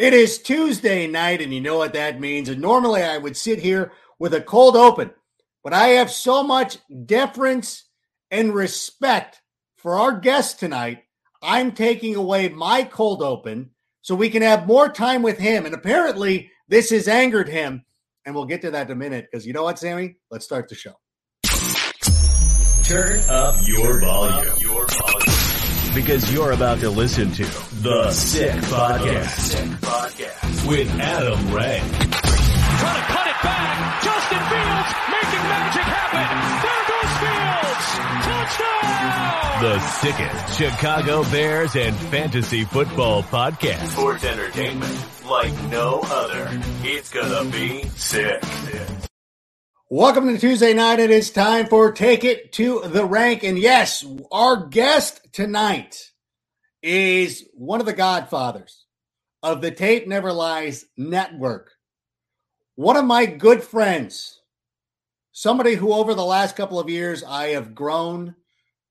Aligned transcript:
It 0.00 0.14
is 0.14 0.38
Tuesday 0.38 1.06
night, 1.06 1.42
and 1.42 1.52
you 1.52 1.60
know 1.60 1.76
what 1.76 1.92
that 1.92 2.20
means. 2.20 2.48
And 2.48 2.58
normally 2.58 3.02
I 3.02 3.18
would 3.18 3.36
sit 3.36 3.58
here 3.58 3.92
with 4.18 4.32
a 4.32 4.40
cold 4.40 4.74
open, 4.74 5.10
but 5.62 5.74
I 5.74 5.88
have 5.88 6.10
so 6.10 6.42
much 6.42 6.78
deference 7.04 7.84
and 8.30 8.54
respect 8.54 9.42
for 9.76 9.98
our 9.98 10.18
guest 10.18 10.58
tonight. 10.58 11.02
I'm 11.42 11.72
taking 11.72 12.16
away 12.16 12.48
my 12.48 12.82
cold 12.84 13.22
open 13.22 13.72
so 14.00 14.14
we 14.14 14.30
can 14.30 14.40
have 14.40 14.66
more 14.66 14.88
time 14.88 15.20
with 15.20 15.36
him. 15.36 15.66
And 15.66 15.74
apparently, 15.74 16.50
this 16.66 16.88
has 16.88 17.06
angered 17.06 17.50
him. 17.50 17.84
And 18.24 18.34
we'll 18.34 18.46
get 18.46 18.62
to 18.62 18.70
that 18.70 18.86
in 18.86 18.92
a 18.92 18.96
minute 18.96 19.28
because 19.30 19.46
you 19.46 19.52
know 19.52 19.64
what, 19.64 19.78
Sammy? 19.78 20.16
Let's 20.30 20.46
start 20.46 20.70
the 20.70 20.76
show. 20.76 20.94
Turn 22.84 23.20
up 23.28 23.56
your 23.68 24.00
volume. 24.00 24.56
Your 24.60 24.86
volume 24.86 25.19
because 25.94 26.32
you're 26.32 26.52
about 26.52 26.80
to 26.80 26.90
listen 26.90 27.30
to 27.32 27.44
The 27.82 28.10
Sick 28.12 28.52
Podcast, 28.52 29.28
Sick 29.28 29.66
Podcast. 29.80 30.68
with 30.68 30.88
Adam 31.00 31.54
Rank. 31.54 31.82
Trying 31.92 32.94
to 32.94 33.06
cut 33.12 33.26
it 33.26 33.42
back. 33.42 34.02
Justin 34.04 34.38
Fields 34.50 34.90
making 35.10 35.44
magic 35.50 35.82
happen. 35.82 36.28
There 36.64 36.82
goes 36.90 37.12
The 37.20 37.32
Fields. 37.60 37.86
Touchdown. 38.26 39.62
The 39.62 39.78
sickest 39.80 40.58
Chicago 40.58 41.22
Bears 41.30 41.76
and 41.76 41.94
fantasy 41.96 42.64
football 42.64 43.22
podcast. 43.22 43.88
Sports 43.88 44.24
entertainment 44.24 45.06
like 45.26 45.52
no 45.70 46.00
other. 46.04 46.48
It's 46.82 47.10
gonna 47.12 47.50
be 47.50 47.84
sick. 47.96 48.42
Welcome 49.92 50.28
to 50.28 50.38
Tuesday 50.38 50.72
night. 50.72 51.00
It 51.00 51.10
is 51.10 51.30
time 51.30 51.66
for 51.66 51.90
Take 51.90 52.22
It 52.22 52.52
to 52.52 52.82
the 52.86 53.04
Rank. 53.04 53.42
And 53.42 53.58
yes, 53.58 54.06
our 54.30 54.68
guest 54.68 55.32
tonight 55.32 56.12
is 56.80 57.48
one 57.54 57.80
of 57.80 57.86
the 57.86 57.92
godfathers 57.92 58.84
of 59.42 59.60
the 59.60 59.72
Tape 59.72 60.06
Never 60.06 60.32
Lies 60.32 60.84
network. 60.96 61.72
One 62.76 62.96
of 62.96 63.04
my 63.04 63.26
good 63.26 63.64
friends, 63.64 64.40
somebody 65.32 65.74
who 65.74 65.92
over 65.92 66.14
the 66.14 66.24
last 66.24 66.54
couple 66.54 66.78
of 66.78 66.88
years 66.88 67.24
I 67.24 67.48
have 67.48 67.74
grown 67.74 68.36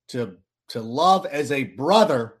to, 0.08 0.36
to 0.68 0.82
love 0.82 1.24
as 1.24 1.50
a 1.50 1.64
brother. 1.64 2.34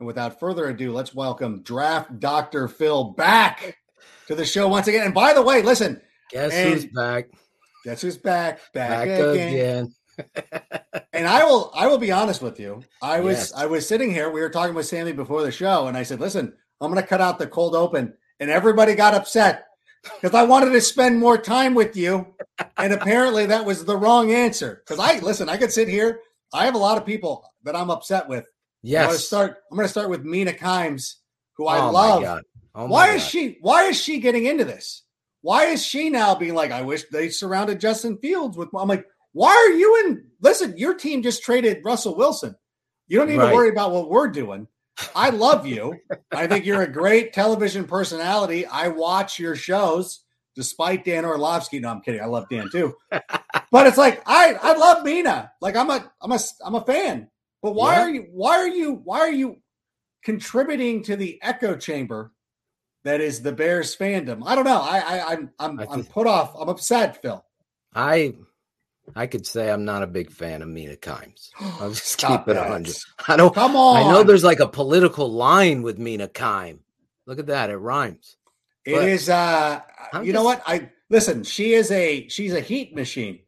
And 0.00 0.08
without 0.08 0.40
further 0.40 0.68
ado, 0.68 0.92
let's 0.92 1.14
welcome 1.14 1.62
Draft 1.62 2.18
Dr. 2.18 2.66
Phil 2.66 3.12
back 3.12 3.78
to 4.26 4.34
the 4.34 4.44
show 4.44 4.66
once 4.66 4.88
again. 4.88 5.04
And 5.04 5.14
by 5.14 5.34
the 5.34 5.42
way, 5.42 5.62
listen, 5.62 6.02
Guess 6.30 6.52
And- 6.52 6.74
who's 6.74 6.86
back? 6.86 7.28
Guess 7.86 8.02
who's 8.02 8.16
back? 8.16 8.58
Back, 8.74 9.06
Back 9.06 9.20
again. 9.30 9.54
again. 9.54 9.94
And 11.12 11.26
I 11.26 11.44
will 11.44 11.70
I 11.74 11.86
will 11.86 11.98
be 11.98 12.10
honest 12.10 12.42
with 12.42 12.58
you. 12.58 12.82
I 13.00 13.20
was 13.20 13.36
Yes. 13.36 13.52
I 13.54 13.66
was 13.66 13.86
sitting 13.86 14.10
here, 14.10 14.28
we 14.28 14.40
were 14.40 14.50
talking 14.50 14.74
with 14.74 14.86
Sammy 14.86 15.12
before 15.12 15.42
the 15.42 15.52
show, 15.52 15.86
and 15.86 15.96
I 15.96 16.02
said, 16.02 16.20
listen, 16.20 16.52
I'm 16.80 16.90
gonna 16.90 17.06
cut 17.06 17.20
out 17.20 17.38
the 17.38 17.46
cold 17.46 17.74
open. 17.76 18.12
And 18.40 18.50
everybody 18.50 18.94
got 18.96 19.14
upset 19.14 19.66
because 20.02 20.34
I 20.34 20.42
wanted 20.42 20.72
to 20.72 20.80
spend 20.80 21.18
more 21.18 21.38
time 21.38 21.74
with 21.74 21.96
you. 21.96 22.34
And 22.76 22.92
apparently 22.92 23.46
that 23.46 23.64
was 23.64 23.84
the 23.84 23.96
wrong 23.96 24.32
answer. 24.32 24.82
Because 24.84 24.98
I 24.98 25.20
listen, 25.20 25.48
I 25.48 25.56
could 25.56 25.72
sit 25.72 25.88
here. 25.88 26.20
I 26.52 26.64
have 26.64 26.74
a 26.74 26.78
lot 26.78 26.98
of 26.98 27.06
people 27.06 27.48
that 27.62 27.76
I'm 27.76 27.88
upset 27.90 28.28
with. 28.28 28.44
I'm 28.44 28.90
gonna 28.90 29.12
Yes. 29.12 29.26
start 29.26 29.58
I'm 29.70 29.76
gonna 29.76 29.88
start 29.88 30.10
with 30.10 30.24
Mina 30.24 30.52
Kimes, 30.52 31.14
who 31.56 31.66
I 31.66 31.78
oh 31.86 31.92
love. 31.92 32.20
My 32.20 32.26
God. 32.26 32.42
Oh 32.74 32.86
why 32.86 33.06
my 33.06 33.14
is 33.14 33.24
she 33.26 33.58
why 33.60 33.84
is 33.84 33.96
she 33.98 34.18
getting 34.18 34.44
into 34.44 34.64
this 34.64 35.04
why 35.46 35.66
is 35.66 35.84
she 35.86 36.10
now 36.10 36.34
being 36.34 36.54
like 36.54 36.72
i 36.72 36.82
wish 36.82 37.04
they 37.12 37.28
surrounded 37.28 37.78
justin 37.80 38.18
fields 38.18 38.56
with 38.56 38.68
i'm 38.76 38.88
like 38.88 39.06
why 39.32 39.50
are 39.50 39.72
you 39.76 40.04
in 40.04 40.24
listen 40.42 40.76
your 40.76 40.94
team 40.94 41.22
just 41.22 41.42
traded 41.42 41.84
russell 41.84 42.16
wilson. 42.16 42.54
You 43.08 43.18
don't 43.18 43.28
need 43.28 43.38
to 43.38 43.54
worry 43.54 43.68
about 43.68 43.92
what 43.92 44.10
we're 44.10 44.26
doing. 44.26 44.66
I 45.14 45.30
love 45.30 45.64
you. 45.64 45.94
I 46.32 46.48
think 46.48 46.64
you're 46.66 46.82
a 46.82 46.90
great 46.90 47.32
television 47.32 47.84
personality. 47.84 48.66
I 48.66 48.88
watch 48.88 49.38
your 49.38 49.54
shows 49.54 50.24
despite 50.56 51.04
dan 51.04 51.24
orlovsky. 51.24 51.78
No 51.78 51.90
i'm 51.90 52.00
kidding. 52.00 52.20
I 52.20 52.24
love 52.26 52.48
dan 52.50 52.68
too. 52.72 52.96
But 53.70 53.86
it's 53.86 53.98
like 53.98 54.22
i 54.26 54.54
i 54.60 54.74
love 54.76 55.04
mina. 55.04 55.52
Like 55.60 55.76
i'm 55.76 55.90
a 55.90 56.10
i'm 56.20 56.32
a 56.32 56.38
i'm 56.64 56.74
a 56.74 56.84
fan. 56.84 57.28
But 57.62 57.74
why 57.76 57.94
Yeah. 57.94 58.02
are 58.02 58.10
you 58.10 58.26
why 58.32 58.56
are 58.56 58.68
you 58.68 58.94
why 59.04 59.20
are 59.20 59.30
you 59.32 59.58
contributing 60.24 61.04
to 61.04 61.14
the 61.14 61.38
echo 61.42 61.76
chamber 61.76 62.32
that 63.06 63.20
is 63.20 63.42
the 63.42 63.52
Bears 63.52 63.96
fandom. 63.96 64.42
I 64.46 64.54
don't 64.54 64.64
know. 64.64 64.80
I, 64.80 64.98
I 64.98 65.32
I'm 65.32 65.50
I'm 65.58 65.80
I 65.80 65.86
I'm 65.90 66.04
put 66.04 66.26
off. 66.26 66.54
I'm 66.58 66.68
upset, 66.68 67.22
Phil. 67.22 67.44
I 67.94 68.34
I 69.14 69.26
could 69.26 69.46
say 69.46 69.70
I'm 69.70 69.84
not 69.84 70.02
a 70.02 70.06
big 70.06 70.30
fan 70.30 70.62
of 70.62 70.68
Mina 70.68 70.96
Kimes. 70.96 71.50
I'll 71.80 71.90
just 71.90 72.18
keep 72.18 72.48
it 72.48 72.56
a 72.56 72.64
hundred. 72.64 72.96
I 73.28 73.36
don't 73.36 73.54
Come 73.54 73.76
on. 73.76 73.96
I 73.96 74.10
know 74.12 74.22
there's 74.22 74.44
like 74.44 74.60
a 74.60 74.68
political 74.68 75.30
line 75.30 75.82
with 75.82 75.98
Mina 75.98 76.28
Kime. 76.28 76.78
Look 77.26 77.38
at 77.38 77.46
that, 77.46 77.70
it 77.70 77.76
rhymes. 77.76 78.36
It 78.84 78.94
but- 78.94 79.08
is 79.08 79.28
uh 79.28 79.80
I'm 80.12 80.24
you 80.24 80.32
know 80.32 80.44
what? 80.44 80.62
I 80.66 80.90
listen, 81.10 81.44
she 81.44 81.72
is 81.74 81.90
a 81.90 82.28
she's 82.28 82.52
a 82.52 82.60
heat 82.60 82.94
machine. 82.94 83.40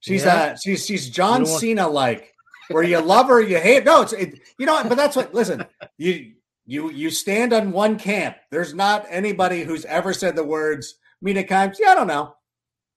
She's 0.00 0.24
Yeah. 0.24 0.34
uh 0.34 0.56
she's 0.56 0.84
she's 0.86 1.08
John 1.10 1.40
You 1.40 1.44
don't 1.46 1.50
want- 1.52 1.60
Cena 1.60 1.88
like 1.88 2.34
where 2.68 2.82
you 2.82 2.98
love 3.00 3.28
her, 3.28 3.40
you 3.40 3.58
hate 3.58 3.84
no, 3.84 4.02
it's 4.02 4.12
it, 4.12 4.40
you 4.58 4.66
know 4.66 4.74
what, 4.74 4.88
but 4.88 4.96
that's 4.96 5.14
what 5.16 5.34
listen, 5.34 5.64
you 5.98 6.32
you 6.66 6.90
you 6.90 7.10
stand 7.10 7.52
on 7.52 7.72
one 7.72 7.98
camp. 7.98 8.36
There's 8.50 8.74
not 8.74 9.06
anybody 9.08 9.62
who's 9.64 9.84
ever 9.84 10.12
said 10.12 10.36
the 10.36 10.44
words 10.44 10.94
Mina 11.22 11.42
Kimes. 11.44 11.76
Yeah, 11.80 11.90
I 11.90 11.94
don't 11.94 12.06
know. 12.06 12.34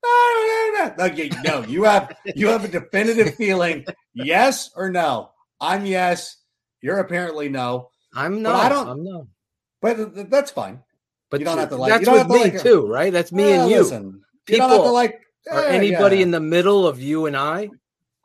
I 0.03 0.73
don't 0.73 0.97
know. 0.97 1.05
No, 1.07 1.13
you, 1.13 1.29
no, 1.43 1.63
you 1.67 1.83
have 1.83 2.15
you 2.35 2.47
have 2.47 2.63
a 2.63 2.67
definitive 2.67 3.35
feeling, 3.35 3.85
yes 4.13 4.69
or 4.75 4.89
no. 4.89 5.31
I'm 5.59 5.85
yes. 5.85 6.37
You're 6.81 6.99
apparently 6.99 7.49
no. 7.49 7.89
I'm 8.13 8.35
But 8.35 8.41
not. 8.41 8.65
I 8.65 8.69
don't- 8.69 8.87
I'm 8.87 9.03
no. 9.03 9.27
But 9.81 9.95
th- 9.95 10.13
th- 10.13 10.27
that's 10.29 10.51
fine. 10.51 10.81
But 11.29 11.39
You 11.41 11.45
don't 11.45 11.57
have 11.57 11.69
to 11.69 11.75
like- 11.75 11.91
That's 11.91 12.09
with 12.09 12.27
to 12.27 12.33
me 12.33 12.39
like 12.39 12.61
too, 12.61 12.85
right? 12.87 13.11
That's 13.11 13.31
me 13.31 13.51
and 13.51 13.69
you. 13.69 13.79
Listen, 13.79 14.21
you 14.47 14.57
don't 14.57 14.69
have 14.69 14.77
to 14.77 14.83
People 14.83 14.93
like 14.93 15.19
or 15.51 15.59
eh, 15.65 15.69
anybody 15.69 16.17
yeah. 16.17 16.23
in 16.23 16.31
the 16.31 16.39
middle 16.39 16.87
of 16.87 17.01
you 17.01 17.25
and 17.25 17.35
I. 17.35 17.69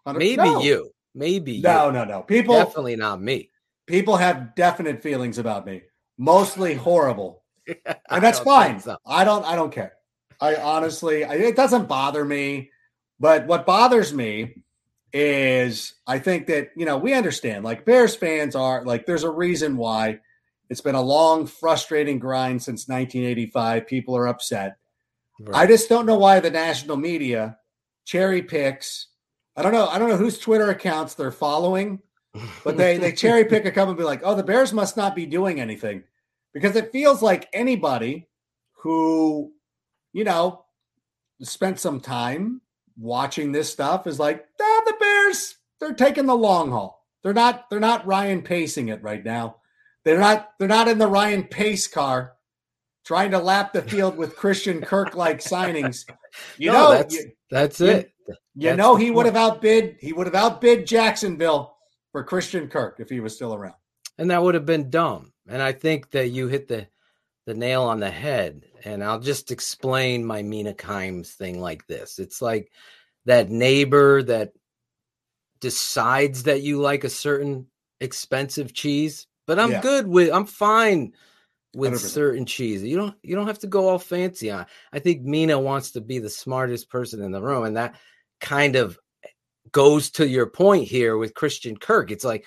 Maybe 0.06 0.36
no. 0.36 0.60
you. 0.60 0.90
Maybe 1.14 1.60
No, 1.60 1.86
you. 1.86 1.92
no, 1.92 2.04
no. 2.04 2.22
People 2.22 2.54
Definitely 2.54 2.96
not 2.96 3.20
me. 3.20 3.50
People 3.92 4.16
have 4.16 4.54
definite 4.54 5.02
feelings 5.02 5.36
about 5.36 5.66
me. 5.66 5.82
Mostly 6.16 6.74
horrible. 6.88 7.42
I 7.86 7.96
And 8.10 8.24
that's 8.24 8.38
don't 8.38 8.46
fine. 8.46 8.80
so. 8.80 8.96
I 9.06 9.22
don't 9.22 9.44
I 9.44 9.54
don't 9.54 9.70
care. 9.70 9.92
I 10.40 10.56
honestly 10.56 11.24
I, 11.24 11.34
it 11.34 11.56
doesn't 11.56 11.88
bother 11.88 12.24
me. 12.24 12.70
But 13.20 13.46
what 13.46 13.66
bothers 13.66 14.12
me 14.12 14.64
is 15.12 15.94
I 16.06 16.18
think 16.18 16.46
that, 16.46 16.70
you 16.74 16.86
know, 16.86 16.96
we 16.96 17.12
understand 17.12 17.64
like 17.64 17.84
Bears 17.84 18.16
fans 18.16 18.56
are 18.56 18.82
like 18.84 19.04
there's 19.06 19.24
a 19.24 19.30
reason 19.30 19.76
why 19.76 20.18
it's 20.70 20.80
been 20.80 20.94
a 20.94 21.02
long 21.02 21.46
frustrating 21.46 22.18
grind 22.18 22.62
since 22.62 22.88
1985. 22.88 23.86
People 23.86 24.16
are 24.16 24.26
upset. 24.26 24.76
I 25.52 25.66
just 25.66 25.88
don't 25.88 26.06
know 26.06 26.16
why 26.18 26.40
the 26.40 26.50
national 26.50 26.96
media 26.96 27.58
cherry 28.06 28.42
picks. 28.42 29.08
I 29.56 29.62
don't 29.62 29.72
know. 29.72 29.86
I 29.86 29.98
don't 29.98 30.08
know 30.08 30.16
whose 30.16 30.38
Twitter 30.38 30.70
accounts 30.70 31.14
they're 31.14 31.30
following, 31.30 32.00
but 32.64 32.76
they 32.76 32.98
they 32.98 33.12
cherry 33.16 33.44
pick 33.44 33.64
a 33.64 33.70
couple 33.70 33.90
and 33.90 33.98
be 33.98 34.04
like, 34.04 34.20
"Oh, 34.24 34.34
the 34.34 34.42
Bears 34.42 34.72
must 34.72 34.96
not 34.96 35.14
be 35.14 35.26
doing 35.26 35.60
anything," 35.60 36.04
because 36.52 36.76
it 36.76 36.92
feels 36.92 37.22
like 37.22 37.48
anybody 37.52 38.28
who, 38.82 39.52
you 40.12 40.24
know, 40.24 40.64
spent 41.42 41.78
some 41.78 42.00
time 42.00 42.60
watching 42.98 43.52
this 43.52 43.70
stuff 43.70 44.06
is 44.06 44.18
like, 44.18 44.46
ah, 44.60 44.82
the 44.86 44.94
Bears 44.98 45.56
they're 45.80 45.94
taking 45.94 46.26
the 46.26 46.36
long 46.36 46.70
haul. 46.70 47.06
They're 47.22 47.32
not 47.32 47.68
they're 47.70 47.80
not 47.80 48.06
Ryan 48.06 48.42
pacing 48.42 48.88
it 48.88 49.02
right 49.02 49.24
now. 49.24 49.56
They're 50.04 50.18
not 50.18 50.50
they're 50.58 50.68
not 50.68 50.88
in 50.88 50.98
the 50.98 51.06
Ryan 51.06 51.44
Pace 51.44 51.86
car 51.86 52.34
trying 53.04 53.32
to 53.32 53.38
lap 53.38 53.72
the 53.72 53.82
field 53.82 54.16
with 54.16 54.36
Christian 54.36 54.80
Kirk 54.80 55.14
like 55.14 55.38
signings. 55.42 56.04
You 56.58 56.72
No, 56.72 56.78
know, 56.78 56.90
that's 56.92 57.14
you, 57.14 57.32
that's 57.50 57.80
it. 57.80 58.12
you 58.28 58.36
that's 58.56 58.78
know 58.78 58.96
he 58.96 59.10
would 59.10 59.26
have 59.26 59.36
outbid 59.36 59.96
he 60.00 60.12
would 60.12 60.26
have 60.26 60.34
outbid 60.34 60.86
Jacksonville 60.86 61.71
for 62.12 62.22
Christian 62.22 62.68
Kirk 62.68 62.96
if 63.00 63.08
he 63.08 63.20
was 63.20 63.34
still 63.34 63.54
around. 63.54 63.74
and 64.18 64.30
that 64.30 64.42
would 64.42 64.54
have 64.54 64.66
been 64.66 64.90
dumb. 64.90 65.32
And 65.48 65.60
I 65.62 65.72
think 65.72 66.10
that 66.10 66.28
you 66.28 66.46
hit 66.48 66.68
the 66.68 66.86
the 67.46 67.54
nail 67.54 67.82
on 67.82 67.98
the 67.98 68.10
head. 68.10 68.66
And 68.84 69.02
I'll 69.02 69.18
just 69.18 69.50
explain 69.50 70.24
my 70.24 70.42
Mina 70.42 70.74
Kimes 70.74 71.28
thing 71.34 71.60
like 71.60 71.84
this. 71.88 72.20
It's 72.20 72.40
like 72.40 72.70
that 73.24 73.50
neighbor 73.50 74.22
that 74.22 74.52
decides 75.60 76.44
that 76.44 76.62
you 76.62 76.80
like 76.80 77.04
a 77.04 77.10
certain 77.10 77.66
expensive 78.00 78.72
cheese, 78.74 79.26
but 79.46 79.58
I'm 79.58 79.70
Yeah. 79.72 79.80
good 79.80 80.06
with 80.06 80.30
I'm 80.32 80.46
fine 80.46 81.12
with 81.74 81.92
100%. 81.92 82.10
certain 82.12 82.46
cheese. 82.46 82.82
You 82.82 82.96
don't 82.96 83.14
you 83.22 83.34
don't 83.34 83.46
have 83.46 83.60
to 83.60 83.66
go 83.66 83.88
all 83.88 83.98
fancy 83.98 84.50
on. 84.50 84.66
I 84.92 84.98
think 84.98 85.22
Mina 85.22 85.58
wants 85.58 85.92
to 85.92 86.00
be 86.00 86.18
the 86.18 86.30
smartest 86.30 86.90
person 86.90 87.22
in 87.22 87.32
the 87.32 87.42
room 87.42 87.64
and 87.64 87.76
that 87.76 87.96
kind 88.40 88.76
of 88.76 88.98
goes 89.72 90.10
to 90.12 90.28
your 90.28 90.46
point 90.46 90.86
here 90.88 91.16
with 91.16 91.34
Christian 91.34 91.76
Kirk. 91.76 92.10
It's 92.10 92.24
like 92.24 92.44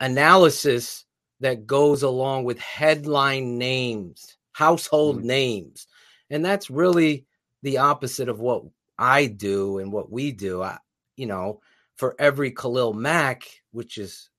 analysis 0.00 1.04
that 1.40 1.66
goes 1.66 2.02
along 2.02 2.44
with 2.44 2.58
headline 2.58 3.58
names, 3.58 4.36
household 4.52 5.20
Mhm. 5.20 5.24
names. 5.24 5.86
And 6.30 6.44
that's 6.44 6.70
really 6.70 7.26
the 7.62 7.78
opposite 7.78 8.28
of 8.28 8.40
what 8.40 8.64
I 8.98 9.26
do 9.26 9.78
and 9.78 9.92
what 9.92 10.10
we 10.10 10.32
do. 10.32 10.62
I, 10.62 10.78
you 11.16 11.26
know, 11.26 11.60
for 11.96 12.14
every 12.18 12.50
Khalil 12.50 12.92
Mack, 12.92 13.44
which 13.72 13.98
is, 13.98 14.30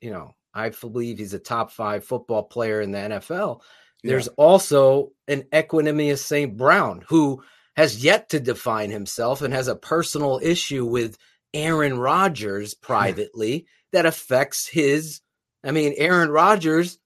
you 0.00 0.10
know, 0.10 0.34
I 0.52 0.70
believe 0.70 1.18
he's 1.18 1.34
a 1.34 1.38
top 1.38 1.70
five 1.70 2.04
football 2.04 2.42
player 2.42 2.80
in 2.80 2.90
the 2.90 2.98
NFL. 2.98 3.62
There's 4.02 4.28
also 4.28 5.12
an 5.28 5.42
Equanimeous 5.52 6.24
St. 6.24 6.56
Brown 6.56 7.04
who 7.08 7.42
has 7.76 8.02
yet 8.02 8.30
to 8.30 8.40
define 8.40 8.90
himself 8.90 9.42
and 9.42 9.52
has 9.52 9.68
a 9.68 9.76
personal 9.76 10.40
issue 10.42 10.86
with 10.86 11.18
Aaron 11.54 11.98
Rodgers 11.98 12.74
privately 12.82 13.66
that 13.92 14.06
affects 14.06 14.66
his. 14.68 15.20
I 15.64 15.72
mean, 15.72 15.94
Aaron 15.96 16.30
Rodgers 16.30 16.98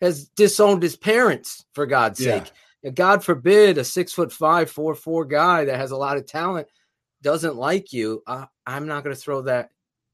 has 0.00 0.28
disowned 0.28 0.82
his 0.82 0.96
parents 0.96 1.64
for 1.74 1.86
God's 1.86 2.20
Yeah. 2.20 2.42
sake. 2.42 2.52
And 2.84 2.94
God 2.94 3.24
forbid 3.24 3.78
a 3.78 3.84
six 3.84 4.12
foot 4.12 4.32
five, 4.32 4.70
four 4.70 4.94
four 4.94 5.24
guy 5.24 5.64
that 5.64 5.76
has 5.78 5.90
a 5.90 5.96
lot 5.96 6.16
of 6.18 6.26
talent 6.26 6.68
doesn't 7.22 7.56
like 7.56 7.92
you. 7.92 8.22
Uh, 8.26 8.46
I'm 8.66 8.86
not 8.86 9.02
going 9.02 9.16
to 9.16 9.20
throw 9.20 9.42
that 9.42 9.70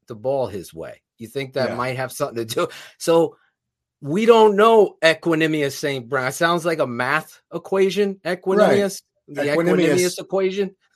the 0.06 0.14
ball 0.14 0.46
his 0.46 0.72
way. 0.72 1.02
You 1.18 1.26
think 1.28 1.54
that 1.54 1.70
Yeah. 1.70 1.74
might 1.76 1.96
have 1.96 2.12
something 2.12 2.46
to 2.46 2.54
do? 2.54 2.68
So 2.98 3.36
we 4.00 4.24
don't 4.24 4.56
know 4.56 4.96
Equanimeous 5.02 5.72
St. 5.72 6.08
Brown. 6.08 6.28
It 6.28 6.32
sounds 6.32 6.64
like 6.64 6.78
a 6.78 6.86
math 6.86 7.42
equation. 7.52 8.14
Equanimeous, 8.24 9.02
the 9.28 9.42
Equanimeous. 9.42 9.56
Equanimeous 9.56 10.20
equation. 10.20 10.76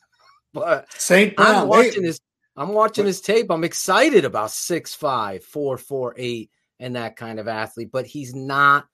But 0.54 0.90
St. 0.92 1.36
Brown. 1.36 1.54
I'm 1.54 1.62
they- 1.64 1.68
watching 1.68 2.04
his 2.04 2.18
I'm 2.56 2.72
watching 2.72 3.06
his 3.06 3.20
tape. 3.20 3.50
I'm 3.50 3.64
excited 3.64 4.24
about 4.24 4.50
six 4.50 4.94
five, 4.94 5.44
four 5.44 5.76
four 5.76 6.14
eight, 6.16 6.50
and 6.80 6.96
that 6.96 7.16
kind 7.16 7.38
of 7.38 7.48
athlete, 7.48 7.90
but 7.92 8.06
he's 8.06 8.34
not 8.34 8.86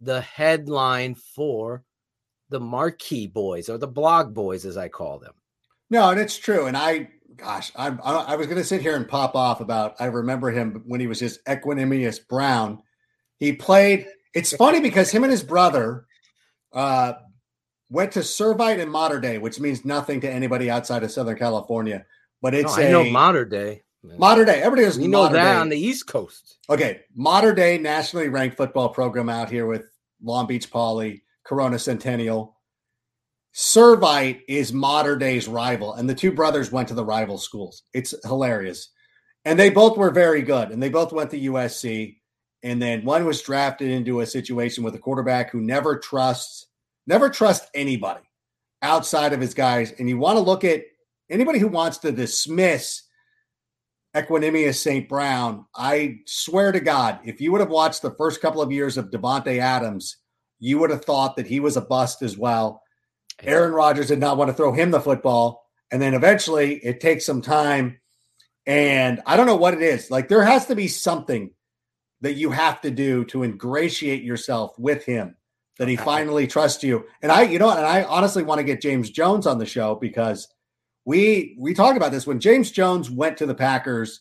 the 0.00 0.20
headline 0.20 1.14
for 1.14 1.82
the 2.50 2.60
marquee 2.60 3.26
boys 3.26 3.68
or 3.68 3.78
the 3.78 3.88
blog 3.88 4.34
boys, 4.34 4.64
as 4.64 4.76
I 4.76 4.88
call 4.88 5.18
them. 5.18 5.34
No, 5.90 6.10
and 6.10 6.20
it's 6.20 6.36
true. 6.36 6.66
And 6.66 6.76
I, 6.76 7.08
gosh, 7.36 7.72
I'm, 7.76 8.00
I, 8.04 8.14
I 8.14 8.36
was 8.36 8.46
going 8.46 8.58
to 8.58 8.64
sit 8.64 8.82
here 8.82 8.96
and 8.96 9.08
pop 9.08 9.34
off 9.34 9.60
about. 9.60 9.96
I 9.98 10.06
remember 10.06 10.50
him 10.50 10.82
when 10.86 11.00
he 11.00 11.06
was 11.06 11.18
just 11.18 11.44
Equanimeous 11.46 12.26
Brown. 12.26 12.82
He 13.38 13.52
played. 13.52 14.06
It's 14.34 14.54
funny 14.54 14.80
because 14.80 15.10
him 15.10 15.24
and 15.24 15.30
his 15.30 15.42
brother 15.42 16.06
uh, 16.72 17.14
went 17.88 18.12
to 18.12 18.20
Servite 18.20 18.80
and 18.80 18.90
Mater 18.90 19.20
Dei, 19.20 19.38
which 19.38 19.60
means 19.60 19.84
nothing 19.84 20.20
to 20.20 20.30
anybody 20.30 20.70
outside 20.70 21.02
of 21.02 21.10
Southern 21.10 21.38
California. 21.38 22.04
But 22.40 22.52
No, 22.52 22.60
it's 22.60 22.78
I 22.78 22.82
a 22.82 22.92
know 22.92 23.04
Mater 23.04 23.44
Dei. 23.44 23.82
Mater 24.02 24.44
Dei. 24.44 24.60
Everybody 24.60 24.82
knows 24.82 24.98
know 24.98 25.28
that 25.28 25.54
Day. 25.54 25.58
on 25.58 25.68
the 25.68 25.78
East 25.78 26.06
Coast. 26.06 26.58
Okay, 26.70 27.00
Mater 27.14 27.52
Dei 27.52 27.78
nationally 27.78 28.28
ranked 28.28 28.56
football 28.56 28.88
program 28.90 29.28
out 29.28 29.50
here 29.50 29.66
with 29.66 29.90
Long 30.22 30.46
Beach 30.46 30.70
Poly, 30.70 31.22
Corona 31.44 31.78
Centennial. 31.78 32.56
Servite 33.54 34.42
is 34.46 34.72
Mater 34.72 35.16
Dei's 35.16 35.48
rival, 35.48 35.94
and 35.94 36.08
the 36.08 36.14
two 36.14 36.30
brothers 36.30 36.70
went 36.70 36.88
to 36.88 36.94
the 36.94 37.04
rival 37.04 37.38
schools. 37.38 37.82
It's 37.92 38.14
hilarious. 38.24 38.90
And 39.44 39.58
they 39.58 39.70
both 39.70 39.96
were 39.96 40.10
very 40.10 40.42
good, 40.42 40.70
and 40.70 40.82
they 40.82 40.90
both 40.90 41.12
went 41.12 41.30
to 41.30 41.40
USC. 41.40 42.16
And 42.62 42.82
then 42.82 43.04
one 43.04 43.24
was 43.24 43.42
drafted 43.42 43.90
into 43.90 44.20
a 44.20 44.26
situation 44.26 44.84
with 44.84 44.94
a 44.94 44.98
quarterback 44.98 45.50
who 45.50 45.60
never 45.60 45.98
trusts, 45.98 46.66
never 47.06 47.30
trusts 47.30 47.68
anybody 47.74 48.24
outside 48.82 49.32
of 49.32 49.40
his 49.40 49.54
guys. 49.54 49.92
And 49.98 50.08
you 50.08 50.18
want 50.18 50.36
to 50.36 50.42
look 50.42 50.64
at 50.64 50.82
anybody 51.30 51.58
who 51.58 51.68
wants 51.68 51.98
to 51.98 52.12
dismiss 52.12 53.02
Equanimeous 54.14 54.76
St. 54.76 55.08
Brown, 55.08 55.66
I 55.74 56.20
swear 56.26 56.72
to 56.72 56.80
God, 56.80 57.20
if 57.24 57.40
you 57.40 57.52
would 57.52 57.60
have 57.60 57.70
watched 57.70 58.02
the 58.02 58.14
first 58.14 58.40
couple 58.40 58.62
of 58.62 58.72
years 58.72 58.96
of 58.96 59.10
Davante 59.10 59.58
Adams, 59.58 60.16
you 60.58 60.78
would 60.78 60.90
have 60.90 61.04
thought 61.04 61.36
that 61.36 61.46
he 61.46 61.60
was 61.60 61.76
a 61.76 61.82
bust 61.82 62.22
as 62.22 62.36
well. 62.36 62.82
Aaron 63.42 63.72
Rodgers 63.72 64.08
did 64.08 64.18
not 64.18 64.36
want 64.36 64.48
to 64.48 64.54
throw 64.54 64.72
him 64.72 64.90
the 64.90 65.00
football. 65.00 65.64
And 65.90 66.02
then 66.02 66.14
eventually 66.14 66.76
it 66.84 67.00
takes 67.00 67.24
some 67.24 67.40
time. 67.40 68.00
And 68.66 69.22
I 69.24 69.36
don't 69.36 69.46
know 69.46 69.56
what 69.56 69.74
it 69.74 69.82
is. 69.82 70.10
Like 70.10 70.28
there 70.28 70.44
has 70.44 70.66
to 70.66 70.74
be 70.74 70.88
something 70.88 71.50
that 72.20 72.34
you 72.34 72.50
have 72.50 72.80
to 72.80 72.90
do 72.90 73.24
to 73.26 73.44
ingratiate 73.44 74.22
yourself 74.22 74.76
with 74.78 75.04
him 75.04 75.36
that 75.78 75.88
he 75.88 75.96
finally 75.96 76.46
trusts 76.46 76.82
you. 76.82 77.06
And 77.22 77.30
I, 77.30 77.42
you 77.42 77.58
know, 77.58 77.70
and 77.70 77.86
I 77.86 78.02
honestly 78.02 78.42
want 78.42 78.58
to 78.58 78.64
get 78.64 78.82
James 78.82 79.10
Jones 79.10 79.46
on 79.46 79.58
the 79.58 79.66
show 79.66 79.94
because 79.94 80.48
we 81.08 81.56
we 81.58 81.72
talked 81.72 81.96
about 81.96 82.12
this 82.12 82.26
when 82.26 82.38
James 82.38 82.70
Jones 82.70 83.10
went 83.10 83.38
to 83.38 83.46
the 83.46 83.54
Packers. 83.54 84.20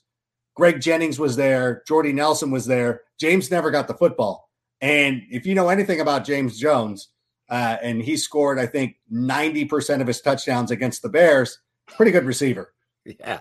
Greg 0.56 0.80
Jennings 0.80 1.19
was 1.19 1.36
there, 1.36 1.84
Jordy 1.86 2.13
Nelson 2.13 2.50
was 2.50 2.66
there. 2.66 3.01
James 3.19 3.51
never 3.51 3.69
got 3.72 3.89
the 3.89 3.94
football. 3.94 4.50
And 4.80 5.22
if 5.30 5.45
you 5.45 5.54
know 5.54 5.68
anything 5.68 6.00
about 6.00 6.24
James 6.24 6.57
Jones, 6.57 7.10
uh, 7.50 7.75
and 7.84 8.01
he 8.01 8.16
scored, 8.16 8.57
I 8.57 8.68
think, 8.68 8.95
90% 9.12 10.00
of 10.01 10.07
his 10.07 10.22
touchdowns 10.22 10.72
against 10.72 11.01
the 11.01 11.10
Bears, 11.10 11.60
pretty 11.88 12.12
good 12.12 12.24
receiver. 12.25 12.74
Yeah, 13.06 13.39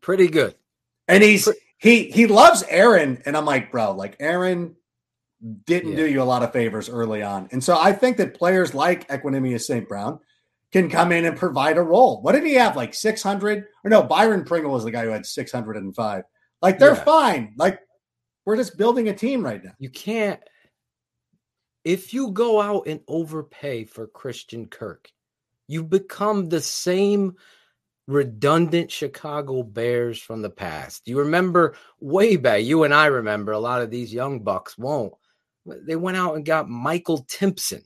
pretty 0.00 0.26
good. 0.26 0.56
And 1.06 1.22
he's 1.22 1.48
he 1.78 2.10
he 2.10 2.26
loves 2.26 2.64
Aaron. 2.68 3.22
And 3.26 3.36
I'm 3.36 3.44
like, 3.44 3.70
bro, 3.70 3.92
like 3.92 4.16
Aaron 4.18 4.74
didn't 5.66 5.92
Yeah. 5.92 5.98
do 5.98 6.08
you 6.08 6.20
a 6.22 6.24
lot 6.24 6.42
of 6.42 6.52
favors 6.52 6.88
early 6.88 7.22
on. 7.22 7.48
And 7.52 7.62
so 7.62 7.78
I 7.78 7.92
think 7.92 8.16
that 8.16 8.34
players 8.34 8.74
like 8.74 9.06
Equanimeous 9.08 9.62
St. 9.66 9.88
Brown 9.88 10.18
can 10.72 10.88
come 10.88 11.12
in 11.12 11.24
and 11.26 11.36
provide 11.36 11.76
a 11.76 11.82
role. 11.82 12.22
What 12.22 12.32
did 12.32 12.44
he 12.44 12.54
have? 12.54 12.76
Like 12.76 12.94
600? 12.94 13.66
Or 13.84 13.90
no, 13.90 14.02
Byron 14.02 14.44
Pringle 14.44 14.72
was 14.72 14.84
the 14.84 14.90
guy 14.90 15.04
who 15.04 15.10
had 15.10 15.26
605. 15.26 16.24
Like 16.62 16.78
they're 16.78 16.94
Yeah. 16.94 17.04
fine. 17.04 17.54
Like 17.56 17.80
we're 18.44 18.56
just 18.56 18.76
building 18.78 19.08
a 19.08 19.14
team 19.14 19.44
right 19.44 19.62
now. 19.62 19.72
You 19.78 19.90
can't. 19.90 20.40
If 21.84 22.14
you 22.14 22.30
go 22.30 22.60
out 22.60 22.86
and 22.86 23.00
overpay 23.08 23.84
for 23.84 24.06
Christian 24.06 24.66
Kirk, 24.66 25.10
you 25.66 25.82
become 25.82 26.48
the 26.48 26.60
same 26.60 27.34
redundant 28.06 28.90
Chicago 28.90 29.62
Bears 29.62 30.20
from 30.20 30.42
the 30.42 30.50
past. 30.50 31.02
You 31.06 31.18
remember 31.18 31.74
way 32.00 32.36
back, 32.36 32.62
you 32.62 32.84
and 32.84 32.94
I 32.94 33.06
remember 33.06 33.52
a 33.52 33.58
lot 33.58 33.82
of 33.82 33.90
these 33.90 34.12
young 34.12 34.40
bucks 34.40 34.78
won't. 34.78 35.12
They 35.66 35.96
went 35.96 36.16
out 36.16 36.36
and 36.36 36.44
got 36.44 36.68
Michael 36.68 37.24
Timpson 37.28 37.82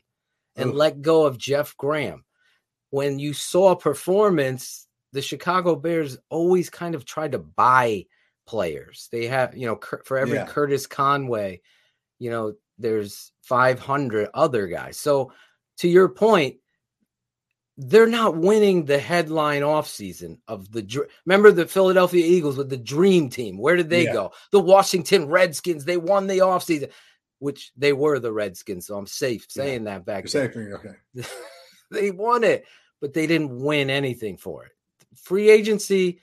and 0.57 0.71
Ugh. 0.71 0.77
let 0.77 1.03
go 1.03 1.25
of 1.27 1.39
Jeff 1.39 1.77
Graham. 1.77 2.25
When 2.91 3.19
you 3.19 3.33
saw 3.33 3.75
performance, 3.75 4.87
the 5.13 5.23
Chicago 5.23 5.77
Bears 5.77 6.19
always 6.29 6.71
kind 6.71 6.95
of 6.95 7.05
tried 7.05 7.33
to 7.33 7.39
buy 7.39 8.07
players. 8.47 9.09
They 9.11 9.27
have, 9.27 9.57
you 9.57 9.67
know, 9.67 9.81
for 10.05 10.19
every 10.19 10.37
Yeah. 10.37 10.47
Curtis 10.47 10.87
Conway, 10.87 11.61
you 12.19 12.31
know, 12.31 12.55
there's 12.79 13.33
500 13.43 14.29
other 14.35 14.67
guys. 14.67 14.99
So 14.99 15.33
to 15.79 15.89
your 15.89 16.09
point, 16.09 16.57
they're 17.79 18.07
not 18.07 18.37
winning 18.37 18.85
the 18.85 18.99
headline 18.99 19.63
offseason 19.63 20.39
of 20.49 20.71
the 20.73 20.83
dr- 20.83 21.09
remember 21.27 21.53
the 21.53 21.67
Philadelphia 21.67 22.25
Eagles 22.25 22.57
with 22.57 22.71
the 22.71 22.77
dream 22.77 23.29
team. 23.29 23.59
Where 23.59 23.77
did 23.77 23.91
they 23.91 24.05
Yeah. 24.05 24.13
go? 24.13 24.33
The 24.51 24.61
Washington 24.61 25.29
Redskins, 25.29 25.85
they 25.85 25.99
won 25.99 26.27
the 26.27 26.39
offseason, 26.39 26.91
which 27.39 27.73
they 27.77 27.93
were 27.93 28.19
the 28.19 28.33
Redskins. 28.33 28.87
So 28.87 28.97
I'm 28.97 29.07
safe 29.07 29.47
Yeah. 29.55 29.63
saying 29.63 29.85
that 29.85 30.07
back 30.07 30.25
You're 30.25 30.51
saying, 30.53 30.73
okay. 30.75 30.95
they 31.91 32.11
won 32.11 32.45
it, 32.45 32.65
but 33.01 33.15
they 33.15 33.27
didn't 33.27 33.59
win 33.61 33.91
anything 33.91 34.37
for 34.37 34.65
it. 34.65 34.73
Free 35.17 35.51
agency 35.51 36.21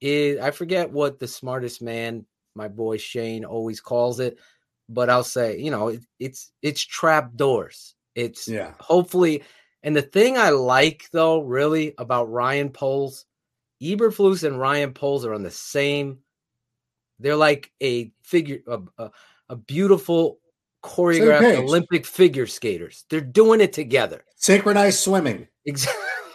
is 0.00 0.38
I 0.40 0.50
forget 0.50 0.90
what 0.90 1.18
the 1.18 1.28
smartest 1.28 1.82
man, 1.82 2.24
my 2.54 2.68
boy 2.68 2.96
Shane, 2.96 3.44
always 3.44 3.80
calls 3.80 4.20
it, 4.20 4.38
but 4.88 5.10
I'll 5.10 5.24
say, 5.24 5.58
you 5.58 5.70
know, 5.70 5.88
it, 5.88 6.00
it's 6.18 6.52
it's 6.62 6.82
trap 6.82 7.34
doors. 7.36 7.94
It's 8.14 8.48
Yeah. 8.48 8.74
hopefully, 8.80 9.42
and 9.82 9.94
the 9.94 10.02
thing 10.02 10.38
I 10.38 10.50
like 10.50 11.08
though, 11.12 11.40
really 11.40 11.94
about 11.98 12.30
Ryan 12.30 12.70
Poles, 12.70 13.26
Eberflus 13.82 14.44
and 14.44 14.58
Ryan 14.58 14.92
Poles 14.92 15.24
are 15.24 15.34
on 15.34 15.42
the 15.42 15.50
same. 15.50 16.18
They're 17.18 17.36
like 17.36 17.72
a 17.82 18.12
figure, 18.22 18.60
a, 18.66 18.80
a, 18.98 19.10
a 19.48 19.56
beautiful 19.56 20.38
choreographed. 20.86 21.58
Olympic 21.64 22.06
figure 22.06 22.46
skaters. 22.46 23.04
They're 23.10 23.20
doing 23.20 23.60
it 23.60 23.72
together. 23.72 24.24
Synchronized 24.36 24.98
swimming. 25.00 25.48
Exactly. 25.64 26.02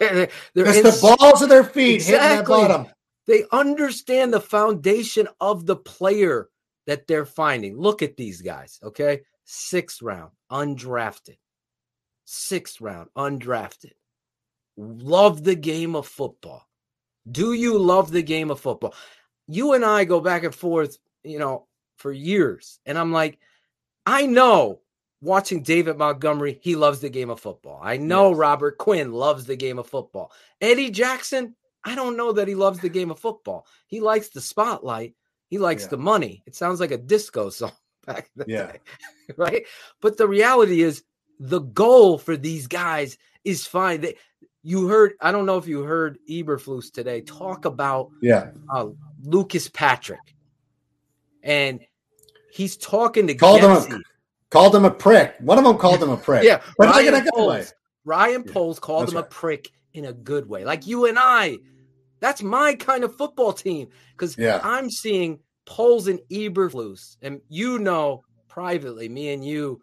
They're 0.54 0.64
Just 0.64 0.78
in- 0.78 0.84
the 0.84 1.16
balls 1.18 1.42
of 1.42 1.48
their 1.48 1.64
feet 1.64 2.02
hitting 2.02 2.20
that 2.20 2.46
bottom. 2.46 2.86
they 3.26 3.44
understand 3.52 4.32
the 4.32 4.40
foundation 4.40 5.28
of 5.40 5.64
the 5.66 5.76
player 5.76 6.48
that 6.86 7.06
they're 7.06 7.24
finding. 7.26 7.78
Look 7.78 8.02
at 8.02 8.16
these 8.16 8.42
guys, 8.42 8.80
okay? 8.82 9.20
Sixth 9.44 10.02
round, 10.02 10.32
undrafted. 10.50 11.36
Sixth 12.24 12.80
round, 12.80 13.10
undrafted. 13.16 13.92
Love 14.76 15.44
the 15.44 15.54
game 15.54 15.94
of 15.94 16.06
football. 16.08 16.66
Do 17.30 17.52
you 17.52 17.78
love 17.78 18.10
the 18.10 18.22
game 18.22 18.50
of 18.50 18.58
football? 18.58 18.94
You 19.46 19.74
and 19.74 19.84
I 19.84 20.04
go 20.04 20.20
back 20.20 20.42
and 20.44 20.54
forth, 20.54 20.98
you 21.22 21.38
know, 21.38 21.66
for 21.98 22.10
years. 22.10 22.80
And 22.86 22.98
I'm 22.98 23.12
like, 23.12 23.38
I 24.06 24.26
know 24.26 24.80
watching 25.20 25.62
David 25.62 25.96
Montgomery, 25.98 26.58
he 26.62 26.74
loves 26.76 27.00
the 27.00 27.08
game 27.08 27.30
of 27.30 27.40
football. 27.40 27.80
I 27.82 27.96
know 27.96 28.30
Yes. 28.30 28.38
Robert 28.38 28.78
Quinn 28.78 29.12
loves 29.12 29.46
the 29.46 29.56
game 29.56 29.78
of 29.78 29.86
football. 29.86 30.32
Eddie 30.60 30.90
Jackson, 30.90 31.54
I 31.84 31.94
don't 31.94 32.16
know 32.16 32.32
that 32.32 32.48
he 32.48 32.54
loves 32.54 32.80
the 32.80 32.88
game 32.88 33.10
of 33.10 33.18
football. 33.18 33.66
He 33.86 34.00
likes 34.00 34.28
the 34.30 34.40
spotlight. 34.40 35.14
He 35.48 35.58
likes 35.58 35.84
Yeah. 35.84 35.88
the 35.90 35.98
money. 35.98 36.42
It 36.46 36.54
sounds 36.56 36.80
like 36.80 36.90
a 36.90 36.98
disco 36.98 37.50
song 37.50 37.72
back 38.06 38.30
in 38.36 38.44
the 38.44 38.50
Yeah. 38.52 38.72
day, 38.72 38.78
right? 39.36 39.64
But 40.00 40.16
the 40.16 40.26
reality 40.28 40.82
is, 40.82 41.04
the 41.38 41.60
goal 41.60 42.18
for 42.18 42.36
these 42.36 42.66
guys 42.68 43.18
is 43.44 43.66
fine. 43.66 44.00
They, 44.00 44.16
you 44.62 44.86
heard, 44.86 45.14
I 45.20 45.32
don't 45.32 45.46
know 45.46 45.58
if 45.58 45.66
you 45.66 45.82
heard 45.82 46.18
Eberflus 46.30 46.92
today 46.92 47.20
talk 47.20 47.64
about 47.64 48.10
Yeah. 48.20 48.50
uh, 48.72 48.88
Lucas 49.24 49.68
Patrick, 49.68 50.36
and 51.42 51.80
he's 52.52 52.76
talking 52.76 53.26
to 53.26 53.34
Called 53.34 53.60
him 53.62 53.70
a- 53.70 54.00
called 54.50 54.74
him 54.74 54.84
a 54.84 54.90
prick. 54.90 55.34
One 55.40 55.58
of 55.58 55.64
them 55.64 55.78
called 55.78 56.02
him 56.02 56.10
a 56.10 56.16
prick. 56.28 56.44
Yeah, 56.44 56.60
but 56.78 56.88
Ryan 56.88 57.14
a 57.14 57.20
good 57.22 57.24
way. 57.24 57.30
Poles, 57.56 57.74
Ryan 58.04 58.42
Poles 58.44 58.78
called 58.78 59.02
that's 59.04 59.12
him 59.12 59.18
a 59.18 59.22
prick 59.24 59.70
in 59.94 60.04
a 60.06 60.12
good 60.12 60.48
way, 60.48 60.64
like 60.64 60.86
you 60.86 61.06
and 61.06 61.18
I. 61.18 61.58
That's 62.20 62.42
my 62.42 62.74
kind 62.74 63.02
of 63.04 63.16
football 63.16 63.52
team 63.52 63.88
because 64.12 64.38
Yeah. 64.38 64.60
I'm 64.62 64.90
seeing 64.90 65.40
Poles 65.64 66.06
and 66.06 66.20
Eberflus, 66.30 67.16
and 67.22 67.40
you 67.48 67.78
know 67.78 68.22
privately, 68.48 69.08
me 69.08 69.32
and 69.32 69.44
you, 69.44 69.80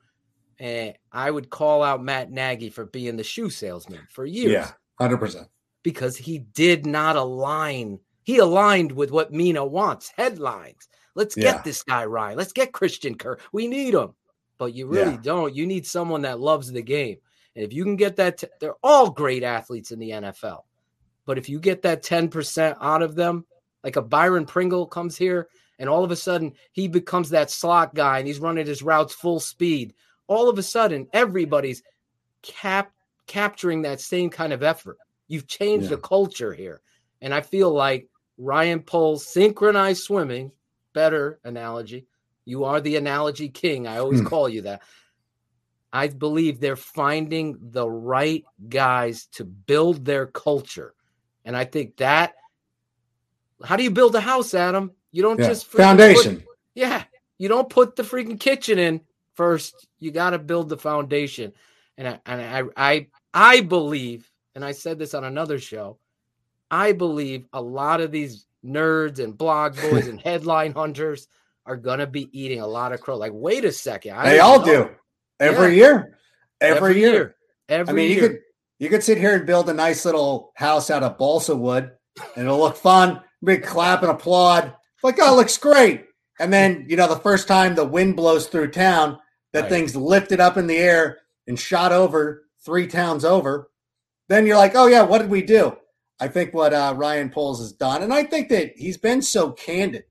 and 0.60 0.94
I 1.12 1.32
would 1.32 1.50
call 1.50 1.84
out 1.84 2.04
Matt 2.04 2.32
Nagy 2.32 2.70
for 2.70 2.86
being 2.86 3.18
the 3.18 3.24
shoe 3.24 3.50
salesman 3.50 4.02
for 4.12 4.26
years 4.26 4.52
Yeah, 4.54 4.72
hundred 5.00 5.18
percent. 5.18 5.48
because 5.84 6.16
he 6.18 6.38
did 6.40 6.86
not 6.86 7.16
align. 7.16 8.00
He 8.24 8.38
aligned 8.38 8.92
with 8.92 9.12
what 9.12 9.34
Mina 9.34 9.66
wants 9.66 10.12
headlines. 10.16 10.88
Let's 11.20 11.36
Yeah. 11.36 11.52
get 11.52 11.64
this 11.66 11.84
guy 11.84 12.06
Ryan. 12.06 12.38
Let's 12.38 12.54
get 12.54 12.72
Christian 12.72 13.16
Kirk. 13.18 13.42
We 13.52 13.68
need 13.68 13.94
him. 13.94 14.16
But 14.58 14.74
you 14.74 14.88
really 14.88 15.12
Yeah. 15.12 15.22
don't. 15.22 15.54
You 15.54 15.68
need 15.68 15.86
someone 15.86 16.22
that 16.22 16.40
loves 16.40 16.72
the 16.72 16.82
game. 16.82 17.18
And 17.58 17.66
if 17.66 17.74
you 17.74 17.84
can 17.84 17.98
get 17.98 18.16
that, 18.16 18.38
t- 18.38 18.48
they're 18.62 18.78
all 18.82 19.10
great 19.10 19.44
athletes 19.44 19.92
in 19.92 20.00
the 20.00 20.12
NFL. 20.12 20.66
But 21.26 21.38
if 21.38 21.50
you 21.50 21.60
get 21.60 21.82
that 21.82 22.04
10% 22.04 22.78
out 22.80 23.02
of 23.02 23.16
them, 23.16 23.46
like 23.84 23.98
a 23.98 24.02
Byron 24.02 24.46
Pringle 24.46 24.86
comes 24.88 25.18
here 25.18 25.50
and 25.78 25.90
all 25.90 26.06
of 26.06 26.12
a 26.12 26.16
sudden 26.16 26.54
he 26.72 26.88
becomes 26.88 27.30
that 27.32 27.52
slot 27.52 27.94
guy 27.94 28.20
and 28.20 28.28
he's 28.28 28.40
running 28.40 28.66
his 28.66 28.82
routes 28.82 29.14
full 29.14 29.42
speed, 29.42 29.94
all 30.28 30.48
of 30.50 30.58
a 30.58 30.64
sudden 30.64 31.08
everybody's 31.12 31.84
cap- 32.42 32.94
capturing 33.28 33.82
that 33.82 34.00
same 34.00 34.30
kind 34.30 34.54
of 34.54 34.64
effort. 34.64 34.98
You've 35.28 35.48
changed 35.48 35.86
Yeah. 35.90 35.98
the 35.98 36.02
culture 36.02 36.54
here. 36.54 36.82
And 37.22 37.34
I 37.34 37.42
feel 37.42 37.72
like 37.72 38.08
Ryan 38.38 38.82
Poles 38.82 39.28
synchronized 39.28 40.04
swimming, 40.04 40.52
better 41.00 41.40
analogy. 41.46 42.06
You 42.46 42.66
are 42.66 42.82
the 42.82 42.98
analogy 42.98 43.48
king. 43.50 43.88
I 43.88 43.98
always 44.00 44.20
Hmm. 44.22 44.28
call 44.28 44.50
you 44.50 44.62
that. 44.64 44.82
I 45.94 46.08
believe 46.10 46.60
they're 46.60 46.76
finding 46.76 47.58
the 47.72 47.90
right 47.90 48.44
guys 48.68 49.28
to 49.38 49.44
build 49.46 50.04
their 50.04 50.26
culture. 50.28 50.94
And 51.46 51.56
I 51.56 51.66
think 51.66 51.98
that 51.98 52.34
how 53.64 53.76
do 53.78 53.84
you 53.84 53.92
build 53.92 54.16
a 54.16 54.22
house, 54.22 54.54
Adam? 54.54 54.92
You 55.12 55.22
don't 55.22 55.40
Yeah. 55.40 55.48
just 55.48 55.68
freaking 55.68 55.72
put- 55.72 55.84
Foundation. 55.84 56.44
yeah, 56.76 57.04
you 57.38 57.48
don't 57.50 57.70
put 57.70 57.96
the 57.96 58.04
freaking 58.04 58.40
kitchen 58.40 58.78
in 58.80 59.02
first. 59.36 59.88
You 60.00 60.12
got 60.12 60.32
to 60.32 60.40
build 60.40 60.68
the 60.70 60.78
foundation. 60.78 61.54
And 61.98 62.08
I, 62.08 62.20
and 62.26 62.42
I, 62.42 62.92
I, 62.92 63.08
I 63.34 63.62
believe, 63.62 64.30
and 64.56 64.64
I 64.66 64.72
said 64.74 65.00
this 65.00 65.14
on 65.14 65.24
another 65.24 65.60
show. 65.60 65.98
I 66.72 66.92
believe 66.94 67.48
a 67.52 67.62
lot 67.62 68.00
of 68.02 68.12
these 68.12 68.46
nerds 68.66 69.20
and 69.20 69.38
blog 69.38 69.76
boys 69.82 70.08
and 70.08 70.20
headline 70.22 70.74
hunters 70.74 71.28
are 71.66 71.78
gonna 71.78 72.08
be 72.08 72.30
eating 72.38 72.62
a 72.62 72.68
lot 72.68 72.92
of 72.94 73.02
crow. 73.02 73.18
Like, 73.18 73.32
wait 73.34 73.66
a 73.66 73.72
second, 73.72 74.14
I 74.14 74.30
they 74.30 74.40
all 74.40 74.60
know. 74.60 74.66
do 74.66 74.90
every 75.40 75.70
Yeah. 75.78 75.84
year. 75.86 76.18
Every, 76.62 77.00
year. 77.00 77.36
Every 77.70 77.92
I 77.92 77.96
mean, 77.96 78.12
you 78.12 78.20
could 78.20 78.40
you 78.80 78.90
could 78.90 79.04
sit 79.04 79.18
here 79.18 79.36
and 79.36 79.46
build 79.46 79.70
a 79.70 79.74
nice 79.74 80.04
little 80.06 80.52
house 80.56 80.90
out 80.90 81.04
of 81.04 81.18
balsa 81.18 81.56
wood, 81.56 81.92
and 82.36 82.46
it'll 82.46 82.60
look 82.60 82.76
fun. 82.78 83.22
Big 83.44 83.64
clap 83.64 84.02
and 84.02 84.12
applaud. 84.12 84.74
Like, 85.04 85.16
oh, 85.22 85.34
it 85.34 85.38
looks 85.38 85.58
great. 85.58 86.06
And 86.40 86.52
then 86.52 86.86
you 86.90 86.98
know, 86.98 87.08
the 87.08 87.16
first 87.20 87.48
time 87.48 87.76
the 87.76 87.86
wind 87.86 88.16
blows 88.18 88.48
through 88.48 88.72
town, 88.72 89.20
that 89.54 89.62
Right. 89.64 89.70
thing's 89.70 89.96
lifted 89.96 90.40
up 90.42 90.58
in 90.58 90.68
the 90.68 90.78
air 90.78 91.20
and 91.48 91.58
shot 91.58 91.92
over 91.94 92.44
three 92.66 92.88
towns 92.88 93.24
over. 93.24 93.70
Then 94.28 94.46
you're 94.46 94.58
like, 94.58 94.76
oh 94.76 94.88
yeah, 94.88 95.04
what 95.04 95.20
did 95.20 95.30
we 95.30 95.42
do? 95.44 95.78
I 96.20 96.28
think 96.28 96.54
what 96.54 96.74
uh, 96.74 96.94
Ryan 96.98 97.30
Poles 97.30 97.60
has 97.60 97.72
done, 97.72 98.04
and 98.04 98.14
I 98.14 98.24
think 98.24 98.50
that 98.50 98.74
he's 98.78 98.98
been 98.98 99.22
so 99.22 99.52
candid, 99.52 100.04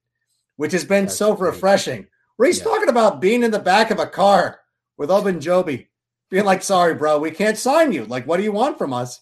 which 0.57 0.73
has 0.73 0.85
been 0.85 1.05
That's 1.05 1.17
so 1.17 1.35
great. 1.35 1.51
refreshing. 1.53 2.07
Where 2.37 2.47
he's 2.47 2.59
Yeah. 2.59 2.65
talking 2.65 2.89
about 2.89 3.21
being 3.21 3.43
in 3.43 3.51
the 3.51 3.59
back 3.59 3.91
of 3.91 3.99
a 3.99 4.07
car 4.07 4.61
with 4.97 5.11
Ogunjobi, 5.11 5.89
being 6.31 6.45
like, 6.45 6.63
"Sorry, 6.63 6.95
bro, 6.95 7.19
we 7.19 7.31
can't 7.31 7.59
sign 7.59 7.93
you. 7.93 8.05
Like, 8.05 8.27
what 8.27 8.37
do 8.39 8.43
you 8.45 8.53
want 8.53 8.79
from 8.79 8.93
us?" 8.93 9.21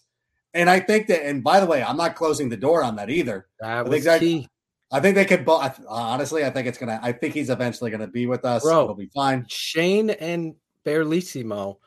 And 0.53 0.69
I 0.69 0.79
think 0.79 1.07
that, 1.07 1.25
and 1.25 1.43
by 1.43 1.59
the 1.59 1.65
way, 1.65 1.83
I'm 1.83 1.97
not 1.97 2.15
closing 2.15 2.49
the 2.49 2.57
door 2.57 2.83
on 2.83 2.95
that 2.95 3.09
either. 3.09 3.47
that 3.59 3.83
think 3.83 3.93
was 3.95 4.03
that- 4.05 4.19
key. 4.19 4.47
I 4.89 5.01
think 5.01 5.15
they 5.15 5.25
could 5.25 5.43
both. 5.43 5.81
Honestly, 5.89 6.45
I 6.45 6.49
think 6.49 6.65
it's 6.67 6.77
gonna. 6.77 6.99
I 7.03 7.11
think 7.11 7.33
he's 7.33 7.49
eventually 7.49 7.91
gonna 7.91 8.07
be 8.07 8.25
with 8.25 8.45
us. 8.45 8.63
Bro. 8.63 8.83
It'll 8.83 8.95
be 8.95 9.11
fine. 9.13 9.45
Shane 9.49 10.09
and 10.11 10.55
Berlissimo 10.85 11.77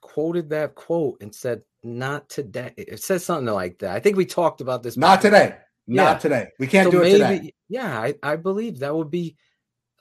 quoted 0.00 0.50
that 0.50 0.74
quote 0.74 1.18
and 1.22 1.32
said, 1.34 1.62
"Not 1.82 2.28
today." 2.28 2.72
It 2.76 3.02
says 3.02 3.24
something 3.24 3.52
like 3.52 3.78
that. 3.80 3.94
I 3.94 4.00
think 4.00 4.16
we 4.16 4.26
talked 4.26 4.60
about 4.60 4.82
this. 4.82 4.96
Not 4.96 5.22
before. 5.22 5.38
today. 5.38 5.56
Not 5.86 6.02
Yeah. 6.16 6.18
today. 6.18 6.48
We 6.58 6.66
can't 6.66 6.86
So 6.86 6.90
do 6.92 7.02
it 7.02 7.18
maybe, 7.18 7.38
today. 7.38 7.54
Yeah, 7.68 8.00
I, 8.00 8.14
I 8.22 8.36
believe 8.36 8.78
that 8.80 8.94
would 8.94 9.10
be. 9.10 9.36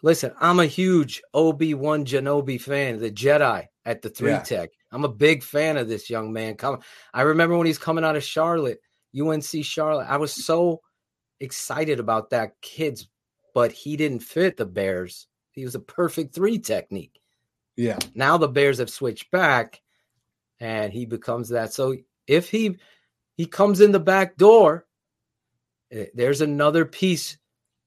Listen, 0.03 0.33
I'm 0.39 0.59
a 0.59 0.65
huge 0.65 1.21
Obi 1.33 1.73
Wan 1.75 2.05
Genobi 2.05 2.59
fan, 2.59 2.97
the 2.99 3.11
Jedi 3.11 3.65
at 3.85 4.01
the 4.01 4.09
three 4.09 4.31
Yeah. 4.31 4.39
tech. 4.41 4.69
I'm 4.91 5.05
a 5.05 5.09
big 5.09 5.43
fan 5.43 5.77
of 5.77 5.87
this 5.87 6.09
young 6.09 6.33
man. 6.33 6.55
Come, 6.55 6.79
I 7.13 7.21
remember 7.21 7.55
when 7.57 7.67
he's 7.67 7.77
coming 7.77 8.03
out 8.03 8.15
of 8.15 8.23
Charlotte, 8.23 8.79
UNC 9.13 9.63
Charlotte. 9.63 10.07
I 10.09 10.17
was 10.17 10.33
so 10.33 10.81
excited 11.39 11.99
about 11.99 12.31
that 12.31 12.53
kid's, 12.61 13.07
but 13.53 13.71
he 13.71 13.95
didn't 13.95 14.21
fit 14.23 14.57
the 14.57 14.65
Bears. 14.65 15.27
He 15.51 15.63
was 15.65 15.75
a 15.75 15.79
perfect 15.79 16.33
three 16.33 16.57
technique. 16.59 17.19
Yeah. 17.75 17.99
Now 18.15 18.37
the 18.37 18.47
Bears 18.47 18.79
have 18.79 18.89
switched 18.89 19.29
back, 19.31 19.81
and 20.61 20.93
he 20.93 21.05
becomes 21.05 21.49
that. 21.49 21.73
So 21.73 21.97
if 22.27 22.49
he 22.49 22.77
he 23.35 23.45
comes 23.45 23.81
in 23.81 23.91
the 23.91 23.99
back 23.99 24.37
door, 24.37 24.85
eh, 25.91 26.05
there's 26.13 26.39
another 26.41 26.85
piece 26.85 27.37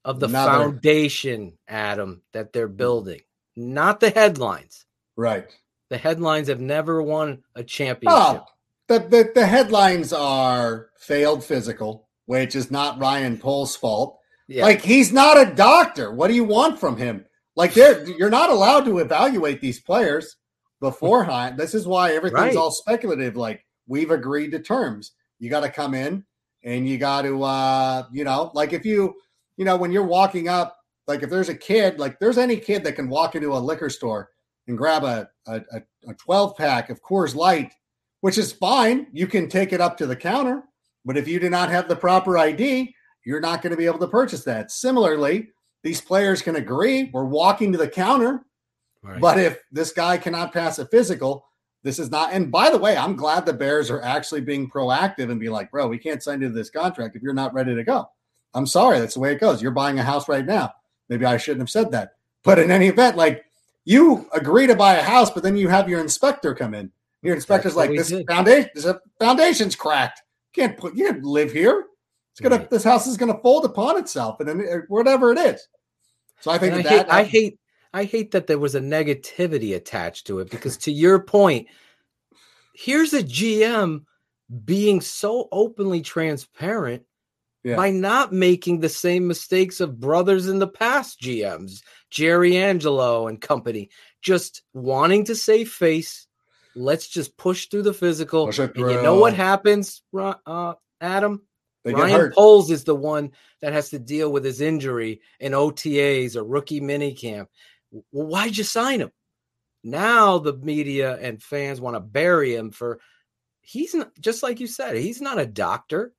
of 0.04 0.21
the 0.21 0.26
Another. 0.26 0.64
foundation, 0.64 1.57
Adam, 1.66 2.21
that 2.35 2.52
they're 2.52 2.69
building. 2.69 3.21
Not 3.57 4.00
the 4.00 4.11
headlines. 4.11 4.85
Right. 5.16 5.47
The 5.88 5.97
headlines 5.97 6.49
have 6.49 6.61
never 6.61 7.00
won 7.02 7.43
a 7.54 7.62
championship. 7.62 8.43
Oh, 8.43 8.45
the, 8.88 8.99
the 8.99 9.31
the 9.35 9.47
headlines 9.47 10.12
are 10.12 10.88
failed 10.99 11.43
physical, 11.45 12.09
which 12.26 12.54
is 12.57 12.71
not 12.71 12.99
Ryan 12.99 13.38
Pole's 13.38 13.76
fault. 13.76 14.19
yeah, 14.49 14.64
Like 14.64 14.83
he's 14.83 15.12
not 15.12 15.40
a 15.40 15.54
doctor. 15.54 16.12
What 16.12 16.28
do 16.28 16.35
you 16.35 16.45
want 16.45 16.81
from 16.81 16.97
him? 16.97 17.25
Like 17.57 17.76
you're 17.76 18.28
not 18.31 18.50
allowed 18.50 18.85
to 18.87 18.99
evaluate 18.99 19.61
these 19.61 19.81
players 19.81 20.37
beforehand. 20.84 21.58
This 21.58 21.74
is 21.74 21.86
why 21.86 22.12
everything's 22.12 22.40
Right. 22.40 22.56
all 22.56 22.70
speculative. 22.70 23.36
Like 23.36 23.64
we've 23.86 24.10
agreed 24.10 24.50
to 24.52 24.58
terms. 24.60 25.12
You 25.38 25.48
got 25.50 25.60
to 25.60 25.70
come 25.70 25.94
in 25.94 26.24
and 26.62 26.88
you 26.88 26.98
got 26.98 27.22
to 27.22 27.42
uh, 27.42 28.04
you 28.12 28.24
know, 28.24 28.50
like 28.54 28.72
if 28.72 28.84
you, 28.84 29.14
you 29.56 29.64
know, 29.64 29.76
when 29.76 29.90
you're 29.92 30.04
walking 30.06 30.48
up, 30.48 30.76
like 31.06 31.22
if 31.22 31.30
there's 31.30 31.48
a 31.48 31.54
kid, 31.54 31.98
like 31.98 32.18
there's 32.18 32.38
any 32.38 32.56
kid 32.56 32.84
that 32.84 32.96
can 32.96 33.08
walk 33.08 33.34
into 33.34 33.52
a 33.54 33.58
liquor 33.58 33.90
store 33.90 34.30
and 34.68 34.76
grab 34.78 35.04
a 35.04 35.28
a, 35.46 35.60
a, 35.72 35.82
a 36.10 36.14
12 36.14 36.56
pack 36.56 36.90
of 36.90 37.02
Coors 37.02 37.34
Light, 37.34 37.72
which 38.20 38.38
is 38.38 38.52
fine. 38.52 39.06
You 39.12 39.26
can 39.26 39.48
take 39.48 39.72
it 39.72 39.80
up 39.80 39.96
to 39.98 40.06
the 40.06 40.16
counter, 40.16 40.62
but 41.04 41.16
if 41.16 41.26
you 41.28 41.40
do 41.40 41.50
not 41.50 41.70
have 41.70 41.88
the 41.88 41.96
proper 41.96 42.36
ID, 42.38 42.94
you're 43.24 43.40
not 43.40 43.62
going 43.62 43.70
to 43.72 43.76
be 43.76 43.86
able 43.86 43.98
to 44.00 44.08
purchase 44.08 44.44
that. 44.44 44.70
Similarly, 44.70 45.48
these 45.82 46.00
players 46.00 46.40
can 46.42 46.56
agree 46.56 47.10
we're 47.12 47.24
walking 47.24 47.72
to 47.72 47.78
the 47.78 47.88
counter, 47.88 48.44
Right. 49.04 49.20
but 49.20 49.38
if 49.38 49.58
this 49.70 49.92
guy 49.92 50.16
cannot 50.16 50.52
pass 50.52 50.78
a 50.78 50.87
physical, 50.87 51.46
this 51.82 51.99
is 51.99 52.11
not. 52.11 52.32
And 52.32 52.50
by 52.50 52.70
the 52.70 52.78
way, 52.78 52.96
I'm 52.96 53.14
glad 53.14 53.44
the 53.44 53.52
Bears 53.52 53.90
are 53.90 54.00
actually 54.02 54.40
being 54.40 54.70
proactive 54.70 55.30
and 55.30 55.38
be 55.38 55.50
like, 55.50 55.70
bro, 55.70 55.87
we 55.87 55.99
can't 55.99 56.23
sign 56.23 56.40
you 56.40 56.49
to 56.49 56.54
this 56.54 56.70
contract 56.70 57.14
if 57.14 57.23
you're 57.23 57.34
not 57.34 57.52
ready 57.52 57.75
to 57.75 57.84
go. 57.84 58.08
I'm 58.54 58.66
sorry, 58.66 58.99
that's 58.99 59.14
the 59.14 59.20
way 59.20 59.32
it 59.32 59.40
goes. 59.40 59.61
You're 59.61 59.73
buying 59.73 59.99
a 59.99 60.02
house 60.02 60.28
right 60.28 60.46
now. 60.46 60.73
Maybe 61.08 61.26
I 61.26 61.37
shouldn't 61.37 61.61
have 61.61 61.70
said 61.70 61.90
that. 61.92 62.12
But 62.44 62.58
in 62.58 62.70
any 62.70 62.88
event, 62.88 63.16
like 63.16 63.44
you 63.84 64.26
agree 64.32 64.66
to 64.66 64.75
buy 64.75 64.94
a 64.94 65.02
house, 65.02 65.30
but 65.30 65.42
then 65.42 65.56
you 65.56 65.68
have 65.68 65.88
your 65.88 66.00
inspector 66.00 66.54
come 66.54 66.73
in. 66.73 66.90
Your 67.23 67.34
inspector's 67.34 67.76
like, 67.76 67.90
this 67.90 68.08
did. 68.08 68.26
foundation, 68.26 68.70
this 68.75 68.87
uh, 68.87 68.99
foundation's 69.18 69.76
cracked. 69.76 70.23
You 70.54 70.62
can't 70.62 70.78
put, 70.78 70.94
you 70.94 71.06
can't 71.06 71.25
live 71.25 71.52
here. 71.52 71.87
It's 72.32 72.40
gonna, 72.40 72.56
Right. 72.56 72.70
this 72.70 72.84
house 72.84 73.06
is 73.06 73.16
gonna 73.16 73.38
fold 73.42 73.64
upon 73.64 73.99
itself, 73.99 74.40
and 74.40 74.49
then 74.49 74.61
uh, 74.61 74.78
whatever 74.88 75.32
it 75.32 75.38
is. 75.38 75.68
So 76.40 76.50
I 76.50 76.58
think 76.58 76.75
I 76.75 76.82
that, 76.82 76.88
hate, 76.88 76.96
that 76.96 77.12
I 77.12 77.23
hate 77.25 77.58
I 77.94 78.04
hate 78.04 78.32
that 78.32 78.48
there 78.48 78.58
was 78.58 78.74
a 78.74 78.80
negativity 78.80 79.74
attached 79.76 80.26
to 80.26 80.40
it 80.40 80.50
because 80.50 80.76
to 80.78 80.90
your 80.92 81.20
point, 81.20 81.68
here's 82.74 83.14
a 83.14 83.22
GM 83.22 84.04
being 84.64 85.00
so 85.00 85.48
openly 85.52 86.02
transparent 86.02 87.04
Yeah. 87.62 87.76
by 87.76 87.90
not 87.90 88.32
making 88.32 88.80
the 88.80 88.88
same 88.88 89.28
mistakes 89.28 89.80
of 89.80 90.00
brothers 90.00 90.48
in 90.48 90.58
the 90.58 90.66
past 90.66 91.20
GMs, 91.20 91.82
Jerry 92.10 92.56
Angelo 92.56 93.28
and 93.28 93.40
company, 93.40 93.90
just 94.20 94.62
wanting 94.74 95.24
to 95.26 95.36
save 95.36 95.70
face. 95.70 96.26
Let's 96.74 97.06
just 97.08 97.36
push 97.36 97.68
through 97.68 97.82
the 97.82 97.94
physical. 97.94 98.48
And 98.48 98.76
you 98.76 99.02
know 99.02 99.20
what 99.20 99.34
happens, 99.34 100.02
uh, 100.12 100.74
Adam? 101.00 101.42
they 101.84 101.92
Ryan. 101.92 102.32
Poles 102.32 102.70
is 102.70 102.84
the 102.84 102.94
one 102.94 103.30
that 103.60 103.72
has 103.72 103.90
to 103.90 103.98
deal 103.98 104.32
with 104.32 104.44
his 104.44 104.60
injury 104.60 105.20
in 105.38 105.52
OTAs 105.52 106.34
or 106.34 106.42
rookie 106.42 106.80
minicamp. 106.80 107.46
Well, 108.12 108.26
why'd 108.26 108.56
you 108.56 108.64
sign 108.64 109.00
him? 109.00 109.12
Now 109.82 110.38
the 110.38 110.54
media 110.54 111.18
and 111.20 111.42
fans 111.42 111.80
want 111.80 111.96
to 111.96 112.00
bury 112.00 112.54
him 112.54 112.70
for 112.70 113.00
he's 113.60 113.94
not 113.94 114.10
just 114.20 114.42
like 114.42 114.60
you 114.60 114.66
said, 114.66 114.96
he's 114.96 115.20
not 115.20 115.38
a 115.38 115.46
doctor. 115.46 116.12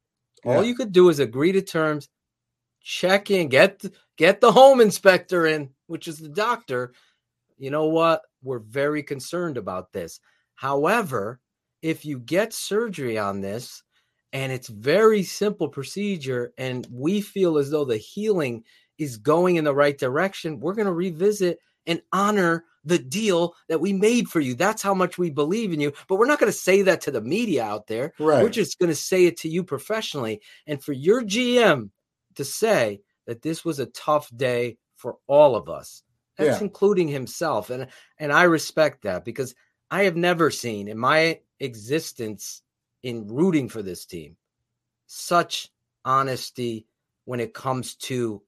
Yeah. 0.43 0.55
All 0.55 0.63
you 0.63 0.75
could 0.75 0.91
do 0.91 1.09
is 1.09 1.19
agree 1.19 1.51
to 1.51 1.61
terms, 1.61 2.09
check 2.81 3.31
in, 3.31 3.49
get 3.49 3.83
get 4.17 4.41
the 4.41 4.51
home 4.51 4.81
inspector 4.81 5.45
in, 5.47 5.71
which 5.87 6.07
is 6.07 6.19
the 6.19 6.29
doctor. 6.29 6.93
You 7.57 7.71
know 7.71 7.85
what? 7.85 8.21
we're 8.45 8.59
very 8.59 9.03
concerned 9.03 9.57
about 9.57 9.91
this. 9.91 10.21
However, 10.53 11.41
if 11.81 12.05
you 12.05 12.19
get 12.19 12.53
surgery 12.53 13.17
on 13.17 13.41
this 13.41 13.83
and 14.31 14.53
it's 14.53 14.67
very 14.67 15.23
simple 15.23 15.67
procedure 15.67 16.53
and 16.57 16.87
we 16.89 17.19
feel 17.19 17.57
as 17.57 17.71
though 17.71 17.83
the 17.83 17.97
healing 17.97 18.63
is 18.97 19.17
going 19.17 19.55
in 19.57 19.63
the 19.63 19.73
right 19.73 19.97
direction, 19.97 20.59
we're 20.59 20.73
going 20.73 20.87
to 20.87 20.93
revisit 20.93 21.59
and 21.85 22.01
honor 22.11 22.65
the 22.83 22.99
deal 22.99 23.55
that 23.67 23.81
we 23.81 23.93
made 23.93 24.27
for 24.27 24.39
you. 24.39 24.53
That's 24.55 24.81
how 24.81 24.93
much 24.93 25.17
we 25.17 25.29
believe 25.29 25.73
in 25.73 25.79
you. 25.79 25.91
But 26.07 26.17
we're 26.17 26.27
not 26.27 26.39
going 26.39 26.51
to 26.51 26.57
say 26.57 26.83
that 26.83 27.01
to 27.01 27.11
the 27.11 27.21
media 27.21 27.63
out 27.63 27.87
there. 27.87 28.13
Right. 28.19 28.43
We're 28.43 28.49
just 28.49 28.79
going 28.79 28.89
to 28.89 28.95
say 28.95 29.25
it 29.25 29.37
to 29.37 29.49
you 29.49 29.63
professionally. 29.63 30.41
And 30.67 30.83
for 30.83 30.93
your 30.93 31.23
GM 31.23 31.89
to 32.35 32.45
say 32.45 33.01
that 33.25 33.41
this 33.41 33.65
was 33.65 33.79
a 33.79 33.87
tough 33.87 34.29
day 34.35 34.77
for 34.95 35.17
all 35.27 35.55
of 35.55 35.67
us, 35.69 36.03
that's 36.37 36.59
Yeah. 36.59 36.63
including 36.63 37.07
himself. 37.07 37.69
And 37.69 37.87
and 38.19 38.31
I 38.31 38.43
respect 38.43 39.03
that 39.03 39.25
because 39.25 39.55
I 39.91 40.03
have 40.03 40.15
never 40.15 40.51
seen 40.51 40.87
in 40.87 40.97
my 40.97 41.39
existence 41.59 42.61
in 43.03 43.27
rooting 43.27 43.69
for 43.69 43.81
this 43.81 44.05
team 44.05 44.37
such 45.07 45.69
honesty 46.03 46.87
when 47.25 47.39
it 47.39 47.53
comes 47.53 47.95
to 47.95 48.41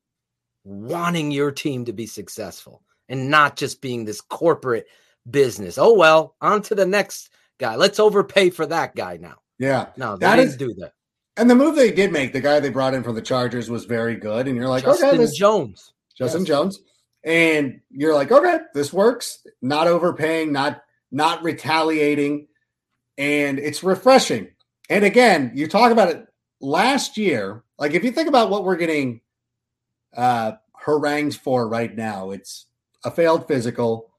wanting 0.68 1.32
your 1.32 1.52
team 1.52 1.86
to 1.86 1.94
be 1.94 2.06
successful 2.06 2.84
and 3.10 3.30
not 3.30 3.56
just 3.56 3.82
being 3.82 4.04
this 4.06 4.20
corporate 4.22 4.86
business. 5.30 5.78
Oh 5.78 5.94
well, 5.94 6.36
on 6.42 6.62
to 6.64 6.76
the 6.76 6.86
next 6.86 7.30
guy. 7.58 7.76
Let's 7.76 8.00
overpay 8.00 8.50
for 8.50 8.66
that 8.66 8.96
guy 8.96 9.18
now. 9.18 9.36
Yeah. 9.60 9.88
No, 9.98 10.18
they 10.18 10.26
That 10.26 10.36
didn't 10.36 10.50
is- 10.50 10.58
do 10.58 10.74
that. 10.80 10.94
And 11.38 11.48
the 11.50 11.56
move 11.56 11.76
they 11.76 11.92
did 11.92 12.12
make, 12.12 12.34
the 12.34 12.42
guy 12.42 12.60
they 12.60 12.72
brought 12.72 12.96
in 12.96 13.04
from 13.04 13.14
the 13.14 13.22
Chargers 13.22 13.70
was 13.70 13.86
very 13.86 14.16
good. 14.16 14.48
And 14.48 14.56
you're 14.58 14.68
like, 14.68 14.84
Justin 14.84 15.10
okay, 15.10 15.18
this 15.18 15.38
Jones. 15.38 15.94
Justin 16.18 16.42
Yes. 16.42 16.48
Jones. 16.48 16.80
And 17.24 17.80
you're 17.92 18.16
like, 18.16 18.32
okay, 18.32 18.58
this 18.74 18.92
works. 18.92 19.46
Not 19.62 19.86
overpaying, 19.88 20.52
not 20.52 20.82
not 21.12 21.44
retaliating. 21.44 22.48
And 23.20 23.60
it's 23.60 23.84
refreshing. 23.84 24.48
And 24.90 25.06
again, 25.06 25.52
you 25.54 25.68
talk 25.68 25.92
about 25.92 26.10
it 26.10 26.26
last 26.60 27.18
year. 27.18 27.64
Like 27.78 27.94
if 27.94 28.04
you 28.04 28.12
think 28.12 28.28
about 28.30 28.50
what 28.50 28.64
we're 28.66 28.76
getting 28.76 29.22
uh 30.16 30.54
harangues 30.74 31.36
for 31.36 31.68
right 31.68 31.96
now, 31.96 32.32
it's 32.32 32.66
a 33.04 33.12
failed 33.12 33.48
physical. 33.48 34.12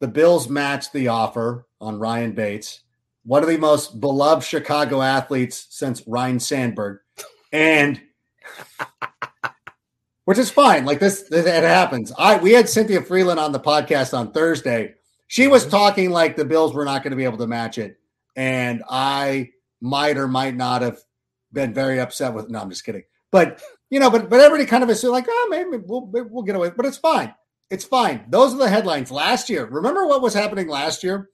The 0.00 0.08
Bills 0.08 0.48
matched 0.48 0.92
the 0.92 1.08
offer 1.08 1.66
on 1.80 1.98
Ryan 1.98 2.32
Bates, 2.32 2.80
one 3.24 3.42
of 3.42 3.48
the 3.48 3.58
most 3.58 4.00
beloved 4.00 4.44
Chicago 4.44 5.02
athletes 5.02 5.66
since 5.70 6.06
Ryne 6.06 6.40
Sandberg. 6.40 6.98
And 7.52 8.00
which 10.24 10.38
is 10.38 10.50
fine. 10.50 10.84
Like 10.84 11.00
this, 11.00 11.22
this 11.22 11.46
it 11.46 11.64
happens. 11.64 12.12
I 12.16 12.38
we 12.38 12.52
had 12.52 12.68
Cynthia 12.68 13.00
Frelund 13.00 13.38
on 13.38 13.52
the 13.52 13.60
podcast 13.60 14.16
on 14.16 14.32
Thursday. 14.32 14.94
She 15.26 15.48
was 15.48 15.66
talking 15.66 16.10
like 16.10 16.36
the 16.36 16.44
Bills 16.44 16.74
were 16.74 16.84
not 16.84 17.02
going 17.02 17.12
to 17.12 17.16
be 17.16 17.24
able 17.24 17.38
to 17.38 17.46
match 17.46 17.78
it, 17.78 17.98
and 18.36 18.82
I 18.88 19.50
might 19.80 20.16
or 20.16 20.28
might 20.28 20.54
not 20.54 20.82
have 20.82 20.98
been 21.52 21.74
very 21.74 22.00
upset 22.00 22.34
with. 22.34 22.48
No, 22.48 22.60
I'm 22.60 22.70
just 22.70 22.84
kidding. 22.84 23.02
But 23.30 23.60
you 23.90 24.00
know, 24.00 24.10
but 24.10 24.30
but 24.30 24.40
everybody 24.40 24.66
kind 24.66 24.82
of 24.82 24.88
assumed 24.88 25.12
like, 25.12 25.26
oh, 25.28 25.46
maybe 25.50 25.76
we'll 25.76 26.06
we'll 26.06 26.42
get 26.42 26.56
away. 26.56 26.70
But 26.70 26.86
it's 26.86 26.96
fine. 26.98 27.34
It's 27.70 27.84
fine. 27.84 28.24
Those 28.28 28.54
are 28.54 28.58
the 28.58 28.68
headlines 28.68 29.10
last 29.10 29.48
year. 29.50 29.66
Remember 29.66 30.06
what 30.06 30.22
was 30.22 30.34
happening 30.34 30.68
last 30.68 31.04
year? 31.04 31.28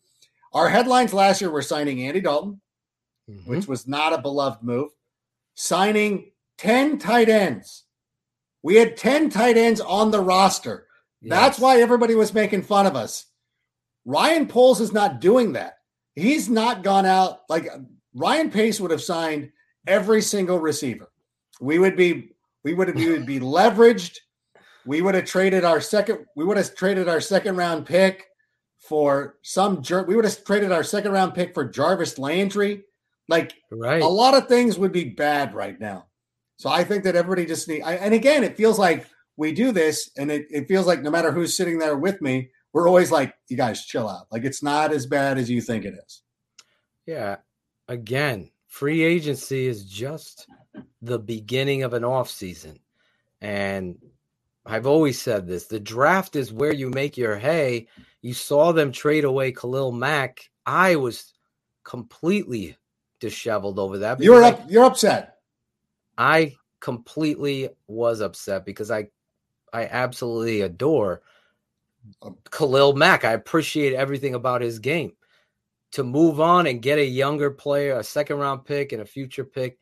Our 0.52 0.68
headlines 0.68 1.12
last 1.14 1.40
year 1.40 1.50
were 1.50 1.62
signing 1.62 2.02
Andy 2.02 2.20
Dalton, 2.20 2.60
Mhm. 3.30 3.46
which 3.46 3.66
was 3.66 3.86
not 3.86 4.12
a 4.12 4.18
beloved 4.20 4.62
move, 4.62 4.90
signing 5.54 6.32
10 6.58 6.98
tight 6.98 7.28
ends. 7.28 7.84
We 8.62 8.76
had 8.76 8.96
10 8.96 9.30
tight 9.30 9.56
ends 9.56 9.80
on 9.80 10.10
the 10.10 10.20
roster. 10.20 10.86
That's 11.22 11.58
why 11.58 11.80
everybody 11.80 12.14
was 12.14 12.32
making 12.34 12.62
fun 12.62 12.86
of 12.86 12.94
us. 12.94 13.26
Ryan 14.04 14.46
Poles 14.46 14.80
is 14.80 14.92
not 14.92 15.20
doing 15.20 15.52
that. 15.54 15.78
He's 16.14 16.48
not 16.48 16.82
gone 16.84 17.04
out 17.06 17.40
like 17.48 17.68
Ryan 18.14 18.50
Pace 18.50 18.80
would 18.80 18.90
have 18.92 19.02
signed 19.02 19.50
every 19.86 20.22
single 20.22 20.58
receiver. 20.60 21.10
We 21.60 21.78
would 21.78 21.96
be 21.96 22.35
we 22.66 22.74
would 22.74 22.88
have 22.88 22.96
we 22.96 23.08
would 23.12 23.26
be 23.26 23.38
leveraged. 23.38 24.16
We 24.86 25.00
would 25.00 25.14
have 25.14 25.26
traded 25.26 25.64
our 25.64 25.80
second 25.80 26.26
we 26.34 26.44
would 26.44 26.56
have 26.56 26.74
traded 26.74 27.08
our 27.08 27.20
second 27.20 27.56
round 27.56 27.86
pick 27.86 28.24
for 28.76 29.36
some 29.42 29.82
jerk. 29.82 30.08
We 30.08 30.16
would 30.16 30.24
have 30.24 30.44
traded 30.44 30.72
our 30.72 30.82
second 30.82 31.12
round 31.12 31.34
pick 31.34 31.54
for 31.54 31.64
Jarvis 31.64 32.18
Landry. 32.18 32.82
Like 33.28 33.54
right. 33.70 34.02
a 34.02 34.08
lot 34.08 34.34
of 34.34 34.48
things 34.48 34.78
would 34.78 34.90
be 34.90 35.10
bad 35.10 35.54
right 35.54 35.78
now. 35.78 36.06
So 36.56 36.68
I 36.68 36.82
think 36.82 37.04
that 37.04 37.14
everybody 37.14 37.46
just 37.46 37.68
need. 37.68 37.82
I, 37.82 37.94
and 37.94 38.12
again, 38.12 38.42
it 38.42 38.56
feels 38.56 38.80
like 38.80 39.06
we 39.36 39.52
do 39.52 39.70
this, 39.70 40.10
and 40.16 40.32
it, 40.32 40.46
it 40.50 40.66
feels 40.66 40.88
like 40.88 41.02
no 41.02 41.10
matter 41.10 41.30
who's 41.30 41.56
sitting 41.56 41.78
there 41.78 41.96
with 41.96 42.20
me, 42.20 42.50
we're 42.72 42.88
always 42.88 43.12
like, 43.12 43.32
"You 43.48 43.56
guys, 43.56 43.84
chill 43.84 44.08
out. 44.08 44.26
Like 44.32 44.44
it's 44.44 44.62
not 44.62 44.92
as 44.92 45.06
bad 45.06 45.38
as 45.38 45.48
you 45.48 45.60
think 45.60 45.84
it 45.84 45.94
is." 46.04 46.22
Yeah. 47.06 47.36
Again, 47.86 48.50
free 48.66 49.04
agency 49.04 49.68
is 49.68 49.84
just 49.84 50.48
the 51.06 51.18
beginning 51.18 51.82
of 51.82 51.92
an 51.94 52.04
off 52.04 52.28
season. 52.28 52.78
And 53.40 53.98
I've 54.64 54.86
always 54.86 55.20
said 55.20 55.46
this 55.46 55.66
the 55.66 55.80
draft 55.80 56.36
is 56.36 56.52
where 56.52 56.72
you 56.72 56.90
make 56.90 57.16
your 57.16 57.36
hay. 57.36 57.88
You 58.22 58.34
saw 58.34 58.72
them 58.72 58.92
trade 58.92 59.24
away 59.24 59.52
Khalil 59.52 59.92
Mack. 59.92 60.50
I 60.64 60.96
was 60.96 61.32
completely 61.84 62.76
disheveled 63.20 63.78
over 63.78 63.98
that. 63.98 64.20
You're 64.20 64.42
up. 64.42 64.60
You're 64.68 64.84
upset. 64.84 65.36
I 66.18 66.56
completely 66.80 67.68
was 67.86 68.20
upset 68.20 68.64
because 68.64 68.90
I 68.90 69.08
I 69.72 69.84
absolutely 69.84 70.62
adore 70.62 71.22
um, 72.22 72.36
Khalil 72.50 72.94
Mack. 72.94 73.24
I 73.24 73.32
appreciate 73.32 73.94
everything 73.94 74.34
about 74.34 74.62
his 74.62 74.78
game. 74.78 75.12
To 75.92 76.02
move 76.02 76.40
on 76.40 76.66
and 76.66 76.82
get 76.82 76.98
a 76.98 77.04
younger 77.04 77.50
player, 77.50 77.96
a 77.96 78.04
second 78.04 78.38
round 78.38 78.64
pick 78.64 78.92
and 78.92 79.00
a 79.00 79.06
future 79.06 79.44
pick, 79.44 79.78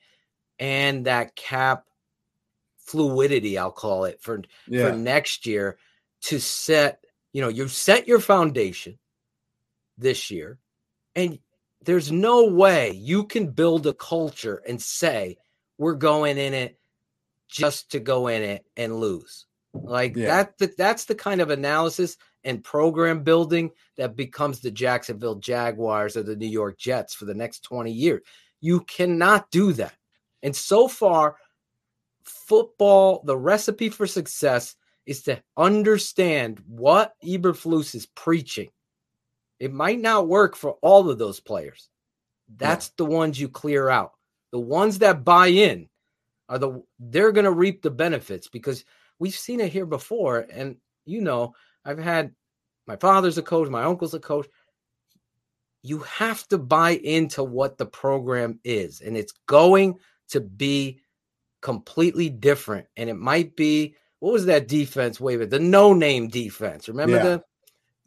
and 0.59 1.07
that 1.07 1.37
cap 1.37 1.85
fluidity, 2.79 3.59
I'll 3.59 3.73
call 3.73 4.05
it 4.05 4.21
for 4.21 4.43
Yeah. 4.69 4.91
for 4.91 4.97
next 4.97 5.47
year 5.47 5.79
to 6.23 6.39
set, 6.41 7.05
you 7.33 7.41
know, 7.41 7.49
you 7.49 7.69
set 7.69 8.07
your 8.07 8.21
foundation 8.21 8.99
this 9.97 10.31
year, 10.31 10.59
and 11.15 11.39
there's 11.83 12.11
no 12.11 12.47
way 12.47 12.93
you 12.93 13.25
can 13.25 13.51
build 13.51 13.87
a 13.87 13.95
culture 13.95 14.63
and 14.67 14.81
say 14.81 15.37
we're 15.79 15.95
going 15.95 16.39
in 16.39 16.55
it 16.55 16.79
just 17.49 17.91
to 17.93 18.01
go 18.01 18.27
in 18.29 18.43
it 18.43 18.65
and 18.77 18.97
lose. 19.01 19.47
Like 19.73 20.17
Yeah. 20.17 20.45
that 20.59 20.77
that's 20.77 21.05
the 21.07 21.15
kind 21.15 21.41
of 21.41 21.51
analysis 21.51 22.17
and 22.45 22.63
program 22.63 23.23
building 23.23 23.71
that 23.97 24.17
becomes 24.17 24.61
the 24.61 24.71
Jacksonville 24.71 25.37
Jaguars 25.37 26.17
or 26.17 26.23
the 26.23 26.37
New 26.37 26.47
York 26.49 26.79
Jets 26.79 27.15
for 27.15 27.25
the 27.25 27.35
next 27.35 27.61
20 27.61 27.91
years. 27.93 28.23
You 28.61 28.81
cannot 28.81 29.51
do 29.51 29.73
that. 29.75 29.95
And 30.45 30.55
so 30.55 30.87
far 30.87 31.37
football, 32.23 33.23
the 33.25 33.37
recipe 33.37 33.89
for 33.89 34.07
success 34.07 34.77
is 35.07 35.23
to 35.23 35.43
understand 35.57 36.63
what 36.67 37.15
Eberflus 37.25 37.95
is 37.95 38.07
preaching. 38.15 38.71
It 39.59 39.73
might 39.73 40.01
not 40.01 40.29
work 40.29 40.55
for 40.55 40.77
all 40.83 41.11
of 41.11 41.19
those 41.19 41.41
players. 41.41 41.89
That's 42.57 42.91
the 42.91 43.05
ones 43.05 43.41
you 43.41 43.49
clear 43.49 43.89
out. 43.89 44.13
The 44.53 44.61
ones 44.61 44.99
that 44.99 45.25
buy 45.25 45.49
in 45.49 45.89
are 46.49 46.59
the 46.59 46.83
they're 46.99 47.33
going 47.33 47.45
to 47.45 47.51
reap 47.51 47.83
the 47.83 47.91
benefits 47.91 48.49
because 48.49 48.85
we've 49.19 49.35
seen 49.35 49.61
it 49.61 49.73
here 49.73 49.87
before 49.87 50.47
and 50.53 50.77
you 51.07 51.21
know, 51.21 51.55
I've 51.85 51.99
had 51.99 52.33
my 52.87 52.97
father's 52.97 53.39
a 53.39 53.43
coach, 53.43 53.69
my 53.69 53.85
uncle's 53.85 54.15
a 54.15 54.21
coach. 54.21 54.47
You 55.83 55.99
have 56.01 56.47
to 56.49 56.59
buy 56.59 56.93
into 56.93 57.43
what 57.43 57.79
the 57.79 57.87
program 57.87 58.61
is 58.63 59.01
and 59.01 59.17
it's 59.17 59.33
going 59.47 59.99
to 60.29 60.41
be 60.41 61.01
completely 61.61 62.29
different 62.29 62.87
and 62.97 63.09
it 63.09 63.15
might 63.15 63.57
be 63.57 63.95
what 64.21 64.33
was 64.33 64.47
that 64.47 64.69
defense 64.69 65.19
wave 65.21 65.49
the 65.51 65.59
no 65.59 65.93
name 65.95 66.29
defense 66.29 66.89
remember 66.89 67.17
Yeah. 67.17 67.23
the 67.23 67.45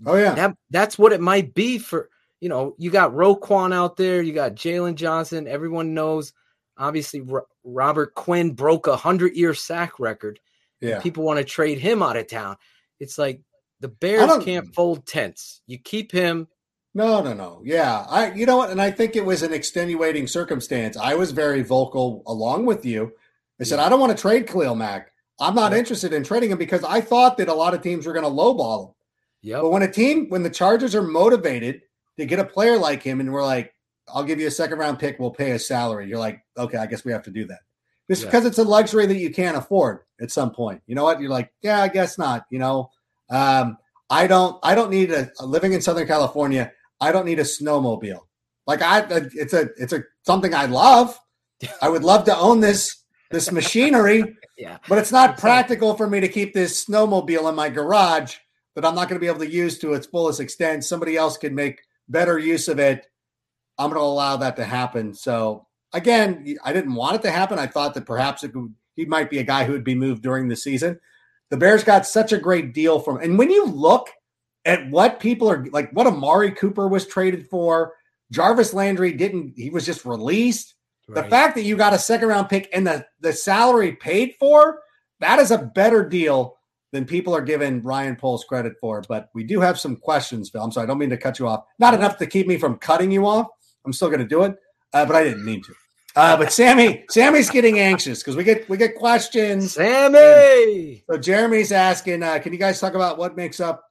Oh 0.06 0.16
yeah. 0.16 0.36
that 0.36 0.56
that's 0.70 1.00
what 1.00 1.12
it 1.12 1.22
might 1.22 1.56
be 1.56 1.80
for 1.80 2.10
you 2.40 2.50
know 2.50 2.76
you 2.78 2.92
got 2.92 3.14
Roquan 3.14 3.74
out 3.74 3.98
there 3.98 4.22
you 4.22 4.32
got 4.32 4.54
Jaylon 4.54 4.94
Johnson 4.94 5.48
everyone 5.48 5.96
knows 5.96 6.34
obviously 6.78 7.24
Robert 7.64 8.14
Quinn 8.14 8.52
broke 8.52 8.86
a 8.86 8.96
hundred 8.96 9.36
year 9.36 9.56
sack 9.56 10.00
record 10.00 10.40
yeah. 10.80 11.00
people 11.00 11.24
want 11.24 11.40
to 11.40 11.44
trade 11.44 11.80
him 11.80 12.04
out 12.04 12.16
of 12.18 12.28
town 12.28 12.58
it's 13.00 13.18
like 13.18 13.42
the 13.80 13.88
Bears 13.88 14.44
can't 14.44 14.72
fold 14.76 15.06
tents 15.08 15.62
you 15.66 15.80
keep 15.80 16.12
him 16.12 16.48
No, 16.98 17.22
no, 17.22 17.32
no. 17.34 17.62
Yeah. 17.64 18.08
I 18.10 18.32
you 18.34 18.48
know 18.48 18.58
what? 18.58 18.72
And 18.72 18.82
I 18.82 18.90
think 18.90 19.16
it 19.16 19.24
was 19.24 19.44
an 19.44 19.54
extenuating 19.54 20.26
circumstance. 20.26 20.98
I 20.98 21.14
was 21.14 21.30
very 21.32 21.62
vocal 21.62 22.24
along 22.26 22.66
with 22.66 22.84
you. 22.88 23.12
I 23.62 23.66
said, 23.66 23.78
Yeah. 23.78 23.86
I 23.86 23.90
don't 23.90 24.00
want 24.00 24.18
to 24.18 24.20
trade 24.20 24.48
Khalil 24.48 24.74
Mack. 24.74 25.12
I'm 25.40 25.54
not 25.54 25.74
Yeah. 25.74 25.78
interested 25.78 26.12
in 26.12 26.24
trading 26.24 26.50
him 26.50 26.58
because 26.58 26.84
I 26.84 27.02
thought 27.02 27.38
that 27.38 27.50
a 27.50 27.54
lot 27.54 27.76
of 27.76 27.84
teams 27.84 28.08
were 28.08 28.14
going 28.14 28.26
to 28.26 28.32
lowball 28.32 28.88
him. 28.88 28.94
Yeah. 29.44 29.62
But 29.62 29.70
when 29.70 29.84
a 29.84 29.92
team, 29.92 30.26
when 30.30 30.42
the 30.42 30.50
Chargers 30.50 30.96
are 30.96 31.04
motivated 31.04 31.82
to 32.18 32.26
get 32.26 32.40
a 32.40 32.44
player 32.44 32.80
like 32.80 33.04
him, 33.04 33.20
and 33.20 33.32
we're 33.32 33.46
like, 33.46 33.76
I'll 34.08 34.24
give 34.24 34.40
you 34.40 34.48
a 34.48 34.52
second 34.52 34.80
round 34.80 34.98
pick, 34.98 35.20
we'll 35.20 35.30
pay 35.30 35.52
his 35.52 35.68
salary. 35.68 36.08
You're 36.10 36.18
like, 36.18 36.42
okay, 36.58 36.80
I 36.80 36.88
guess 36.88 37.06
we 37.06 37.12
have 37.12 37.24
to 37.24 37.32
do 37.32 37.46
that. 37.46 37.60
Just 38.10 38.24
Yeah. 38.24 38.30
because 38.30 38.46
it's 38.48 38.58
a 38.58 38.64
luxury 38.64 39.06
that 39.06 39.18
you 39.18 39.30
can't 39.30 39.56
afford 39.56 40.00
at 40.20 40.32
some 40.32 40.50
point. 40.50 40.82
You 40.88 40.96
know 40.96 41.04
what? 41.04 41.22
You're 41.22 41.30
like, 41.30 41.54
yeah, 41.62 41.80
I 41.80 41.90
guess 41.90 42.18
not. 42.18 42.46
You 42.50 42.58
know, 42.58 42.90
um, 43.30 43.78
I 44.10 44.26
don't 44.26 44.58
I 44.64 44.74
don't 44.74 44.90
need 44.90 45.12
a 45.12 45.30
living 45.42 45.74
in 45.74 45.82
Southern 45.82 46.08
California. 46.08 46.72
I 47.00 47.12
don't 47.12 47.26
need 47.26 47.40
a 47.40 47.44
snowmobile. 47.44 48.22
Like 48.66 48.82
I, 48.82 49.06
it's 49.10 49.54
a 49.54 49.70
it's 49.78 49.94
a 49.94 50.04
something 50.26 50.54
I 50.54 50.66
love. 50.66 51.18
I 51.82 51.90
would 51.90 52.04
love 52.04 52.26
to 52.26 52.38
own 52.38 52.60
this 52.60 53.04
this 53.32 53.52
machinery, 53.52 54.24
Yeah. 54.58 54.78
but 54.88 54.98
it's 54.98 55.12
not 55.12 55.38
practical 55.38 55.96
for 55.96 56.08
me 56.10 56.20
to 56.22 56.28
keep 56.28 56.54
this 56.54 56.86
snowmobile 56.86 57.50
in 57.50 57.56
my 57.56 57.70
garage 57.70 58.36
that 58.76 58.86
I'm 58.86 58.96
not 58.96 59.10
going 59.10 59.20
to 59.20 59.24
be 59.24 59.28
able 59.28 59.40
to 59.40 59.50
use 59.52 59.80
to 59.80 59.94
its 59.94 60.08
fullest 60.08 60.40
extent. 60.40 60.86
Somebody 60.86 61.18
else 61.18 61.38
can 61.38 61.56
make 61.56 61.82
better 62.08 62.38
use 62.38 62.68
of 62.68 62.80
it. 62.80 63.06
I'm 63.78 63.90
going 63.90 64.00
to 64.00 64.06
allow 64.06 64.38
that 64.38 64.56
to 64.58 64.66
happen. 64.66 65.14
So 65.14 65.68
again, 65.94 66.56
I 66.64 66.74
didn't 66.74 66.96
want 66.96 67.16
it 67.16 67.22
to 67.24 67.32
happen. 67.32 67.60
I 67.60 67.68
thought 67.68 67.94
that 67.96 68.06
perhaps 68.06 68.44
it 68.44 68.52
he 68.96 69.06
might 69.06 69.30
be 69.30 69.40
a 69.40 69.44
guy 69.44 69.64
who 69.64 69.74
would 69.74 69.84
be 69.84 69.96
moved 69.96 70.24
during 70.24 70.48
the 70.48 70.56
season. 70.56 71.00
The 71.50 71.58
Bears 71.58 71.84
got 71.84 72.06
such 72.06 72.34
a 72.34 72.38
great 72.38 72.74
deal 72.74 73.00
from, 73.00 73.18
and 73.18 73.38
when 73.38 73.50
you 73.50 73.66
look 73.66 74.10
at 74.68 74.88
what 74.90 75.20
people 75.20 75.50
are 75.50 75.66
like, 75.72 75.90
what 75.92 76.06
Amari 76.06 76.52
Cooper 76.52 76.88
was 76.88 77.08
traded 77.08 77.50
for, 77.50 77.94
Jarvis 78.32 78.74
Landry 78.74 79.14
didn't. 79.14 79.54
He 79.56 79.70
was 79.70 79.86
just 79.86 80.06
released. 80.06 80.76
The 81.10 81.24
fact 81.24 81.56
that 81.56 81.64
you 81.64 81.78
got 81.78 81.94
a 81.94 81.98
second 81.98 82.28
round 82.28 82.50
pick 82.50 82.70
and 82.74 82.86
the 82.86 83.06
the 83.22 83.32
salary 83.32 83.94
paid 83.94 84.36
for, 84.38 84.82
that 85.22 85.40
is 85.40 85.52
a 85.52 85.58
better 85.58 86.08
deal 86.08 86.58
than 86.92 87.06
people 87.06 87.34
are 87.34 87.42
giving 87.42 87.82
Ryan 87.82 88.18
Poles 88.18 88.44
credit 88.44 88.74
for. 88.82 89.02
But 89.08 89.30
we 89.34 89.46
do 89.46 89.62
have 89.62 89.80
some 89.80 89.96
questions, 89.96 90.50
Phil. 90.50 90.62
I'm 90.62 90.72
sorry, 90.74 90.84
I 90.84 90.88
don't 90.88 90.98
mean 90.98 91.10
to 91.12 91.18
cut 91.18 91.40
you 91.40 91.48
off. 91.48 91.64
Not 91.80 91.94
enough 91.94 92.18
to 92.18 92.28
keep 92.28 92.46
me 92.46 92.58
from 92.58 92.78
cutting 92.78 93.10
you 93.10 93.26
off. 93.26 93.48
I'm 93.86 93.94
still 93.94 94.10
going 94.10 94.20
to 94.20 94.28
do 94.28 94.44
it, 94.44 94.58
uh, 94.92 95.06
but 95.06 95.16
I 95.16 95.24
didn't 95.24 95.46
mean 95.46 95.64
to. 95.64 95.74
Uh, 96.18 96.36
but 96.36 96.52
Sammy, 96.52 97.06
Sammy's 97.10 97.50
getting 97.50 97.80
anxious 97.80 98.20
because 98.20 98.36
we 98.36 98.44
get 98.44 98.68
we 98.68 98.76
get 98.76 98.96
questions. 98.96 99.74
Sammy. 99.74 101.04
So 101.10 101.18
Jeremy's 101.18 101.72
asking, 101.72 102.22
uh, 102.22 102.40
can 102.40 102.52
you 102.52 102.60
guys 102.60 102.82
talk 102.82 102.96
about 102.96 103.18
what 103.18 103.38
makes 103.38 103.62
up 103.62 103.87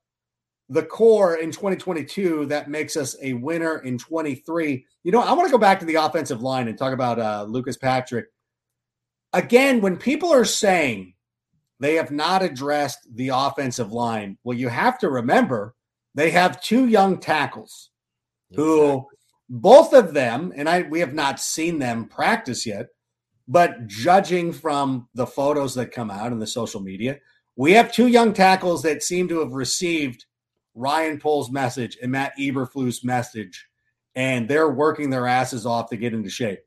the 0.68 0.82
core 0.82 1.36
in 1.36 1.50
2022 1.50 2.46
that 2.46 2.68
makes 2.68 2.96
us 2.96 3.16
a 3.22 3.34
winner 3.34 3.78
in 3.78 3.98
23? 3.98 4.84
You 5.04 5.12
know, 5.12 5.20
I 5.20 5.32
want 5.32 5.46
to 5.46 5.52
go 5.52 5.58
back 5.58 5.80
to 5.80 5.86
the 5.86 5.96
offensive 5.96 6.42
line 6.42 6.68
and 6.68 6.76
talk 6.76 6.92
about 6.92 7.18
uh, 7.18 7.44
Lucas 7.48 7.76
Patrick. 7.76 8.26
Again, 9.32 9.80
when 9.80 9.96
people 9.96 10.32
are 10.32 10.44
saying 10.44 11.14
they 11.78 11.94
have 11.94 12.10
not 12.10 12.42
addressed 12.42 13.06
the 13.14 13.28
offensive 13.28 13.92
line, 13.92 14.38
well, 14.44 14.56
you 14.56 14.68
have 14.68 14.98
to 15.00 15.10
remember 15.10 15.74
they 16.14 16.30
have 16.30 16.62
two 16.62 16.88
young 16.88 17.18
tackles 17.18 17.90
who 18.54 19.06
both 19.48 19.92
of 19.92 20.14
them, 20.14 20.52
and 20.56 20.68
I 20.68 20.82
we 20.82 21.00
have 21.00 21.14
not 21.14 21.38
seen 21.38 21.78
them 21.78 22.06
practice 22.06 22.66
yet, 22.66 22.86
but 23.46 23.86
judging 23.86 24.52
from 24.52 25.08
the 25.14 25.26
photos 25.26 25.74
that 25.74 25.92
come 25.92 26.10
out 26.10 26.32
in 26.32 26.38
the 26.38 26.46
social 26.46 26.80
media, 26.80 27.18
we 27.54 27.72
have 27.72 27.92
two 27.92 28.08
young 28.08 28.32
tackles 28.32 28.82
that 28.82 29.02
seem 29.02 29.28
to 29.28 29.40
have 29.40 29.52
received 29.52 30.26
Ryan 30.76 31.18
Poles' 31.18 31.50
message 31.50 31.98
and 32.00 32.12
Matt 32.12 32.34
Eberflus' 32.38 33.02
message, 33.02 33.66
and 34.14 34.48
they're 34.48 34.70
working 34.70 35.10
their 35.10 35.26
asses 35.26 35.66
off 35.66 35.90
to 35.90 35.96
get 35.96 36.14
into 36.14 36.30
shape. 36.30 36.60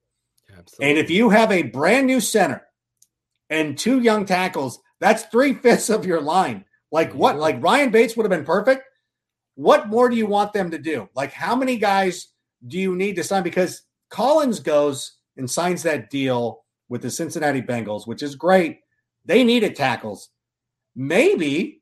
Absolutely. 0.50 0.90
And 0.90 0.98
if 0.98 1.10
you 1.10 1.30
have 1.30 1.52
a 1.52 1.64
brand 1.64 2.08
new 2.08 2.20
center 2.20 2.64
and 3.50 3.78
two 3.78 4.00
young 4.00 4.26
tackles, 4.26 4.80
that's 5.00 5.24
three 5.24 5.54
fifths 5.54 5.90
of 5.90 6.06
your 6.06 6.22
line. 6.22 6.66
Like 6.92 7.14
what? 7.14 7.38
Like 7.38 7.64
Ryan 7.64 7.92
Bates 7.92 8.18
would 8.18 8.24
have 8.24 8.32
been 8.32 8.46
perfect. 8.46 8.84
What 9.56 9.90
more 9.90 10.10
do 10.10 10.16
you 10.16 10.26
want 10.26 10.54
them 10.54 10.72
to 10.72 10.78
do? 10.78 11.08
Like 11.16 11.32
how 11.32 11.56
many 11.56 11.78
guys 11.78 12.30
do 12.68 12.78
you 12.78 12.96
need 12.96 13.16
to 13.18 13.24
sign? 13.24 13.44
Because 13.44 13.84
Collins 14.10 14.60
goes 14.60 15.18
and 15.38 15.50
signs 15.50 15.84
that 15.84 16.10
deal 16.10 16.64
with 16.90 17.02
the 17.04 17.12
Cincinnati 17.12 17.62
Bengals, 17.62 18.08
which 18.08 18.24
is 18.24 18.36
great. 18.36 18.80
They 19.26 19.44
needed 19.44 19.76
tackles. 19.76 20.30
Maybe 20.96 21.79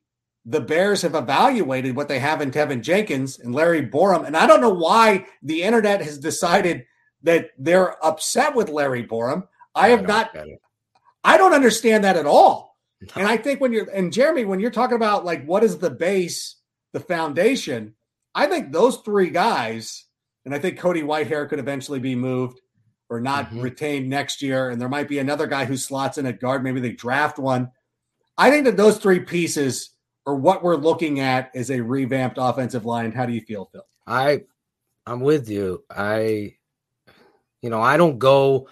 the 0.50 0.62
Bears 0.62 1.02
have 1.02 1.14
evaluated 1.14 1.96
what 1.96 2.08
they 2.08 2.20
have 2.20 2.42
in 2.42 2.52
Teven 2.52 2.82
Jenkins 2.82 3.38
and 3.38 3.54
Larry 3.54 3.86
Borom. 3.86 4.26
And 4.26 4.36
I 4.38 4.48
don't 4.48 4.62
know 4.62 4.74
why 4.74 5.26
the 5.44 5.62
internet 5.62 6.02
has 6.02 6.18
decided 6.18 6.86
that 7.24 7.50
they're 7.58 8.04
upset 8.04 8.56
with 8.56 8.70
Larry 8.70 9.06
Borom. 9.06 9.46
I 9.76 9.90
have 9.90 10.00
don't 10.00 10.08
not. 10.08 10.36
I 11.26 11.38
don't 11.38 11.54
understand 11.54 12.06
that 12.06 12.16
at 12.16 12.26
all. 12.26 12.78
And 13.16 13.28
I 13.28 13.36
think 13.36 13.60
when 13.60 13.74
you're 13.74 13.90
and 13.90 14.14
Jeremy, 14.14 14.46
when 14.46 14.62
you're 14.62 14.72
talking 14.72 14.96
about 14.96 15.26
like 15.26 15.46
what 15.46 15.66
is 15.66 15.78
the 15.78 15.90
base, 15.90 16.56
the 16.94 17.02
foundation, 17.02 17.94
I 18.34 18.48
think 18.48 18.72
those 18.72 18.98
three 18.98 19.30
guys, 19.30 20.06
and 20.46 20.56
I 20.56 20.60
think 20.60 20.80
Cody 20.80 21.02
Whitehair 21.02 21.50
could 21.50 21.60
eventually 21.60 22.00
be 22.00 22.16
moved 22.16 22.62
or 23.10 23.20
not 23.20 23.50
Mhm. 23.52 23.64
retained 23.64 24.10
next 24.10 24.42
year. 24.42 24.70
And 24.70 24.80
there 24.80 24.90
might 24.90 25.10
be 25.10 25.20
another 25.20 25.48
guy 25.48 25.66
who 25.66 25.76
slots 25.76 26.18
in 26.18 26.26
at 26.26 26.40
guard. 26.40 26.64
Maybe 26.64 26.80
they 26.80 26.94
draft 26.94 27.38
one. 27.38 27.72
I 28.38 28.50
think 28.50 28.64
that 28.66 28.78
those 28.78 28.98
three 28.98 29.20
pieces 29.20 29.92
are 30.28 30.36
what 30.36 30.62
we're 30.62 30.76
looking 30.76 31.22
at 31.22 31.50
is 31.56 31.72
a 31.72 31.82
revamped 31.82 32.38
offensive 32.40 32.86
line. 32.86 33.12
How 33.13 33.26
do 33.26 33.34
you 33.34 33.42
feel, 33.42 33.70
Phil? 33.72 33.88
I 34.06 34.44
I'm 35.08 35.22
with 35.22 35.50
you. 35.50 35.84
I 35.90 36.56
you 37.62 37.70
know, 37.72 37.82
I 37.82 37.98
don't 37.98 38.20
go 38.20 38.68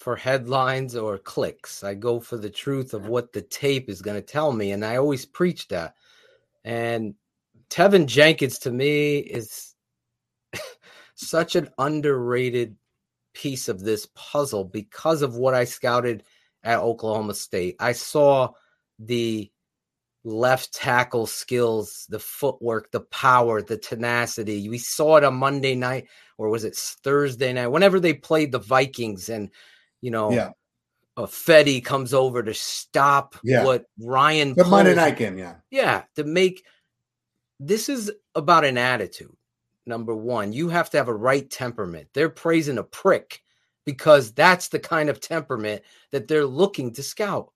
for 0.00 0.16
headlines 0.16 0.96
or 0.96 1.18
clicks. 1.18 1.84
I 1.84 1.94
go 1.94 2.18
for 2.18 2.38
the 2.38 2.50
truth 2.50 2.94
of 2.94 3.08
what 3.08 3.32
the 3.32 3.42
tape 3.42 3.88
is 3.88 4.02
going 4.02 4.16
to 4.16 4.26
tell 4.26 4.52
me 4.52 4.72
and 4.72 4.84
I 4.84 4.96
always 4.96 5.26
preach 5.26 5.68
that. 5.68 5.94
And 6.64 7.14
Teven 7.68 8.06
Jenkins 8.06 8.58
to 8.60 8.70
me 8.70 9.18
is 9.18 9.74
such 11.14 11.56
an 11.56 11.68
underrated 11.78 12.76
piece 13.34 13.68
of 13.68 13.80
this 13.80 14.08
puzzle 14.14 14.64
because 14.64 15.20
of 15.20 15.36
what 15.36 15.54
I 15.54 15.64
scouted 15.64 16.22
at 16.62 16.78
Oklahoma 16.78 17.34
State. 17.34 17.76
I 17.78 17.92
saw 17.92 18.52
the 18.98 19.50
left 20.26 20.74
tackle 20.74 21.24
skills, 21.26 22.04
the 22.10 22.18
footwork, 22.18 22.90
the 22.90 23.00
power, 23.00 23.62
the 23.62 23.78
tenacity. 23.78 24.68
We 24.68 24.78
saw 24.78 25.16
it 25.16 25.24
on 25.24 25.36
Monday 25.36 25.76
night, 25.76 26.08
or 26.36 26.48
was 26.48 26.64
it 26.64 26.76
Thursday 26.76 27.52
night? 27.52 27.68
Whenever 27.68 28.00
they 28.00 28.12
played 28.12 28.50
the 28.50 28.58
Vikings, 28.58 29.28
and 29.28 29.50
you 30.00 30.10
know, 30.10 30.30
Yeah. 30.32 30.50
a 31.16 31.22
Fetty 31.26 31.82
comes 31.82 32.12
over 32.12 32.42
to 32.42 32.52
stop 32.52 33.36
Yeah. 33.44 33.64
what 33.64 33.86
Ryan 34.00 34.54
The 34.54 34.64
Monday 34.64 34.94
night 34.94 35.16
game, 35.16 35.38
yeah. 35.38 35.54
yeah, 35.70 36.02
to 36.16 36.24
make 36.24 36.64
this 37.60 37.88
is 37.88 38.12
about 38.34 38.64
an 38.64 38.76
attitude. 38.76 39.34
Number 39.86 40.14
one, 40.14 40.52
you 40.52 40.68
have 40.68 40.90
to 40.90 40.96
have 40.98 41.08
a 41.08 41.14
right 41.14 41.48
temperament. 41.48 42.08
They're 42.12 42.28
praising 42.28 42.78
a 42.78 42.82
prick 42.82 43.40
because 43.84 44.32
that's 44.32 44.68
the 44.68 44.80
kind 44.80 45.08
of 45.08 45.20
temperament 45.20 45.82
that 46.10 46.26
they're 46.26 46.44
looking 46.44 46.92
to 46.94 47.02
scout. 47.04 47.52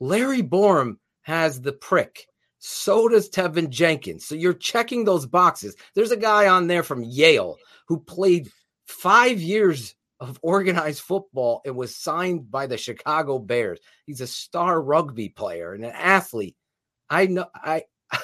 Larry 0.00 0.42
Borom 0.42 0.96
has 1.22 1.60
the 1.60 1.72
prick. 1.72 2.26
So 2.58 3.08
does 3.08 3.28
Teven 3.28 3.70
Jenkins. 3.70 4.24
So 4.24 4.34
you're 4.34 4.54
checking 4.54 5.04
those 5.04 5.26
boxes. 5.26 5.74
There's 5.94 6.12
a 6.12 6.16
guy 6.16 6.46
on 6.46 6.68
there 6.68 6.82
from 6.82 7.02
Yale 7.02 7.56
who 7.88 7.98
played 7.98 8.50
five 8.86 9.40
years 9.40 9.94
of 10.20 10.38
organized 10.42 11.00
football 11.00 11.60
and 11.66 11.74
was 11.74 11.96
signed 11.96 12.48
by 12.48 12.68
the 12.68 12.76
Chicago 12.76 13.40
Bears. 13.40 13.80
He's 14.06 14.20
a 14.20 14.26
star 14.28 14.80
rugby 14.80 15.28
player 15.28 15.72
and 15.72 15.84
an 15.84 15.90
athlete. 15.90 16.54
I 17.10 17.26
know 17.26 17.46
I 17.52 17.84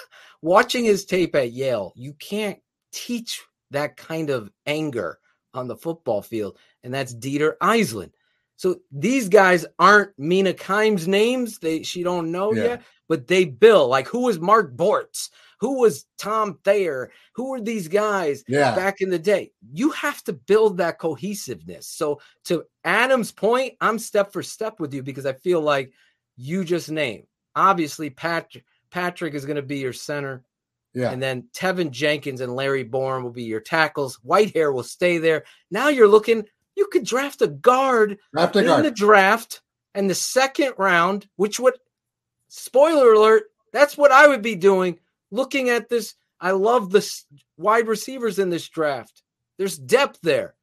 watching 0.43 0.85
his 0.85 1.05
tape 1.05 1.35
at 1.35 1.51
Yale, 1.51 1.93
you 1.97 2.13
can't 2.13 2.61
teach 2.93 3.43
that 3.73 3.97
kind 3.97 4.31
of 4.31 4.51
anger 4.67 5.19
on 5.53 5.67
the 5.67 5.77
football 5.77 6.23
field, 6.23 6.57
and 6.85 6.95
that's 6.95 7.15
Dieter 7.15 7.55
Eiselen. 7.61 8.13
So 8.59 8.81
these 8.91 9.29
guys 9.29 9.65
aren't 9.79 10.19
Mina 10.19 10.53
Kimes 10.53 11.07
names. 11.07 11.59
They 11.61 11.85
she 11.85 12.03
don't 12.03 12.33
know 12.33 12.53
Yeah. 12.53 12.65
yet, 12.65 12.83
but 13.09 13.29
they 13.29 13.45
bill. 13.45 13.87
Like 13.87 14.09
who 14.09 14.25
was 14.25 14.41
Mark 14.41 14.77
Bortz? 14.77 15.31
Who 15.61 15.79
was 15.81 16.07
Tom 16.19 16.59
Thayer? 16.65 17.11
Who 17.35 17.51
were 17.51 17.61
these 17.61 17.87
guys 17.87 18.43
Yeah. 18.49 18.75
back 18.75 19.01
in 19.01 19.11
the 19.11 19.19
day? 19.19 19.53
You 19.73 19.91
have 19.91 20.23
to 20.25 20.33
build 20.33 20.79
that 20.79 20.99
cohesiveness. 20.99 21.87
So 21.87 22.21
to 22.47 22.65
Adam's 22.85 23.31
point, 23.31 23.75
I'm 23.81 23.99
step 24.01 24.33
for 24.33 24.43
step 24.43 24.81
with 24.81 24.93
you 24.93 25.05
because 25.05 25.25
I 25.25 25.35
feel 25.35 25.61
like 25.61 25.93
you 26.37 26.65
just 26.65 26.91
name. 26.91 27.27
Obviously, 27.55 28.11
Patrick 28.11 28.65
Patrick 28.91 29.35
is 29.35 29.45
going 29.45 29.57
to 29.57 29.63
be 29.63 29.79
your 29.79 29.93
center. 29.93 30.43
Yeah. 30.95 31.11
And 31.13 31.23
then 31.23 31.49
Teven 31.55 31.91
Jenkins 31.93 32.41
and 32.41 32.57
Larry 32.57 32.85
Borom 32.85 33.23
will 33.23 33.31
be 33.31 33.45
your 33.45 33.61
tackles. 33.61 34.19
Whitehair 34.27 34.73
will 34.75 34.83
stay 34.83 35.19
there. 35.19 35.45
Now 35.71 35.89
you're 35.89 36.09
looking, 36.09 36.45
you 36.79 36.87
could 36.87 37.05
draft 37.05 37.43
a 37.43 37.49
guard 37.49 38.19
Draft 38.33 38.57
a 38.57 38.61
in 38.61 38.67
guard. 38.67 38.85
the 38.85 38.91
draft 38.91 39.61
and 39.95 40.09
the 40.09 40.15
second 40.15 40.75
round, 40.79 41.29
which 41.37 41.59
would, 41.59 41.75
spoiler 42.49 43.13
alert, 43.13 43.45
that's 43.73 43.99
what 43.99 44.13
I 44.13 44.29
would 44.29 44.43
be 44.43 44.55
doing. 44.55 44.99
Looking 45.31 45.69
at 45.69 45.89
this, 45.89 46.15
I 46.41 46.53
love 46.53 46.91
the 46.91 47.07
wide 47.57 47.89
receivers 47.89 48.39
in 48.39 48.49
this 48.49 48.69
draft. 48.69 49.23
There's 49.59 49.77
depth 49.77 50.21
there. 50.23 50.55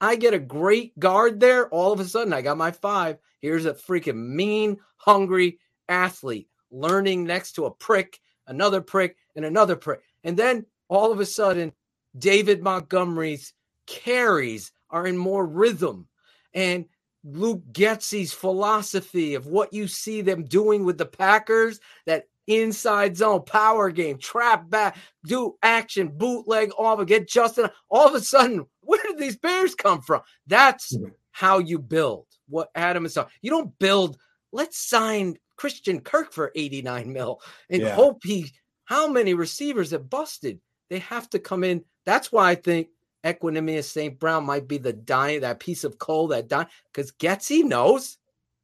I 0.00 0.16
get 0.16 0.34
a 0.34 0.38
great 0.38 0.98
guard 0.98 1.38
there. 1.38 1.68
All 1.68 1.92
of 1.92 2.00
a 2.00 2.04
sudden, 2.04 2.32
I 2.32 2.40
got 2.40 2.56
my 2.56 2.70
five. 2.70 3.18
Here's 3.40 3.66
a 3.66 3.74
freaking 3.74 4.16
mean, 4.16 4.78
hungry 4.96 5.58
athlete 5.88 6.48
learning 6.70 7.24
next 7.24 7.52
to 7.52 7.66
a 7.66 7.70
prick, 7.70 8.20
another 8.46 8.80
prick, 8.80 9.16
and 9.36 9.44
another 9.44 9.76
prick. 9.76 10.00
And 10.24 10.36
then 10.36 10.66
all 10.88 11.12
of 11.12 11.20
a 11.20 11.26
sudden, 11.26 11.72
David 12.18 12.62
Montgomery's 12.62 13.52
carries 13.86 14.72
are 14.90 15.06
in 15.06 15.16
more 15.16 15.46
rhythm. 15.46 16.08
And 16.54 16.86
Luke 17.24 17.62
Getsy's 17.72 18.32
philosophy 18.32 19.34
of 19.34 19.46
what 19.46 19.72
you 19.72 19.88
see 19.88 20.20
them 20.22 20.44
doing 20.44 20.84
with 20.84 20.98
the 20.98 21.06
Packers, 21.06 21.80
that 22.06 22.24
inside 22.46 23.16
zone, 23.16 23.42
power 23.42 23.90
game, 23.90 24.18
trap 24.18 24.70
back, 24.70 24.96
do 25.26 25.56
action, 25.62 26.08
bootleg, 26.08 26.70
all 26.72 26.94
of 26.94 27.00
it, 27.00 27.08
get 27.08 27.28
Justin. 27.28 27.68
All 27.90 28.08
of 28.08 28.14
a 28.14 28.20
sudden, 28.20 28.66
where 28.80 29.02
did 29.02 29.18
these 29.18 29.36
Bears 29.36 29.74
come 29.74 30.00
from? 30.00 30.22
That's 30.46 30.96
how 31.32 31.58
you 31.58 31.78
build 31.78 32.26
what 32.48 32.70
Adam 32.74 33.04
is 33.04 33.14
talking. 33.14 33.32
You 33.42 33.50
don't 33.50 33.78
build, 33.78 34.16
let's 34.52 34.78
sign 34.78 35.36
Christian 35.56 36.00
Kirk 36.00 36.32
for 36.32 36.52
89 36.54 37.12
mil 37.12 37.42
and 37.68 37.82
Yeah. 37.82 37.94
hope 37.94 38.20
he, 38.24 38.50
how 38.84 39.08
many 39.08 39.34
receivers 39.34 39.90
have 39.90 40.08
busted? 40.08 40.60
They 40.88 41.00
have 41.00 41.28
to 41.30 41.38
come 41.38 41.64
in. 41.64 41.84
That's 42.06 42.32
why 42.32 42.50
I 42.50 42.54
think 42.54 42.88
Equanimeous 43.24 43.84
St. 43.84 44.18
Brown 44.18 44.44
might 44.46 44.68
be 44.68 44.78
the 44.78 44.92
dying, 44.92 45.40
that 45.40 45.60
piece 45.60 45.84
of 45.84 45.98
coal 45.98 46.28
that 46.28 46.48
die 46.48 46.66
because 46.92 47.12
Getsy 47.12 47.62
knows. 47.64 48.18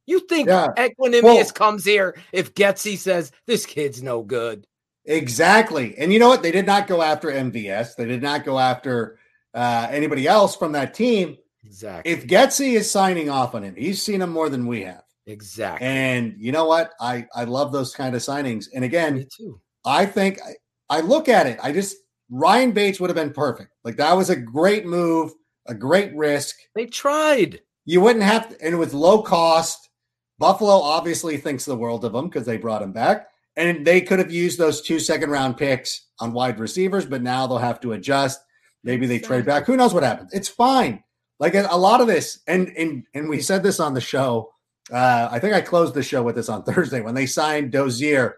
You 0.07 0.19
think 0.27 0.47
Yeah. 0.47 0.67
Equanimeous 0.77 1.23
Well- 1.23 1.49
comes 1.51 1.83
here 1.85 2.15
if 2.31 2.53
Getsy 2.53 2.97
says 2.97 3.31
this 3.47 3.65
kid's 3.65 4.01
no 4.03 4.21
good? 4.21 4.65
Exactly. 5.05 5.95
And 5.97 6.11
you 6.11 6.19
know 6.19 6.27
what? 6.29 6.41
They 6.43 6.51
did 6.51 6.65
not 6.65 6.87
go 6.87 7.01
after 7.01 7.29
MVS. 7.31 7.95
They 7.95 8.05
did 8.05 8.21
not 8.23 8.43
go 8.45 8.59
after 8.59 9.19
uh, 9.53 9.87
anybody 9.89 10.27
else 10.27 10.55
from 10.55 10.71
that 10.73 10.93
team. 10.93 11.37
Exactly. 11.63 12.11
If 12.11 12.27
Getsy 12.27 12.73
is 12.73 12.89
signing 12.91 13.29
off 13.29 13.55
on 13.55 13.63
him, 13.63 13.75
he's 13.75 14.01
seen 14.01 14.21
him 14.21 14.29
more 14.31 14.49
than 14.49 14.67
we 14.67 14.81
have. 14.83 15.03
exactly. 15.27 15.87
And 15.87 16.35
you 16.37 16.51
know 16.51 16.65
what? 16.65 16.91
I 16.99 17.25
I 17.33 17.45
love 17.45 17.71
those 17.71 17.93
kind 17.95 18.15
of 18.15 18.21
signings. 18.21 18.65
And 18.73 18.81
Me 18.81 18.87
again, 18.87 19.25
too. 19.35 19.59
I 19.85 20.05
think 20.05 20.39
I, 20.41 20.97
I 20.97 21.01
look 21.01 21.29
at 21.29 21.47
it. 21.47 21.57
I 21.63 21.71
just 21.71 21.95
Ryan 22.29 22.71
Bates 22.71 22.99
would 22.99 23.09
have 23.09 23.15
been 23.15 23.33
perfect. 23.33 23.71
Like 23.83 23.97
that 23.97 24.15
was 24.15 24.29
a 24.29 24.35
great 24.35 24.85
move, 24.85 25.33
a 25.67 25.73
great 25.73 26.15
risk. 26.15 26.55
They 26.75 26.85
tried. 26.85 27.61
You 27.85 28.01
wouldn't 28.01 28.23
have 28.23 28.49
to, 28.49 28.65
and 28.65 28.79
with 28.79 28.93
low 28.93 29.21
cost. 29.21 29.89
Buffalo 30.37 30.73
obviously 30.73 31.37
thinks 31.37 31.63
the 31.63 31.77
world 31.77 32.03
of 32.03 32.13
him 32.13 32.27
because 32.27 32.45
they 32.45 32.57
brought 32.57 32.81
him 32.81 32.91
back. 32.91 33.27
And 33.55 33.85
they 33.87 34.01
could 34.01 34.19
have 34.19 34.31
used 34.31 34.57
those 34.57 34.81
two 34.81 34.99
second 34.99 35.29
round 35.29 35.55
picks 35.55 36.07
on 36.19 36.33
wide 36.33 36.59
receivers, 36.59 37.05
but 37.05 37.21
now 37.21 37.47
they'll 37.47 37.57
have 37.57 37.79
to 37.81 37.93
adjust. 37.93 38.41
Maybe 38.83 39.07
they 39.07 39.17
trade 39.17 39.45
back. 39.45 39.65
Who 39.65 39.77
knows 39.77 39.93
what 39.93 40.03
happens? 40.03 40.33
It's 40.33 40.49
fine. 40.49 41.03
Like 41.39 41.55
a, 41.55 41.67
a 41.71 41.77
lot 41.77 42.01
of 42.01 42.07
this, 42.07 42.39
and 42.47 42.67
and 42.77 43.03
and 43.13 43.29
we 43.29 43.41
said 43.41 43.63
this 43.63 43.79
on 43.79 43.93
the 43.93 44.01
show. 44.01 44.51
Uh, 44.91 45.27
I 45.31 45.39
think 45.39 45.53
I 45.53 45.61
closed 45.61 45.93
the 45.93 46.03
show 46.03 46.21
with 46.21 46.35
this 46.35 46.49
on 46.49 46.63
Thursday 46.63 47.01
when 47.01 47.15
they 47.15 47.25
signed 47.25 47.71
Dozier. 47.71 48.37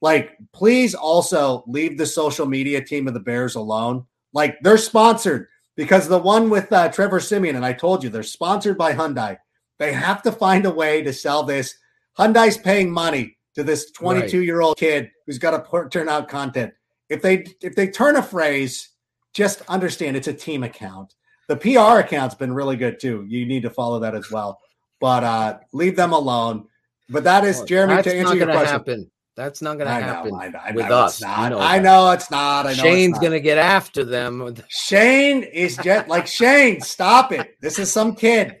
Like, 0.00 0.36
please 0.52 0.94
also 0.94 1.64
leave 1.66 1.96
the 1.96 2.06
social 2.06 2.46
media 2.46 2.84
team 2.84 3.08
of 3.08 3.14
the 3.14 3.20
Bears 3.20 3.54
alone. 3.54 4.06
Like, 4.32 4.58
they're 4.60 4.78
sponsored 4.78 5.48
because 5.76 6.08
the 6.08 6.18
one 6.18 6.50
with 6.50 6.72
uh, 6.72 6.88
Trevor 6.90 7.20
Siemian, 7.20 7.56
and 7.56 7.64
I 7.64 7.72
told 7.72 8.02
you 8.02 8.10
they're 8.10 8.22
sponsored 8.22 8.76
by 8.76 8.92
Hyundai. 8.92 9.38
They 9.78 9.92
have 9.92 10.22
to 10.22 10.32
find 10.32 10.66
a 10.66 10.70
way 10.70 11.02
to 11.02 11.12
sell 11.12 11.42
this. 11.42 11.74
Hyundai's 12.18 12.56
paying 12.56 12.90
money 12.90 13.36
to 13.54 13.64
this 13.64 13.90
22 13.92 14.42
year 14.42 14.60
old 14.60 14.78
kid 14.78 15.10
who's 15.26 15.38
got 15.38 15.50
to 15.50 15.88
turn 15.88 16.08
out 16.08 16.28
content. 16.28 16.72
If 17.08 17.22
they 17.22 17.46
if 17.62 17.74
they 17.74 17.88
turn 17.88 18.16
a 18.16 18.22
phrase, 18.22 18.90
just 19.32 19.62
understand 19.68 20.16
it's 20.16 20.28
a 20.28 20.32
team 20.32 20.62
account. 20.62 21.14
The 21.48 21.56
PR 21.56 22.00
account's 22.00 22.34
been 22.34 22.52
really 22.52 22.76
good 22.76 22.98
too. 22.98 23.24
You 23.28 23.46
need 23.46 23.62
to 23.62 23.70
follow 23.70 24.00
that 24.00 24.14
as 24.14 24.30
well. 24.30 24.60
But 25.00 25.24
uh 25.24 25.58
leave 25.72 25.96
them 25.96 26.12
alone. 26.12 26.66
But 27.08 27.24
that 27.24 27.44
is 27.44 27.62
Jeremy 27.62 27.96
That's 27.96 28.08
to 28.08 28.16
answer 28.16 28.36
your 28.36 28.46
question. 28.46 28.66
happen. 28.66 29.10
That's 29.36 29.60
not 29.60 29.74
going 29.76 29.86
to 29.86 29.92
I 29.92 30.00
know, 30.00 30.06
happen 30.06 30.34
I 30.34 30.52
I 30.68 30.72
with 30.72 30.88
know 30.88 30.94
us. 30.98 31.14
It's 31.14 31.20
You 31.20 31.26
not. 31.26 31.50
know 31.52 31.58
I 31.60 31.78
know 31.78 32.10
it's 32.12 32.30
not. 32.30 32.66
I 32.66 32.70
know 32.70 32.82
Shane's 32.82 33.18
going 33.18 33.32
to 33.32 33.40
get 33.40 33.58
after 33.58 34.02
them. 34.02 34.54
Shane 34.68 35.42
is 35.42 35.76
just 35.76 36.08
like 36.08 36.26
Shane. 36.26 36.80
Stop 36.80 37.32
it. 37.32 37.56
This 37.60 37.78
is 37.78 37.92
some 37.92 38.14
kid. 38.16 38.56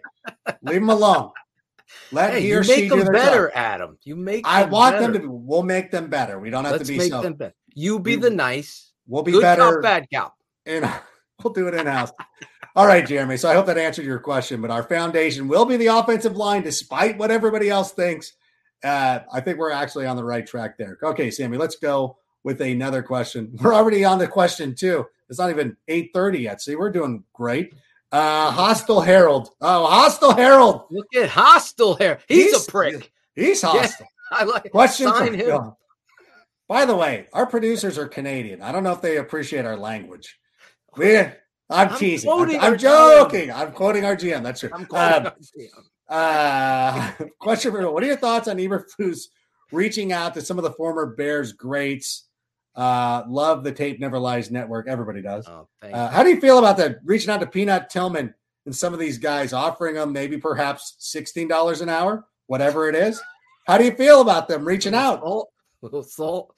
Leave 0.62 0.76
him 0.82 0.90
alone. 0.90 1.30
Let 2.12 2.34
Hey, 2.34 2.42
he 2.42 2.52
or 2.54 2.62
she 2.62 2.82
make 2.82 2.90
do 2.90 2.96
them 2.96 3.04
their 3.06 3.12
better, 3.12 3.46
job. 3.48 3.52
Adam. 3.56 3.98
You 4.04 4.16
make. 4.16 4.46
I 4.46 4.64
want 4.64 4.96
better. 4.96 5.04
them 5.04 5.12
to. 5.14 5.18
Be, 5.20 5.26
we'll 5.28 5.62
make 5.62 5.90
them 5.90 6.08
better. 6.08 6.38
We 6.38 6.50
don't 6.50 6.64
have 6.64 6.72
Let's 6.72 6.86
to 6.86 6.92
be 6.92 6.98
make 6.98 7.10
so. 7.10 7.22
them 7.22 7.34
better. 7.34 7.54
You 7.74 7.98
be 7.98 8.16
We- 8.16 8.22
the 8.22 8.30
nice, 8.30 8.92
We'll 9.08 9.22
be 9.22 9.32
good 9.32 9.42
better. 9.42 9.74
cop, 9.74 9.82
bad 9.82 10.06
cop. 10.12 10.34
and 10.66 10.88
we'll 11.42 11.52
do 11.54 11.68
it 11.68 11.74
in 11.74 11.86
house. 11.86 12.12
All 12.74 12.86
right, 12.86 13.06
Jeremy. 13.06 13.36
So 13.38 13.48
I 13.48 13.54
hope 13.54 13.66
that 13.66 13.78
answered 13.78 14.04
your 14.04 14.18
question. 14.18 14.60
But 14.60 14.70
our 14.70 14.82
foundation 14.82 15.48
will 15.48 15.64
be 15.64 15.76
the 15.78 15.86
offensive 15.86 16.36
line, 16.36 16.62
despite 16.62 17.16
what 17.16 17.30
everybody 17.30 17.70
else 17.70 17.92
thinks. 17.92 18.32
Uh, 18.86 19.20
I 19.32 19.40
think 19.40 19.58
we're 19.58 19.70
actually 19.72 20.06
on 20.06 20.16
the 20.16 20.24
right 20.24 20.46
track 20.46 20.78
there. 20.78 20.98
Okay, 21.02 21.30
Sammy, 21.30 21.58
let's 21.58 21.76
go 21.76 22.18
with 22.44 22.60
another 22.60 23.02
question. 23.02 23.50
We're 23.60 23.74
already 23.74 24.04
on 24.04 24.18
the 24.18 24.28
question 24.28 24.74
two. 24.76 25.04
It's 25.28 25.38
not 25.40 25.50
even 25.50 25.76
eight 25.88 26.10
thirty 26.14 26.38
yet. 26.40 26.62
See, 26.62 26.76
we're 26.76 26.92
doing 26.92 27.24
great. 27.32 27.74
Uh, 28.12 28.52
Hostile 28.52 29.00
Herald. 29.00 29.48
Oh, 29.60 29.86
Hostile 29.86 30.32
Herald. 30.34 30.84
Look 30.90 31.06
at 31.16 31.28
hostile 31.28 31.96
hair. 31.96 32.20
He's, 32.28 32.44
He's- 32.52 32.68
a 32.68 32.70
prick. 32.70 33.10
He's 33.34 33.60
hostile. 33.62 34.06
I 34.30 34.44
like 34.44 34.70
Question 34.70 35.08
Sign 35.08 35.34
him. 35.34 35.48
yeah. 35.48 35.70
By 36.68 36.84
the 36.84 36.94
way, 36.96 37.26
our 37.32 37.46
producers 37.46 37.98
are 37.98 38.06
Canadian. 38.08 38.62
I 38.62 38.70
don't 38.72 38.84
know 38.84 38.92
if 38.92 39.00
they 39.02 39.16
appreciate 39.18 39.64
our 39.64 39.76
language. 39.76 40.38
We, 40.96 41.16
I'm, 41.18 41.32
I'm 41.70 41.96
teasing. 41.96 42.30
I'm, 42.30 42.50
I'm 42.50 42.60
our 42.60 42.76
joking. 42.76 43.50
I'm 43.52 43.72
quoting 43.72 44.04
our 44.04 44.16
GM. 44.16 44.42
That's 44.44 44.60
true. 44.60 44.70
I'm 44.72 44.80
Um, 44.82 44.86
calling. 44.86 45.26
Uh, 46.08 47.12
question 47.38 47.72
for 47.72 47.90
What 47.90 48.02
are 48.02 48.06
your 48.06 48.16
thoughts 48.16 48.48
on 48.48 48.56
Eberflus 48.58 49.26
reaching 49.72 50.12
out 50.12 50.34
to 50.34 50.40
some 50.40 50.58
of 50.58 50.64
the 50.64 50.72
former 50.72 51.06
Bears 51.06 51.52
greats? 51.52 52.24
Uh, 52.74 53.24
love 53.28 53.64
the 53.64 53.72
Tape 53.72 53.98
Never 53.98 54.18
Lies 54.18 54.50
Network. 54.50 54.86
Everybody 54.86 55.22
does. 55.22 55.48
oh, 55.48 55.66
thank 55.80 55.94
Uh, 55.94 56.10
how 56.10 56.22
do 56.22 56.28
you 56.28 56.40
feel 56.40 56.58
about 56.58 56.76
that? 56.76 56.98
Reaching 57.04 57.30
out 57.30 57.40
to 57.40 57.46
Peanut 57.46 57.88
Tillman 57.88 58.34
and 58.66 58.76
some 58.76 58.92
of 58.92 58.98
these 58.98 59.16
guys, 59.18 59.52
offering 59.54 59.94
them 59.94 60.12
maybe 60.12 60.36
perhaps 60.36 60.94
sixteen 60.98 61.48
dollars 61.48 61.80
an 61.80 61.88
hour, 61.88 62.26
whatever 62.48 62.88
it 62.88 62.94
is. 62.94 63.20
How 63.66 63.78
do 63.78 63.84
you 63.84 63.92
feel 63.92 64.20
about 64.20 64.46
them 64.46 64.64
reaching 64.66 64.94
out? 64.94 65.20
Salt, 65.20 65.50
little 65.80 66.02
salt. 66.02 66.54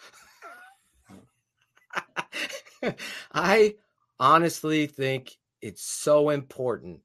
I 3.33 3.75
honestly 4.21 4.87
think 4.87 5.37
it's 5.63 5.83
so 5.83 6.31
important 6.31 7.01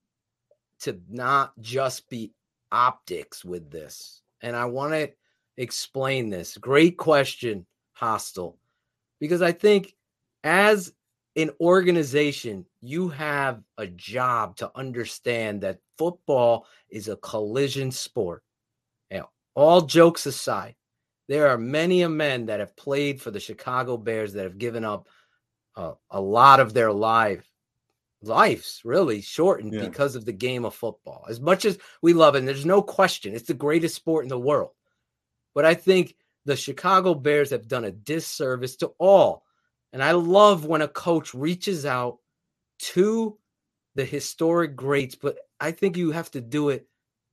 to 0.83 0.99
not 1.09 1.53
just 1.59 2.09
be 2.09 2.33
optics 2.71 3.43
with 3.43 3.71
this. 3.71 4.21
And 4.41 4.55
I 4.55 4.65
want 4.65 4.93
to 4.93 5.11
explain 5.57 6.29
this. 6.29 6.57
Great 6.57 6.97
question, 6.97 7.65
Hostile. 7.93 8.57
Because 9.19 9.41
I 9.41 9.51
think 9.51 9.95
as 10.43 10.93
an 11.35 11.51
organization, 11.61 12.65
you 12.81 13.07
have 13.09 13.61
a 13.77 13.87
job 13.87 14.57
to 14.57 14.71
understand 14.75 15.61
that 15.61 15.79
football 15.97 16.67
is 16.89 17.07
a 17.07 17.15
collision 17.17 17.91
sport. 17.91 18.43
Now, 19.09 19.29
all 19.55 19.81
jokes 19.81 20.25
aside, 20.25 20.75
there 21.29 21.47
are 21.47 21.57
many 21.57 22.05
men 22.07 22.47
that 22.47 22.59
have 22.59 22.75
played 22.75 23.21
for 23.21 23.31
the 23.31 23.39
Chicago 23.39 23.95
Bears 23.95 24.33
that 24.33 24.43
have 24.43 24.57
given 24.57 24.83
up 24.83 25.07
uh, 25.75 25.93
a 26.09 26.19
lot 26.19 26.59
of 26.59 26.73
their 26.73 26.91
life 26.91 27.49
lives 28.23 28.81
really 28.83 29.21
shortened 29.21 29.73
Yeah. 29.73 29.85
because 29.87 30.15
of 30.15 30.25
the 30.25 30.31
game 30.33 30.65
of 30.65 30.73
football. 30.75 31.25
As 31.29 31.39
much 31.39 31.65
as 31.65 31.77
we 32.01 32.13
love 32.13 32.35
it, 32.35 32.39
and 32.39 32.47
there's 32.47 32.65
no 32.65 32.81
question, 32.81 33.33
it's 33.35 33.47
the 33.47 33.53
greatest 33.53 33.95
sport 33.95 34.23
in 34.25 34.29
the 34.29 34.39
world. 34.39 34.71
But 35.53 35.65
I 35.65 35.73
think 35.75 36.15
the 36.45 36.55
Chicago 36.55 37.13
Bears 37.13 37.51
have 37.51 37.67
done 37.67 37.85
a 37.85 37.91
disservice 37.91 38.75
to 38.77 38.87
all. 38.97 39.43
And 39.91 40.03
I 40.03 40.11
love 40.11 40.65
when 40.65 40.81
a 40.81 40.87
coach 40.87 41.33
reaches 41.33 41.85
out 41.85 42.17
to 42.79 43.37
the 43.95 44.05
historic 44.05 44.75
greats, 44.75 45.15
but 45.15 45.37
I 45.59 45.71
think 45.71 45.95
you 45.97 46.11
have 46.11 46.31
to 46.31 46.41
do 46.41 46.69
it 46.69 46.87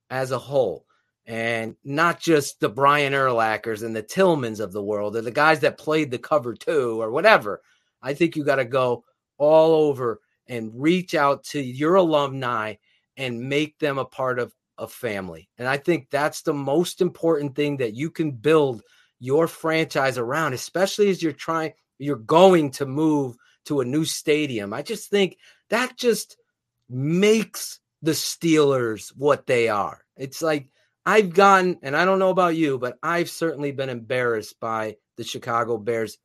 as 0.09 0.31
a 0.31 0.37
whole 0.37 0.85
and 1.25 1.75
not 1.83 2.19
just 2.19 2.59
the 2.59 2.69
Brian 2.69 3.13
Urlachers 3.13 3.83
and 3.83 3.95
the 3.95 4.03
Tillmans 4.03 4.59
of 4.59 4.71
the 4.71 4.83
world 4.83 5.15
or 5.15 5.21
the 5.21 5.31
guys 5.31 5.61
that 5.61 5.77
played 5.77 6.11
the 6.11 6.17
cover 6.19 6.53
two 6.53 7.01
or 7.01 7.11
whatever. 7.11 7.61
I 8.01 8.13
think 8.13 8.35
you 8.35 8.43
got 8.43 8.55
to 8.55 8.65
go 8.65 9.05
all 9.37 9.71
over 9.87 10.21
and 10.51 10.69
reach 10.75 11.15
out 11.15 11.45
to 11.45 11.61
your 11.61 11.95
alumni 11.95 12.75
and 13.15 13.49
make 13.49 13.79
them 13.79 13.97
a 13.97 14.05
part 14.05 14.37
of 14.37 14.53
a 14.77 14.85
family. 14.85 15.47
And 15.57 15.67
I 15.67 15.77
think 15.77 16.09
that's 16.09 16.41
the 16.41 16.53
most 16.53 16.99
important 16.99 17.55
thing 17.55 17.77
that 17.77 17.93
you 17.93 18.11
can 18.11 18.31
build 18.31 18.83
your 19.17 19.47
franchise 19.47 20.17
around, 20.17 20.53
especially 20.53 21.09
as 21.09 21.23
you're 21.23 21.31
trying, 21.31 21.71
you're 21.99 22.17
going 22.17 22.71
to 22.71 22.85
move 22.85 23.37
to 23.65 23.79
a 23.79 23.85
new 23.85 24.03
stadium. 24.03 24.73
I 24.73 24.81
just 24.81 25.09
think 25.09 25.37
that 25.69 25.95
just 25.95 26.35
makes 26.89 27.79
the 28.01 28.11
Steelers 28.11 29.09
what 29.15 29.47
they 29.47 29.69
are. 29.69 30.03
It's 30.17 30.41
like 30.41 30.67
I've 31.05 31.33
gotten, 31.33 31.79
and 31.81 31.95
I 31.95 32.03
don't 32.03 32.19
know 32.19 32.29
about 32.29 32.57
you, 32.57 32.77
but 32.77 32.97
I've 33.01 33.29
certainly 33.29 33.71
been 33.71 33.89
embarrassed 33.89 34.59
by 34.59 34.97
the 35.15 35.23
Chicago 35.23 35.77
Bears 35.77 36.17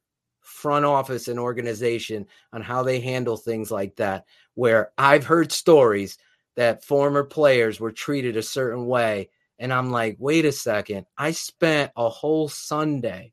front 0.46 0.84
office 0.84 1.28
and 1.28 1.38
organization 1.38 2.26
on 2.52 2.62
how 2.62 2.82
they 2.82 3.00
handle 3.00 3.36
things 3.36 3.70
like 3.70 3.96
that. 3.96 4.24
Where 4.54 4.92
I've 4.96 5.26
heard 5.26 5.52
stories 5.52 6.18
that 6.56 6.84
former 6.84 7.24
players 7.24 7.78
were 7.78 7.92
treated 7.92 8.36
a 8.36 8.42
certain 8.42 8.86
way. 8.86 9.28
And 9.58 9.72
I'm 9.72 9.90
like, 9.90 10.16
wait 10.18 10.44
a 10.44 10.52
second. 10.52 11.06
I 11.16 11.32
spent 11.32 11.92
a 11.96 12.08
whole 12.08 12.48
Sunday 12.48 13.32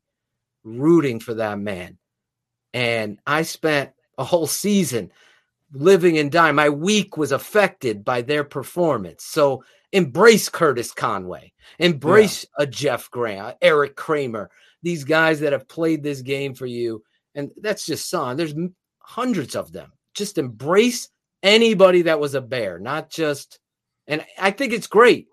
rooting 0.62 1.20
for 1.20 1.34
that 1.34 1.58
man. 1.58 1.98
And 2.72 3.18
I 3.26 3.42
spent 3.42 3.92
a 4.18 4.24
whole 4.24 4.46
season 4.46 5.10
living 5.72 6.18
and 6.18 6.30
dying. 6.30 6.54
My 6.54 6.68
week 6.68 7.16
was 7.16 7.32
affected 7.32 8.04
by 8.04 8.22
their 8.22 8.44
performance. 8.44 9.24
So 9.24 9.64
embrace 9.92 10.48
Curtis 10.48 10.92
Conway, 10.92 11.52
embrace 11.78 12.46
a 12.58 12.66
Jeff 12.66 13.10
Graham, 13.10 13.54
Eric 13.62 13.96
Kramer. 13.96 14.50
These 14.84 15.02
guys 15.02 15.40
that 15.40 15.52
have 15.52 15.66
played 15.66 16.02
this 16.02 16.20
game 16.20 16.54
for 16.54 16.66
you, 16.66 17.02
and 17.34 17.50
that's 17.60 17.86
just 17.86 18.08
son. 18.08 18.36
There's 18.36 18.54
hundreds 18.98 19.56
of 19.56 19.72
them. 19.72 19.90
Just 20.14 20.38
embrace 20.38 21.08
anybody 21.42 22.02
that 22.02 22.20
was 22.20 22.34
a 22.34 22.40
bear, 22.40 22.78
not 22.78 23.10
just. 23.10 23.58
And 24.06 24.24
I 24.38 24.50
think 24.50 24.72
it's 24.72 24.86
great. 24.86 25.26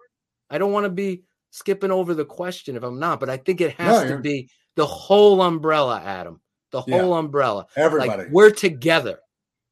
I 0.50 0.58
don't 0.58 0.72
want 0.72 0.86
to 0.86 0.90
be 0.90 1.24
skipping 1.52 1.92
over 1.92 2.14
the 2.14 2.26
question 2.26 2.76
if 2.76 2.84
I'm 2.84 3.00
not, 3.00 3.20
but 3.20 3.30
I 3.30 3.38
think 3.38 3.62
it 3.62 3.74
has 3.74 4.10
no, 4.10 4.16
to 4.16 4.22
be 4.22 4.50
the 4.76 4.86
whole 4.86 5.42
umbrella, 5.42 6.02
Adam. 6.04 6.42
The 6.72 6.82
whole 6.82 7.12
yeah. 7.12 7.20
umbrella. 7.20 7.68
Everybody. 7.76 8.24
Like, 8.24 8.32
we're 8.32 8.52
together. 8.52 9.20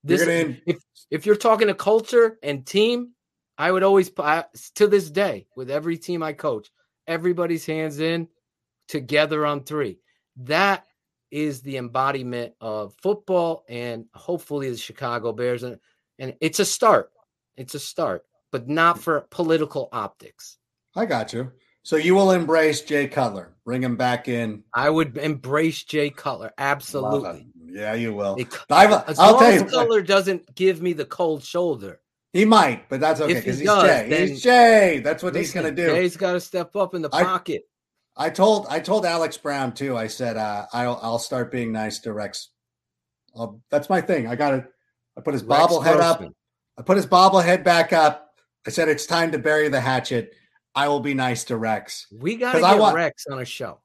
This 0.04 0.22
if 0.66 0.78
if 1.10 1.26
you're 1.26 1.36
talking 1.36 1.68
to 1.68 1.74
culture 1.74 2.38
and 2.44 2.66
team, 2.66 3.12
I 3.58 3.72
would 3.72 3.84
always 3.84 4.12
I, 4.18 4.46
to 4.76 4.88
this 4.88 5.10
day 5.10 5.48
with 5.56 5.70
every 5.70 5.98
team 5.98 6.24
I 6.24 6.34
coach, 6.34 6.70
everybody's 7.08 7.66
hands 7.66 8.00
in 8.00 8.28
together 8.90 9.46
on 9.46 9.64
three. 9.64 10.00
That 10.36 10.86
is 11.32 11.62
the 11.62 11.78
embodiment 11.78 12.54
of 12.60 12.94
football 13.02 13.64
and 13.70 14.06
hopefully 14.14 14.70
the 14.70 14.78
Chicago 14.78 15.32
Bears 15.32 15.64
and 15.64 15.80
and 16.18 16.34
it's 16.42 16.60
a 16.60 16.66
start. 16.66 17.12
It's 17.56 17.76
a 17.76 17.80
start, 17.80 18.26
but 18.52 18.68
not 18.68 19.00
for 19.00 19.22
political 19.30 19.88
optics. 19.94 20.58
I 20.96 21.06
got 21.06 21.32
you. 21.32 21.52
So 21.84 21.96
you 21.96 22.14
will 22.14 22.32
embrace 22.32 22.82
Jay 22.82 23.08
Cutler, 23.08 23.56
bring 23.64 23.82
him 23.82 23.96
back 23.96 24.28
in. 24.28 24.64
I 24.74 24.90
would 24.90 25.18
embrace 25.18 25.84
Jay 25.84 26.10
Cutler, 26.10 26.52
absolutely. 26.58 27.48
Yeah, 27.66 27.94
you 27.94 28.14
will. 28.14 28.36
It, 28.38 28.48
as 28.70 29.18
I'll 29.18 29.34
long 29.34 29.40
tell 29.40 29.54
you, 29.54 29.62
as 29.62 29.72
Cutler 29.72 30.02
doesn't 30.02 30.56
give 30.56 30.82
me 30.82 30.92
the 30.92 31.06
cold 31.06 31.44
shoulder. 31.44 32.02
He 32.34 32.46
might, 32.46 32.90
but 32.90 33.00
that's 33.00 33.22
okay 33.22 33.36
because 33.36 33.58
he 33.58 33.62
he's 33.62 33.70
does, 33.70 33.88
Jay. 33.88 34.28
He's 34.28 34.44
Jay. 34.44 35.02
That's 35.04 35.24
what 35.24 35.34
listen, 35.34 35.42
he's 35.42 35.54
going 35.54 35.76
to 35.76 35.82
do. 35.82 35.94
Jay's 35.94 36.18
got 36.18 36.34
to 36.34 36.42
step 36.42 36.76
up 36.76 36.94
in 36.94 37.02
the 37.02 37.10
I, 37.14 37.24
pocket. 37.24 37.64
I 38.18 38.30
told 38.30 38.68
I 38.70 38.80
told 38.80 39.06
Alex 39.06 39.38
Brown 39.38 39.74
too. 39.74 39.98
I 39.98 40.08
said 40.08 40.38
uh, 40.38 40.66
I'll 40.74 41.00
I'll 41.02 41.20
start 41.20 41.52
being 41.52 41.72
nice 41.72 42.00
to 42.00 42.14
Rex. 42.14 42.50
I'll, 43.36 43.62
that's 43.70 43.90
my 43.90 44.02
thing. 44.02 44.28
I 44.28 44.36
got 44.36 44.54
it. 44.54 44.66
I 45.18 45.22
put 45.22 45.34
his 45.34 45.44
bobblehead 45.44 46.00
up. 46.00 46.24
I 46.78 46.82
put 46.82 46.98
his 46.98 47.06
bobblehead 47.06 47.64
back 47.64 47.94
up. 47.94 48.34
I 48.66 48.72
said 48.72 48.90
it's 48.90 49.06
time 49.06 49.32
to 49.32 49.40
bury 49.40 49.70
the 49.70 49.82
hatchet. 49.82 50.34
I 50.76 50.88
will 50.88 51.00
be 51.00 51.14
nice 51.14 51.44
to 51.46 51.58
Rex. 51.58 52.08
We 52.12 52.36
got 52.36 52.54
to 52.54 52.62
get 52.62 52.80
want, 52.80 52.96
Rex 52.96 53.26
on 53.28 53.40
a 53.40 53.46
show. 53.46 53.80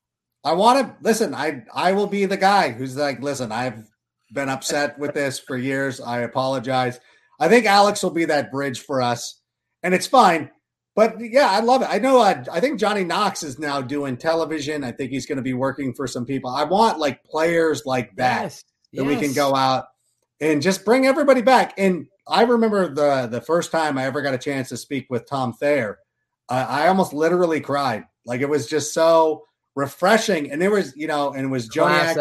I 0.45 0.53
want 0.53 0.79
to 0.79 0.97
listen. 1.03 1.35
I 1.35 1.65
I 1.75 1.93
will 1.93 2.07
be 2.07 2.25
the 2.27 2.37
guy 2.37 2.71
who's 2.71 2.97
like, 2.97 3.21
listen. 3.21 3.53
I've 3.53 3.89
been 4.33 4.49
upset 4.49 4.99
with 4.99 5.15
this 5.15 5.39
for 5.39 5.57
years. 5.57 6.01
I 6.01 6.21
apologize. 6.21 7.01
I 7.41 7.49
think 7.49 7.67
Alex 7.67 8.03
will 8.03 8.11
be 8.11 8.27
that 8.27 8.53
bridge 8.53 8.81
for 8.81 9.01
us, 9.01 9.41
and 9.83 9.95
it's 9.95 10.07
fine. 10.07 10.51
But 10.95 11.17
yeah, 11.19 11.51
I 11.51 11.61
love 11.61 11.83
it. 11.83 11.89
I 11.91 11.99
know. 11.99 12.21
Uh, 12.21 12.45
I 12.53 12.61
think 12.61 12.79
Johnny 12.79 13.05
Knox 13.05 13.43
is 13.43 13.59
now 13.59 13.81
doing 13.81 14.17
television. 14.17 14.85
I 14.85 14.93
think 14.93 15.11
he's 15.11 15.27
going 15.27 15.37
to 15.37 15.43
be 15.43 15.55
working 15.55 15.93
for 15.93 16.07
some 16.07 16.25
people. 16.25 16.51
I 16.51 16.65
want 16.65 16.99
like 16.99 17.25
players 17.25 17.83
like 17.85 18.15
that 18.17 18.43
yes, 18.43 18.65
that 18.93 19.05
yes. 19.05 19.07
we 19.07 19.17
can 19.17 19.35
go 19.35 19.55
out 19.57 19.87
and 20.41 20.63
just 20.63 20.85
bring 20.85 21.07
everybody 21.07 21.43
back. 21.43 21.75
And 21.79 22.07
I 22.29 22.43
remember 22.43 22.95
the 22.95 23.27
the 23.27 23.41
first 23.41 23.73
time 23.73 23.99
I 23.99 24.05
ever 24.05 24.23
got 24.23 24.35
a 24.35 24.39
chance 24.39 24.69
to 24.69 24.77
speak 24.77 25.07
with 25.11 25.27
Tom 25.27 25.53
Thayer. 25.53 25.99
Uh, 26.49 26.67
I 26.69 26.87
almost 26.89 27.13
literally 27.13 27.61
cried. 27.61 28.05
Like 28.25 28.41
it 28.41 28.49
was 28.49 28.69
just 28.69 28.95
so 28.95 29.45
refreshing. 29.75 30.51
And 30.51 30.63
it 30.63 30.71
was, 30.71 30.95
you 30.97 31.07
know, 31.07 31.33
and 31.33 31.47
it 31.47 31.49
was 31.49 31.69
Johnny. 31.69 32.15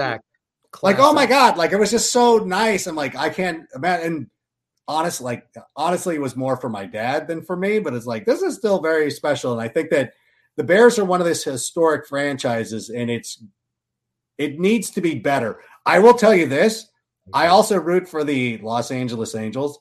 Like, 0.82 0.98
oh 0.98 1.14
my 1.14 1.28
God. 1.28 1.58
Like 1.58 1.72
it 1.72 1.78
was 1.80 1.92
just 1.92 2.12
so 2.12 2.38
nice. 2.38 2.88
I'm 2.88 2.96
like, 2.96 3.16
I 3.16 3.30
can't 3.30 3.66
imagine. 3.76 4.06
And 4.06 4.28
honestly, 4.88 5.26
like 5.26 5.48
honestly, 5.76 6.16
it 6.16 6.22
was 6.22 6.36
more 6.36 6.58
for 6.58 6.70
my 6.70 6.86
dad 6.86 7.28
than 7.28 7.44
for 7.44 7.56
me, 7.56 7.80
but 7.80 7.94
it's 7.94 8.06
like, 8.06 8.26
this 8.26 8.42
is 8.42 8.56
still 8.56 8.82
very 8.82 9.10
special. 9.12 9.52
And 9.54 9.62
I 9.62 9.68
think 9.68 9.90
that 9.92 10.14
the 10.58 10.64
Bears 10.64 11.00
are 11.00 11.06
one 11.06 11.22
of 11.22 11.28
these 11.28 11.44
historic 11.44 12.08
franchises 12.08 12.90
and 12.90 13.10
it's, 13.10 13.44
it 14.38 14.60
needs 14.60 14.90
to 14.92 15.02
be 15.02 15.16
better. 15.16 15.62
I 15.86 16.00
will 16.00 16.14
tell 16.14 16.34
you 16.34 16.48
this. 16.48 16.88
I 17.34 17.48
also 17.48 17.80
root 17.80 18.08
for 18.08 18.24
the 18.24 18.58
Los 18.58 18.92
Angeles 18.92 19.36
Angels. 19.36 19.80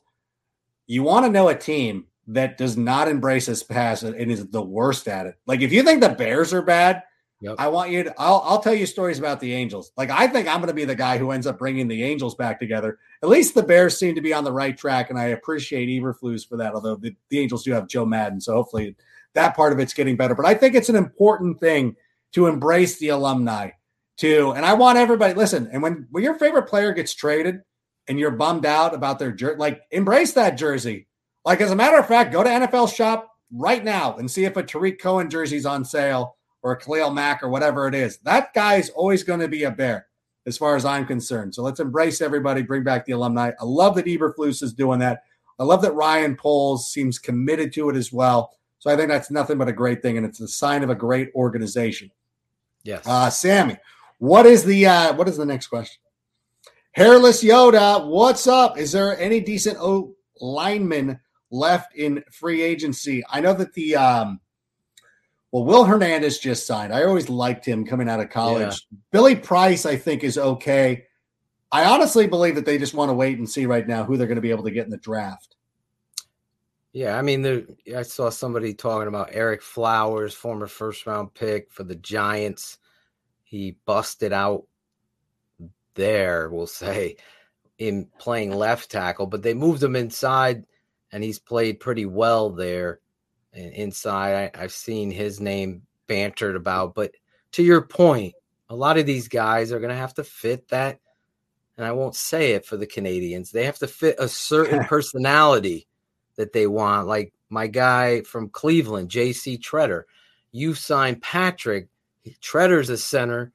You 0.87 1.03
want 1.03 1.25
to 1.25 1.31
know 1.31 1.49
a 1.49 1.55
team 1.55 2.05
that 2.27 2.57
does 2.57 2.77
not 2.77 3.07
embrace 3.07 3.47
this 3.47 3.63
pass 3.63 4.03
and 4.03 4.15
is 4.15 4.47
the 4.47 4.61
worst 4.61 5.07
at 5.07 5.25
it. 5.25 5.35
Like 5.45 5.61
if 5.61 5.71
you 5.73 5.83
think 5.83 6.01
the 6.01 6.09
Bears 6.09 6.53
are 6.53 6.61
bad, 6.61 7.03
Yep. 7.43 7.55
I 7.59 7.67
want 7.67 7.91
you 7.91 8.03
to, 8.03 8.13
I'll, 8.17 8.41
I'll 8.45 8.61
tell 8.61 8.73
you 8.73 8.85
stories 8.85 9.19
about 9.19 9.41
the 9.41 9.51
Angels. 9.53 9.91
Like, 9.97 10.09
I 10.09 10.27
think 10.27 10.47
I'm 10.47 10.59
going 10.59 10.69
to 10.69 10.73
be 10.73 10.85
the 10.85 10.95
guy 10.95 11.17
who 11.17 11.31
ends 11.31 11.45
up 11.45 11.59
bringing 11.59 11.89
the 11.89 12.01
Angels 12.01 12.35
back 12.35 12.57
together. 12.57 12.99
At 13.21 13.27
least 13.27 13.53
the 13.53 13.61
Bears 13.61 13.97
seem 13.97 14.15
to 14.15 14.21
be 14.21 14.33
on 14.33 14.45
the 14.45 14.51
right 14.53 14.77
track, 14.77 15.09
and 15.09 15.19
I 15.19 15.25
appreciate 15.25 15.89
Eberflus 15.89 16.47
for 16.47 16.55
that, 16.55 16.73
although 16.73 16.95
the, 16.95 17.13
the 17.27 17.39
Angels 17.39 17.65
do 17.65 17.73
have 17.73 17.89
Joe 17.89 18.05
Maddon, 18.05 18.39
So 18.39 18.53
hopefully 18.53 18.95
that 19.33 19.57
part 19.57 19.73
of 19.73 19.79
it's 19.79 19.93
getting 19.93 20.15
better. 20.15 20.35
But 20.35 20.45
I 20.45 20.53
think 20.53 20.73
it's 20.73 20.87
an 20.87 20.95
important 20.95 21.59
thing 21.59 21.97
to 22.31 22.47
embrace 22.47 22.97
the 22.97 23.09
alumni, 23.09 23.71
too. 24.15 24.53
And 24.55 24.65
I 24.65 24.73
want 24.75 24.97
everybody, 24.97 25.33
listen, 25.33 25.69
and 25.73 25.83
when, 25.83 26.07
when 26.11 26.23
your 26.23 26.39
favorite 26.39 26.69
player 26.69 26.93
gets 26.93 27.13
traded 27.13 27.59
and 28.07 28.17
you're 28.17 28.31
bummed 28.31 28.65
out 28.65 28.95
about 28.95 29.19
their 29.19 29.33
jersey, 29.33 29.57
like, 29.57 29.81
embrace 29.91 30.31
that 30.33 30.57
jersey. 30.57 31.07
Like, 31.43 31.59
as 31.59 31.71
a 31.71 31.75
matter 31.75 31.97
of 31.97 32.07
fact, 32.07 32.31
go 32.31 32.41
to 32.41 32.49
NFL 32.49 32.95
shop 32.95 33.29
right 33.51 33.83
now 33.83 34.15
and 34.15 34.31
see 34.31 34.45
if 34.45 34.55
a 34.55 34.63
Tarik 34.63 35.01
Cohen 35.01 35.29
jersey's 35.29 35.65
on 35.65 35.83
sale 35.83 36.37
or 36.63 36.71
a 36.71 36.77
Khalil 36.77 37.11
Mack 37.11 37.43
or 37.43 37.49
whatever 37.49 37.87
it 37.87 37.93
is. 37.93 38.17
That 38.19 38.53
guy's 38.53 38.89
always 38.89 39.23
going 39.23 39.41
to 39.41 39.47
be 39.47 39.63
a 39.63 39.71
bear 39.71 40.07
as 40.45 40.57
far 40.57 40.75
as 40.75 40.85
I'm 40.85 41.05
concerned. 41.05 41.53
So 41.53 41.61
let's 41.61 41.79
embrace 41.79 42.21
everybody, 42.21 42.61
bring 42.63 42.83
back 42.83 43.05
the 43.05 43.11
alumni. 43.11 43.51
I 43.59 43.65
love 43.65 43.95
that 43.95 44.05
Eberflus 44.05 44.63
is 44.63 44.73
doing 44.73 44.99
that. 44.99 45.23
I 45.59 45.63
love 45.63 45.81
that 45.83 45.93
Ryan 45.93 46.35
Poles 46.35 46.91
seems 46.91 47.19
committed 47.19 47.73
to 47.73 47.89
it 47.89 47.95
as 47.95 48.11
well. 48.11 48.57
So 48.79 48.89
I 48.89 48.97
think 48.97 49.09
that's 49.09 49.31
nothing 49.31 49.57
but 49.57 49.69
a 49.69 49.73
great 49.73 50.01
thing, 50.01 50.17
and 50.17 50.25
it's 50.25 50.41
a 50.41 50.47
sign 50.47 50.83
of 50.83 50.89
a 50.89 50.95
great 50.95 51.29
organization. 51.35 52.11
Yes. 52.83 53.07
Uh, 53.07 53.29
Sammy, 53.29 53.77
what 54.17 54.45
is 54.45 54.65
the 54.65 54.87
uh, 54.87 55.13
what 55.13 55.29
is 55.29 55.37
the 55.37 55.45
next 55.45 55.67
question? 55.67 56.01
Hairless 56.91 57.43
Yoda, 57.43 58.05
what's 58.05 58.45
up? 58.45 58.77
Is 58.77 58.91
there 58.91 59.17
any 59.19 59.39
decent 59.39 59.77
O 59.79 60.15
lineman 60.41 61.19
left 61.49 61.95
in 61.95 62.23
free 62.31 62.61
agency? 62.61 63.23
I 63.29 63.39
know 63.39 63.53
that 63.53 63.73
the 63.73 63.95
um, 63.95 64.41
well, 65.53 65.65
Will 65.65 65.83
Hernandez 65.83 66.39
just 66.39 66.65
signed. 66.65 66.91
I 66.91 67.03
always 67.03 67.29
liked 67.29 67.63
him 67.63 67.85
coming 67.85 68.09
out 68.09 68.19
of 68.19 68.31
college. 68.31 68.87
Yeah. 68.91 68.97
Billy 69.11 69.35
Price, 69.35 69.85
I 69.85 69.95
think, 69.95 70.23
is 70.23 70.39
okay. 70.39 71.05
I 71.71 71.85
honestly 71.85 72.25
believe 72.25 72.55
that 72.55 72.65
they 72.65 72.79
just 72.79 72.95
want 72.95 73.09
to 73.09 73.13
wait 73.13 73.37
and 73.37 73.47
see 73.47 73.67
right 73.67 73.87
now 73.87 74.03
who 74.03 74.17
they're 74.17 74.25
going 74.25 74.37
to 74.37 74.41
be 74.41 74.49
able 74.49 74.63
to 74.63 74.71
get 74.71 74.85
in 74.85 74.89
the 74.89 74.97
draft. 74.97 75.55
Yeah, 76.91 77.15
I 77.15 77.21
mean, 77.21 77.43
there, 77.43 77.65
I 77.95 78.01
saw 78.01 78.31
somebody 78.31 78.73
talking 78.73 79.07
about 79.07 79.31
Ereck 79.31 79.61
Flowers, 79.61 80.33
former 80.33 80.65
first 80.65 81.05
round 81.05 81.35
pick 81.35 81.71
for 81.71 81.83
the 81.83 81.95
Giants. 81.95 82.79
He 83.43 83.77
busted 83.85 84.33
out 84.33 84.63
there, 85.93 86.49
we'll 86.49 86.65
say, 86.65 87.17
in 87.77 88.07
playing 88.17 88.55
left 88.55 88.89
tackle, 88.89 89.27
but 89.27 89.43
they 89.43 89.53
moved 89.53 89.83
him 89.83 89.95
inside, 89.95 90.65
and 91.11 91.23
he's 91.23 91.37
played 91.37 91.79
pretty 91.79 92.07
well 92.07 92.49
there 92.49 93.01
inside. 93.53 94.51
I, 94.55 94.63
I've 94.63 94.71
seen 94.71 95.11
his 95.11 95.39
name 95.39 95.83
bantered 96.07 96.55
about, 96.55 96.95
but 96.95 97.11
to 97.53 97.63
your 97.63 97.81
point, 97.81 98.33
a 98.69 98.75
lot 98.75 98.97
of 98.97 99.05
these 99.05 99.27
guys 99.27 99.71
are 99.71 99.79
going 99.79 99.91
to 99.91 99.95
have 99.95 100.15
to 100.15 100.23
fit 100.23 100.67
that. 100.69 100.99
And 101.77 101.85
I 101.85 101.91
won't 101.91 102.15
say 102.15 102.53
it 102.53 102.65
for 102.65 102.77
the 102.77 102.85
Canadians. 102.85 103.51
They 103.51 103.65
have 103.65 103.79
to 103.79 103.87
fit 103.87 104.15
a 104.19 104.27
certain 104.27 104.83
personality 104.85 105.87
that 106.35 106.53
they 106.53 106.67
want. 106.67 107.07
Like 107.07 107.33
my 107.49 107.67
guy 107.67 108.21
from 108.21 108.49
Cleveland, 108.49 109.09
JC 109.09 109.59
Tretter. 109.59 110.03
You 110.51 110.73
signed 110.73 111.21
Patrick. 111.21 111.87
Tretter's 112.41 112.89
a 112.89 112.97
center. 112.97 113.51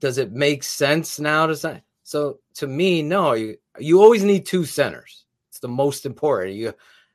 Does 0.00 0.18
it 0.18 0.32
make 0.32 0.62
sense 0.62 1.18
now 1.18 1.46
to 1.46 1.56
sign? 1.56 1.82
So 2.02 2.40
to 2.54 2.66
me, 2.66 3.02
no. 3.02 3.32
You 3.32 3.56
you 3.78 4.02
always 4.02 4.24
need 4.24 4.44
two 4.44 4.64
centers. 4.64 5.24
It's 5.48 5.60
the 5.60 5.68
most 5.68 6.04
important. 6.04 6.56
You 6.56 6.74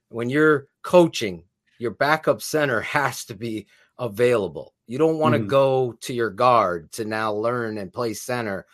when 0.09 0.29
you're 0.29 0.67
coaching, 0.81 1.43
your 1.79 1.91
backup 1.91 2.41
center 2.41 2.81
has 2.81 3.25
to 3.25 3.35
be 3.35 3.67
available. 3.99 4.73
You 4.87 4.97
don't 4.97 5.17
want 5.17 5.33
to 5.33 5.39
mm. 5.39 5.47
go 5.47 5.93
to 6.01 6.13
your 6.13 6.29
guard 6.29 6.91
to 6.93 7.05
now 7.05 7.33
learn 7.33 7.77
and 7.77 7.91
play 7.91 8.13
center. 8.13 8.65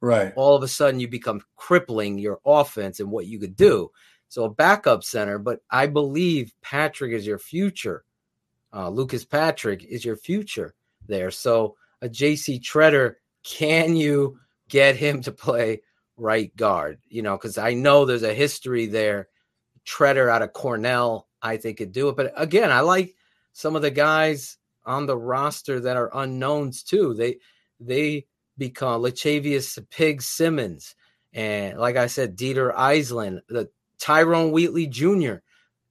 Right. 0.00 0.32
All 0.34 0.56
of 0.56 0.62
a 0.62 0.68
sudden, 0.68 0.98
you 0.98 1.08
become 1.08 1.42
crippling 1.56 2.18
your 2.18 2.40
offense 2.44 3.00
and 3.00 3.10
what 3.10 3.26
you 3.26 3.38
could 3.38 3.54
do. 3.54 3.90
So, 4.28 4.44
a 4.44 4.50
backup 4.50 5.04
center, 5.04 5.38
but 5.38 5.60
I 5.70 5.86
believe 5.86 6.52
Patrick 6.62 7.12
is 7.12 7.26
your 7.26 7.38
future. 7.38 8.04
Uh, 8.72 8.88
Lucas 8.88 9.24
Patrick 9.24 9.84
is 9.84 10.04
your 10.04 10.16
future 10.16 10.74
there. 11.06 11.30
So, 11.30 11.76
a 12.00 12.08
JC 12.08 12.60
Tretter, 12.60 13.16
can 13.44 13.94
you 13.94 14.38
get 14.68 14.96
him 14.96 15.20
to 15.22 15.32
play 15.32 15.82
right 16.16 16.54
guard? 16.56 16.98
You 17.08 17.22
know, 17.22 17.36
because 17.36 17.58
I 17.58 17.74
know 17.74 18.04
there's 18.04 18.22
a 18.22 18.32
history 18.32 18.86
there. 18.86 19.28
Tretter 19.86 20.30
out 20.30 20.42
of 20.42 20.52
Cornell 20.52 21.26
I 21.42 21.56
think 21.56 21.78
could 21.78 21.92
do 21.92 22.08
it. 22.08 22.16
But 22.16 22.32
again, 22.36 22.70
I 22.70 22.80
like 22.80 23.14
some 23.52 23.76
of 23.76 23.82
the 23.82 23.90
guys 23.90 24.58
on 24.84 25.06
the 25.06 25.16
roster 25.16 25.80
that 25.80 25.96
are 25.96 26.10
unknowns 26.12 26.82
too. 26.82 27.14
They 27.14 27.38
they 27.78 28.26
become 28.58 29.02
Lachavious 29.02 29.78
Pig 29.90 30.22
Simmons 30.22 30.94
and 31.32 31.78
like 31.78 31.96
I 31.96 32.06
said, 32.06 32.36
Dieter 32.36 32.74
Eiselen, 32.74 33.40
the 33.48 33.70
Tyrone 33.98 34.52
Wheatley 34.52 34.86
Jr. 34.86 35.36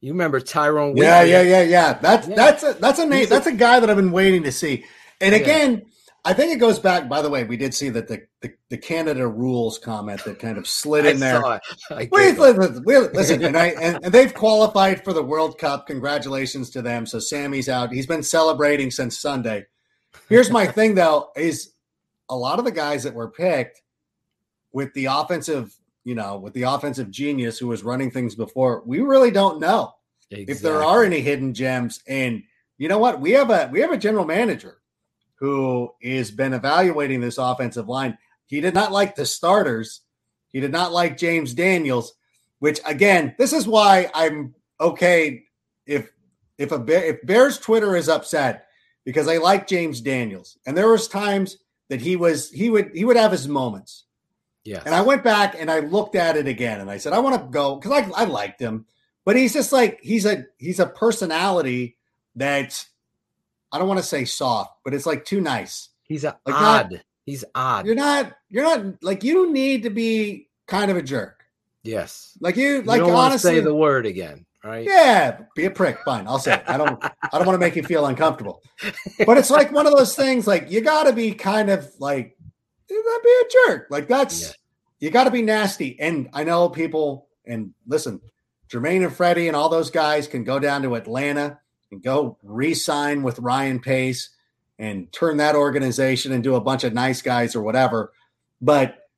You 0.02 0.14
remember 0.14 0.40
Tyrone? 0.40 0.94
Wheatley? 0.94 1.08
Yeah, 1.08 1.24
yeah, 1.24 1.42
yeah, 1.42 1.62
yeah. 1.62 1.94
That's 1.94 2.28
yeah. 2.28 2.36
that's 2.36 2.64
a 2.64 2.74
that's 2.74 3.00
a 3.00 3.06
name. 3.06 3.28
That's 3.30 3.48
a 3.48 3.54
guy 3.54 3.80
that 3.80 3.90
I've 3.90 3.96
been 3.96 4.12
waiting 4.12 4.44
to 4.44 4.52
see. 4.52 4.86
And 5.22 5.36
again, 5.36 5.72
yeah. 5.72 5.84
I 6.26 6.34
think 6.34 6.52
it 6.52 6.60
goes 6.60 6.80
back. 6.80 7.08
By 7.08 7.22
the 7.22 7.30
way, 7.30 7.44
we 7.44 7.56
did 7.56 7.74
see 7.74 7.90
that 7.90 8.08
the 8.08 8.26
the, 8.42 8.54
the 8.70 8.78
Canada 8.78 9.28
rules 9.28 9.80
comment 9.80 10.24
that 10.26 10.40
kind 10.40 10.58
of 10.58 10.68
slid 10.68 11.06
in 11.06 11.20
there. 11.20 11.42
Wait, 11.92 12.38
listen, 12.38 12.84
listen, 12.84 13.44
and 13.44 13.58
I 13.58 13.68
and, 13.68 14.00
and, 14.04 14.14
they've 14.14 14.34
qualified 14.34 15.04
for 15.04 15.14
the 15.14 15.24
World 15.24 15.58
Cup. 15.58 15.88
Congratulations 15.88 16.70
to 16.72 16.82
them. 16.82 17.06
So 17.06 17.20
Sammy's 17.20 17.70
out. 17.70 17.92
He's 17.92 18.08
been 18.08 18.24
celebrating 18.24 18.92
since 18.92 19.20
Sunday. 19.20 19.66
Here's 20.28 20.52
my 20.52 20.68
thing, 20.68 20.96
though: 20.96 21.30
is 21.36 21.74
a 22.30 22.36
lot 22.36 22.60
of 22.60 22.66
the 22.66 22.72
guys 22.72 23.04
that 23.04 23.14
were 23.14 23.32
picked 23.32 23.82
with 24.72 24.94
the 24.94 25.06
offensive, 25.06 25.74
you 26.04 26.16
know, 26.16 26.38
with 26.38 26.54
the 26.54 26.64
offensive 26.64 27.10
genius 27.12 27.58
who 27.58 27.68
was 27.68 27.84
running 27.84 28.12
things 28.12 28.36
before. 28.36 28.84
We 28.86 29.00
really 29.00 29.32
don't 29.32 29.60
know 29.60 29.94
exactly. 30.32 30.54
if 30.54 30.62
there 30.62 30.84
are 30.84 31.04
any 31.04 31.22
hidden 31.22 31.54
gems. 31.54 32.02
And 32.08 32.44
you 32.78 32.90
know 32.90 33.00
what? 33.00 33.22
We 33.22 33.32
have 33.32 33.50
a 33.50 33.70
we 33.72 33.80
have 33.80 33.92
a 33.92 33.98
general 33.98 34.26
manager 34.26 34.79
who 35.40 35.94
has 36.04 36.32
been 36.32 36.54
evaluating 36.54 37.22
this 37.22 37.38
offensive 37.38 37.88
line. 37.88 38.18
He 38.46 38.62
did 38.62 38.74
not 38.74 38.92
like 38.92 39.16
the 39.16 39.26
starters. 39.26 40.02
He 40.50 40.60
did 40.60 40.72
not 40.72 40.92
like 40.92 41.18
James 41.18 41.54
Daniels, 41.54 42.14
which 42.60 42.80
again, 42.86 43.36
this 43.38 43.54
is 43.54 43.68
why 43.68 44.10
I'm 44.14 44.56
okay 44.80 45.46
if 45.86 46.12
if 46.58 46.72
a 46.72 46.84
if 46.88 47.26
Bears 47.26 47.58
Twitter 47.58 47.96
is 47.96 48.10
upset 48.10 48.68
because 49.06 49.28
I 49.28 49.38
like 49.38 49.68
James 49.68 50.02
Daniels. 50.02 50.58
And 50.66 50.78
there 50.78 50.90
was 50.90 51.08
times 51.08 51.58
that 51.90 52.02
he 52.02 52.16
was 52.16 52.52
he 52.52 52.70
would 52.70 52.92
he 52.94 53.06
would 53.06 53.18
have 53.18 53.32
his 53.32 53.48
moments. 53.48 54.06
Yeah. 54.66 54.84
And 54.86 54.94
I 54.94 55.02
went 55.02 55.24
back 55.24 55.56
and 55.58 55.72
I 55.72 55.80
looked 55.80 56.16
at 56.16 56.36
it 56.36 56.48
again 56.48 56.82
and 56.82 56.92
I 56.92 56.98
said, 56.98 57.14
I 57.14 57.20
want 57.20 57.42
to 57.42 57.50
go 57.50 57.78
because 57.78 57.92
I, 57.92 58.24
I 58.24 58.26
liked 58.26 58.60
him, 58.60 58.86
but 59.26 59.36
he's 59.36 59.54
just 59.54 59.72
like 59.72 60.00
he's 60.02 60.26
a 60.26 60.46
he's 60.58 60.80
a 60.80 60.86
personality 60.86 61.98
that 62.36 62.86
I 63.72 63.80
don't 63.80 63.88
want 63.88 64.00
to 64.00 64.06
say 64.06 64.26
soft, 64.26 64.72
but 64.84 64.94
it's 64.94 65.06
like 65.06 65.26
too 65.26 65.42
nice. 65.42 65.90
He's 66.04 66.24
like 66.24 66.36
odd. 66.48 66.92
Not, 66.92 67.02
he's 67.26 67.46
odd. 67.54 67.86
You're 67.86 67.96
not. 67.96 68.34
You're 68.50 68.64
not 68.64 69.04
like 69.04 69.24
you 69.24 69.52
need 69.52 69.84
to 69.84 69.90
be 69.90 70.50
kind 70.68 70.90
of 70.90 70.98
a 70.98 71.04
jerk. 71.04 71.44
Yes. 71.84 72.38
Like 72.42 72.58
you. 72.58 72.82
Like 72.82 73.00
you 73.00 73.08
don't 73.08 73.16
honestly, 73.16 73.56
say 73.56 73.60
the 73.60 73.76
word 73.76 74.06
again, 74.06 74.46
right? 74.64 74.86
Yeah. 74.86 75.42
Be 75.56 75.66
a 75.66 75.72
prick. 75.72 76.00
Fine. 76.04 76.28
I'll 76.28 76.40
say 76.40 76.56
it. 76.56 76.64
I 76.68 76.78
don't. 76.78 77.04
I 77.04 77.38
don't 77.38 77.46
want 77.46 77.56
to 77.56 77.60
make 77.60 77.76
you 77.76 77.84
feel 77.84 78.08
uncomfortable. 78.08 78.62
But 79.26 79.38
it's 79.38 79.52
like 79.52 79.72
one 79.72 79.86
of 79.86 79.96
those 79.96 80.16
things. 80.16 80.48
Like 80.48 80.72
you 80.72 80.82
got 80.82 81.04
to 81.04 81.14
be 81.14 81.34
kind 81.34 81.70
of 81.70 81.88
like 82.00 82.36
eh, 82.90 82.96
that 82.96 83.22
be 83.24 83.30
a 83.30 83.68
jerk. 83.68 83.88
Like 83.92 84.08
that's 84.08 84.42
yeah. 84.42 84.54
you 85.00 85.12
got 85.12 85.26
to 85.26 85.32
be 85.32 85.44
nasty. 85.44 86.00
And 86.00 86.30
I 86.34 86.44
know 86.44 86.70
people. 86.70 87.28
And 87.46 87.74
listen, 87.88 88.22
Jermaine 88.70 89.04
and 89.04 89.16
Freddie 89.16 89.48
and 89.48 89.56
all 89.56 89.70
those 89.70 89.90
guys 89.90 90.28
can 90.28 90.44
go 90.44 90.60
down 90.60 90.84
to 90.84 90.96
Atlanta 90.96 91.60
and 91.92 92.02
go 92.02 92.38
re-sign 92.44 93.24
with 93.24 93.40
Ryan 93.40 93.80
Pace 93.80 94.30
and 94.78 95.12
turn 95.12 95.38
that 95.38 95.56
organization 95.56 96.32
into 96.32 96.56
a 96.56 96.62
bunch 96.62 96.84
of 96.84 96.94
nice 96.94 97.22
guys 97.22 97.56
or 97.56 97.62
whatever. 97.62 98.14
But 98.62 99.10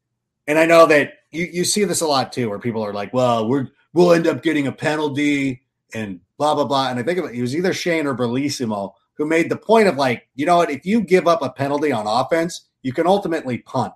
and 0.48 0.58
I 0.58 0.66
know 0.66 0.86
that 0.88 1.14
you, 1.32 1.48
you 1.52 1.64
see 1.64 1.84
this 1.84 2.02
a 2.02 2.08
lot 2.08 2.34
too, 2.34 2.50
where 2.50 2.60
people 2.60 2.84
are 2.84 2.94
like, 2.94 3.14
well, 3.14 3.48
we're 3.48 3.68
we'll 3.94 4.14
end 4.14 4.28
up 4.28 4.44
getting 4.44 4.68
a 4.68 4.72
penalty 4.72 5.62
and 5.94 6.20
blah 6.38 6.56
blah 6.56 6.66
blah. 6.66 6.90
And 6.90 7.00
I 7.00 7.04
think 7.04 7.20
it 7.20 7.42
was 7.42 7.56
either 7.56 7.74
Shane 7.74 8.08
or 8.08 8.16
Bellissimo 8.16 8.94
who 9.16 9.26
made 9.26 9.50
the 9.50 9.58
point 9.58 9.88
of 9.88 9.98
like, 9.98 10.28
you 10.36 10.46
know 10.46 10.58
what, 10.58 10.72
if 10.72 10.86
you 10.86 11.02
give 11.02 11.28
up 11.28 11.42
a 11.42 11.50
penalty 11.50 11.92
on 11.92 12.08
offense, 12.08 12.70
you 12.82 12.92
can 12.94 13.06
ultimately 13.06 13.60
punt. 13.60 13.94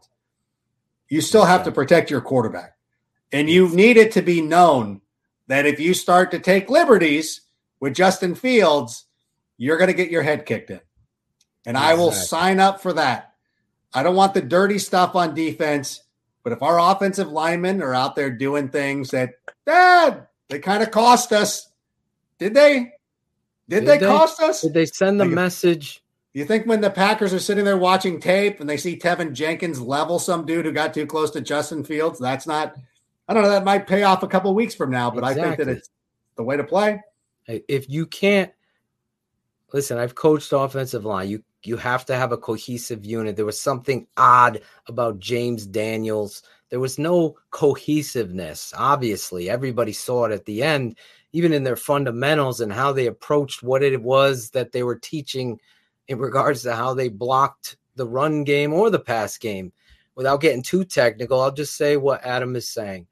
You 1.09 1.21
still 1.21 1.45
have 1.45 1.63
to 1.63 1.71
protect 1.71 2.11
your 2.11 2.21
quarterback. 2.21 2.75
And 3.31 3.49
you 3.49 3.69
need 3.69 3.97
it 3.97 4.11
to 4.13 4.21
be 4.21 4.41
known 4.41 5.01
that 5.47 5.65
if 5.65 5.79
you 5.79 5.93
start 5.93 6.31
to 6.31 6.39
take 6.39 6.69
liberties, 6.69 7.41
with 7.85 7.93
Justin 7.93 8.33
Fields, 8.33 9.05
you're 9.57 9.77
going 9.77 9.91
to 9.91 9.93
get 9.93 10.09
your 10.09 10.23
head 10.23 10.47
kicked 10.47 10.71
in. 10.71 10.81
And 11.67 11.77
exactly. 11.77 11.91
I 11.91 11.93
will 11.93 12.11
sign 12.11 12.59
up 12.59 12.81
for 12.81 12.93
that. 12.93 13.35
I 13.93 14.01
don't 14.01 14.15
want 14.15 14.33
the 14.33 14.41
dirty 14.41 14.79
stuff 14.79 15.13
on 15.13 15.35
defense, 15.35 16.01
but 16.43 16.51
if 16.51 16.63
our 16.63 16.79
offensive 16.79 17.27
linemen 17.27 17.83
are 17.83 17.93
out 17.93 18.15
there 18.15 18.31
doing 18.31 18.69
things 18.69 19.11
that, 19.11 19.35
eh, 19.67 20.15
they 20.49 20.57
kind 20.57 20.81
of 20.81 20.89
cost 20.89 21.31
us, 21.31 21.69
did 22.39 22.55
they? 22.55 22.91
Did, 23.69 23.81
did 23.81 23.85
they, 23.85 23.97
they, 23.99 24.07
cost 24.07 24.41
us? 24.41 24.61
Did 24.61 24.73
they 24.73 24.87
send 24.87 25.19
the 25.19 25.25
like, 25.25 25.35
message? 25.35 26.03
You 26.33 26.43
think 26.43 26.65
when 26.65 26.81
the 26.81 26.89
Packers 26.89 27.35
are 27.35 27.39
sitting 27.39 27.65
there 27.65 27.77
watching 27.77 28.19
tape 28.19 28.61
and 28.61 28.67
they 28.67 28.77
see 28.77 28.97
Teven 28.97 29.33
Jenkins 29.33 29.79
level 29.79 30.17
some 30.17 30.43
dude 30.43 30.65
who 30.65 30.71
got 30.71 30.91
too 30.91 31.05
close 31.05 31.29
to 31.31 31.39
Justin 31.41 31.83
Fields, 31.83 32.17
that's 32.17 32.47
not, 32.47 32.77
I 33.27 33.35
don't 33.35 33.43
know, 33.43 33.51
that 33.51 33.63
might 33.63 33.85
pay 33.85 34.01
off 34.01 34.23
a 34.23 34.27
couple 34.27 34.55
weeks 34.55 34.73
from 34.73 34.89
now, 34.89 35.11
but 35.11 35.19
exactly. 35.19 35.43
I 35.43 35.45
think 35.45 35.57
that 35.59 35.77
it's 35.77 35.89
the 36.35 36.43
way 36.43 36.57
to 36.57 36.63
play. 36.63 36.99
If 37.47 37.89
you 37.89 38.05
can't 38.05 38.51
listen, 39.73 39.97
I've 39.97 40.15
coached 40.15 40.53
offensive 40.53 41.05
line. 41.05 41.29
You 41.29 41.43
you 41.63 41.77
have 41.77 42.05
to 42.05 42.15
have 42.15 42.31
a 42.31 42.37
cohesive 42.37 43.05
unit. 43.05 43.35
There 43.35 43.45
was 43.45 43.59
something 43.59 44.07
odd 44.17 44.61
about 44.87 45.19
James 45.19 45.65
Daniels. 45.65 46.43
There 46.69 46.79
was 46.79 46.99
no 46.99 47.37
cohesiveness. 47.49 48.73
Obviously, 48.77 49.49
everybody 49.49 49.91
saw 49.91 50.25
it 50.25 50.31
at 50.31 50.45
the 50.45 50.61
end, 50.61 50.97
even 51.33 51.53
in 51.53 51.63
their 51.63 51.75
fundamentals 51.75 52.61
and 52.61 52.71
how 52.71 52.93
they 52.93 53.07
approached 53.07 53.63
what 53.63 53.81
it 53.83 54.01
was 54.01 54.51
that 54.51 54.71
they 54.71 54.83
were 54.83 54.97
teaching 54.97 55.59
in 56.07 56.19
regards 56.19 56.61
to 56.63 56.75
how 56.75 56.93
they 56.93 57.09
blocked 57.09 57.77
the 57.95 58.07
run 58.07 58.43
game 58.43 58.71
or 58.71 58.89
the 58.89 58.99
pass 58.99 59.37
game. 59.37 59.71
Without 60.15 60.41
getting 60.41 60.61
too 60.61 60.85
technical, 60.85 61.41
I'll 61.41 61.51
just 61.51 61.75
say 61.75 61.97
what 61.97 62.23
Adam 62.23 62.55
is 62.55 62.69
saying. 62.69 63.07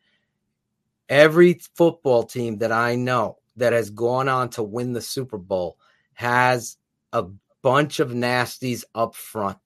Every 1.09 1.59
football 1.75 2.23
team 2.23 2.59
that 2.59 2.71
I 2.71 2.95
know 2.95 3.37
that 3.55 3.73
has 3.73 3.89
gone 3.89 4.29
on 4.29 4.49
to 4.49 4.63
win 4.63 4.93
the 4.93 5.01
Super 5.01 5.37
Bowl 5.37 5.77
has 6.13 6.77
a 7.11 7.25
bunch 7.61 7.99
of 7.99 8.11
nasties 8.11 8.83
up 8.93 9.15
front 9.15 9.57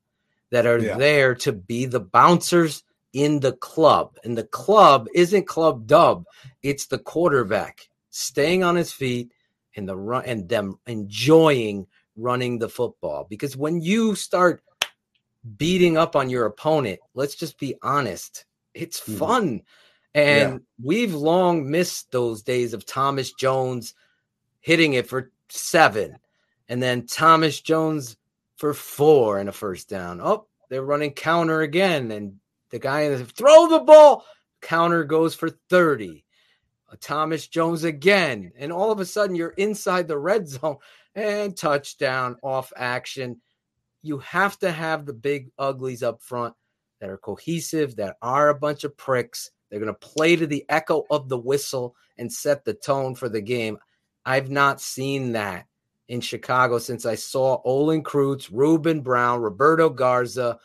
that 0.52 0.66
are 0.66 0.80
yeah. 0.80 0.98
there 0.98 1.36
to 1.36 1.52
be 1.52 1.86
the 1.86 2.00
bouncers 2.00 2.84
in 3.14 3.40
the 3.40 3.54
club. 3.54 4.18
And 4.24 4.38
the 4.38 4.44
club 4.44 5.08
isn't 5.14 5.48
club 5.48 5.88
dub, 5.88 6.26
it's 6.64 6.86
the 6.86 7.00
quarterback 7.00 7.90
staying 8.10 8.64
on 8.64 8.76
his 8.76 8.92
feet 8.92 9.32
and 9.76 9.88
the 9.88 9.96
run 9.96 10.24
and 10.26 10.48
them 10.48 10.80
enjoying 10.88 11.88
running 12.16 12.60
the 12.60 12.70
football. 12.70 13.26
Because 13.30 13.56
when 13.56 13.82
you 13.82 14.16
start 14.16 14.62
beating 15.58 15.98
up 15.98 16.16
on 16.16 16.30
your 16.30 16.46
opponent, 16.46 17.00
let's 17.14 17.36
just 17.36 17.60
be 17.60 17.76
honest, 17.82 18.46
it's 18.74 19.00
mm-hmm. 19.00 19.18
fun. 19.18 19.62
And 20.14 20.53
yeah. 20.53 20.58
we've 20.84 21.14
long 21.14 21.70
missed 21.70 22.12
those 22.12 22.41
days 22.41 22.74
of 22.74 22.86
Thomas 22.86 23.34
Jones 23.34 23.93
hitting 24.60 24.93
it 24.93 25.08
for 25.08 25.32
seven, 25.49 26.18
and 26.70 26.82
then 26.82 27.05
Thomas 27.05 27.62
Jones 27.62 28.18
for 28.58 28.74
four 28.74 29.38
and 29.38 29.49
a 29.49 29.51
first 29.51 29.89
down. 29.89 30.20
Oh, 30.22 30.47
they're 30.70 30.84
running 30.84 31.12
counter 31.12 31.62
again, 31.62 32.12
and 32.12 32.39
the 32.70 32.80
guy 32.80 33.01
in 33.01 33.18
the 33.18 33.26
throw 33.26 33.68
the 33.68 33.80
ball 33.80 34.26
counter 34.62 35.03
goes 35.03 35.36
for 35.36 35.49
30. 35.70 36.24
Thomas 37.01 37.47
Jones 37.47 37.84
again, 37.84 38.51
and 38.58 38.72
all 38.72 38.91
of 38.91 38.99
a 38.99 39.05
sudden 39.05 39.36
you're 39.36 39.49
inside 39.49 40.08
the 40.08 40.18
red 40.18 40.47
zone 40.47 40.78
and 41.16 41.55
touchdown 41.55 42.38
off 42.41 42.72
action. 42.76 43.41
You 44.01 44.20
have 44.20 44.58
to 44.60 44.72
have 44.72 45.05
the 45.05 45.14
big 45.14 45.49
uglies 45.58 46.03
up 46.03 46.22
front 46.22 46.55
that 46.99 47.10
are 47.10 47.18
cohesive, 47.18 47.97
that 47.97 48.16
are 48.22 48.49
a 48.49 48.58
bunch 48.58 48.84
of 48.84 48.95
pricks, 48.95 49.51
they're 49.70 49.80
going 49.80 49.93
to 49.93 49.99
play 49.99 50.36
to 50.36 50.47
the 50.47 50.65
echo 50.70 51.05
of 51.09 51.30
the 51.30 51.38
whistle 51.38 51.95
and 52.18 52.32
set 52.32 52.65
the 52.65 52.74
tone 52.74 53.15
for 53.15 53.30
the 53.30 53.41
game. 53.41 53.78
I've 54.26 54.49
not 54.49 54.82
seen 54.82 55.34
that 55.34 55.65
in 56.07 56.22
Chicago 56.22 56.80
since 56.80 57.05
I 57.05 57.15
saw 57.15 57.61
Olin 57.63 58.03
Kreutz, 58.03 58.49
Ruben 58.51 59.01
Brown, 59.01 59.41
Roberto 59.41 59.89
Garza, 59.89 60.59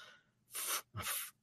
F- 0.55 0.84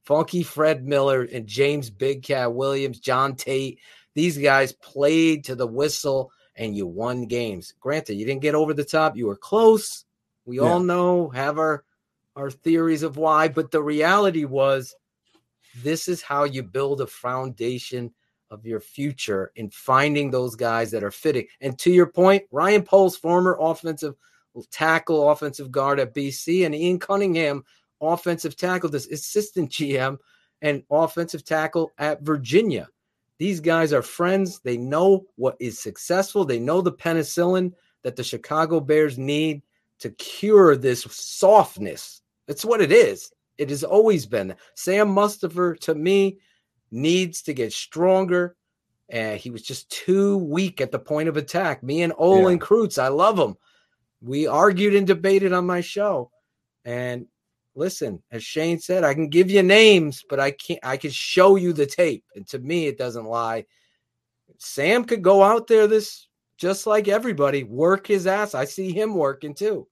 Funky 0.04 0.42
Fred 0.42 0.86
Miller, 0.86 1.22
and 1.22 1.46
James 1.46 1.90
Big 1.90 2.22
Cat 2.22 2.54
Williams, 2.54 2.98
John 2.98 3.36
Tait. 3.36 3.78
These 4.14 4.38
guys 4.38 4.72
played 4.72 5.44
to 5.44 5.54
the 5.54 5.66
whistle 5.66 6.32
and 6.56 6.76
you 6.76 6.86
won 6.86 7.26
games. 7.26 7.74
Granted, 7.80 8.14
you 8.14 8.26
didn't 8.26 8.42
get 8.42 8.54
over 8.54 8.74
the 8.74 8.84
top. 8.84 9.16
You 9.16 9.26
were 9.26 9.36
close. 9.36 10.04
We 10.44 10.56
yeah. 10.56 10.62
all 10.62 10.80
know, 10.80 11.28
have 11.30 11.58
our 11.58 11.84
our 12.36 12.50
theories 12.50 13.02
of 13.02 13.16
why, 13.16 13.48
but 13.48 13.70
the 13.70 13.82
reality 13.82 14.44
was 14.44 14.94
this 15.82 16.08
is 16.08 16.22
how 16.22 16.44
you 16.44 16.62
build 16.62 17.00
a 17.00 17.06
foundation 17.06 18.12
of 18.50 18.66
your 18.66 18.80
future 18.80 19.52
in 19.56 19.70
finding 19.70 20.30
those 20.30 20.56
guys 20.56 20.90
that 20.90 21.04
are 21.04 21.10
fitting. 21.10 21.46
And 21.60 21.78
to 21.78 21.90
your 21.90 22.06
point, 22.06 22.44
Ryan 22.50 22.82
Poles, 22.82 23.16
former 23.16 23.56
offensive 23.60 24.14
tackle, 24.70 25.30
offensive 25.30 25.70
guard 25.70 26.00
at 26.00 26.14
BC, 26.14 26.66
and 26.66 26.74
Ian 26.74 26.98
Cunningham, 26.98 27.64
offensive 28.00 28.56
tackle, 28.56 28.90
this 28.90 29.06
assistant 29.06 29.70
GM 29.72 30.18
and 30.62 30.82
offensive 30.90 31.44
tackle 31.44 31.92
at 31.98 32.22
Virginia. 32.22 32.88
These 33.38 33.60
guys 33.60 33.92
are 33.92 34.02
friends. 34.02 34.60
They 34.60 34.76
know 34.76 35.24
what 35.36 35.56
is 35.60 35.78
successful. 35.78 36.44
They 36.44 36.58
know 36.58 36.82
the 36.82 36.92
penicillin 36.92 37.72
that 38.02 38.16
the 38.16 38.24
Chicago 38.24 38.80
Bears 38.80 39.16
need 39.16 39.62
to 40.00 40.10
cure 40.10 40.76
this 40.76 41.02
softness. 41.02 42.20
That's 42.46 42.64
what 42.64 42.82
it 42.82 42.92
is. 42.92 43.32
It 43.60 43.68
has 43.68 43.84
always 43.84 44.24
been. 44.24 44.56
Sam 44.74 45.08
Mustipher, 45.14 45.78
to 45.80 45.94
me, 45.94 46.38
needs 46.90 47.42
to 47.42 47.52
get 47.52 47.74
stronger. 47.74 48.56
And 49.10 49.38
he 49.38 49.50
was 49.50 49.62
just 49.62 49.90
too 49.90 50.38
weak 50.38 50.80
at 50.80 50.90
the 50.90 50.98
point 50.98 51.28
of 51.28 51.36
attack. 51.36 51.82
Me 51.82 52.02
and 52.02 52.14
Olin 52.16 52.56
yeah. 52.56 52.64
Kreutz, 52.64 53.00
I 53.00 53.08
love 53.08 53.38
him. 53.38 53.56
We 54.22 54.46
argued 54.46 54.94
and 54.94 55.06
debated 55.06 55.52
on 55.52 55.66
my 55.66 55.82
show. 55.82 56.30
And 56.86 57.26
listen, 57.74 58.22
as 58.30 58.42
Shane 58.42 58.78
said, 58.78 59.04
I 59.04 59.12
can 59.12 59.28
give 59.28 59.50
you 59.50 59.62
names, 59.62 60.24
but 60.28 60.40
I 60.40 60.52
can't 60.52 60.80
I 60.82 60.96
can 60.96 61.10
show 61.10 61.56
you 61.56 61.74
the 61.74 61.86
tape. 61.86 62.24
And 62.34 62.46
to 62.48 62.58
me, 62.58 62.86
it 62.86 62.96
doesn't 62.96 63.26
lie. 63.26 63.66
Sam 64.58 65.04
could 65.04 65.22
go 65.22 65.42
out 65.42 65.66
there 65.66 65.86
this 65.86 66.28
just 66.56 66.86
like 66.86 67.08
everybody, 67.08 67.64
work 67.64 68.06
his 68.06 68.26
ass. 68.26 68.54
I 68.54 68.64
see 68.64 68.92
him 68.92 69.14
working 69.14 69.54
too. 69.54 69.86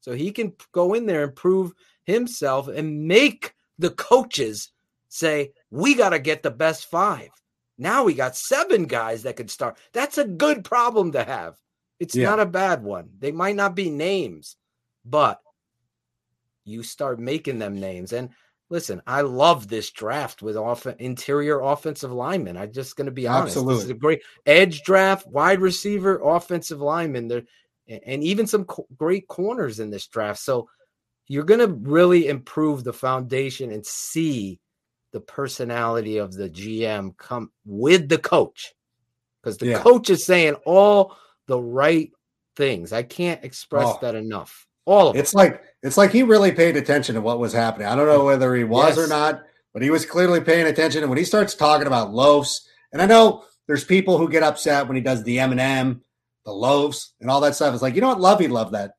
So 0.00 0.12
he 0.12 0.32
can 0.32 0.52
go 0.72 0.94
in 0.94 1.06
there 1.06 1.24
and 1.24 1.34
prove 1.34 1.72
himself 2.04 2.68
and 2.68 3.06
make 3.06 3.54
the 3.78 3.90
coaches 3.90 4.70
say, 5.08 5.52
we 5.70 5.94
got 5.94 6.10
to 6.10 6.18
get 6.18 6.42
the 6.42 6.50
best 6.50 6.90
five. 6.90 7.28
Now 7.78 8.04
we 8.04 8.14
got 8.14 8.36
seven 8.36 8.84
guys 8.84 9.22
that 9.22 9.36
could 9.36 9.50
start. 9.50 9.78
That's 9.92 10.18
a 10.18 10.26
good 10.26 10.64
problem 10.64 11.12
to 11.12 11.24
have. 11.24 11.56
It's 11.98 12.14
Yeah. 12.14 12.30
not 12.30 12.40
a 12.40 12.46
bad 12.46 12.82
one. 12.82 13.10
They 13.18 13.32
might 13.32 13.56
not 13.56 13.74
be 13.74 13.90
names, 13.90 14.56
but 15.04 15.40
you 16.64 16.82
start 16.82 17.18
making 17.18 17.58
them 17.58 17.78
names. 17.80 18.12
And 18.12 18.30
listen, 18.70 19.02
I 19.06 19.22
love 19.22 19.68
this 19.68 19.90
draft 19.90 20.42
with 20.42 20.56
off- 20.56 20.86
interior 20.86 21.60
offensive 21.60 22.12
linemen. 22.12 22.56
I'm 22.56 22.72
just 22.72 22.96
going 22.96 23.06
to 23.06 23.12
be 23.12 23.26
honest. 23.26 23.54
This 23.54 23.84
is 23.84 23.90
a 23.90 23.94
great 23.94 24.22
edge 24.46 24.82
draft, 24.82 25.26
wide 25.26 25.60
receiver, 25.60 26.20
offensive 26.22 26.80
lineman. 26.80 27.28
There, 27.28 27.42
and 27.88 28.22
even 28.22 28.46
some 28.46 28.64
co- 28.64 28.86
great 28.96 29.26
corners 29.28 29.80
in 29.80 29.90
this 29.90 30.06
draft. 30.06 30.40
So 30.40 30.68
you're 31.32 31.44
going 31.44 31.60
to 31.60 31.88
really 31.88 32.28
improve 32.28 32.84
the 32.84 32.92
foundation 32.92 33.70
and 33.72 33.84
see 33.86 34.60
the 35.12 35.20
personality 35.20 36.18
of 36.18 36.34
the 36.34 36.50
GM 36.50 37.16
come 37.16 37.50
with 37.64 38.08
the 38.10 38.18
coach 38.18 38.74
because 39.42 39.56
the 39.56 39.66
Yeah. 39.68 39.78
coach 39.82 40.10
is 40.10 40.26
saying 40.26 40.54
all 40.66 41.16
the 41.46 41.58
right 41.58 42.10
things. 42.56 42.92
I 42.92 43.02
can't 43.02 43.42
express 43.44 43.86
Oh. 43.86 43.98
that 44.02 44.14
enough. 44.14 44.66
All 44.84 45.08
of 45.08 45.16
it. 45.16 45.20
It's 45.20 45.32
like 45.32 45.62
it's 45.82 45.96
like 45.96 46.10
he 46.10 46.22
really 46.22 46.52
paid 46.52 46.76
attention 46.76 47.14
to 47.14 47.20
what 47.22 47.38
was 47.38 47.52
happening. 47.54 47.86
I 47.86 47.96
don't 47.96 48.06
know 48.06 48.24
whether 48.24 48.54
he 48.54 48.64
was 48.64 48.98
or 48.98 49.06
not, 49.06 49.42
but 49.72 49.82
he 49.82 49.90
was 49.90 50.04
clearly 50.04 50.40
paying 50.40 50.66
attention. 50.66 51.02
And 51.02 51.08
when 51.08 51.18
he 51.18 51.24
starts 51.24 51.54
talking 51.54 51.86
about 51.86 52.12
loaves, 52.12 52.68
and 52.92 53.00
I 53.00 53.06
know 53.06 53.44
there's 53.68 53.84
people 53.84 54.18
who 54.18 54.28
get 54.28 54.42
upset 54.42 54.86
when 54.86 54.96
he 54.96 55.02
does 55.02 55.22
the 55.22 55.38
M 55.38 55.52
and 55.52 55.60
M, 55.60 56.02
the 56.44 56.52
loaves, 56.52 57.14
and 57.20 57.30
all 57.30 57.40
that 57.40 57.54
stuff. 57.54 57.72
It's 57.72 57.82
like 57.82 57.94
you 57.94 58.00
know 58.02 58.08
what, 58.08 58.20
Lovie 58.20 58.48
loved 58.48 58.72
that 58.74 58.92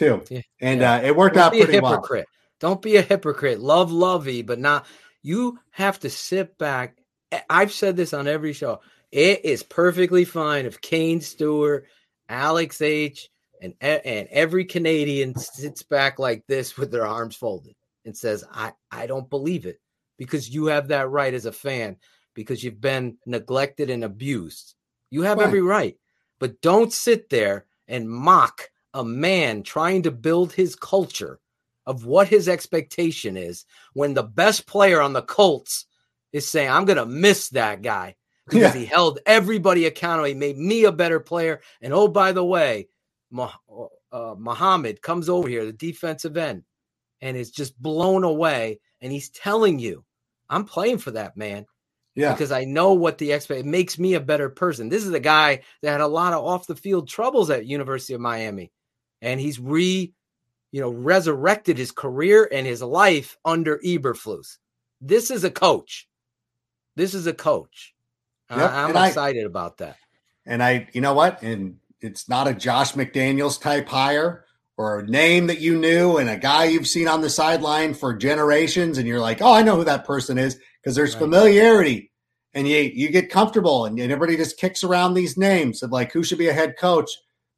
too, 0.00 0.22
Yeah. 0.30 0.40
and 0.60 0.80
Yeah. 0.80 0.94
uh, 0.94 1.02
it 1.02 1.16
worked 1.16 1.36
Don't 1.36 1.44
out 1.44 1.52
pretty 1.52 1.78
well. 1.80 2.04
Don't 2.58 2.82
be 2.82 2.96
a 2.96 3.02
hypocrite. 3.02 3.60
Love 3.60 3.90
Lovie, 3.92 4.42
but 4.42 4.58
not. 4.58 4.86
You 5.22 5.58
have 5.70 5.98
to 6.00 6.10
sit 6.10 6.58
back. 6.58 6.98
I've 7.48 7.72
said 7.72 7.96
this 7.96 8.12
on 8.12 8.26
every 8.26 8.52
show. 8.52 8.80
It 9.12 9.44
is 9.44 9.62
perfectly 9.62 10.24
fine 10.24 10.66
if 10.66 10.80
Kane 10.80 11.20
Stewart, 11.20 11.86
Alex 12.28 12.80
H, 12.82 13.28
and 13.62 13.74
and 13.80 14.28
every 14.30 14.64
Canadian 14.64 15.34
sits 15.36 15.82
back 15.82 16.18
like 16.18 16.44
this 16.46 16.76
with 16.78 16.90
their 16.90 17.06
arms 17.06 17.36
folded 17.36 17.74
and 18.04 18.16
says, 18.16 18.44
"I 18.52 18.72
I 18.90 19.06
don't 19.06 19.28
believe 19.30 19.66
it," 19.66 19.80
because 20.18 20.48
you 20.48 20.66
have 20.66 20.88
that 20.88 21.08
right 21.10 21.32
as 21.34 21.46
a 21.46 21.52
fan 21.52 21.96
because 22.34 22.62
you've 22.64 22.80
been 22.80 23.16
neglected 23.26 23.90
and 23.90 24.04
abused. 24.04 24.74
You 25.10 25.22
have 25.22 25.38
Fine. 25.38 25.46
every 25.48 25.62
right, 25.62 25.96
but 26.38 26.60
don't 26.62 26.92
sit 26.92 27.28
there 27.30 27.66
and 27.88 28.08
mock 28.08 28.70
a 28.94 29.04
man 29.04 29.62
trying 29.62 30.02
to 30.02 30.10
build 30.10 30.52
his 30.52 30.74
culture 30.76 31.38
of 31.86 32.04
what 32.04 32.28
his 32.28 32.48
expectation 32.48 33.36
is 33.36 33.64
when 33.94 34.14
the 34.14 34.22
best 34.22 34.66
player 34.66 35.00
on 35.00 35.12
the 35.12 35.22
Colts 35.22 35.86
is 36.32 36.48
saying, 36.48 36.70
I'm 36.70 36.84
going 36.84 36.98
to 36.98 37.06
miss 37.06 37.48
that 37.50 37.82
guy 37.82 38.16
because 38.46 38.74
Yeah. 38.74 38.80
he 38.80 38.84
held 38.86 39.18
everybody 39.26 39.86
accountable. 39.86 40.26
He 40.28 40.34
made 40.34 40.58
me 40.58 40.84
a 40.84 40.92
better 40.92 41.20
player. 41.20 41.60
And 41.80 41.92
oh, 41.92 42.08
by 42.08 42.32
the 42.32 42.44
way, 42.44 42.88
Mah- 43.30 43.52
uh, 44.12 44.34
Muhammad 44.38 45.00
comes 45.02 45.28
over 45.28 45.48
here, 45.48 45.64
the 45.64 45.72
defensive 45.72 46.36
end, 46.36 46.64
and 47.20 47.36
is 47.36 47.50
just 47.50 47.80
blown 47.80 48.24
away. 48.24 48.80
And 49.00 49.10
he's 49.12 49.30
telling 49.30 49.78
you, 49.78 50.04
I'm 50.48 50.64
playing 50.64 50.98
for 50.98 51.12
that 51.12 51.36
man 51.36 51.66
Yeah, 52.14 52.32
because 52.32 52.52
I 52.52 52.64
know 52.64 52.92
what 52.94 53.18
the 53.18 53.32
expect. 53.32 53.60
It 53.60 53.66
makes 53.66 53.98
me 53.98 54.14
a 54.14 54.20
better 54.20 54.48
person. 54.50 54.88
This 54.88 55.04
is 55.06 55.12
a 55.12 55.20
guy 55.20 55.62
that 55.82 55.92
had 55.92 56.00
a 56.00 56.06
lot 56.08 56.32
of 56.32 56.44
off 56.44 56.66
the 56.66 56.76
field 56.76 57.08
troubles 57.08 57.50
at 57.50 57.66
University 57.66 58.14
of 58.14 58.20
Miami, 58.20 58.72
and 59.22 59.40
he's 59.40 59.58
re, 59.60 60.12
you 60.72 60.80
know, 60.80 60.90
resurrected 60.90 61.76
his 61.78 61.90
career 61.92 62.48
and 62.50 62.66
his 62.66 62.82
life 62.82 63.36
under 63.44 63.78
Eberflus. 63.78 64.58
This 65.00 65.30
is 65.30 65.44
a 65.44 65.50
coach. 65.50 66.08
This 66.96 67.14
is 67.14 67.26
a 67.26 67.32
coach. 67.34 67.94
I- 68.48 68.58
Yep, 68.88 68.96
I- 68.96 69.08
excited 69.08 69.46
about 69.46 69.78
that. 69.78 69.96
and 70.46 70.62
I, 70.62 70.88
you 70.92 71.00
know 71.00 71.14
what, 71.14 71.42
and 71.42 71.76
it's 72.00 72.28
not 72.28 72.48
a 72.48 72.54
Josh 72.54 72.92
McDaniels 72.94 73.60
type 73.60 73.88
hire 73.88 74.44
or 74.76 75.00
a 75.00 75.06
name 75.06 75.46
that 75.48 75.60
you 75.60 75.78
knew 75.78 76.16
and 76.16 76.28
a 76.30 76.36
guy 76.38 76.64
you've 76.64 76.86
seen 76.88 77.06
on 77.06 77.20
the 77.20 77.28
sideline 77.30 77.92
for 77.94 78.14
generations, 78.14 78.96
and 78.98 79.06
you're 79.06 79.20
like, 79.20 79.42
oh, 79.42 79.52
I 79.52 79.62
know 79.62 79.76
who 79.76 79.84
that 79.84 80.06
person 80.06 80.38
is 80.38 80.58
because 80.82 80.96
there's 80.96 81.14
Right. 81.14 81.20
familiarity, 81.20 82.10
and 82.54 82.66
you 82.66 82.78
you 82.78 83.10
get 83.10 83.30
comfortable, 83.30 83.84
and, 83.84 83.98
and 84.00 84.10
everybody 84.10 84.36
just 84.38 84.58
kicks 84.58 84.82
around 84.82 85.14
these 85.14 85.36
names 85.36 85.82
of 85.82 85.90
like 85.92 86.10
who 86.12 86.24
should 86.24 86.38
be 86.38 86.48
a 86.48 86.52
head 86.54 86.76
coach, 86.78 87.10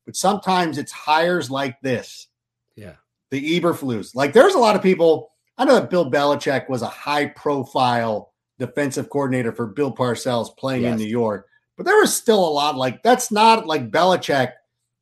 but 0.07 0.17
sometimes 0.17 0.79
it's 0.79 0.93
hires 0.93 1.51
like 1.51 1.81
this, 1.81 2.29
Yeah. 2.77 2.95
the 3.31 3.61
Eberflus. 3.61 4.15
Like 4.15 4.33
there's 4.33 4.55
a 4.55 4.59
lot 4.59 4.77
of 4.77 4.83
people. 4.83 5.31
I 5.59 5.65
know 5.65 5.75
that 5.75 5.91
Bill 5.91 6.11
Belichick 6.11 6.69
was 6.69 6.83
a 6.83 6.87
high 6.89 7.27
profile 7.27 8.33
defensive 8.59 9.11
coordinator 9.11 9.53
for 9.53 9.67
Bill 9.67 9.95
Parcells 9.95 10.57
playing 10.57 10.85
in 10.85 10.97
New 10.97 11.05
York, 11.07 11.47
but 11.77 11.85
there 11.87 12.01
was 12.01 12.15
still 12.15 12.47
a 12.47 12.51
lot 12.51 12.77
like 12.77 13.03
that's 13.03 13.31
not 13.31 13.67
like 13.67 13.91
Belichick. 13.91 14.53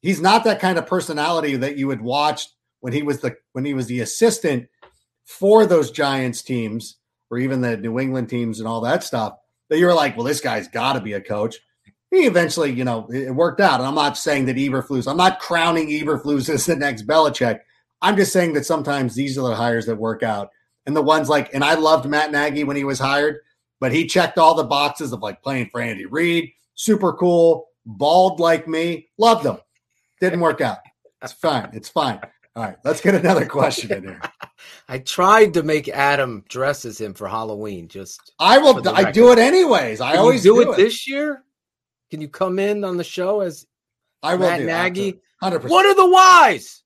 He's 0.00 0.20
not 0.20 0.44
that 0.44 0.60
kind 0.60 0.78
of 0.78 0.86
personality 0.86 1.56
that 1.56 1.76
you 1.76 1.86
would 1.86 2.00
watch 2.00 2.48
when 2.80 2.92
he 2.92 3.02
was 3.02 3.20
the 3.20 3.36
when 3.52 3.64
he 3.64 3.74
was 3.74 3.86
the 3.86 4.00
assistant 4.00 4.68
for 5.24 5.66
those 5.66 5.90
Giants 5.90 6.42
teams 6.42 6.96
or 7.30 7.38
even 7.38 7.60
the 7.60 7.76
New 7.76 7.98
England 8.00 8.28
teams 8.28 8.58
and 8.58 8.66
all 8.68 8.80
that 8.82 9.04
stuff. 9.04 9.34
That 9.68 9.78
you 9.78 9.86
were 9.86 9.94
like, 9.94 10.16
well, 10.16 10.26
this 10.26 10.40
guy's 10.40 10.66
got 10.66 10.94
to 10.94 11.00
be 11.00 11.12
a 11.12 11.20
coach. 11.20 11.56
He 12.10 12.26
eventually, 12.26 12.72
you 12.72 12.84
know, 12.84 13.06
it 13.10 13.28
it 13.28 13.34
worked 13.34 13.60
out. 13.60 13.80
And 13.80 13.86
I'm 13.86 13.94
not 13.94 14.18
saying 14.18 14.46
that 14.46 14.56
Eberflus. 14.56 15.08
I'm 15.08 15.16
not 15.16 15.40
crowning 15.40 15.88
Eberflus 15.88 16.48
as 16.54 16.66
the 16.66 16.76
next 16.76 17.06
Belichick. 17.06 17.60
I'm 18.02 18.16
just 18.16 18.32
saying 18.32 18.54
that 18.54 18.66
sometimes 18.66 19.14
these 19.14 19.36
are 19.38 19.48
the 19.48 19.54
hires 19.54 19.86
that 19.86 19.96
work 19.96 20.22
out. 20.22 20.50
And 20.86 20.96
the 20.96 21.02
ones 21.02 21.28
like, 21.28 21.52
and 21.54 21.62
I 21.62 21.74
loved 21.74 22.08
Matt 22.08 22.32
Nagy 22.32 22.64
when 22.64 22.76
he 22.76 22.84
was 22.84 22.98
hired, 22.98 23.40
but 23.78 23.92
he 23.92 24.06
checked 24.06 24.38
all 24.38 24.54
the 24.54 24.64
boxes 24.64 25.12
of 25.12 25.20
like 25.20 25.42
playing 25.42 25.68
for 25.70 25.80
Andy 25.80 26.06
Reid, 26.06 26.50
super 26.74 27.12
cool, 27.12 27.68
bald 27.84 28.40
like 28.40 28.66
me, 28.66 29.08
loved 29.18 29.44
him. 29.44 29.58
Didn't 30.20 30.40
work 30.40 30.60
out. 30.60 30.78
It's 31.22 31.32
fine. 31.32 31.68
It's 31.74 31.88
fine. 31.88 32.20
All 32.56 32.64
right, 32.64 32.76
let's 32.84 33.00
get 33.00 33.14
another 33.14 33.46
question 33.46 33.92
in 33.92 34.02
here. 34.02 34.20
I 34.88 34.98
tried 34.98 35.54
to 35.54 35.62
make 35.62 35.88
Adam 35.88 36.44
dress 36.48 36.84
as 36.84 37.00
him 37.00 37.14
for 37.14 37.28
Halloween. 37.28 37.86
Just 37.86 38.32
I 38.40 38.58
will. 38.58 38.86
I 38.88 39.12
do 39.12 39.30
it 39.32 39.38
anyways. 39.38 40.00
I 40.00 40.12
Can 40.12 40.20
always 40.20 40.42
do, 40.42 40.60
it, 40.60 40.76
this 40.76 41.06
year. 41.06 41.44
Can 42.10 42.20
you 42.20 42.28
come 42.28 42.58
in 42.58 42.84
on 42.84 42.96
the 42.96 43.04
show 43.04 43.40
as 43.40 43.66
I 44.22 44.34
will 44.34 44.48
Matt 44.48 44.60
do. 44.60 44.66
Nagy? 44.66 45.20
Hundred 45.40 45.60
percent. 45.60 45.72
what 45.72 45.86
are 45.86 45.94
the 45.94 46.10
whys? 46.10 46.82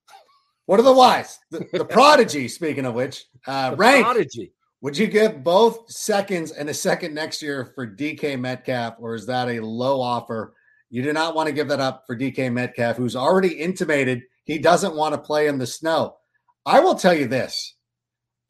What 0.66 0.80
are 0.80 0.84
the 0.84 0.92
whys? 0.92 1.38
The, 1.50 1.66
the 1.72 1.84
prodigy. 1.84 2.48
Speaking 2.48 2.86
of 2.86 2.94
which, 2.94 3.24
uh, 3.46 3.74
rank. 3.76 4.04
prodigy. 4.04 4.52
Would 4.80 4.98
you 4.98 5.06
give 5.06 5.42
both 5.42 5.90
seconds 5.90 6.52
and 6.52 6.68
a 6.68 6.74
second 6.74 7.14
next 7.14 7.40
year 7.42 7.72
for 7.74 7.86
DK 7.86 8.38
Metcalf, 8.38 8.96
or 8.98 9.14
is 9.14 9.26
that 9.26 9.48
a 9.48 9.60
low 9.60 10.00
offer? 10.00 10.54
You 10.90 11.02
do 11.02 11.12
not 11.12 11.34
want 11.34 11.46
to 11.46 11.54
give 11.54 11.68
that 11.68 11.80
up 11.80 12.04
for 12.06 12.16
DK 12.16 12.52
Metcalf, 12.52 12.96
who's 12.96 13.16
already 13.16 13.48
intimated 13.48 14.22
he 14.44 14.58
doesn't 14.58 14.94
want 14.94 15.14
to 15.14 15.20
play 15.20 15.48
in 15.48 15.58
the 15.58 15.66
snow. 15.66 16.16
I 16.66 16.80
will 16.80 16.94
tell 16.94 17.14
you 17.14 17.26
this. 17.26 17.74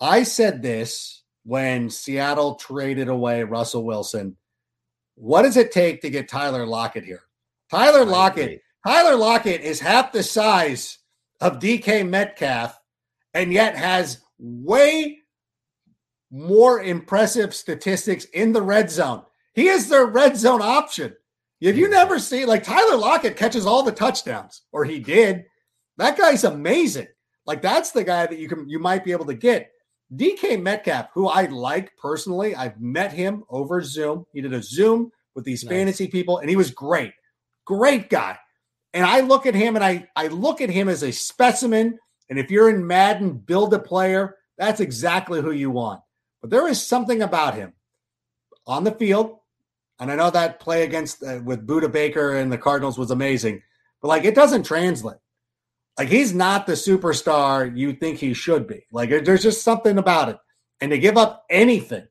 I 0.00 0.24
said 0.24 0.60
this 0.60 1.22
when 1.44 1.88
Seattle 1.88 2.56
traded 2.56 3.08
away 3.08 3.44
Russell 3.44 3.84
Wilson. 3.84 4.36
What 5.16 5.42
does 5.42 5.56
it 5.56 5.72
take 5.72 6.02
to 6.02 6.10
get 6.10 6.28
Tyler 6.28 6.66
Lockett 6.66 7.04
here? 7.04 7.22
Tyler 7.70 8.04
Lockett. 8.04 8.60
Tyler 8.86 9.16
Lockett 9.16 9.62
is 9.62 9.80
half 9.80 10.12
the 10.12 10.22
size 10.22 10.98
of 11.40 11.58
DK 11.58 12.08
Metcalf 12.08 12.78
and 13.32 13.52
yet 13.52 13.76
has 13.76 14.22
way 14.38 15.18
more 16.30 16.82
impressive 16.82 17.54
statistics 17.54 18.24
in 18.26 18.52
the 18.52 18.62
red 18.62 18.90
zone. 18.90 19.22
He 19.54 19.68
is 19.68 19.88
their 19.88 20.06
red 20.06 20.36
zone 20.36 20.60
option. 20.60 21.14
If 21.60 21.76
you 21.76 21.86
mm. 21.86 21.92
never 21.92 22.18
see 22.18 22.44
like 22.44 22.64
Tyler 22.64 22.96
Lockett 22.96 23.36
catches 23.36 23.66
all 23.66 23.82
the 23.82 23.92
touchdowns, 23.92 24.62
or 24.72 24.84
he 24.84 24.98
did, 24.98 25.44
that 25.96 26.18
guy's 26.18 26.44
amazing. 26.44 27.06
Like 27.46 27.62
that's 27.62 27.92
the 27.92 28.04
guy 28.04 28.26
that 28.26 28.38
you 28.38 28.48
can 28.48 28.68
you 28.68 28.78
might 28.78 29.04
be 29.04 29.12
able 29.12 29.26
to 29.26 29.34
get. 29.34 29.70
DK 30.16 30.60
Metcalf, 30.60 31.08
who 31.14 31.28
I 31.28 31.46
like 31.46 31.96
personally, 31.96 32.54
I've 32.54 32.80
met 32.80 33.12
him 33.12 33.44
over 33.48 33.80
Zoom. 33.82 34.26
He 34.32 34.40
did 34.40 34.52
a 34.52 34.62
Zoom 34.62 35.10
with 35.34 35.44
these 35.44 35.64
Nice. 35.64 35.70
fantasy 35.72 36.06
people, 36.08 36.38
and 36.38 36.48
he 36.50 36.56
was 36.56 36.70
great. 36.70 37.12
Great 37.64 38.10
guy. 38.10 38.38
And 38.92 39.04
I 39.04 39.20
look 39.20 39.46
at 39.46 39.54
him 39.54 39.74
and 39.74 39.84
I, 39.84 40.08
I 40.14 40.28
look 40.28 40.60
at 40.60 40.70
him 40.70 40.88
as 40.88 41.02
a 41.02 41.10
specimen. 41.10 41.98
And 42.30 42.38
if 42.38 42.50
you're 42.50 42.70
in 42.70 42.86
Madden, 42.86 43.32
build 43.38 43.74
a 43.74 43.78
player, 43.78 44.36
that's 44.56 44.80
exactly 44.80 45.40
who 45.42 45.50
you 45.50 45.70
want. 45.70 46.00
But 46.40 46.50
there 46.50 46.68
is 46.68 46.86
something 46.86 47.22
about 47.22 47.54
him 47.54 47.72
on 48.66 48.84
the 48.84 48.92
field. 48.92 49.38
And 49.98 50.12
I 50.12 50.16
know 50.16 50.30
that 50.30 50.60
play 50.60 50.84
against 50.84 51.22
uh, 51.24 51.40
with 51.44 51.66
Budda 51.66 51.90
Baker 51.90 52.36
and 52.36 52.52
the 52.52 52.58
Cardinals 52.58 52.98
was 52.98 53.10
amazing, 53.10 53.62
but 54.00 54.08
like 54.08 54.24
it 54.24 54.34
doesn't 54.34 54.64
translate. 54.64 55.16
Like 55.98 56.08
he's 56.08 56.34
not 56.34 56.66
the 56.66 56.72
superstar 56.72 57.76
you 57.76 57.92
think 57.92 58.18
he 58.18 58.34
should 58.34 58.66
be. 58.66 58.84
Like 58.90 59.10
there's 59.10 59.42
just 59.42 59.62
something 59.62 59.98
about 59.98 60.28
it. 60.28 60.38
And 60.80 60.90
to 60.90 60.98
give 60.98 61.16
up 61.16 61.44
anything, 61.48 62.06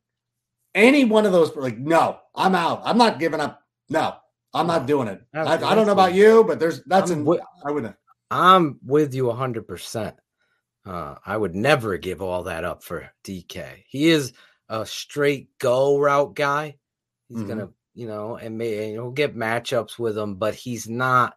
any 0.74 1.06
one 1.06 1.26
of 1.26 1.32
those, 1.32 1.56
like, 1.56 1.78
no, 1.78 2.20
I'm 2.34 2.56
out. 2.56 2.82
I'm 2.86 2.98
not 2.98 3.20
giving 3.20 3.40
up. 3.42 3.62
No, 3.90 4.16
I'm 4.54 4.68
not 4.68 4.88
doing 4.88 5.08
it. 5.10 5.22
I, 5.34 5.54
I 5.56 5.76
don't 5.76 5.86
know 5.86 5.92
about 5.92 6.14
you, 6.14 6.44
but 6.46 6.60
there's 6.60 6.82
that's 6.86 7.12
I'm 7.12 7.28
in, 7.28 7.40
I 7.66 7.72
wouldn't. 7.72 7.96
I'm 8.32 8.80
with 8.86 9.14
you 9.14 9.26
100%. 9.26 10.16
Uh, 10.86 11.16
I 11.26 11.38
would 11.38 11.56
never 11.56 11.98
give 11.98 12.22
all 12.22 12.44
that 12.44 12.64
up 12.64 12.84
for 12.84 13.10
DK. 13.24 13.84
He 13.88 14.08
is 14.10 14.34
a 14.70 14.86
straight 14.86 15.50
go 15.60 16.00
route 16.00 16.36
guy. 16.36 16.78
He's 17.30 17.40
Mhm. 17.40 17.48
going 17.48 17.60
to, 17.60 17.70
you 17.94 18.08
know, 18.08 18.38
and 18.38 18.58
may, 18.58 18.86
and 18.86 18.94
he'll 18.94 19.12
get 19.12 19.36
matchups 19.36 20.00
with 20.00 20.18
him, 20.18 20.36
but 20.36 20.56
he's 20.56 20.90
not. 20.90 21.36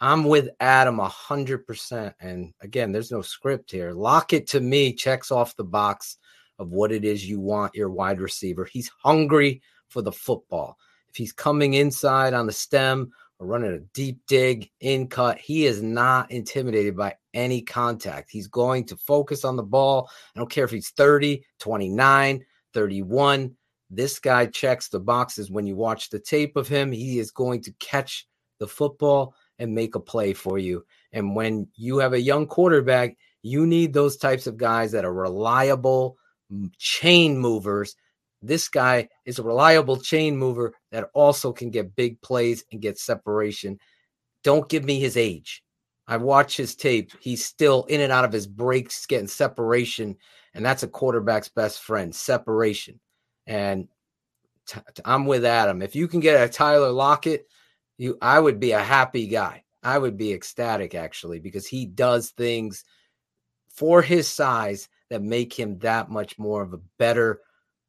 I'm 0.00 0.24
with 0.24 0.48
Adam 0.60 0.98
100%. 0.98 2.14
And 2.20 2.54
again, 2.62 2.90
there's 2.90 3.12
no 3.12 3.20
script 3.20 3.70
here. 3.70 3.92
Lockett 3.92 4.46
to 4.48 4.60
me 4.60 4.94
checks 4.94 5.30
off 5.30 5.56
the 5.56 5.64
box 5.64 6.16
of 6.58 6.70
what 6.70 6.92
it 6.92 7.04
is 7.04 7.28
you 7.28 7.40
want 7.40 7.74
your 7.74 7.90
wide 7.90 8.20
receiver. 8.20 8.64
He's 8.64 8.90
hungry 9.02 9.60
for 9.88 10.00
the 10.00 10.12
football. 10.12 10.78
If 11.08 11.16
he's 11.16 11.32
coming 11.32 11.74
inside 11.74 12.32
on 12.32 12.46
the 12.46 12.52
stem 12.52 13.12
or 13.38 13.46
running 13.46 13.72
a 13.72 13.80
deep 13.92 14.20
dig, 14.26 14.70
in 14.80 15.08
cut, 15.08 15.38
he 15.38 15.66
is 15.66 15.82
not 15.82 16.30
intimidated 16.30 16.96
by 16.96 17.16
any 17.34 17.60
contact. 17.60 18.30
He's 18.30 18.46
going 18.46 18.86
to 18.86 18.96
focus 18.96 19.44
on 19.44 19.56
the 19.56 19.62
ball. 19.62 20.08
I 20.34 20.38
don't 20.38 20.50
care 20.50 20.64
if 20.64 20.70
he's 20.70 20.90
30, 20.90 21.44
29, 21.58 22.44
31. 22.72 23.56
This 23.90 24.18
guy 24.18 24.46
checks 24.46 24.88
the 24.88 25.00
boxes 25.00 25.50
when 25.50 25.66
you 25.66 25.76
watch 25.76 26.08
the 26.08 26.20
tape 26.20 26.56
of 26.56 26.68
him. 26.68 26.92
He 26.92 27.18
is 27.18 27.30
going 27.30 27.62
to 27.62 27.72
catch 27.80 28.26
the 28.58 28.68
football 28.68 29.34
and 29.60 29.74
make 29.74 29.94
a 29.94 30.00
play 30.00 30.32
for 30.32 30.58
you. 30.58 30.84
And 31.12 31.36
when 31.36 31.68
you 31.76 31.98
have 31.98 32.14
a 32.14 32.20
young 32.20 32.46
quarterback, 32.46 33.16
you 33.42 33.66
need 33.66 33.92
those 33.92 34.16
types 34.16 34.46
of 34.46 34.56
guys 34.56 34.90
that 34.92 35.04
are 35.04 35.12
reliable 35.12 36.16
mm, 36.52 36.72
chain 36.78 37.38
movers. 37.38 37.94
This 38.42 38.68
guy 38.68 39.08
is 39.26 39.38
a 39.38 39.44
reliable 39.44 39.98
chain 39.98 40.36
mover 40.36 40.74
that 40.90 41.10
also 41.12 41.52
can 41.52 41.70
get 41.70 41.94
big 41.94 42.20
plays 42.22 42.64
and 42.72 42.80
get 42.80 42.98
separation. 42.98 43.78
Don't 44.42 44.68
give 44.68 44.84
me 44.84 44.98
his 44.98 45.16
age. 45.16 45.62
I 46.08 46.16
watch 46.16 46.56
his 46.56 46.74
tape. 46.74 47.12
He's 47.20 47.44
still 47.44 47.84
in 47.84 48.00
and 48.00 48.10
out 48.10 48.24
of 48.24 48.32
his 48.32 48.46
breaks, 48.46 49.04
getting 49.06 49.28
separation. 49.28 50.16
And 50.54 50.64
that's 50.64 50.82
a 50.82 50.88
quarterback's 50.88 51.50
best 51.50 51.82
friend 51.82 52.14
separation. 52.14 52.98
And 53.46 53.88
I'm 55.04 55.26
with 55.26 55.44
Adam. 55.44 55.82
If 55.82 55.94
you 55.94 56.08
can 56.08 56.20
get 56.20 56.42
a 56.42 56.50
Tyler 56.50 56.90
Lockett, 56.90 57.46
you 58.00 58.16
I 58.22 58.40
would 58.40 58.58
be 58.58 58.72
a 58.72 58.80
happy 58.80 59.26
guy. 59.26 59.62
I 59.82 59.98
would 59.98 60.16
be 60.16 60.32
ecstatic 60.32 60.94
actually 60.94 61.38
because 61.38 61.66
he 61.66 61.84
does 61.84 62.30
things 62.30 62.84
for 63.68 64.00
his 64.00 64.26
size 64.26 64.88
that 65.10 65.22
make 65.22 65.52
him 65.52 65.78
that 65.80 66.10
much 66.10 66.38
more 66.38 66.62
of 66.62 66.72
a 66.72 66.80
better 66.98 67.40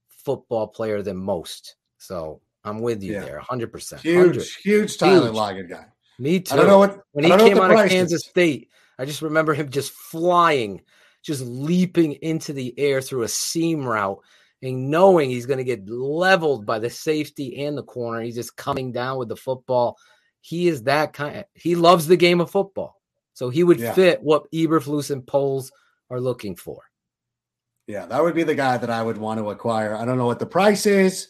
football 0.10 0.68
player 0.68 1.02
than 1.02 1.16
most. 1.16 1.76
So 1.98 2.42
I'm 2.64 2.80
with 2.82 3.02
you 3.02 3.14
Yeah. 3.14 3.22
there, 3.24 3.40
100%. 3.40 4.02
Huge, 4.02 4.16
100. 4.18 4.48
huge 4.64 4.98
Tyler. 4.98 5.32
Lockett 5.32 5.70
guy. 5.70 5.86
Me 6.20 6.42
too. 6.42 6.54
I 6.54 6.58
don't 6.58 6.68
know 6.68 6.78
what 6.80 7.00
when 7.14 7.26
he 7.26 7.32
came 7.32 7.58
out 7.58 7.72
of 7.72 7.90
Kansas 7.90 8.22
is. 8.24 8.30
State, 8.30 8.70
I 9.00 9.06
just 9.06 9.22
remember 9.22 9.54
him 9.54 9.70
just 9.70 9.92
flying, 9.92 10.82
just 11.24 11.42
leaping 11.42 12.14
into 12.14 12.52
the 12.52 12.78
air 12.78 13.02
through 13.02 13.24
a 13.24 13.30
seam 13.30 13.86
route 13.86 14.20
and 14.64 14.90
knowing 14.90 15.30
he's 15.30 15.46
going 15.46 15.58
to 15.58 15.64
get 15.64 15.88
leveled 15.90 16.66
by 16.66 16.80
the 16.80 16.90
safety 16.90 17.66
and 17.66 17.78
the 17.78 17.84
corner. 17.84 18.22
He's 18.22 18.36
just 18.36 18.56
coming 18.56 18.92
down 18.92 19.18
with 19.18 19.30
the 19.30 19.36
football. 19.36 19.98
He 20.42 20.68
is 20.68 20.84
that 20.84 21.14
kind. 21.14 21.46
He 21.54 21.76
loves 21.76 22.08
the 22.08 22.18
game 22.18 22.42
of 22.42 22.52
football, 22.52 23.00
so 23.34 23.50
he 23.50 23.64
would 23.64 23.80
Yeah. 23.80 23.94
fit 23.94 24.22
what 24.24 24.52
Eberflus 24.52 25.12
and 25.12 25.26
Poles 25.26 25.72
are 26.10 26.20
looking 26.20 26.56
for. 26.56 26.82
Yeah, 27.88 28.06
that 28.06 28.24
would 28.24 28.36
be 28.36 28.44
the 28.44 28.56
guy 28.56 28.78
that 28.78 28.90
I 28.90 29.04
would 29.04 29.18
want 29.18 29.40
to 29.40 29.50
acquire. 29.50 29.96
I 29.96 30.06
don't 30.06 30.18
know 30.18 30.26
what 30.26 30.40
the 30.40 30.46
price 30.46 30.86
is. 30.86 31.28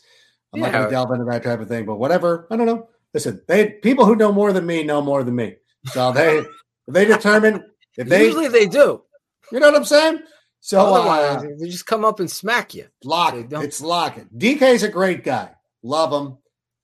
I'm 0.54 0.60
not 0.60 0.72
going 0.74 0.84
to 0.86 0.90
delve 0.92 1.12
into 1.12 1.26
that 1.26 1.44
type 1.44 1.62
of 1.62 1.68
thing, 1.68 1.86
but 1.86 1.96
whatever. 1.98 2.48
I 2.52 2.58
don't 2.58 2.66
know. 2.66 2.90
Listen, 3.14 3.42
they 3.48 3.72
people 3.82 4.06
who 4.06 4.16
know 4.16 4.32
more 4.32 4.54
than 4.54 4.66
me 4.66 4.84
know 4.84 5.02
more 5.02 5.24
than 5.24 5.36
me. 5.36 5.56
So 5.88 6.12
they 6.12 6.44
they 6.88 7.06
determine 7.06 7.64
if 7.98 8.08
they 8.08 8.26
Usually 8.26 8.48
they 8.48 8.68
do. 8.68 9.04
you 9.52 9.60
know 9.60 9.68
what 9.72 9.76
I'm 9.78 9.86
saying. 9.86 10.20
So 10.64 10.80
Otherwise, 10.80 11.44
uh, 11.44 11.48
they 11.60 11.68
just 11.68 11.88
come 11.88 12.06
up 12.06 12.20
and 12.20 12.30
smack 12.30 12.76
you. 12.76 12.86
Lockett, 13.04 13.52
it's 13.52 13.82
Lockett. 13.82 14.38
DK's 14.38 14.84
a 14.84 14.90
great 14.90 15.24
guy. 15.24 15.50
Love 15.82 16.14
him, 16.14 16.38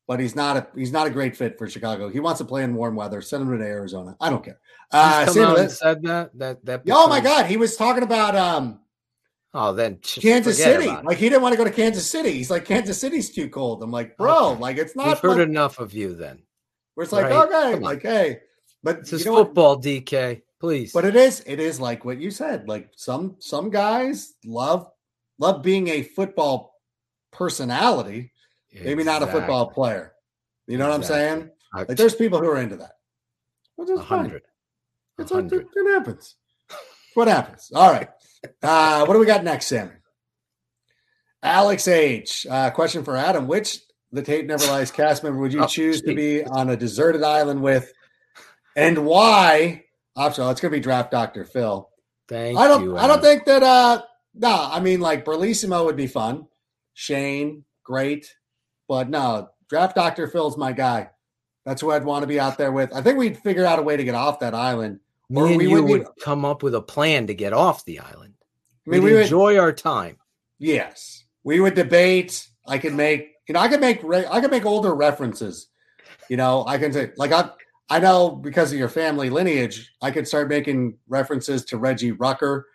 but 0.08 0.20
he's 0.20 0.36
not 0.36 0.58
a 0.58 0.68
he's 0.76 0.92
not 0.92 1.06
a 1.06 1.12
great 1.12 1.38
fit 1.38 1.60
for 1.60 1.70
Chicago. 1.70 2.10
He 2.10 2.20
wants 2.20 2.40
to 2.40 2.46
play 2.46 2.64
in 2.64 2.74
warm 2.74 2.96
weather. 2.96 3.22
Send 3.22 3.44
him 3.44 3.58
to 3.58 3.64
Arizona. 3.64 4.18
I 4.20 4.32
don't 4.32 4.44
care. 4.44 4.60
Uh, 4.92 5.26
He's 5.26 5.36
come 5.36 5.46
out 5.46 5.60
and 5.60 5.72
said 5.72 6.02
that. 6.04 6.32
That 6.40 6.66
that. 6.66 6.82
oh 6.90 7.08
my 7.08 7.20
God, 7.20 7.46
he 7.46 7.58
was 7.58 7.76
talking 7.78 8.04
about 8.04 8.36
um 8.36 8.80
Oh, 9.54 9.74
then 9.74 9.98
Kansas 10.02 10.58
City. 10.58 10.88
Like 10.88 11.18
he 11.18 11.30
didn't 11.30 11.42
want 11.42 11.54
to 11.54 11.58
go 11.58 11.64
to 11.64 11.72
Kansas 11.72 12.10
City. 12.10 12.32
He's 12.34 12.52
like 12.52 12.66
Kansas 12.66 13.00
City's 13.00 13.30
too 13.30 13.50
cold. 13.50 13.82
I'm 13.82 13.92
like, 13.92 14.18
bro, 14.18 14.52
Okay. 14.52 14.60
like 14.62 14.78
it's 14.78 14.96
not. 14.96 15.08
We've 15.08 15.20
heard 15.20 15.40
enough 15.40 15.80
of 15.80 15.94
you. 15.94 16.16
Then 16.16 16.44
where 16.96 17.04
it's 17.04 17.14
like 17.14 17.26
right. 17.26 17.48
okay, 17.48 17.80
like 17.80 18.02
hey, 18.02 18.40
but 18.84 19.00
it's 19.00 19.12
you 19.12 19.26
know 19.26 19.34
what? 19.34 19.46
football, 19.48 19.82
DK. 19.82 20.42
Please, 20.60 20.92
But 20.92 21.06
it 21.06 21.16
is 21.16 21.44
it 21.46 21.60
is 21.60 21.80
like 21.80 22.04
what 22.04 22.20
you 22.20 22.32
said. 22.32 22.68
Like 22.68 22.90
some 22.96 23.36
some 23.40 23.70
guys 23.70 24.34
love 24.44 24.90
love 25.38 25.62
being 25.62 25.88
a 25.90 26.02
football 26.02 26.74
personality, 27.32 28.32
maybe 28.74 29.04
not 29.04 29.22
a 29.22 29.28
football 29.28 29.70
player. 29.70 30.14
You 30.66 30.78
know 30.80 30.88
what 30.88 30.96
I'm 30.96 31.04
saying? 31.04 31.52
Like 31.76 31.88
there's 31.90 32.16
people 32.16 32.40
who 32.40 32.48
are 32.50 32.58
into 32.60 32.78
that. 32.78 32.94
Which 33.76 33.90
is 33.92 34.00
a 34.00 34.04
fine. 34.04 34.18
hundred. 34.20 34.42
It's 35.20 35.32
like, 35.32 35.44
hundred. 35.44 35.68
it, 35.76 35.80
it 35.80 35.94
happens. 35.94 36.36
What 37.14 37.28
happens? 37.28 37.72
All 37.74 37.92
right. 37.92 38.10
Uh, 38.64 39.06
what 39.06 39.14
do 39.14 39.20
we 39.20 39.26
got 39.26 39.44
next, 39.44 39.68
Sammy? 39.68 39.92
Alex 41.44 41.88
H. 41.88 42.48
Uh, 42.50 42.70
question 42.72 43.04
for 43.04 43.16
Adam. 43.16 43.48
Which 43.48 43.80
the 44.12 44.22
Tape 44.24 44.46
Never 44.48 44.66
Lies 44.68 44.92
cast 44.92 45.24
member 45.24 45.40
would 45.40 45.54
you 45.54 45.64
Oh, 45.64 45.68
choose 45.68 46.02
to 46.02 46.16
be 46.16 46.44
on 46.44 46.70
a 46.70 46.78
deserted 46.78 47.24
island 47.24 47.62
with? 47.62 47.92
And 48.76 49.06
why? 49.06 49.84
Optional. 50.18 50.50
It's 50.50 50.60
going 50.60 50.72
to 50.72 50.78
be 50.78 50.82
Draft 50.84 51.12
Dr. 51.12 51.46
Phil. 51.46 51.90
Thank 52.28 52.58
I 52.58 52.68
don't. 52.68 52.84
you. 52.84 52.98
I 52.98 53.08
don't 53.08 53.22
think 53.22 53.46
that. 53.46 53.64
uh 53.64 54.02
No, 54.34 54.68
I 54.72 54.80
mean 54.82 55.00
like 55.00 55.24
Berlissimo 55.24 55.86
would 55.86 55.96
be 55.96 56.08
fun. 56.08 56.48
Shane, 56.94 57.64
great, 57.84 58.36
but 58.88 59.10
no, 59.10 59.50
Draft 59.70 59.96
Dr. 59.96 60.28
Phil's 60.28 60.58
my 60.58 60.72
guy. 60.74 61.10
That's 61.66 61.82
who 61.82 61.92
I'd 61.92 62.04
want 62.06 62.24
to 62.24 62.28
be 62.28 62.40
out 62.40 62.58
there 62.58 62.72
with. 62.72 62.94
I 62.94 63.02
think 63.02 63.18
we'd 63.18 63.38
figure 63.38 63.66
out 63.66 63.80
a 63.80 63.84
way 63.84 63.96
to 63.98 64.04
get 64.04 64.16
off 64.16 64.40
that 64.40 64.54
island. 64.56 65.00
me 65.30 65.42
or 65.42 65.48
and 65.48 65.58
we 65.58 65.70
you 65.70 65.84
would 65.84 66.08
come 66.22 66.44
up 66.46 66.64
with 66.64 66.74
a 66.76 66.82
plan 66.82 67.28
to 67.28 67.34
get 67.36 67.54
off 67.54 67.86
the 67.86 68.00
island. 68.00 68.34
I 68.88 68.90
mean, 68.90 69.04
We'd 69.04 69.10
we 69.12 69.14
would. 69.16 69.24
enjoy 69.24 69.58
our 69.60 69.74
time. 69.74 70.18
Yes, 70.60 71.26
we 71.44 71.60
would 71.60 71.76
debate. 71.76 72.48
I 72.66 72.78
could 72.78 72.94
make, 72.96 73.34
you 73.48 73.54
know, 73.54 73.60
I 73.60 73.68
could 73.68 73.82
make, 73.82 74.04
I 74.04 74.40
could 74.42 74.50
make 74.52 74.66
older 74.66 74.96
references. 74.96 75.68
You 76.30 76.38
know, 76.38 76.66
I 76.66 76.78
can 76.78 76.92
say, 76.94 77.12
like, 77.18 77.32
I, 77.32 77.50
I 77.90 78.00
know 78.00 78.32
because 78.32 78.72
of 78.74 78.80
your 78.80 78.90
family 78.90 79.30
lineage, 79.30 79.94
I 80.02 80.12
could 80.12 80.28
start 80.28 80.50
making 80.50 80.98
references 81.08 81.64
to 81.66 81.78
Reggie 81.78 82.12
Rucker. 82.12 82.68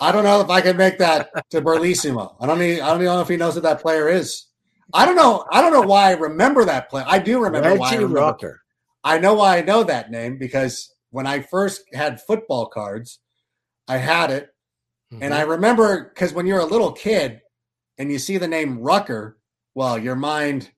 I 0.00 0.12
don't 0.12 0.24
know 0.24 0.40
if 0.40 0.50
I 0.50 0.60
could 0.60 0.76
make 0.76 0.98
that 0.98 1.30
to 1.50 1.62
Berlissimo. 1.62 2.36
I 2.40 2.46
don't 2.46 2.58
need, 2.58 2.80
I 2.80 2.88
don't 2.88 2.96
even 3.02 3.06
know 3.06 3.20
if 3.22 3.28
he 3.28 3.36
knows 3.38 3.54
what 3.54 3.62
that 3.62 3.80
player 3.80 4.08
is. 4.08 4.46
I 4.92 5.06
don't 5.06 5.16
know. 5.16 5.46
I 5.50 5.62
don't 5.62 5.72
know 5.72 5.82
why 5.82 6.10
I 6.10 6.12
remember 6.14 6.64
that 6.66 6.90
player. 6.90 7.04
I 7.08 7.18
do 7.18 7.40
remember 7.42 7.74
why 7.74 7.92
I 7.92 7.92
Reggie 7.92 8.04
remember. 8.04 8.20
Rucker. 8.20 8.60
I 9.04 9.18
know 9.18 9.34
why 9.34 9.58
I 9.58 9.62
know 9.62 9.82
that 9.84 10.10
name 10.10 10.36
because 10.36 10.92
when 11.10 11.26
I 11.26 11.40
first 11.40 11.82
had 11.94 12.20
football 12.20 12.66
cards, 12.66 13.20
I 13.88 13.96
had 13.96 14.30
it 14.30 14.50
and 15.20 15.32
I 15.34 15.42
Mm-hmm. 15.42 15.50
remember 15.52 16.10
because 16.14 16.32
when 16.34 16.46
you're 16.46 16.60
a 16.60 16.64
little 16.66 16.92
kid 16.92 17.40
and 17.98 18.12
you 18.12 18.18
see 18.18 18.36
the 18.36 18.46
name 18.48 18.78
Rucker, 18.78 19.38
well, 19.74 19.98
your 19.98 20.16
mind, 20.16 20.70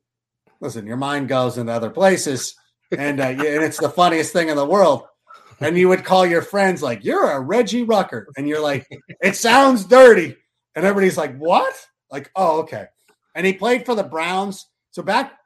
listen, 0.61 0.87
your 0.87 0.97
mind 0.97 1.28
goes 1.28 1.59
into 1.59 1.72
other 1.72 1.91
places, 1.91 2.55
and 2.99 3.20
uh, 3.20 3.28
yeah, 3.28 3.55
and 3.55 3.64
it's 3.64 3.80
the 3.80 3.90
funniest 3.90 4.32
thing 4.32 4.49
in 4.49 4.57
the 4.57 4.66
world. 4.66 5.05
And 5.61 5.78
you 5.78 5.88
would 5.88 6.05
call 6.05 6.26
your 6.26 6.43
friends 6.43 6.82
like, 6.82 7.05
"You're 7.05 7.30
a 7.30 7.40
Reggie 7.40 7.84
Rucker," 7.84 8.26
and 8.36 8.49
you're 8.49 8.61
like, 8.61 8.86
"It 9.20 9.36
sounds 9.36 9.84
dirty," 9.84 10.36
and 10.74 10.84
everybody's 10.84 11.16
like, 11.16 11.36
"What?" 11.38 11.74
Like, 12.11 12.30
"Oh, 12.34 12.61
okay." 12.62 12.86
And 13.34 13.47
he 13.47 13.53
played 13.53 13.86
for 13.86 13.95
the 13.95 14.03
Browns. 14.03 14.66
So 14.90 15.03
back, 15.03 15.38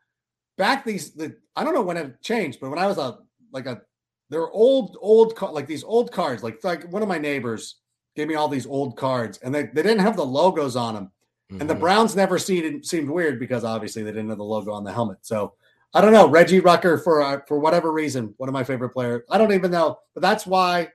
back 0.56 0.84
these, 0.84 1.12
the 1.12 1.36
I 1.54 1.64
don't 1.64 1.74
know 1.74 1.82
when 1.82 1.96
it 1.96 2.22
changed, 2.22 2.60
but 2.60 2.70
when 2.70 2.78
I 2.78 2.86
was 2.86 2.98
a 2.98 3.18
like 3.52 3.66
a, 3.66 3.82
there 4.30 4.40
were 4.40 4.50
old, 4.52 4.96
old, 5.00 5.40
like 5.52 5.66
these 5.66 5.84
old 5.84 6.12
cards. 6.12 6.42
Like 6.42 6.64
like 6.64 6.90
one 6.90 7.02
of 7.02 7.08
my 7.08 7.18
neighbors 7.18 7.76
gave 8.14 8.28
me 8.28 8.34
all 8.34 8.48
these 8.48 8.66
old 8.66 8.96
cards, 8.96 9.38
and 9.38 9.54
they, 9.54 9.64
they 9.64 9.82
didn't 9.82 9.98
have 10.00 10.16
the 10.16 10.24
logos 10.24 10.76
on 10.76 10.94
them. 10.94 11.12
And 11.60 11.70
the 11.70 11.74
Mhm. 11.74 11.80
Browns 11.80 12.16
never 12.16 12.38
seemed 12.38 12.84
seemed 12.84 13.08
weird 13.08 13.38
because 13.38 13.62
obviously 13.64 14.02
they 14.02 14.10
didn't 14.10 14.30
have 14.30 14.38
the 14.38 14.44
logo 14.44 14.72
on 14.72 14.82
the 14.82 14.92
helmet. 14.92 15.18
So 15.20 15.52
I 15.94 16.00
don't 16.00 16.12
know 16.12 16.28
Reggie 16.28 16.60
Rucker 16.60 16.98
for 16.98 17.22
uh, 17.22 17.40
for 17.48 17.58
whatever 17.58 17.92
reason, 17.92 18.34
one 18.36 18.48
of 18.48 18.52
my 18.52 18.64
favorite 18.64 18.90
players. 18.90 19.22
I 19.30 19.38
don't 19.38 19.52
even 19.52 19.70
know, 19.70 19.98
but 20.14 20.20
that's 20.20 20.46
why. 20.46 20.88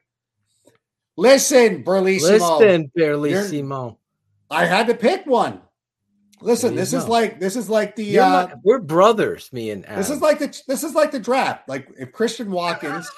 Listen, 1.17 1.83
Berlissimo, 1.83 2.59
Listen, 2.59 2.91
Berlissimo. 2.97 3.97
I 4.49 4.65
had 4.65 4.87
to 4.87 4.93
pick 4.93 5.25
one. 5.25 5.61
Listen, 6.41 6.75
this 6.75 6.93
is 6.93 7.07
like 7.07 7.39
this 7.39 7.55
is 7.55 7.69
like 7.69 7.95
the 7.95 8.19
uh, 8.19 8.47
we're 8.63 8.79
brothers, 8.79 9.51
me 9.53 9.71
and 9.71 9.85
Adam. 9.85 9.97
this 9.97 10.09
is 10.09 10.21
like 10.21 10.39
the 10.39 10.61
this 10.67 10.83
is 10.83 10.95
like 10.95 11.11
the 11.11 11.19
draft. 11.19 11.67
Like 11.69 11.87
if 11.99 12.11
Christian 12.11 12.49
Watkins 12.49 13.09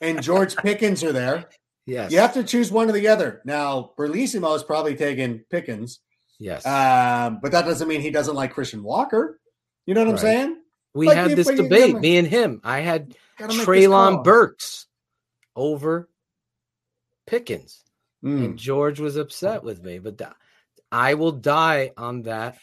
and 0.00 0.22
George 0.22 0.56
Pickens 0.56 1.04
are 1.04 1.12
there. 1.12 1.48
Yes. 1.86 2.10
You 2.10 2.18
have 2.18 2.34
to 2.34 2.42
choose 2.42 2.72
one 2.72 2.88
or 2.88 2.92
the 2.92 3.06
other. 3.06 3.42
Now, 3.44 3.92
Berlissimo 3.96 4.56
is 4.56 4.64
probably 4.64 4.96
taking 4.96 5.44
Pickens, 5.50 6.00
Yes. 6.40 6.66
um, 6.66 7.38
but 7.40 7.52
that 7.52 7.64
doesn't 7.64 7.86
mean 7.86 8.00
he 8.00 8.10
doesn't 8.10 8.34
like 8.34 8.52
Christian 8.52 8.82
Walker. 8.82 9.38
You 9.86 9.94
know 9.94 10.04
what 10.04 10.10
I'm 10.10 10.18
saying? 10.18 10.62
We 10.96 11.06
like 11.06 11.16
had 11.16 11.30
this 11.32 11.46
debate, 11.48 11.98
me 12.00 12.16
and 12.16 12.26
him. 12.26 12.60
I 12.64 12.80
had 12.80 13.14
Gotta 13.38 13.52
make 13.52 13.58
this 13.58 13.66
Treylon. 13.66 14.24
Burks 14.24 14.86
over 15.54 16.08
Pickens. 17.26 17.82
Mm. 18.24 18.44
and 18.44 18.58
George 18.58 18.98
was 18.98 19.16
upset 19.16 19.62
with 19.62 19.82
me. 19.84 19.98
But 19.98 20.18
th- 20.18 20.30
I 20.90 21.14
will 21.14 21.32
die 21.32 21.92
on 21.96 22.22
that 22.22 22.58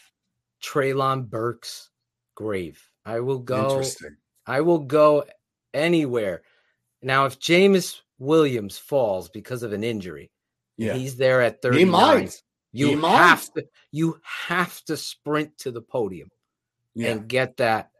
Treylon 0.62 1.28
Burks 1.30 1.90
grave. 2.34 2.82
I 3.06 3.20
will 3.20 3.38
go. 3.38 3.82
I 4.46 4.60
will 4.62 4.80
go 4.80 5.24
anywhere. 5.72 6.42
Now, 7.02 7.26
if 7.26 7.38
Jameis 7.38 8.00
Williams 8.18 8.76
falls 8.78 9.28
because 9.28 9.62
of 9.62 9.72
an 9.72 9.84
injury, 9.84 10.30
Yeah. 10.76 10.94
he's 10.94 11.16
there 11.16 11.40
at 11.40 11.62
thirty. 11.62 11.80
You 11.80 11.86
He 11.86 11.90
might. 12.96 13.16
have 13.16 13.52
to. 13.54 13.66
You 13.92 14.20
have 14.48 14.82
to 14.86 14.96
sprint 14.96 15.56
to 15.58 15.70
the 15.70 15.82
podium 15.82 16.30
Yeah. 16.94 17.10
and 17.10 17.28
get 17.28 17.56
that. 17.58 17.90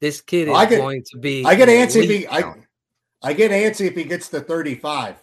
This 0.00 0.20
kid 0.20 0.48
is 0.48 0.54
I 0.54 0.66
get- 0.66 0.78
going 0.78 1.04
to 1.12 1.18
be. 1.18 1.44
I 1.44 1.54
get 1.54 1.68
an 1.68 1.74
antsy 1.74 2.04
if 2.04 2.10
he 2.10 2.26
I. 2.28 2.54
I 3.22 3.32
get 3.34 3.50
antsy 3.50 3.86
if 3.86 3.94
he 3.94 4.04
gets 4.04 4.28
to 4.30 4.40
35. 4.40 5.16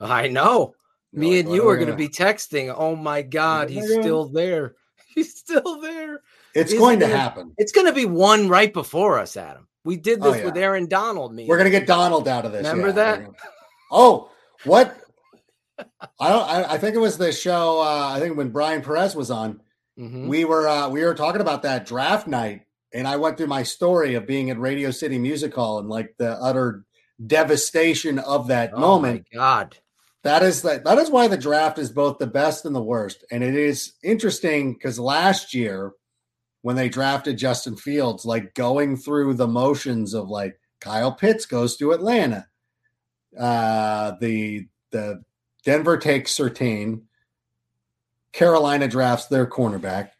I 0.00 0.28
know. 0.28 0.74
Me 1.12 1.40
and 1.40 1.52
you 1.52 1.64
"Oh, 1.64 1.68
are 1.68 1.76
going 1.76 1.88
to 1.88 1.96
be 1.96 2.08
texting. 2.08 2.72
Oh 2.76 2.94
my 2.96 3.22
God, 3.22 3.68
Oh 3.68 3.72
he's 3.72 3.90
still 3.92 4.26
there. 4.26 4.74
He's 5.14 5.36
still 5.38 5.80
there. 5.80 6.22
It's 6.56 6.72
Isn't 6.72 6.80
going 6.80 6.98
to 6.98 7.06
happen. 7.06 7.54
It's 7.56 7.70
going 7.70 7.86
to 7.86 7.92
be 7.92 8.04
one 8.04 8.48
right 8.48 8.72
before 8.72 9.20
us, 9.20 9.36
Adam. 9.36 9.68
We 9.84 9.96
did 9.96 10.18
Oh, 10.22 10.32
this 10.32 10.44
with. 10.44 10.56
Aaron 10.56 10.88
Donald. 10.88 11.32
Me, 11.32 11.46
We're 11.46 11.56
gonna 11.58 11.70
get 11.70 11.86
Donald 11.86 12.26
out 12.26 12.44
of 12.44 12.50
this. 12.50 12.66
Remember 12.66 12.88
yeah. 12.88 13.16
that? 13.16 13.30
Oh, 13.92 14.30
what? 14.64 14.96
I 15.78 16.28
don't. 16.30 16.48
I, 16.48 16.72
I 16.72 16.78
think 16.78 16.96
it 16.96 17.00
was 17.00 17.16
the 17.16 17.30
show. 17.30 17.80
Uh, 17.80 18.10
I 18.12 18.18
think 18.18 18.36
when 18.36 18.48
Brian 18.50 18.82
Perez 18.82 19.14
was 19.14 19.30
on, 19.30 19.60
Mhm. 19.98 20.26
we 20.28 20.44
were 20.44 20.68
uh, 20.68 20.88
we 20.88 21.04
were 21.04 21.14
talking 21.14 21.40
about 21.40 21.62
that 21.62 21.86
draft 21.86 22.26
night, 22.26 22.62
and 22.92 23.06
I 23.06 23.16
went 23.16 23.36
through 23.36 23.46
my 23.46 23.62
story 23.62 24.14
of 24.14 24.26
being 24.26 24.50
at 24.50 24.58
Radio 24.58 24.90
City 24.90 25.18
Music 25.18 25.54
Hall 25.54 25.78
and 25.78 25.88
like 25.88 26.14
the 26.18 26.32
utter 26.40 26.84
devastation 27.24 28.18
of 28.18 28.48
that 28.48 28.72
Oh, 28.74 28.80
moment. 28.80 29.26
my 29.32 29.38
God. 29.38 29.78
That 30.24 30.42
is 30.42 30.62
that. 30.62 30.84
That 30.84 30.98
is 30.98 31.10
why 31.10 31.28
the 31.28 31.36
draft 31.36 31.78
is 31.78 31.90
both 31.92 32.18
the 32.18 32.26
best 32.26 32.64
and 32.64 32.74
the 32.74 32.82
worst. 32.82 33.24
And 33.30 33.44
it 33.44 33.54
is 33.54 33.92
interesting 34.02 34.72
because 34.72 34.98
last 34.98 35.52
year, 35.54 35.92
when 36.62 36.76
they 36.76 36.88
drafted 36.88 37.36
Justin 37.36 37.76
Fields, 37.76 38.24
like 38.24 38.54
going 38.54 38.96
through 38.96 39.34
the 39.34 39.46
motions 39.46 40.14
of 40.14 40.28
like 40.30 40.58
Kyle 40.80 41.12
Pitts 41.12 41.44
goes 41.46 41.76
to 41.76 41.92
Atlanta, 41.92 42.46
uh, 43.38 44.12
the 44.20 44.66
the 44.92 45.22
Denver 45.64 45.98
takes 45.98 46.36
Surtain, 46.36 47.02
Carolina 48.34 48.88
drafts 48.88 49.26
their 49.26 49.46
cornerback, 49.46 50.10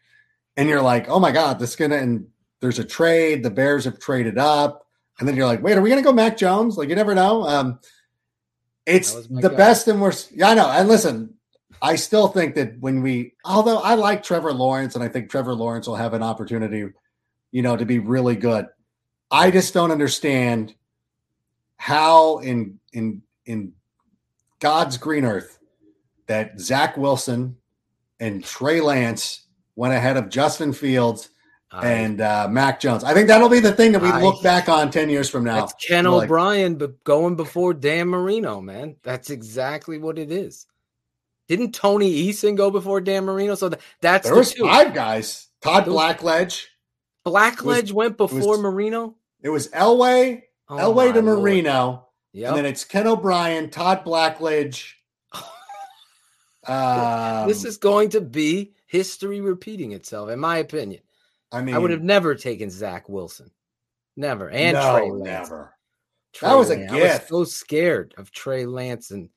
and 0.57 0.69
you're 0.69 0.81
like, 0.81 1.09
oh 1.09 1.19
my 1.19 1.31
god, 1.31 1.59
this 1.59 1.71
is 1.71 1.75
gonna. 1.75 1.97
And 1.97 2.25
there's 2.61 2.79
a 2.79 2.83
trade. 2.83 3.43
The 3.43 3.51
Bears 3.51 3.83
have 3.83 3.99
traded 3.99 4.37
up, 4.37 4.87
and 5.19 5.27
then 5.27 5.35
you're 5.35 5.45
like, 5.45 5.61
wait, 5.61 5.77
are 5.77 5.81
we 5.81 5.89
gonna 5.89 6.01
go 6.01 6.13
Mac 6.13 6.37
Jones? 6.37 6.77
Like 6.77 6.89
you 6.89 6.95
never 6.95 7.13
know. 7.13 7.43
Um, 7.43 7.79
it's 8.85 9.11
That 9.11 9.17
was 9.17 9.29
my 9.29 9.41
the 9.41 9.49
best 9.49 9.87
and 9.89 10.01
worst. 10.01 10.31
Yeah, 10.31 10.49
I 10.49 10.53
know. 10.53 10.69
And 10.69 10.87
listen, 10.87 11.33
I 11.81 11.95
still 11.95 12.29
think 12.29 12.55
that 12.55 12.79
when 12.79 13.01
we, 13.01 13.33
although 13.43 13.79
I 13.79 13.95
like 13.95 14.23
Trevor 14.23 14.53
Lawrence 14.53 14.95
and 14.95 15.03
I 15.03 15.09
think 15.09 15.29
Trevor 15.29 15.53
Lawrence 15.53 15.87
will 15.87 15.97
have 15.97 16.13
an 16.13 16.23
opportunity, 16.23 16.85
you 17.51 17.61
know, 17.61 17.75
to 17.75 17.85
be 17.85 17.99
really 17.99 18.37
good. 18.37 18.67
I 19.29 19.51
just 19.51 19.73
don't 19.73 19.91
understand 19.91 20.73
how 21.77 22.37
in 22.37 22.79
in 22.93 23.23
in 23.45 23.73
God's 24.61 24.97
green 24.97 25.25
earth 25.25 25.59
that 26.27 26.59
Zach 26.59 26.95
Wilson 26.95 27.57
and 28.19 28.43
Trey 28.43 28.81
Lance 28.81 29.41
went 29.75 29.93
ahead 29.93 30.17
of 30.17 30.29
Justin 30.29 30.71
Fields 30.73 31.29
I- 31.71 31.87
and 31.87 32.21
uh, 32.21 32.47
Mac 32.49 32.79
Jones. 32.79 33.03
I 33.03 33.13
think 33.13 33.27
that'll 33.27 33.49
be 33.49 33.59
the 33.59 33.73
thing 33.73 33.91
that 33.93 34.01
we 34.01 34.09
I- 34.09 34.21
look 34.21 34.41
back 34.43 34.69
on 34.69 34.91
ten 34.91 35.09
years 35.09 35.29
from 35.29 35.43
now. 35.43 35.55
that's 35.61 35.73
Ken 35.85 36.05
Like- 36.05 36.25
O'Brien, 36.25 36.75
but 36.75 37.03
going 37.03 37.35
before 37.35 37.73
Dan 37.73 38.07
Marino, 38.07 38.61
man. 38.61 38.95
That's 39.03 39.29
exactly 39.29 39.97
what 39.97 40.17
it 40.17 40.31
is. 40.31 40.65
Didn't 41.47 41.73
Tony 41.73 42.27
Eason 42.29 42.55
go 42.55 42.71
before 42.71 43.01
Dan 43.01 43.25
Marino? 43.25 43.53
So 43.55 43.69
th- 43.69 43.81
that's 44.01 44.23
There 44.25 44.33
the 44.33 44.39
was 44.39 44.53
two. 44.53 44.63
five 44.63 44.93
guys. 44.93 45.47
Todd 45.61 45.85
Those- 45.85 45.95
Blackledge. 45.95 46.65
Blackledge 47.25 47.91
went 47.91 48.17
before 48.17 48.39
was- 48.51 48.59
Marino. 48.59 49.15
It 49.41 49.49
was 49.49 49.67
Elway, 49.69 50.43
Oh, 50.69 50.75
Elway 50.77 51.13
to 51.13 51.21
Marino, 51.21 52.07
Yep. 52.33 52.47
and 52.49 52.57
then 52.57 52.65
it's 52.65 52.83
Ken 52.83 53.05
O'Brien, 53.05 53.69
Todd 53.69 54.03
Blackledge. 54.03 54.93
Um, 56.67 57.47
this 57.47 57.63
is 57.65 57.77
going 57.77 58.09
to 58.09 58.21
be 58.21 58.73
history 58.87 59.41
repeating 59.41 59.91
itself, 59.91 60.29
in 60.29 60.39
my 60.39 60.57
opinion. 60.57 61.01
I 61.51 61.61
mean, 61.61 61.75
I 61.75 61.77
would 61.77 61.91
have 61.91 62.03
never 62.03 62.35
taken 62.35 62.69
Zach 62.69 63.07
Wilson. 63.09 63.51
Never. 64.17 64.49
And 64.49 64.75
no, 64.75 64.97
Trey 64.97 65.11
Lance. 65.11 65.49
never. 65.49 65.75
Trey 66.33 66.49
That 66.49 66.55
was 66.55 66.69
a 66.69 66.75
Lance. 66.75 66.91
gift. 66.91 67.03
I 67.03 67.19
was 67.19 67.27
so 67.27 67.43
scared 67.43 68.13
of 68.17 68.31
Trey 68.31 68.65
Lance, 68.65 69.11
and 69.11 69.29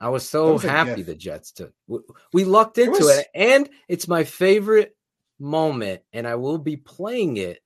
I 0.00 0.08
was 0.10 0.28
so 0.28 0.52
was 0.54 0.62
happy 0.62 1.02
the 1.02 1.14
Jets 1.14 1.52
took. 1.52 1.72
we- 1.86 2.00
We 2.32 2.44
lucked 2.44 2.78
into 2.78 2.96
it, 2.98 3.00
was- 3.04 3.24
and 3.34 3.68
it's 3.88 4.06
my 4.08 4.24
favorite 4.24 4.96
moment, 5.38 6.02
and 6.12 6.26
I 6.26 6.36
will 6.36 6.58
be 6.58 6.76
playing 6.76 7.36
it, 7.38 7.60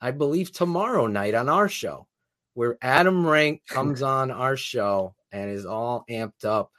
I 0.00 0.10
believe, 0.10 0.52
tomorrow 0.52 1.06
night 1.06 1.34
on 1.34 1.48
our 1.48 1.68
show, 1.68 2.06
where 2.54 2.76
Adam 2.82 3.26
Rank 3.26 3.62
comes 3.66 4.02
on 4.02 4.30
our 4.30 4.56
show 4.56 5.14
and 5.32 5.50
is 5.50 5.66
all 5.66 6.04
amped 6.10 6.44
up. 6.44 6.72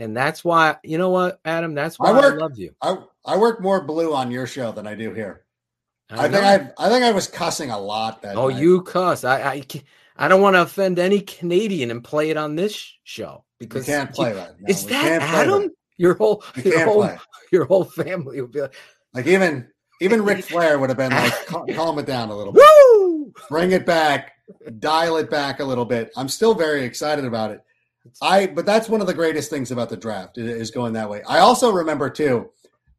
And 0.00 0.16
that's 0.16 0.42
why, 0.44 0.76
you 0.82 0.96
know 0.98 1.10
what, 1.10 1.40
Adam? 1.44 1.74
That's 1.74 1.98
why 1.98 2.08
I 2.08 2.12
I, 2.12 2.20
work- 2.20 2.40
love 2.40 2.58
you. 2.58 2.74
I 2.82 2.96
I 3.24 3.36
work 3.36 3.60
more 3.60 3.82
blue 3.82 4.14
on 4.14 4.30
your 4.30 4.46
show 4.46 4.72
than 4.72 4.86
I 4.86 4.94
do 4.94 5.12
here. 5.12 5.44
I, 6.08 6.28
think. 6.28 6.42
I 6.44 6.54
I 6.78 6.88
think 6.88 7.04
I 7.04 7.12
was 7.12 7.28
cussing 7.28 7.70
a 7.70 7.78
lot 7.78 8.22
that. 8.22 8.36
Oh, 8.36 8.48
night. 8.48 8.60
you 8.60 8.82
cuss. 8.82 9.22
I 9.24 9.40
I, 9.42 9.62
I 10.16 10.28
don't 10.28 10.40
want 10.40 10.54
to 10.56 10.62
offend 10.62 10.98
any 10.98 11.20
Canadian 11.20 11.90
and 11.90 12.02
play 12.02 12.30
it 12.30 12.36
on 12.36 12.56
this 12.56 12.74
sh- 12.74 12.94
show 13.04 13.44
You 13.60 13.66
because 13.68 13.86
can't 13.86 14.12
play 14.12 14.32
that. 14.32 14.58
No, 14.60 14.66
is 14.68 14.86
that 14.86 15.22
Adam? 15.22 15.62
that. 15.62 15.70
Your 15.98 16.14
whole 16.14 16.42
You 16.56 16.62
your 16.72 16.84
whole 16.86 17.02
play. 17.02 17.18
your 17.52 17.64
whole 17.66 17.84
family 17.84 18.40
would 18.40 18.52
be 18.52 18.62
like, 18.62 18.74
Like 19.14 19.26
even 19.26 19.68
even 20.00 20.22
Ric 20.24 20.44
Flair 20.50 20.78
would 20.78 20.88
have 20.88 20.96
been 20.96 21.12
like, 21.12 21.46
"Cal- 21.46 21.66
calm 21.74 21.98
it 21.98 22.06
down 22.06 22.30
a 22.30 22.36
little 22.36 22.54
bit, 22.54 22.64
"Woo!" 22.64 23.32
bring 23.50 23.72
it 23.72 23.84
back, 23.86 24.32
dial 24.78 25.18
it 25.18 25.28
back 25.30 25.60
a 25.60 25.64
little 25.64 25.84
bit. 25.84 26.10
I'm 26.16 26.28
still 26.28 26.54
very 26.54 26.84
excited 26.84 27.24
about 27.26 27.50
it. 27.50 27.60
I 28.22 28.46
but 28.46 28.66
that's 28.66 28.88
one 28.88 29.00
of 29.00 29.06
the 29.06 29.14
greatest 29.14 29.50
things 29.50 29.70
about 29.70 29.88
the 29.88 29.96
draft 29.96 30.38
is 30.38 30.70
going 30.70 30.92
that 30.94 31.10
way. 31.10 31.22
I 31.28 31.38
also 31.38 31.70
remember 31.72 32.08
too 32.10 32.50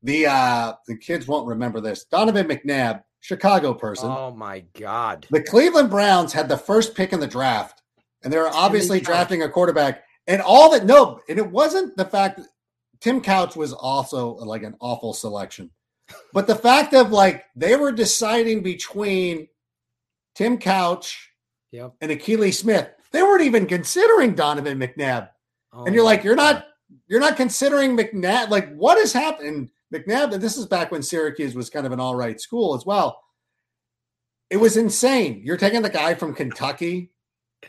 the 0.04 0.28
uh 0.28 0.74
the 0.88 0.98
kids 0.98 1.28
won't 1.28 1.48
remember 1.48 1.80
this. 1.82 2.06
Donovan 2.06 2.48
McNabb, 2.48 3.04
Chicago 3.20 3.74
person. 3.74 4.10
Oh 4.10 4.32
my 4.32 4.64
god! 4.74 5.28
The 5.30 5.44
Cleveland 5.44 5.90
Browns 5.90 6.34
had 6.34 6.50
the 6.50 6.58
first 6.58 6.96
pick 6.96 7.14
in 7.14 7.20
the 7.20 7.28
draft, 7.28 7.82
and 8.24 8.32
they 8.32 8.38
were 8.38 8.50
obviously 8.54 9.00
drafting 9.00 9.44
a 9.44 9.50
quarterback. 9.50 10.04
And 10.28 10.42
all 10.42 10.72
that 10.72 10.86
no, 10.86 11.20
and 11.28 11.38
it 11.40 11.50
wasn't 11.50 11.98
the 11.98 12.06
fact 12.06 12.38
that 12.38 12.48
Tim 13.00 13.22
Couch 13.22 13.56
was 13.56 13.74
also 13.74 14.36
like 14.36 14.64
an 14.64 14.76
awful 14.80 15.14
selection, 15.14 15.72
but 16.34 16.48
the 16.48 16.56
fact 16.56 16.94
of 16.94 17.12
like 17.12 17.44
they 17.56 17.76
were 17.76 17.92
deciding 17.92 18.62
between 18.64 19.48
Tim 20.36 20.58
Couch 20.58 21.30
Yep. 21.72 21.94
and 22.02 22.12
Akili 22.12 22.54
Smith. 22.54 22.90
They 23.12 23.22
weren't 23.22 23.44
even 23.44 23.66
considering 23.66 24.36
Donovan 24.36 24.80
McNabb, 24.80 25.30
Oh 25.74 25.86
and 25.86 25.94
you're 25.96 26.04
oh 26.04 26.08
like, 26.08 26.24
you're 26.24 26.36
God. 26.36 26.54
not, 26.56 26.66
you're 27.08 27.20
not 27.20 27.38
considering 27.38 27.98
McNabb. 27.98 28.50
Like, 28.50 28.74
what 28.76 28.98
is 28.98 29.14
happening? 29.14 29.70
McNabb. 29.94 30.40
This 30.40 30.58
is 30.58 30.66
back 30.66 30.92
when 30.92 31.04
Syracuse 31.04 31.54
was 31.56 31.70
kind 31.70 31.86
of 31.86 31.92
an 31.92 32.00
all 32.00 32.16
right 32.16 32.40
school 32.40 32.74
as 32.76 32.86
well. 32.86 33.22
It 34.50 34.58
was 34.58 34.78
insane. 34.78 35.42
You're 35.44 35.58
taking 35.58 35.82
the 35.82 35.90
guy 35.90 36.14
from 36.14 36.34
Kentucky, 36.34 37.12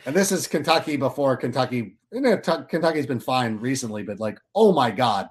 and 0.05 0.15
this 0.15 0.31
is 0.31 0.47
Kentucky 0.47 0.97
before 0.97 1.37
Kentucky. 1.37 1.97
You 2.11 2.21
know, 2.21 2.37
T- 2.37 2.65
Kentucky's 2.69 3.07
been 3.07 3.19
fine 3.19 3.57
recently, 3.57 4.03
but 4.03 4.19
like, 4.19 4.39
oh 4.55 4.71
my 4.73 4.91
god. 4.91 5.29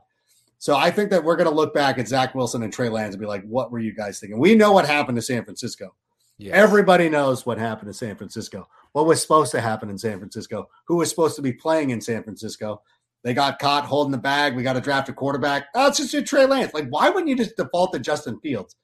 So 0.59 0.77
I 0.77 0.91
think 0.91 1.11
that 1.11 1.25
we're 1.25 1.37
going 1.37 1.49
to 1.49 1.55
look 1.55 1.75
back 1.75 1.99
at 1.99 2.07
Zach 2.07 2.35
Wilson 2.37 2.63
and 2.63 2.73
Trey 2.73 2.89
Lance 2.89 3.15
and 3.15 3.21
be 3.21 3.27
like, 3.27 3.43
what 3.45 3.73
were 3.73 3.81
you 3.81 3.93
guys 3.93 4.21
thinking? 4.21 4.39
We 4.39 4.55
know 4.55 4.71
what 4.71 4.87
happened 4.87 5.17
to 5.17 5.23
San 5.23 5.45
Francisco. 5.45 5.95
Yes. 6.39 6.55
Everybody 6.55 7.09
knows 7.09 7.45
what 7.45 7.59
happened 7.59 7.89
to 7.89 7.99
San 7.99 8.15
Francisco. 8.17 8.69
What 8.93 9.07
was 9.07 9.23
supposed 9.23 9.53
to 9.53 9.61
happen 9.61 9.89
in 9.91 9.99
San 9.99 10.19
Francisco? 10.19 10.69
Who 10.87 10.97
was 10.97 11.09
supposed 11.09 11.37
to 11.37 11.43
be 11.43 11.53
playing 11.53 11.91
in 11.91 12.01
San 12.01 12.23
Francisco? 12.23 12.83
They 13.25 13.35
got 13.35 13.59
caught 13.59 13.85
holding 13.85 14.13
the 14.13 14.19
bag. 14.19 14.57
We 14.57 14.63
got 14.63 14.73
to 14.75 14.81
draft 14.81 15.09
a 15.09 15.13
quarterback. 15.13 15.67
Oh, 15.75 15.89
it's 15.89 15.99
just 15.99 16.15
a 16.15 16.23
Trey 16.23 16.45
Lance. 16.45 16.75
Like, 16.75 16.89
why 16.89 17.09
wouldn't 17.09 17.29
you 17.29 17.37
just 17.37 17.57
default 17.57 17.93
to 17.93 18.01
Justin 18.01 18.39
Fields? 18.41 18.77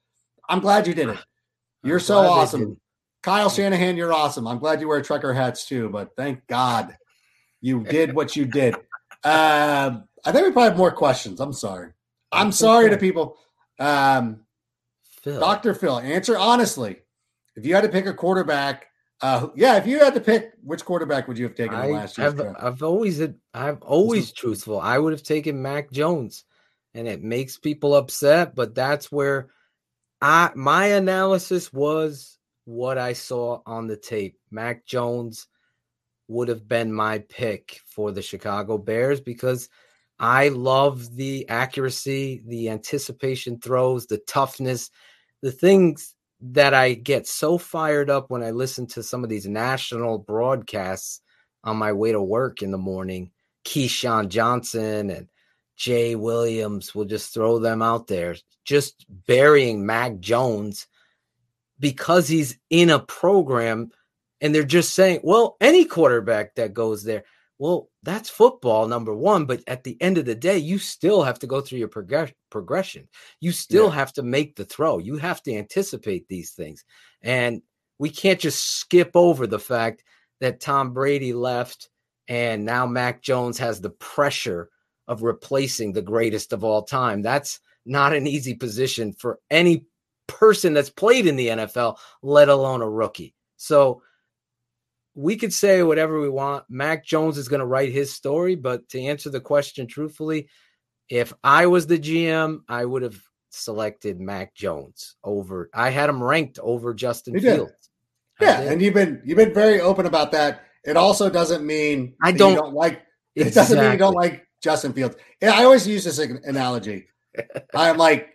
I'm 0.48 0.60
glad 0.60 0.86
you 0.86 0.94
did 0.94 1.08
it. 1.08 1.18
You're 1.82 1.96
I'm 1.96 2.02
so 2.02 2.18
awesome. 2.18 2.80
Kyle 3.22 3.50
Shanahan, 3.50 3.96
you're 3.96 4.12
awesome. 4.12 4.46
I'm 4.46 4.58
glad 4.58 4.80
you 4.80 4.88
wear 4.88 5.02
trucker 5.02 5.34
hats 5.34 5.66
too, 5.66 5.88
but 5.90 6.10
thank 6.16 6.46
God 6.46 6.96
you 7.60 7.82
did 7.84 8.14
what 8.14 8.36
you 8.36 8.44
did. 8.44 8.76
Um, 9.24 10.04
I 10.24 10.30
think 10.30 10.46
we 10.46 10.52
probably 10.52 10.68
have 10.68 10.78
more 10.78 10.92
questions. 10.92 11.40
I'm 11.40 11.52
sorry. 11.52 11.90
I'm 12.30 12.52
sorry 12.52 12.88
to 12.88 12.96
people. 12.96 13.36
Um, 13.80 14.44
Phil. 15.22 15.40
Dr. 15.40 15.74
Phil, 15.74 15.98
answer 15.98 16.38
honestly. 16.38 16.98
If 17.56 17.66
you 17.66 17.74
had 17.74 17.80
to 17.80 17.88
pick 17.88 18.06
a 18.06 18.14
quarterback 18.14 18.86
Uh, 19.20 19.48
yeah, 19.56 19.76
if 19.76 19.86
you 19.86 19.98
had 19.98 20.14
to 20.14 20.20
pick, 20.20 20.52
which 20.62 20.84
quarterback 20.84 21.26
would 21.26 21.38
you 21.38 21.44
have 21.44 21.56
taken 21.56 21.74
I, 21.74 21.88
last 21.88 22.18
year? 22.18 22.28
I've? 22.28 22.40
I've 22.40 22.82
always 22.82 23.20
I've 23.52 23.82
always 23.82 24.32
truthful. 24.32 24.80
I 24.80 24.98
would 24.98 25.12
have 25.12 25.24
taken 25.24 25.60
Mac 25.60 25.90
Jones, 25.90 26.44
and 26.94 27.08
it 27.08 27.22
makes 27.22 27.58
people 27.58 27.96
upset, 27.96 28.54
but 28.54 28.74
that's 28.74 29.10
where 29.10 29.48
I 30.20 30.50
my 30.54 30.86
analysis 30.86 31.72
was 31.72 32.38
what 32.64 32.98
I 32.98 33.12
saw 33.14 33.60
on 33.66 33.88
the 33.88 33.96
tape. 33.96 34.38
Mac 34.50 34.86
Jones 34.86 35.48
would 36.28 36.48
have 36.48 36.68
been 36.68 36.92
my 36.92 37.18
pick 37.18 37.80
for 37.86 38.12
the 38.12 38.22
Chicago 38.22 38.78
Bears 38.78 39.20
because 39.20 39.68
I 40.20 40.48
love 40.48 41.16
the 41.16 41.48
accuracy, 41.48 42.42
the 42.46 42.70
anticipation 42.70 43.58
throws, 43.58 44.06
the 44.06 44.18
toughness, 44.18 44.90
the 45.42 45.52
things 45.52 46.14
that 46.40 46.74
I 46.74 46.94
get 46.94 47.26
so 47.26 47.58
fired 47.58 48.10
up 48.10 48.30
when 48.30 48.42
I 48.42 48.50
listen 48.50 48.86
to 48.88 49.02
some 49.02 49.24
of 49.24 49.30
these 49.30 49.46
national 49.46 50.18
broadcasts 50.18 51.20
on 51.64 51.76
my 51.76 51.92
way 51.92 52.12
to 52.12 52.22
work 52.22 52.62
in 52.62 52.70
the 52.70 52.78
morning. 52.78 53.30
Keyshawn 53.64 54.28
Johnson 54.28 55.10
and 55.10 55.28
Jay 55.76 56.14
Williams 56.14 56.94
will 56.94 57.04
just 57.04 57.34
throw 57.34 57.58
them 57.58 57.82
out 57.82 58.06
there, 58.06 58.36
just 58.64 59.04
burying 59.26 59.84
Mac 59.84 60.18
Jones 60.20 60.86
because 61.80 62.28
he's 62.28 62.58
in 62.70 62.90
a 62.90 62.98
program 62.98 63.90
and 64.40 64.54
they're 64.54 64.64
just 64.64 64.94
saying, 64.94 65.20
well, 65.22 65.56
any 65.60 65.84
quarterback 65.84 66.54
that 66.54 66.74
goes 66.74 67.04
there. 67.04 67.24
Well, 67.58 67.90
that's 68.04 68.30
football, 68.30 68.86
number 68.86 69.14
one. 69.14 69.44
But 69.44 69.62
at 69.66 69.82
the 69.84 70.00
end 70.00 70.16
of 70.18 70.24
the 70.24 70.34
day, 70.34 70.58
you 70.58 70.78
still 70.78 71.22
have 71.24 71.38
to 71.40 71.46
go 71.46 71.60
through 71.60 71.80
your 71.80 71.88
progress- 71.88 72.32
progression. 72.50 73.08
You 73.40 73.52
still 73.52 73.86
Yeah. 73.88 73.94
have 73.94 74.12
to 74.14 74.22
make 74.22 74.54
the 74.56 74.64
throw. 74.64 74.98
You 74.98 75.16
have 75.16 75.42
to 75.42 75.54
anticipate 75.54 76.28
these 76.28 76.52
things. 76.52 76.84
And 77.22 77.62
we 77.98 78.10
can't 78.10 78.38
just 78.38 78.62
skip 78.78 79.10
over 79.14 79.46
the 79.46 79.58
fact 79.58 80.04
that 80.40 80.60
Tom 80.60 80.92
Brady 80.92 81.32
left 81.32 81.90
and 82.28 82.64
now 82.64 82.86
Mac 82.86 83.22
Jones 83.22 83.58
has 83.58 83.80
the 83.80 83.90
pressure 83.90 84.70
of 85.08 85.22
replacing 85.22 85.92
the 85.92 86.02
greatest 86.02 86.52
of 86.52 86.62
all 86.62 86.82
time. 86.82 87.22
That's 87.22 87.58
not 87.86 88.12
an 88.14 88.26
easy 88.26 88.54
position 88.54 89.14
for 89.14 89.40
any 89.50 89.86
person 90.26 90.74
that's 90.74 90.90
played 90.90 91.26
in 91.26 91.36
the 91.36 91.48
NFL, 91.48 91.98
let 92.22 92.50
alone 92.50 92.82
a 92.82 92.88
rookie. 92.88 93.34
So 93.56 94.02
we 95.18 95.34
could 95.36 95.52
say 95.52 95.82
whatever 95.82 96.20
we 96.20 96.28
want. 96.28 96.62
Mac 96.68 97.04
Jones 97.04 97.38
is 97.38 97.48
going 97.48 97.58
to 97.58 97.66
write 97.66 97.90
his 97.90 98.14
story, 98.14 98.54
but 98.54 98.88
to 98.90 99.00
answer 99.02 99.30
the 99.30 99.40
question 99.40 99.88
truthfully, 99.88 100.48
if 101.10 101.32
I 101.42 101.66
was 101.66 101.88
the 101.88 101.98
GM, 101.98 102.60
I 102.68 102.84
would 102.84 103.02
have 103.02 103.20
selected 103.50 104.20
Mac 104.20 104.54
Jones 104.54 105.16
over. 105.24 105.70
I 105.74 105.90
had 105.90 106.08
him 106.08 106.22
ranked 106.22 106.60
over 106.62 106.94
Justin. 106.94 107.40
Fields. 107.40 107.72
Yeah, 108.40 108.60
did. 108.60 108.72
and 108.72 108.80
you've 108.80 108.94
been 108.94 109.20
you've 109.24 109.38
been 109.38 109.52
very 109.52 109.80
open 109.80 110.06
about 110.06 110.30
that. 110.32 110.62
It 110.84 110.96
also 110.96 111.28
doesn't 111.28 111.66
mean 111.66 112.14
I 112.22 112.30
don't- 112.30 112.52
you 112.52 112.58
don't 112.58 112.74
like 112.74 113.02
it 113.34 113.52
doesn't 113.54 113.76
mean 113.80 113.90
you 113.92 113.98
don't 113.98 114.14
like 114.14 114.46
Justin 114.62 114.92
Fields. 114.92 115.16
Yeah, 115.42 115.50
I 115.58 115.64
always 115.64 115.88
use 115.88 116.04
this 116.04 116.20
analogy. 116.20 117.08
I'm 117.74 117.96
like 117.96 118.28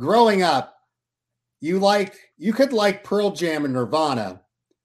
growing 0.00 0.42
up, 0.42 0.74
you 1.60 1.78
like 1.78 2.16
you 2.36 2.52
could 2.52 2.72
like 2.72 3.04
Pearl 3.04 3.30
Jam 3.30 3.64
and 3.64 3.74
Nirvana, 3.74 4.42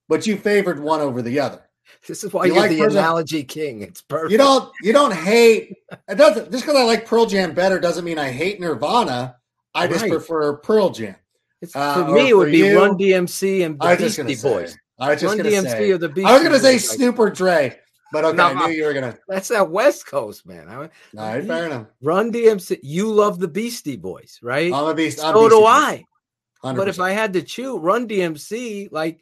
but 0.10 0.26
you 0.28 0.38
favored 0.38 0.80
one 0.80 1.01
over 1.01 1.22
the 1.22 1.39
other. 1.39 1.62
This 2.08 2.24
is 2.24 2.34
why 2.34 2.45
You 2.45 2.54
are 2.54 2.60
like 2.62 2.70
the 2.72 2.78
Pearl 2.80 2.89
Jam? 2.89 2.97
analogy 2.97 3.43
king. 3.43 3.82
It's 3.82 4.01
perfect. 4.01 4.32
You 4.32 4.38
don't 4.38 4.72
you 4.82 4.93
don't 4.93 5.14
hate 5.14 5.76
it 6.08 6.16
doesn't 6.16 6.51
just 6.51 6.64
because 6.66 6.78
I 6.80 6.84
like 6.84 7.06
Pearl 7.06 7.26
Jam 7.26 7.54
better 7.54 7.80
doesn't 7.80 8.04
mean 8.06 8.18
I 8.18 8.30
hate 8.30 8.60
Nirvana. 8.60 9.36
I 9.76 9.88
just 9.88 10.01
Right. 10.04 10.12
prefer 10.12 10.58
Pearl 10.58 10.89
Jam. 10.91 11.16
It's, 11.62 11.76
uh, 11.76 11.93
for 11.95 12.01
or 12.12 12.16
me, 12.16 12.30
it 12.30 12.38
would 12.38 12.51
be 12.51 12.60
you- 12.60 12.78
Run 12.78 12.97
DMC 12.97 13.64
and 13.64 13.80
the 13.80 13.86
I 13.86 13.95
just 13.95 14.18
gonna 14.18 14.36
say. 14.36 14.49
Boys. 14.49 14.78
I 14.99 15.10
was 15.12 15.22
just 15.22 15.38
Run 15.38 15.45
DMC 15.45 15.70
say. 15.70 15.91
or 15.91 15.97
the 15.97 16.10
Beastie 16.10 16.26
I 16.30 16.34
was 16.34 16.43
gonna 16.43 16.60
say 16.60 16.76
Boys, 16.76 16.88
like- 16.89 16.97
Snoop 16.97 17.20
or 17.20 17.30
Dre, 17.30 17.80
but 18.12 18.26
okay, 18.26 18.38
No. 18.38 18.43
I 18.47 18.68
knew 18.68 18.74
you 18.74 18.84
were 18.86 18.93
gonna. 18.93 19.18
That's 19.28 19.47
that 19.49 19.70
West 19.72 20.06
Coast, 20.06 20.45
man. 20.45 20.68
I, 20.70 20.76
All 20.76 20.89
right, 21.18 21.45
fair 21.45 21.66
enough. 21.66 21.88
Run 22.01 22.32
DMC. 22.32 22.80
You 22.84 23.10
love 23.12 23.39
the 23.39 23.47
Beastie 23.47 23.97
Boys, 23.97 24.39
right? 24.41 24.72
I'm 24.74 24.86
a 24.86 24.93
beast. 24.93 25.24
I'm 25.24 25.34
so 25.36 25.49
do 25.49 25.56
Beastie 25.56 25.66
I. 25.68 26.04
Boys, 26.64 26.76
But 26.78 26.88
if 26.88 26.99
I 26.99 27.12
had 27.12 27.34
to 27.34 27.41
choose, 27.41 27.80
Run 27.80 28.08
DMC, 28.08 28.89
like 28.91 29.20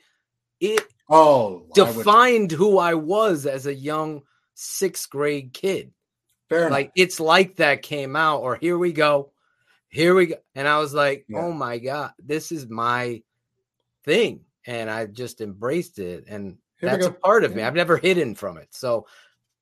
it 0.62 0.84
oh, 1.10 1.66
I 1.78 1.82
would- 1.82 1.96
defined 1.98 2.52
who 2.52 2.78
I 2.78 2.94
was 2.94 3.46
as 3.46 3.66
a 3.66 3.74
young 3.74 4.22
sixth 4.54 5.10
grade 5.10 5.54
kid. 5.54 5.92
fair 6.50 6.62
enough. 6.62 6.72
Like 6.72 6.92
it's 6.96 7.20
like 7.20 7.58
that 7.58 7.82
came 7.82 8.16
out, 8.16 8.42
or 8.42 8.56
here 8.56 8.78
we 8.78 8.94
go, 8.94 9.32
here 9.90 10.14
we 10.16 10.28
go, 10.28 10.36
and 10.56 10.68
I 10.68 10.78
was 10.80 10.94
like, 10.94 11.26
Yeah. 11.28 11.40
oh 11.40 11.52
my 11.52 11.80
god, 11.80 12.12
this 12.24 12.52
is 12.52 12.70
my 12.70 13.24
thing, 14.06 14.42
and 14.66 14.90
I 14.90 15.06
just 15.08 15.42
embraced 15.42 16.00
it, 16.00 16.26
and 16.28 16.58
Here 16.80 16.90
that's 16.90 17.06
a 17.06 17.12
part 17.12 17.44
of 17.44 17.56
me. 17.56 17.64
I've 17.64 17.76
never 17.76 17.98
hidden 17.98 18.36
from 18.36 18.58
it, 18.58 18.70
so. 18.72 19.08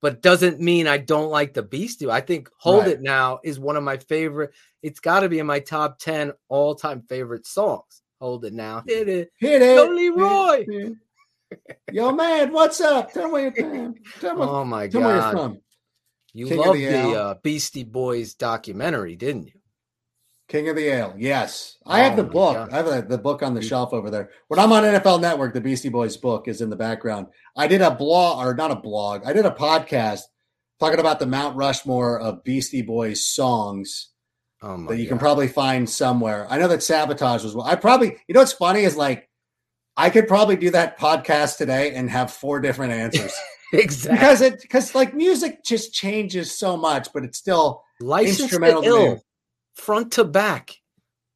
But 0.02 0.22
doesn't 0.22 0.62
mean 0.62 0.88
I 0.88 0.98
don't 0.98 1.30
like 1.30 1.54
the 1.54 1.62
Beastie. 1.62 2.10
I 2.10 2.22
think 2.22 2.50
"Hold 2.60 2.84
Right. 2.86 2.94
It 2.94 3.02
Now" 3.02 3.42
is 3.44 3.60
one 3.60 3.76
of 3.76 3.84
my 3.84 3.98
favorite. 3.98 4.52
It's 4.82 5.02
got 5.02 5.20
to 5.20 5.28
be 5.30 5.40
in 5.40 5.46
my 5.46 5.60
top 5.60 6.00
ten 6.00 6.32
all-time 6.48 7.02
favorite 7.02 7.46
songs. 7.46 8.02
"Hold 8.20 8.46
It 8.46 8.54
Now," 8.54 8.84
hit 8.88 9.08
it, 9.10 9.32
Hit 9.38 9.62
it, 9.62 9.76
Yo, 9.76 9.86
Leroy. 9.86 10.66
Yo, 11.92 12.12
man, 12.12 12.52
what's 12.54 12.80
up? 12.82 13.12
Tell 13.12 13.26
me 13.28 13.32
where 13.32 13.42
you're 13.44 13.94
Tell 14.20 14.36
me, 14.36 14.46
Oh 14.46 14.64
my 14.64 14.88
tell 14.88 15.02
me 15.02 15.08
where 15.08 15.16
you're 15.16 15.32
from. 15.32 15.58
you 16.34 16.48
King 16.48 16.58
loved 16.60 16.80
the 16.80 16.86
the, 16.86 17.22
uh, 17.22 17.34
Beastie 17.42 17.84
Boys 17.84 18.36
documentary, 18.36 19.16
didn't 19.16 19.48
you? 19.48 19.54
King 20.48 20.68
of 20.70 20.76
the 20.76 20.88
Ale. 20.88 21.14
Yes, 21.18 21.78
I 21.86 22.00
have 22.00 22.14
Oh 22.14 22.16
the 22.18 22.24
book. 22.24 22.56
God. 22.56 22.72
I 22.72 22.78
have 22.78 22.86
the, 22.86 23.02
the 23.04 23.18
book 23.20 23.44
on 23.44 23.54
the 23.54 23.62
shelf 23.62 23.94
over 23.94 24.10
there. 24.10 24.32
When 24.48 24.60
I'm 24.60 24.72
on 24.72 24.84
NFL 24.84 25.22
Network, 25.22 25.54
the 25.54 25.62
Beastie 25.62 25.90
Boys 25.90 26.18
book 26.18 26.48
is 26.48 26.62
in 26.62 26.72
the 26.72 26.76
background. 26.76 27.28
I 27.56 27.68
did 27.68 27.82
a 27.82 27.92
blog, 27.92 28.44
or 28.44 28.56
not 28.56 28.72
a 28.72 28.76
blog. 28.76 29.24
I 29.26 29.34
did 29.34 29.46
a 29.46 29.52
podcast 29.52 30.22
talking 30.80 31.00
about 31.00 31.20
the 31.20 31.28
Mount 31.28 31.56
Rushmore 31.56 32.20
of 32.20 32.44
Beastie 32.44 32.82
Boys 32.82 33.24
songs. 33.26 34.10
Oh 34.62 34.78
my 34.78 34.92
that 34.92 35.02
you 35.02 35.08
can 35.08 35.18
probably 35.18 35.48
find 35.48 35.90
somewhere. 35.90 36.46
I 36.50 36.58
know 36.58 36.68
that 36.68 36.84
sabotage 36.84 37.44
was. 37.44 37.56
I 37.56 37.76
probably, 37.76 38.18
you 38.28 38.34
know, 38.34 38.42
what's 38.42 38.54
funny 38.54 38.82
is 38.82 38.98
like, 38.98 39.30
I 39.96 40.10
could 40.10 40.28
probably 40.28 40.56
do 40.56 40.70
that 40.72 41.00
podcast 41.00 41.58
today 41.58 41.94
and 41.94 42.10
have 42.10 42.32
four 42.32 42.60
different 42.60 42.94
answers 42.94 43.34
exactly. 43.74 44.18
because 44.18 44.42
it, 44.42 44.62
because 44.62 44.96
like 44.96 45.14
music 45.14 45.64
just 45.64 45.94
changes 45.94 46.58
so 46.58 46.78
much, 46.78 47.10
but 47.14 47.24
it's 47.24 47.38
still, 47.38 47.84
License 48.02 48.42
instrumental 48.42 48.82
to 48.82 48.88
ill, 48.88 49.22
front 49.76 50.14
to 50.14 50.24
back. 50.24 50.72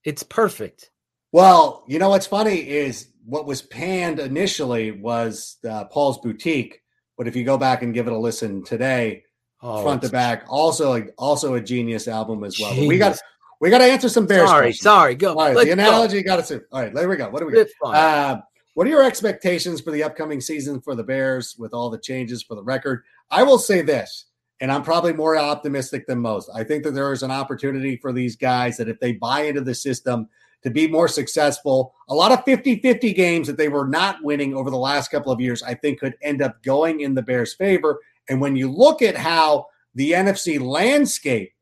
It's 0.04 0.24
perfect. 0.24 0.92
well, 1.32 1.84
you 1.88 2.00
know, 2.00 2.10
what's 2.10 2.28
funny 2.28 2.68
is 2.68 3.10
what 3.26 3.46
was 3.46 3.62
panned 3.62 4.20
initially 4.20 4.92
was 4.92 5.58
uh, 5.70 5.86
Paul's 5.86 6.20
Boutique. 6.20 6.82
But 7.18 7.28
if 7.28 7.36
you 7.36 7.44
go 7.44 7.58
back 7.58 7.84
and 7.84 7.94
give 7.94 8.08
it 8.08 8.14
a 8.14 8.18
listen 8.18 8.64
today, 8.64 9.24
Oh, 9.66 9.82
front 9.82 10.02
to 10.02 10.10
back, 10.10 10.44
also 10.50 10.90
like 10.90 11.14
also 11.18 11.54
a 11.54 11.62
genius 11.62 12.10
album 12.10 12.44
as 12.44 12.60
well. 12.60 12.76
But 12.76 12.86
we 12.86 12.98
got 12.98 13.18
we 13.62 13.70
got 13.70 13.78
to 13.78 13.86
answer 13.86 14.10
some 14.10 14.26
Bears. 14.26 14.50
Sorry, 14.50 14.66
questions. 14.66 14.84
sorry. 14.84 15.16
Go. 15.16 15.30
All 15.30 15.36
right, 15.38 15.56
Let's 15.56 15.70
the 15.70 15.76
go. 15.76 15.82
analogy 15.82 16.22
got 16.22 16.40
us. 16.40 16.52
All 16.52 16.60
right, 16.74 16.94
there 16.94 17.08
we 17.08 17.16
go. 17.16 17.30
What 17.30 17.40
do 17.40 17.46
we 17.46 17.54
got? 17.54 17.68
Uh, 17.96 18.42
what 18.74 18.86
are 18.86 18.90
your 18.90 19.04
expectations 19.04 19.80
for 19.80 19.92
the 19.92 20.04
upcoming 20.04 20.42
season 20.42 20.82
for 20.82 20.96
the 20.96 21.04
Bears 21.04 21.56
with 21.58 21.74
all 21.74 21.90
the 21.90 21.98
changes 21.98 22.44
for 22.44 22.56
the 22.56 22.64
record? 22.64 23.04
I 23.32 23.44
will 23.44 23.58
say 23.58 23.82
this, 23.82 24.26
and 24.60 24.70
I'm 24.70 24.84
probably 24.84 25.14
more 25.14 25.38
optimistic 25.38 26.08
than 26.08 26.20
most. 26.20 26.50
I 26.54 26.66
think 26.66 26.84
that 26.84 26.92
there 26.92 27.14
is 27.14 27.24
an 27.24 27.32
opportunity 27.32 27.96
for 27.96 28.12
these 28.12 28.36
guys 28.36 28.76
that 28.78 28.90
if 28.90 29.00
they 29.00 29.14
buy 29.14 29.44
into 29.44 29.62
the 29.62 29.76
system 29.76 30.28
to 30.64 30.70
be 30.70 30.88
more 30.88 31.08
successful, 31.08 31.94
a 32.10 32.16
lot 32.16 32.32
of 32.32 32.44
50 32.46 32.82
50 32.82 33.14
games 33.14 33.48
that 33.48 33.58
they 33.58 33.70
were 33.70 33.88
not 33.88 34.24
winning 34.24 34.56
over 34.56 34.70
the 34.70 34.78
last 34.78 35.10
couple 35.10 35.32
of 35.32 35.40
years, 35.40 35.64
I 35.64 35.74
think 35.74 36.00
could 36.00 36.16
end 36.22 36.42
up 36.42 36.62
going 36.64 37.02
in 37.02 37.14
the 37.14 37.22
Bears' 37.22 37.54
favor. 37.54 38.00
And 38.30 38.42
when 38.42 38.56
you 38.56 38.72
look 38.72 39.02
at 39.02 39.18
how 39.18 39.68
the 39.96 40.12
NFC 40.12 40.60
landscape 40.60 41.54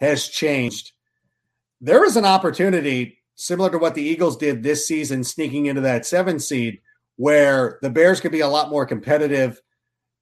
has 0.00 0.28
changed, 0.28 0.92
there 1.80 2.04
is 2.04 2.16
an 2.16 2.24
opportunity 2.24 3.18
similar 3.34 3.70
to 3.70 3.78
what 3.78 3.94
the 3.94 4.02
Eagles 4.02 4.36
did 4.36 4.62
this 4.62 4.86
season, 4.86 5.22
sneaking 5.22 5.66
into 5.66 5.82
that 5.82 6.06
seven 6.06 6.38
seed, 6.38 6.80
where 7.16 7.78
the 7.82 7.90
Bears 7.90 8.20
could 8.20 8.32
be 8.32 8.40
a 8.40 8.48
lot 8.48 8.70
more 8.70 8.86
competitive 8.86 9.60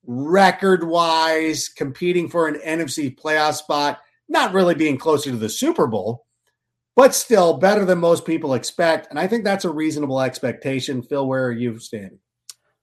record 0.06 0.84
wise, 0.84 1.68
competing 1.68 2.28
for 2.28 2.48
an 2.48 2.56
NFC 2.56 3.16
playoff 3.16 3.54
spot, 3.54 4.00
not 4.28 4.52
really 4.52 4.74
being 4.74 4.98
closer 4.98 5.30
to 5.30 5.36
the 5.36 5.48
Super 5.48 5.86
Bowl, 5.86 6.26
but 6.96 7.14
still 7.14 7.54
better 7.54 7.84
than 7.84 7.98
most 7.98 8.24
people 8.24 8.54
expect. 8.54 9.08
And 9.10 9.18
I 9.18 9.26
think 9.26 9.44
that's 9.44 9.64
a 9.64 9.70
reasonable 9.70 10.20
expectation. 10.20 11.02
Phil, 11.02 11.26
where 11.26 11.46
are 11.46 11.52
you 11.52 11.78
standing? 11.78 12.18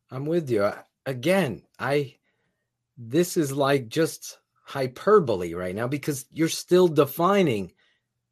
I'm 0.09 0.25
with 0.25 0.49
you. 0.49 0.71
Again, 1.05 1.63
I 1.79 2.15
this 3.09 3.37
is 3.37 3.51
like 3.51 3.89
just 3.89 4.39
hyperbole 4.63 5.53
right 5.53 5.75
now 5.75 5.87
because 5.87 6.25
you're 6.31 6.49
still 6.49 6.87
defining 6.87 7.71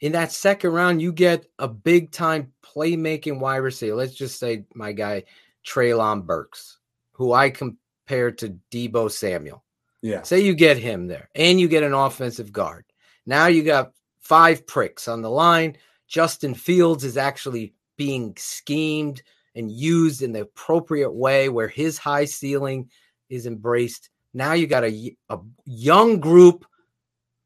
in 0.01 0.13
that 0.13 0.31
second 0.31 0.71
round, 0.71 1.01
you 1.01 1.11
get 1.11 1.45
a 1.57 1.67
big 1.67 2.11
time 2.11 2.53
playmaking 2.63 3.39
wide 3.39 3.57
receiver. 3.57 3.95
Let's 3.95 4.13
just 4.13 4.39
say 4.39 4.65
my 4.73 4.93
guy 4.93 5.23
Treylon 5.65 6.25
Burks, 6.25 6.77
who 7.13 7.33
I 7.33 7.49
compare 7.49 8.31
to 8.31 8.57
Deebo 8.71 9.11
Samuel. 9.11 9.63
Yeah. 10.01 10.21
Say 10.21 10.39
you 10.39 10.53
get 10.53 10.77
him 10.77 11.07
there 11.07 11.29
and 11.35 11.59
you 11.59 11.67
get 11.67 11.83
an 11.83 11.93
offensive 11.93 12.53
guard. 12.53 12.85
Now 13.25 13.47
you 13.47 13.63
got 13.63 13.91
five 14.21 14.65
pricks 14.65 15.07
on 15.07 15.21
the 15.21 15.29
line. 15.29 15.75
Justin 16.07 16.53
Fields 16.53 17.03
is 17.03 17.17
actually 17.17 17.73
being 17.97 18.33
schemed 18.37 19.21
and 19.55 19.69
used 19.69 20.21
in 20.21 20.31
the 20.31 20.41
appropriate 20.41 21.11
way 21.11 21.49
where 21.49 21.67
his 21.67 21.97
high 21.97 22.25
ceiling 22.25 22.89
is 23.29 23.45
embraced. 23.45 24.09
Now 24.33 24.53
you 24.53 24.67
got 24.67 24.83
a, 24.83 25.15
a 25.29 25.39
young 25.65 26.19
group 26.19 26.65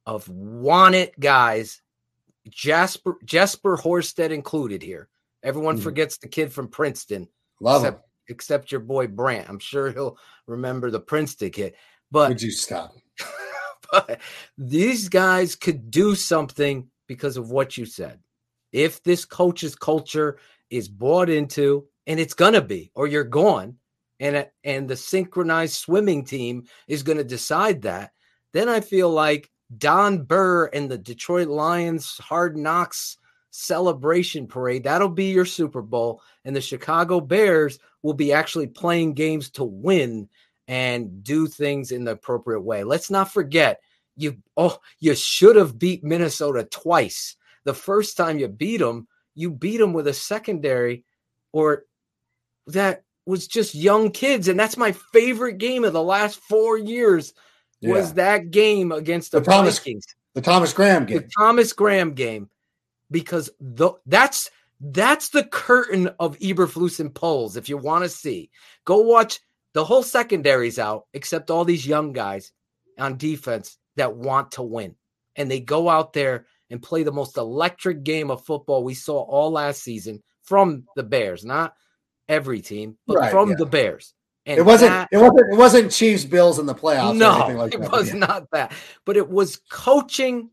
of 0.06 0.28
wanted 0.28 1.12
guys, 1.20 1.82
Jasper 2.50 3.18
Jesper 3.24 3.78
Horsted 3.78 4.32
included 4.32 4.82
here. 4.84 5.08
Everyone 5.44 5.78
Mhm. 5.78 5.84
forgets 5.84 6.18
the 6.18 6.28
kid 6.28 6.52
from 6.52 6.68
Princeton, 6.68 7.28
Love 7.62 7.84
him. 7.84 7.88
except, 7.94 8.10
except 8.28 8.72
your 8.72 8.82
boy 8.82 9.08
Brant. 9.08 9.50
I'm 9.50 9.60
sure 9.60 9.92
he'll 9.92 10.18
remember 10.48 10.92
the 10.92 11.00
Princeton 11.00 11.52
kid. 11.52 11.74
But 12.12 12.30
Would 12.30 12.42
you 12.42 12.52
stop? 12.52 12.94
but 13.92 14.20
these 14.58 15.08
guys 15.10 15.56
could 15.56 15.90
do 15.90 16.16
something 16.16 16.90
because 17.08 17.38
of 17.38 17.50
what 17.52 17.78
you 17.78 17.86
said. 17.86 18.20
If 18.72 19.02
this 19.04 19.24
coach's 19.26 19.76
culture 19.76 20.38
is 20.70 20.90
bought 20.90 21.30
into, 21.30 21.88
and 22.08 22.20
it's 22.20 22.34
gonna 22.34 22.62
be, 22.62 22.92
or 22.96 23.08
you're 23.08 23.24
gone, 23.24 23.78
and 24.24 24.48
and 24.64 24.88
the 24.88 24.96
synchronized 24.96 25.76
swimming 25.76 26.24
team 26.24 26.64
is 26.88 27.04
gonna 27.04 27.26
decide 27.26 27.82
that, 27.82 28.14
then 28.54 28.70
I 28.70 28.80
feel 28.80 29.10
like 29.10 29.52
Don 29.78 30.24
Burr 30.24 30.68
and 30.68 30.90
the 30.90 30.98
Detroit 30.98 31.50
Lions 31.50 32.18
Hard 32.20 32.56
Knocks 32.56 33.18
celebration 33.50 34.48
parade 34.48 34.86
that'll 34.86 35.10
be 35.10 35.32
your 35.32 35.46
Super 35.46 35.82
Bowl, 35.82 36.22
and 36.46 36.56
the 36.56 36.62
Chicago 36.62 37.20
Bears 37.20 37.80
will 38.02 38.14
be 38.14 38.32
actually 38.32 38.68
playing 38.68 39.14
games 39.14 39.50
to 39.52 39.66
win 39.66 40.30
and 40.70 41.22
do 41.22 41.46
things 41.46 41.92
in 41.92 42.06
the 42.06 42.12
appropriate 42.12 42.62
way. 42.62 42.86
Let's 42.86 43.12
not 43.12 43.32
forget 43.32 43.82
you 44.16 44.38
oh 44.56 44.80
you 45.02 45.16
should 45.16 45.58
have 45.58 45.78
beat 45.78 46.02
Minnesota 46.02 46.64
twice. 46.64 47.36
The 47.66 47.74
first 47.74 48.16
time 48.16 48.40
you 48.40 48.48
beat 48.48 48.78
them, 48.78 49.10
you 49.36 49.52
beat 49.52 49.78
them 49.78 49.92
with 49.92 50.08
a 50.08 50.14
secondary 50.14 51.04
or 51.52 51.84
that 52.68 53.04
was 53.26 53.48
just 53.48 53.74
young 53.76 54.12
kids 54.12 54.48
and 54.48 54.60
that's 54.60 54.78
my 54.78 54.92
favorite 54.92 55.58
game 55.58 55.84
of 55.84 55.94
the 55.94 56.04
last 56.04 56.40
4 56.42 56.78
years 56.78 57.34
was 57.82 58.10
Yeah. 58.10 58.14
that 58.16 58.52
game 58.52 58.92
against 58.92 59.32
the, 59.32 59.40
The 59.40 59.46
Thomas- 59.46 59.78
Vikings 59.80 60.06
The 60.34 60.42
Thomas 60.42 60.74
Graham 60.74 61.06
game. 61.06 61.18
the. 61.18 61.30
Thomas 61.38 61.74
Graham 61.74 62.14
game 62.14 62.50
because 63.12 63.50
the 63.60 63.92
that's 64.06 64.50
that's 64.82 65.30
the 65.30 65.44
curtain 65.46 66.10
of 66.20 66.38
Eberflus 66.40 67.00
and 67.00 67.14
Poles. 67.14 67.56
If 67.56 67.70
you 67.70 67.78
want 67.78 68.04
to 68.04 68.10
see, 68.10 68.50
go 68.84 68.98
watch 68.98 69.40
the 69.74 69.86
whole 69.86 70.04
secondary's 70.04 70.78
out, 70.78 71.06
except 71.14 71.50
all 71.50 71.64
these 71.64 71.88
young 71.88 72.12
guys 72.12 72.52
on 73.00 73.18
defense 73.18 73.78
that 73.96 74.16
want 74.16 74.52
to 74.54 74.62
win, 74.64 74.96
and 75.38 75.50
they 75.50 75.62
go 75.62 75.88
out 75.88 76.12
there 76.14 76.48
and 76.70 76.82
play 76.82 77.04
the 77.04 77.12
most 77.14 77.38
electric 77.38 78.04
game 78.04 78.30
of 78.30 78.44
football 78.46 78.84
we 78.84 78.94
saw 78.94 79.22
all 79.22 79.52
last 79.52 79.82
season 79.84 80.22
from 80.42 80.84
the 80.98 81.04
Bears, 81.04 81.46
not 81.46 81.76
every 82.30 82.62
team, 82.62 82.98
but 83.08 83.18
Right, 83.18 83.32
from 83.32 83.50
yeah. 83.50 83.56
the 83.58 83.66
Bears. 83.66 84.14
And 84.46 84.58
It 84.60 84.64
wasn't. 84.64 84.92
that- 84.92 85.10
It 85.12 85.18
wasn't. 85.18 85.54
It 85.54 85.58
wasn't 85.58 85.92
Chiefs 85.92 86.26
Bills 86.26 86.60
in 86.60 86.66
the 86.66 86.76
playoffs. 86.76 87.20
or 87.20 87.24
anything 87.24 87.56
no, 87.56 87.62
like 87.64 87.74
it 87.74 87.82
that. 87.82 87.92
was 87.92 88.10
Yeah. 88.10 88.16
not 88.20 88.48
that. 88.52 88.74
But 89.06 89.16
it 89.18 89.30
was 89.30 89.58
coaching. 89.70 90.50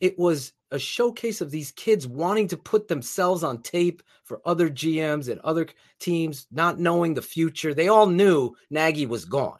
It 0.00 0.18
was 0.18 0.52
a 0.70 0.78
showcase 0.78 1.40
of 1.40 1.50
these 1.50 1.72
kids 1.72 2.06
wanting 2.06 2.48
to 2.48 2.56
put 2.56 2.88
themselves 2.88 3.42
on 3.44 3.62
tape 3.62 4.02
for 4.24 4.40
other 4.44 4.68
GMs 4.68 5.28
and 5.30 5.40
other 5.40 5.66
teams, 5.98 6.46
not 6.50 6.78
knowing 6.78 7.14
the 7.14 7.22
future. 7.22 7.72
They 7.74 7.88
all 7.88 8.06
knew 8.06 8.54
Nagy 8.70 9.06
was 9.06 9.24
gone. 9.24 9.58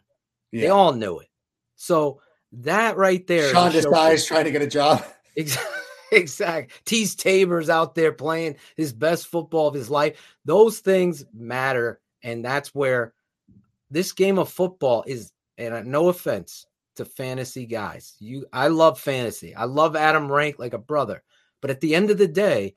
They 0.53 0.69
all 0.69 0.93
knew 0.93 1.19
it. 1.21 1.29
So 1.77 2.21
that 2.53 2.97
right 2.97 3.27
there, 3.27 3.51
Sean 3.53 3.71
showcase. 3.71 3.87
Desai's 3.87 4.27
trying 4.27 4.45
to 4.45 4.51
get 4.51 4.63
a 4.63 4.67
job. 4.67 5.05
Exactly. 5.37 5.73
Exactly. 6.13 6.75
Teez 6.87 7.17
Tabor's 7.17 7.69
out 7.69 7.95
there 7.95 8.13
playing 8.13 8.57
his 8.77 8.93
best 8.93 9.27
football 9.27 9.69
of 9.69 9.75
his 9.75 9.91
life. 9.91 10.19
Those 10.45 10.79
things 10.79 11.25
matter. 11.35 12.01
And 12.23 12.45
that's 12.45 12.75
where 12.75 13.13
this 13.91 14.13
game 14.13 14.39
of 14.39 14.49
football 14.49 15.05
is, 15.07 15.33
and 15.57 15.87
no 15.87 16.09
offense 16.09 16.67
to 16.97 17.05
fantasy 17.05 17.67
guys. 17.67 18.15
You 18.19 18.47
I 18.53 18.69
love 18.69 18.99
fantasy. 19.01 19.55
I 19.55 19.65
love 19.65 19.97
Adam 19.97 20.31
Rank 20.31 20.59
like 20.59 20.73
a 20.73 20.79
brother. 20.79 21.23
But 21.61 21.71
at 21.71 21.81
the 21.81 21.95
end 21.95 22.11
of 22.11 22.19
the 22.19 22.29
day, 22.29 22.75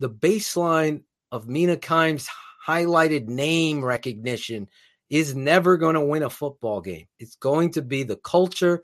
the 0.00 0.10
baseline 0.10 1.02
of 1.32 1.48
Mina 1.48 1.76
Kimes' 1.76 2.28
highlighted 2.66 3.28
name 3.28 3.84
recognition 3.84 4.68
is 5.10 5.34
never 5.34 5.76
going 5.76 5.94
to 5.94 6.00
win 6.00 6.22
a 6.22 6.30
football 6.30 6.80
game. 6.80 7.06
It's 7.18 7.36
going 7.36 7.72
to 7.72 7.82
be 7.82 8.02
the 8.02 8.16
culture, 8.16 8.82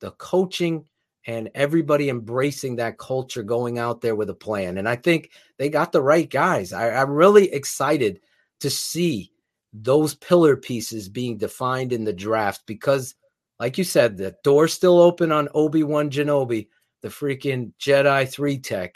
the 0.00 0.10
coaching, 0.12 0.84
and 1.26 1.50
everybody 1.54 2.08
embracing 2.08 2.76
that 2.76 2.98
culture 2.98 3.42
going 3.42 3.78
out 3.78 4.00
there 4.00 4.14
with 4.14 4.30
a 4.30 4.34
plan. 4.34 4.78
And 4.78 4.88
I 4.88 4.96
think 4.96 5.30
they 5.58 5.68
got 5.68 5.92
the 5.92 6.02
right 6.02 6.28
guys. 6.28 6.72
I, 6.72 6.90
I'm 6.90 7.10
really 7.10 7.52
excited 7.52 8.20
to 8.60 8.70
see 8.70 9.32
those 9.72 10.14
pillar 10.14 10.56
pieces 10.56 11.08
being 11.08 11.36
defined 11.36 11.92
in 11.92 12.04
the 12.04 12.12
draft 12.12 12.62
because, 12.66 13.14
like 13.58 13.78
you 13.78 13.84
said, 13.84 14.16
the 14.16 14.34
door's 14.42 14.72
still 14.72 14.98
open 14.98 15.30
on 15.30 15.48
Obi 15.54 15.82
Wan 15.82 16.10
Genobi, 16.10 16.68
the 17.02 17.08
freaking 17.08 17.72
Jedi 17.78 18.28
3 18.28 18.58
tech. 18.58 18.94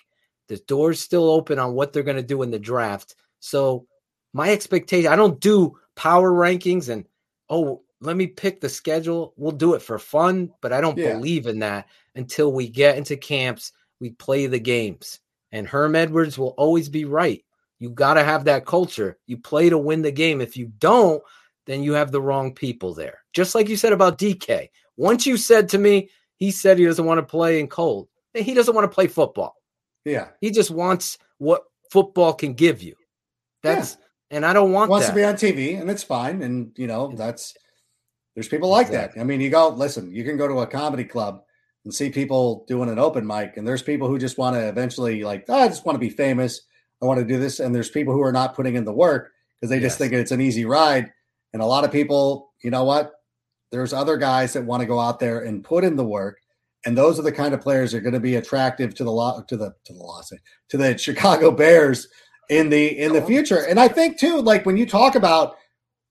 The 0.49 0.57
door's 0.67 1.01
still 1.01 1.31
open 1.31 1.59
on 1.59 1.75
what 1.75 1.93
they're 1.93 2.03
going 2.03 2.17
to 2.17 2.23
do 2.23 2.43
in 2.43 2.51
the 2.51 2.59
draft. 2.59 3.15
So, 3.41 3.87
my 4.33 4.51
expectation, 4.51 5.13
I 5.13 5.17
don't 5.17 5.41
do 5.41 5.79
power 5.95 6.33
rankings 6.33 6.89
and, 6.89 7.07
oh, 7.49 7.83
let 8.05 8.17
me 8.17 8.27
pick 8.27 8.61
the 8.61 8.69
schedule. 8.69 9.33
We'll 9.37 9.53
do 9.53 9.75
it 9.75 9.83
for 9.83 9.99
fun, 9.99 10.53
but 10.61 10.73
I 10.73 10.81
don't 10.81 10.99
Yeah. 10.99 11.15
believe 11.15 11.47
in 11.47 11.59
that 11.61 11.87
until 12.15 12.53
we 12.53 12.69
get 12.69 12.97
into 12.99 13.17
camps, 13.17 13.73
we 14.01 14.11
play 14.11 14.47
the 14.47 14.59
games. 14.59 15.21
And 15.53 15.67
Herm 15.67 15.95
Edwards 15.97 16.37
will 16.39 16.55
always 16.59 16.89
be 16.89 17.05
right. 17.05 17.45
You 17.79 17.91
got 17.91 18.15
to 18.15 18.25
have 18.25 18.45
that 18.45 18.67
culture. 18.67 19.19
You 19.27 19.39
play 19.39 19.69
to 19.71 19.79
win 19.79 20.03
the 20.03 20.11
game. 20.13 20.41
If 20.41 20.57
you 20.57 20.67
don't, 20.79 21.23
then 21.67 21.83
you 21.83 21.93
have 21.93 22.13
the 22.13 22.21
wrong 22.21 22.53
people 22.55 22.93
there. 22.95 23.21
Just 23.33 23.55
like 23.55 23.69
you 23.69 23.77
said 23.77 23.93
about 23.93 24.19
DK. 24.19 24.71
Once 24.97 25.27
you 25.27 25.37
said 25.37 25.69
to 25.71 25.79
me, 25.79 26.11
he 26.37 26.51
said 26.51 26.79
he 26.79 26.85
doesn't 26.85 27.05
want 27.07 27.19
to 27.19 27.23
play 27.27 27.59
in 27.61 27.69
cold. 27.69 28.09
He 28.35 28.55
doesn't 28.55 28.75
want 28.75 28.85
to 28.91 28.95
play 28.95 29.07
football. 29.07 29.57
Yeah, 30.05 30.29
He 30.41 30.51
just 30.51 30.71
wants 30.71 31.17
what 31.39 31.65
football 31.91 32.35
can 32.35 32.53
give 32.55 32.83
you. 32.83 32.95
That's 33.63 33.97
and 34.31 34.45
I 34.45 34.53
don't 34.53 34.73
want 34.73 34.91
wants 34.91 35.07
that. 35.07 35.13
to 35.13 35.17
be 35.17 35.25
on 35.25 35.35
TV, 35.35 35.81
and 35.81 35.89
it's 35.91 36.03
fine. 36.03 36.43
And 36.43 36.73
you 36.77 36.87
know, 36.87 37.13
that's 37.17 37.55
there's 38.35 38.49
people 38.49 38.69
like 38.69 38.91
that. 38.91 39.13
I 39.19 39.25
mean, 39.25 39.41
you 39.41 39.51
go 39.51 39.69
listen. 39.69 40.13
You 40.13 40.25
can 40.25 40.37
go 40.37 40.49
to 40.49 40.61
a 40.61 40.67
comedy 40.67 41.05
club 41.05 41.43
and 41.85 41.95
see 41.95 42.11
people 42.11 42.65
doing 42.67 42.89
an 42.89 42.99
open 42.99 43.27
mic, 43.27 43.57
and 43.57 43.67
there's 43.67 43.83
people 43.83 44.09
who 44.09 44.19
just 44.19 44.39
want 44.39 44.57
to 44.57 44.69
eventually 44.69 45.23
like, 45.23 45.45
"Oh, 45.49 45.55
I 45.55 45.69
just 45.69 45.87
want 45.87 45.97
to 45.97 46.01
be 46.01 46.11
famous. 46.11 46.63
I 47.03 47.07
want 47.07 47.21
to 47.21 47.27
do 47.27 47.39
this, 47.39 47.61
and 47.61 47.75
there's 47.75 47.91
people 47.91 48.13
who 48.13 48.23
are 48.23 48.33
not 48.33 48.55
putting 48.55 48.75
in 48.75 48.85
the 48.85 48.93
work 48.93 49.31
because 49.61 49.71
they 49.71 49.81
just 49.81 49.99
think 49.99 50.13
it's 50.13 50.33
an 50.33 50.41
easy 50.41 50.65
ride. 50.65 51.13
And 51.53 51.63
a 51.63 51.67
lot 51.67 51.85
of 51.85 51.93
people, 51.93 52.53
you 52.63 52.71
know 52.71 52.85
what? 52.85 53.13
There's 53.71 53.93
other 53.93 54.17
guys 54.17 54.53
that 54.53 54.65
want 54.65 54.81
to 54.81 54.87
go 54.87 54.99
out 54.99 55.21
there 55.21 55.41
and 55.41 55.63
put 55.63 55.85
in 55.85 55.97
the 55.97 56.05
work, 56.05 56.39
and 56.85 56.99
those 56.99 57.19
are 57.19 57.23
the 57.23 57.33
kind 57.33 57.55
of 57.55 57.61
players 57.61 57.93
that 57.93 57.99
are 57.99 58.03
going 58.03 58.15
to 58.15 58.21
be 58.21 58.37
attractive 58.37 58.95
to 58.97 59.05
the 59.05 59.13
law 59.13 59.43
to 59.43 59.57
the 59.57 59.75
to 59.85 59.93
the 59.93 60.03
Los 60.03 60.33
to 60.71 60.77
the 60.77 60.99
Chicago 60.99 61.51
Bears 61.51 62.09
in 62.51 62.69
the 62.69 62.99
in 62.99 63.13
the 63.13 63.23
oh, 63.23 63.27
future. 63.27 63.65
And 63.67 63.79
I 63.79 63.89
think 63.89 64.19
too, 64.19 64.41
like 64.41 64.67
when 64.67 64.77
you 64.77 64.87
talk 64.87 65.15
about 65.15 65.57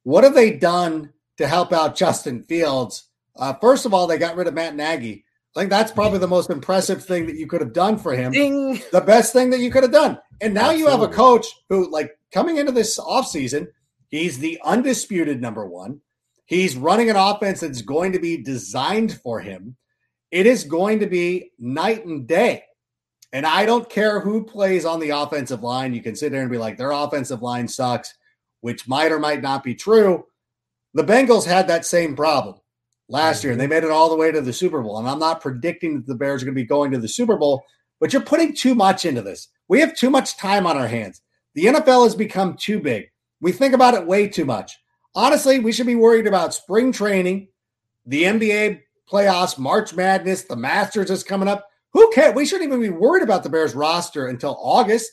what 0.03 0.23
have 0.23 0.35
they 0.35 0.51
done 0.51 1.11
to 1.37 1.47
help 1.47 1.73
out 1.73 1.95
Justin 1.95 2.43
Fields? 2.43 3.09
Uh, 3.35 3.53
first 3.53 3.85
of 3.85 3.93
all, 3.93 4.07
they 4.07 4.17
got 4.17 4.35
rid 4.35 4.47
of 4.47 4.53
Matt 4.53 4.75
Nagy. 4.75 5.25
I 5.55 5.59
think 5.59 5.69
that's 5.69 5.91
probably 5.91 6.19
the 6.19 6.27
most 6.27 6.49
impressive 6.49 7.03
thing 7.05 7.27
that 7.27 7.35
you 7.35 7.45
could 7.45 7.61
have 7.61 7.73
done 7.73 7.97
for 7.97 8.13
him 8.13 8.31
Ding. 8.31 8.81
the 8.91 9.01
best 9.01 9.33
thing 9.33 9.51
that 9.51 9.59
you 9.59 9.69
could 9.69 9.83
have 9.83 9.91
done. 9.91 10.17
And 10.41 10.53
now 10.53 10.71
you 10.71 10.87
have 10.87 11.01
a 11.01 11.07
coach 11.07 11.45
who, 11.69 11.89
like, 11.91 12.17
coming 12.31 12.57
into 12.57 12.71
this 12.71 12.99
offseason, 12.99 13.67
he's 14.07 14.39
the 14.39 14.59
undisputed 14.63 15.41
number 15.41 15.65
one. 15.65 16.01
He's 16.45 16.75
running 16.75 17.09
an 17.09 17.15
offense 17.15 17.59
that's 17.59 17.83
going 17.83 18.11
to 18.13 18.19
be 18.19 18.37
designed 18.37 19.19
for 19.21 19.39
him. 19.39 19.75
It 20.31 20.47
is 20.47 20.63
going 20.63 20.99
to 20.99 21.07
be 21.07 21.51
night 21.59 22.05
and 22.05 22.27
day. 22.27 22.63
And 23.31 23.45
I 23.45 23.65
don't 23.65 23.89
care 23.89 24.19
who 24.19 24.43
plays 24.43 24.85
on 24.85 24.99
the 24.99 25.11
offensive 25.11 25.63
line. 25.63 25.93
You 25.93 26.01
can 26.01 26.15
sit 26.15 26.31
there 26.31 26.41
and 26.41 26.51
be 26.51 26.57
like, 26.57 26.77
their 26.77 26.91
offensive 26.91 27.41
line 27.41 27.67
sucks, 27.67 28.13
which 28.61 28.87
might 28.87 29.11
or 29.11 29.19
might 29.19 29.41
not 29.41 29.63
be 29.63 29.75
true. 29.75 30.25
The 30.93 31.03
Bengals 31.03 31.45
had 31.45 31.67
that 31.67 31.85
same 31.85 32.15
problem 32.15 32.55
last 33.09 33.43
year, 33.43 33.51
and 33.51 33.59
they 33.59 33.65
mm-hmm. 33.65 33.73
made 33.73 33.83
it 33.83 33.91
all 33.91 34.09
the 34.09 34.15
way 34.15 34.31
to 34.31 34.41
the 34.41 34.53
Super 34.53 34.81
Bowl. 34.81 34.99
And 34.99 35.07
I'm 35.07 35.19
not 35.19 35.41
predicting 35.41 35.95
that 35.95 36.07
the 36.07 36.15
Bears 36.15 36.41
are 36.41 36.45
going 36.45 36.55
to 36.55 36.61
be 36.61 36.67
going 36.67 36.91
to 36.91 36.99
the 36.99 37.07
Super 37.07 37.37
Bowl, 37.37 37.63
but 37.99 38.13
you're 38.13 38.21
putting 38.21 38.55
too 38.55 38.75
much 38.75 39.05
into 39.05 39.21
this. 39.21 39.49
We 39.67 39.79
have 39.79 39.95
too 39.95 40.09
much 40.09 40.37
time 40.37 40.67
on 40.67 40.77
our 40.77 40.87
hands. 40.87 41.21
The 41.55 41.65
NFL 41.65 42.03
has 42.03 42.15
become 42.15 42.55
too 42.55 42.79
big. 42.79 43.09
We 43.41 43.51
think 43.51 43.73
about 43.73 43.93
it 43.93 44.05
way 44.05 44.27
too 44.27 44.45
much. 44.45 44.77
Honestly, 45.15 45.59
we 45.59 45.71
should 45.71 45.85
be 45.85 45.95
worried 45.95 46.27
about 46.27 46.53
spring 46.53 46.91
training, 46.91 47.47
the 48.05 48.23
NBA 48.23 48.81
playoffs, 49.11 49.59
March 49.59 49.93
Madness, 49.93 50.43
the 50.43 50.55
Masters 50.55 51.11
is 51.11 51.23
coming 51.23 51.47
up. 51.47 51.67
Who 51.91 52.11
cares? 52.11 52.33
We 52.33 52.45
shouldn't 52.45 52.67
even 52.69 52.81
be 52.81 52.89
worried 52.89 53.23
about 53.23 53.43
the 53.43 53.49
Bears 53.49 53.75
roster 53.75 54.27
until 54.27 54.57
August. 54.59 55.11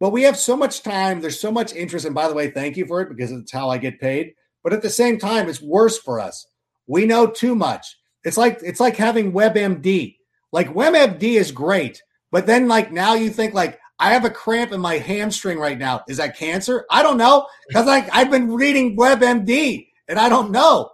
But 0.00 0.10
we 0.10 0.22
have 0.24 0.36
so 0.36 0.56
much 0.56 0.82
time. 0.82 1.20
There's 1.20 1.40
so 1.40 1.50
much 1.50 1.74
interest. 1.74 2.04
And 2.04 2.14
by 2.14 2.28
the 2.28 2.34
way, 2.34 2.50
thank 2.50 2.76
you 2.76 2.84
for 2.86 3.00
it 3.00 3.08
because 3.08 3.30
it's 3.30 3.52
how 3.52 3.70
I 3.70 3.78
get 3.78 4.00
paid. 4.00 4.34
But 4.62 4.72
at 4.72 4.82
the 4.82 4.90
same 4.90 5.18
time, 5.18 5.48
it's 5.48 5.60
worse 5.62 5.98
for 5.98 6.20
us. 6.20 6.46
We 6.86 7.06
know 7.06 7.26
too 7.26 7.54
much. 7.54 7.96
It's 8.24 8.36
like 8.36 8.60
it's 8.62 8.80
like 8.80 8.96
having 8.96 9.32
WebMD. 9.32 10.16
Like 10.52 10.74
WebMD 10.74 11.22
is 11.22 11.50
great, 11.50 12.02
but 12.30 12.46
then 12.46 12.68
like 12.68 12.92
now 12.92 13.14
you 13.14 13.30
think 13.30 13.54
like 13.54 13.80
I 13.98 14.12
have 14.12 14.24
a 14.24 14.30
cramp 14.30 14.72
in 14.72 14.80
my 14.80 14.98
hamstring 14.98 15.58
right 15.58 15.78
now. 15.78 16.02
Is 16.08 16.18
that 16.18 16.36
cancer? 16.36 16.84
I 16.90 17.02
don't 17.02 17.16
know 17.16 17.46
because 17.68 17.86
like 17.86 18.08
I've 18.12 18.30
been 18.30 18.52
reading 18.52 18.96
WebMD 18.96 19.88
and 20.08 20.18
I 20.18 20.28
don't 20.28 20.50
know. 20.50 20.90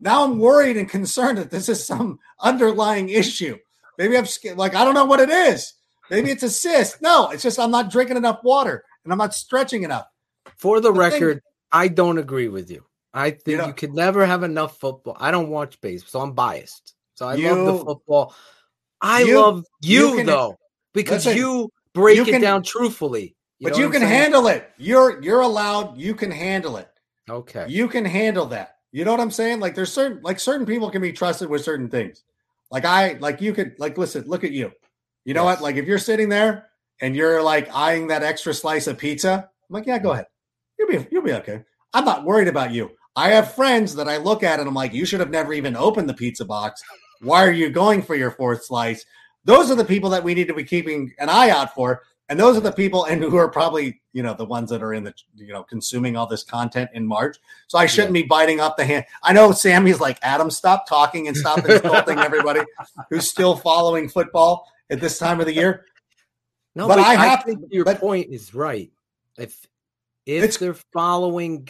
Now 0.00 0.24
I'm 0.24 0.38
worried 0.38 0.76
and 0.76 0.88
concerned 0.88 1.38
that 1.38 1.50
this 1.50 1.68
is 1.68 1.84
some 1.86 2.18
underlying 2.40 3.08
issue. 3.08 3.56
Maybe 3.98 4.16
I'm 4.16 4.26
like 4.56 4.74
I 4.74 4.84
don't 4.84 4.94
know 4.94 5.04
what 5.04 5.20
it 5.20 5.30
is. 5.30 5.74
Maybe 6.10 6.30
it's 6.30 6.42
a 6.42 6.50
cyst. 6.50 7.00
No, 7.00 7.30
it's 7.30 7.42
just 7.42 7.58
I'm 7.58 7.70
not 7.70 7.90
drinking 7.90 8.16
enough 8.16 8.40
water 8.42 8.84
and 9.04 9.12
I'm 9.12 9.18
not 9.18 9.34
stretching 9.34 9.82
enough. 9.82 10.06
For 10.56 10.80
the, 10.80 10.92
The 10.92 11.10
thing- 11.10 11.22
record, 11.22 11.42
I 11.70 11.88
don't 11.88 12.18
agree 12.18 12.48
with 12.48 12.70
you. 12.70 12.84
I 13.14 13.30
think 13.30 13.46
you, 13.46 13.56
know- 13.58 13.72
could 13.72 13.94
never 13.94 14.24
have 14.24 14.42
enough 14.42 14.78
football. 14.78 15.16
I 15.18 15.30
don't 15.30 15.48
watch 15.48 15.80
baseball, 15.80 16.08
so 16.10 16.20
I'm 16.20 16.32
biased. 16.32 16.94
So 17.14 17.26
I 17.28 17.34
love 17.34 17.66
the 17.66 17.84
football. 17.84 18.34
I 19.00 19.22
you- 19.22 19.40
love 19.40 19.64
you, 19.80 20.10
you 20.10 20.16
can- 20.16 20.26
though 20.26 20.58
because 20.94 21.26
Listen, 21.26 21.38
you 21.38 21.70
break 21.94 22.16
you 22.16 22.22
it 22.22 22.28
can- 22.28 22.40
down 22.40 22.62
truthfully. 22.62 23.36
But 23.60 23.78
you 23.78 23.90
can 23.90 24.00
saying? 24.00 24.12
handle 24.12 24.48
it. 24.48 24.68
You're 24.76 25.22
you're 25.22 25.40
allowed. 25.40 25.96
You 25.96 26.16
can 26.16 26.32
handle 26.32 26.78
it. 26.78 26.88
Okay. 27.30 27.64
You 27.68 27.86
can 27.86 28.04
handle 28.04 28.46
that. 28.46 28.78
You 28.90 29.04
know 29.04 29.12
what 29.12 29.20
I'm 29.20 29.30
saying? 29.30 29.60
Like 29.60 29.76
there's 29.76 29.92
certain 29.92 30.20
like 30.22 30.40
certain 30.40 30.66
people 30.66 30.90
can 30.90 31.00
be 31.00 31.12
trusted 31.12 31.48
with 31.48 31.62
certain 31.62 31.88
things. 31.88 32.24
Like 32.72 32.84
I 32.84 33.12
like 33.20 33.40
you 33.40 33.52
could 33.52 33.76
like 33.78 33.96
listen, 33.96 34.24
look 34.26 34.42
at 34.42 34.50
you. 34.50 34.72
You 35.24 35.34
know 35.34 35.44
Yes. 35.44 35.60
what? 35.60 35.62
Like 35.62 35.76
if 35.76 35.86
you're 35.86 35.98
sitting 36.00 36.28
there 36.28 36.70
and 37.00 37.14
you're 37.14 37.40
like 37.40 37.72
eyeing 37.72 38.08
that 38.08 38.24
extra 38.24 38.52
slice 38.52 38.88
of 38.88 38.98
pizza, 38.98 39.48
I'm 39.70 39.74
like, 39.74 39.86
yeah, 39.86 40.00
go 40.00 40.08
mm. 40.08 40.14
ahead. 40.14 40.26
You'll 40.76 40.88
be 40.88 41.06
you'll 41.12 41.22
be 41.22 41.34
okay. 41.34 41.62
I'm 41.94 42.04
not 42.04 42.24
worried 42.24 42.48
about 42.48 42.72
you. 42.72 42.90
I 43.16 43.30
have 43.30 43.54
friends 43.54 43.94
that 43.96 44.08
I 44.08 44.16
look 44.16 44.42
at 44.42 44.58
and 44.58 44.68
I'm 44.68 44.74
like, 44.74 44.92
you 44.94 45.04
should 45.04 45.20
have 45.20 45.30
never 45.30 45.52
even 45.52 45.76
opened 45.76 46.08
the 46.08 46.14
pizza 46.14 46.44
box. 46.44 46.82
Why 47.20 47.44
are 47.44 47.52
you 47.52 47.70
going 47.70 48.02
for 48.02 48.14
your 48.14 48.30
fourth 48.30 48.64
slice? 48.64 49.04
Those 49.44 49.70
are 49.70 49.74
the 49.74 49.84
people 49.84 50.10
that 50.10 50.24
we 50.24 50.34
need 50.34 50.48
to 50.48 50.54
be 50.54 50.64
keeping 50.64 51.12
an 51.18 51.28
eye 51.28 51.50
out 51.50 51.74
for. 51.74 52.02
And 52.28 52.40
those 52.40 52.56
are 52.56 52.60
the 52.60 52.72
people 52.72 53.04
and 53.04 53.20
who 53.22 53.36
are 53.36 53.50
probably, 53.50 54.00
you 54.14 54.22
know, 54.22 54.32
the 54.32 54.44
ones 54.46 54.70
that 54.70 54.82
are 54.82 54.94
in 54.94 55.04
the, 55.04 55.12
you 55.34 55.52
know, 55.52 55.62
consuming 55.64 56.16
all 56.16 56.26
this 56.26 56.42
content 56.44 56.88
in 56.94 57.06
March. 57.06 57.36
So 57.66 57.76
I 57.76 57.84
shouldn't 57.84 58.14
be 58.14 58.22
biting 58.22 58.60
off 58.60 58.76
the 58.76 58.84
hand. 58.86 59.04
I 59.22 59.34
know 59.34 59.52
Sammy's 59.52 60.00
like, 60.00 60.18
Adam, 60.22 60.50
stop 60.50 60.86
talking 60.88 61.28
and 61.28 61.36
stop 61.36 61.58
insulting 61.68 62.18
everybody 62.20 62.60
who's 63.10 63.28
still 63.28 63.56
following 63.56 64.08
football 64.08 64.66
at 64.88 65.00
this 65.00 65.18
time 65.18 65.40
of 65.40 65.46
the 65.46 65.52
year. 65.54 65.84
No, 66.74 66.88
But 66.88 66.96
but, 66.96 67.04
I 67.06 67.12
I, 67.12 67.26
have- 67.26 67.44
think 67.44 67.60
your 67.70 67.84
but- 67.84 67.98
point 68.00 68.30
is 68.32 68.54
right. 68.54 68.90
If 69.36 69.66
if 70.24 70.58
they're 70.58 70.74
following 70.74 71.64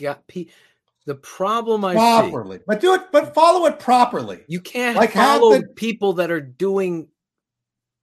the 1.06 1.14
problem 1.16 1.84
I 1.84 1.92
see, 1.94 1.98
Properly. 1.98 2.60
But 2.66 2.80
do 2.80 2.94
it, 2.94 3.10
but 3.12 3.34
follow 3.34 3.66
it 3.66 3.78
properly. 3.78 4.44
you 4.48 4.60
can't 4.60 4.96
Like, 4.96 5.10
have 5.12 5.40
follow 5.40 5.58
the- 5.60 5.66
people 5.68 6.12
that 6.14 6.30
are 6.30 6.40
doing 6.40 7.08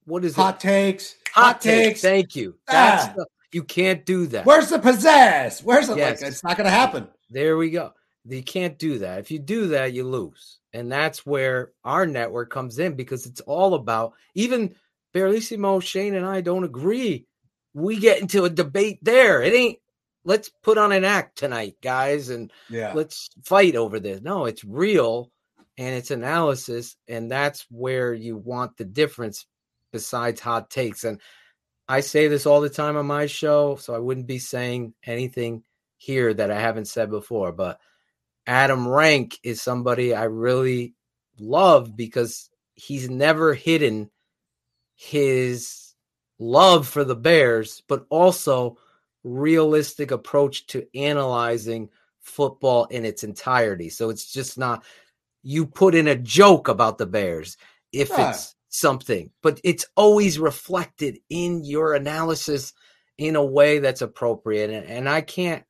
what 0.04 0.24
is 0.24 0.34
Hot 0.34 0.56
it? 0.56 0.60
takes. 0.60 1.14
Hot 1.34 1.60
takes. 1.60 2.00
Thank 2.00 2.34
you. 2.34 2.56
That's 2.66 3.06
Ah. 3.06 3.12
the, 3.16 3.26
you 3.52 3.62
can't 3.62 4.04
do 4.04 4.26
that. 4.28 4.44
Where's 4.46 4.68
the 4.70 4.78
pizzazz? 4.78 5.62
Where's 5.62 5.88
the 5.88 5.96
Yes. 5.96 6.20
like? 6.20 6.30
It's 6.30 6.42
not 6.44 6.56
going 6.56 6.64
to 6.64 6.70
happen. 6.70 7.06
There 7.30 7.56
we 7.56 7.70
go. 7.70 7.92
You 8.24 8.42
can't 8.42 8.78
do 8.78 8.98
that. 8.98 9.18
If 9.20 9.30
you 9.30 9.38
do 9.38 9.68
that, 9.68 9.92
you 9.92 10.04
lose. 10.04 10.58
And 10.72 10.90
that's 10.90 11.24
where 11.24 11.72
our 11.84 12.06
network 12.06 12.50
comes 12.50 12.78
in 12.78 12.94
because 12.94 13.26
it's 13.26 13.40
all 13.42 13.74
about 13.74 14.14
even 14.34 14.74
Barlissimo, 15.14 15.82
Shane, 15.82 16.14
and 16.14 16.26
I 16.26 16.40
don't 16.40 16.64
agree. 16.64 17.26
We 17.74 17.98
get 17.98 18.20
into 18.20 18.44
a 18.44 18.50
debate 18.50 18.98
there. 19.02 19.42
It 19.42 19.54
ain't 19.54 19.78
let's 20.24 20.50
put 20.62 20.78
on 20.78 20.92
an 20.92 21.04
act 21.04 21.38
tonight, 21.38 21.76
guys, 21.82 22.28
and 22.28 22.52
Yeah. 22.68 22.92
let's 22.94 23.30
fight 23.42 23.76
over 23.76 24.00
this. 24.00 24.20
No, 24.20 24.46
it's 24.46 24.64
real 24.64 25.30
and 25.78 25.94
it's 25.94 26.10
analysis, 26.10 26.96
and 27.08 27.30
that's 27.30 27.66
where 27.70 28.12
you 28.12 28.36
want 28.36 28.76
the 28.76 28.84
difference 28.84 29.46
besides 29.92 30.40
hot 30.40 30.70
takes. 30.70 31.04
And 31.04 31.20
I 31.88 32.00
say 32.00 32.28
this 32.28 32.46
all 32.46 32.60
the 32.60 32.68
time 32.70 32.96
on 32.96 33.06
my 33.06 33.26
show, 33.26 33.76
so 33.76 33.94
I 33.94 33.98
wouldn't 33.98 34.26
be 34.26 34.38
saying 34.38 34.94
anything 35.04 35.64
here 35.96 36.32
that 36.34 36.50
I 36.50 36.60
haven't 36.60 36.86
said 36.86 37.10
before. 37.10 37.52
But 37.52 37.80
Adam 38.46 38.86
Rank 38.86 39.38
is 39.42 39.62
somebody 39.62 40.14
I 40.14 40.24
really 40.24 40.94
love 41.38 41.96
because 41.96 42.50
he's 42.74 43.08
never 43.08 43.54
hidden 43.54 44.10
his 44.94 45.94
love 46.38 46.86
for 46.86 47.04
the 47.04 47.16
Bears, 47.16 47.82
but 47.88 48.06
also 48.10 48.76
realistic 49.24 50.10
approach 50.10 50.66
to 50.68 50.86
analyzing 50.94 51.88
football 52.20 52.84
in 52.86 53.04
its 53.04 53.24
entirety. 53.24 53.88
So 53.88 54.10
it's 54.10 54.32
just 54.32 54.58
not 54.58 54.84
you 55.42 55.66
put 55.66 55.94
in 55.94 56.08
a 56.08 56.16
joke 56.16 56.68
about 56.68 56.98
the 56.98 57.06
Bears 57.06 57.56
if 57.92 58.10
Yeah. 58.10 58.30
it's 58.30 58.54
something, 58.68 59.30
but 59.42 59.60
it's 59.64 59.86
always 59.96 60.38
reflected 60.38 61.18
in 61.28 61.64
your 61.64 61.94
analysis 61.94 62.72
in 63.18 63.36
a 63.36 63.44
way 63.44 63.78
that's 63.78 64.02
appropriate. 64.02 64.70
And, 64.70 64.86
and 64.86 65.08
I 65.08 65.20
can't 65.20 65.64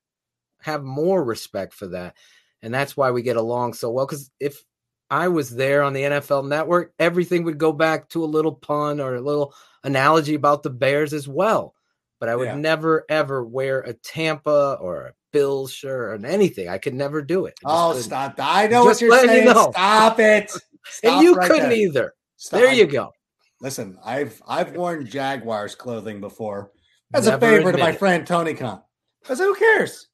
have 0.63 0.83
more 0.85 1.23
respect 1.25 1.73
for 1.73 1.89
that. 1.89 2.17
And 2.63 2.75
that's 2.75 2.97
why 2.97 3.11
we 3.11 3.23
get 3.23 3.37
along 3.37 3.75
so 3.75 3.91
well. 3.91 4.07
Because 4.07 4.31
if 4.39 4.63
I 5.11 5.29
was 5.29 5.51
there 5.51 5.83
on 5.83 5.93
the 5.93 6.03
NFL 6.03 6.47
network, 6.47 6.93
everything 6.99 7.45
would 7.45 7.59
go 7.59 7.73
back 7.73 8.09
to 8.11 8.23
a 8.23 8.27
little 8.27 8.55
pun 8.55 9.01
or 9.01 9.15
a 9.15 9.21
little 9.21 9.55
analogy 9.83 10.35
about 10.35 10.63
the 10.63 10.71
Bears 10.71 11.13
as 11.13 11.27
well. 11.27 11.75
But 12.21 12.29
I 12.29 12.37
would 12.37 12.47
Yeah. 12.49 12.55
never 12.57 13.05
ever 13.09 13.43
wear 13.45 13.81
a 13.81 13.95
Tampa 13.95 14.77
or 14.81 15.07
a 15.07 15.13
Bills 15.33 15.73
shirt 15.73 16.21
or 16.21 16.27
anything. 16.27 16.69
I 16.69 16.79
could 16.79 16.95
never 16.95 17.23
do 17.23 17.47
it. 17.47 17.55
Oh, 17.65 17.89
couldn't. 17.89 18.03
stop! 18.03 18.35
I 18.39 18.67
know 18.67 18.85
Just 18.85 19.01
what 19.01 19.01
you're 19.01 19.11
letting 19.11 19.31
you 19.31 19.37
saying. 19.45 19.55
know. 19.55 19.71
Stop 19.73 20.21
it. 20.21 20.53
and 21.03 21.23
you 21.23 21.35
right 21.35 21.51
couldn't 21.51 21.71
there. 21.71 21.79
either. 21.79 22.15
Stop. 22.37 22.61
There 22.61 22.73
you 22.73 22.87
go. 22.87 23.11
Listen, 23.63 23.99
I've 24.05 24.41
I've 24.47 24.77
worn 24.77 25.07
Jaguars 25.07 25.75
clothing 25.75 26.21
before 26.21 26.73
as 27.15 27.27
a 27.27 27.39
favor 27.39 27.73
to 27.73 27.79
my 27.79 27.93
friend 27.93 28.27
Tony 28.27 28.55
Khan. 28.55 28.83
I 29.29 29.35
said, 29.35 29.45
who 29.45 29.55
cares? 29.55 30.09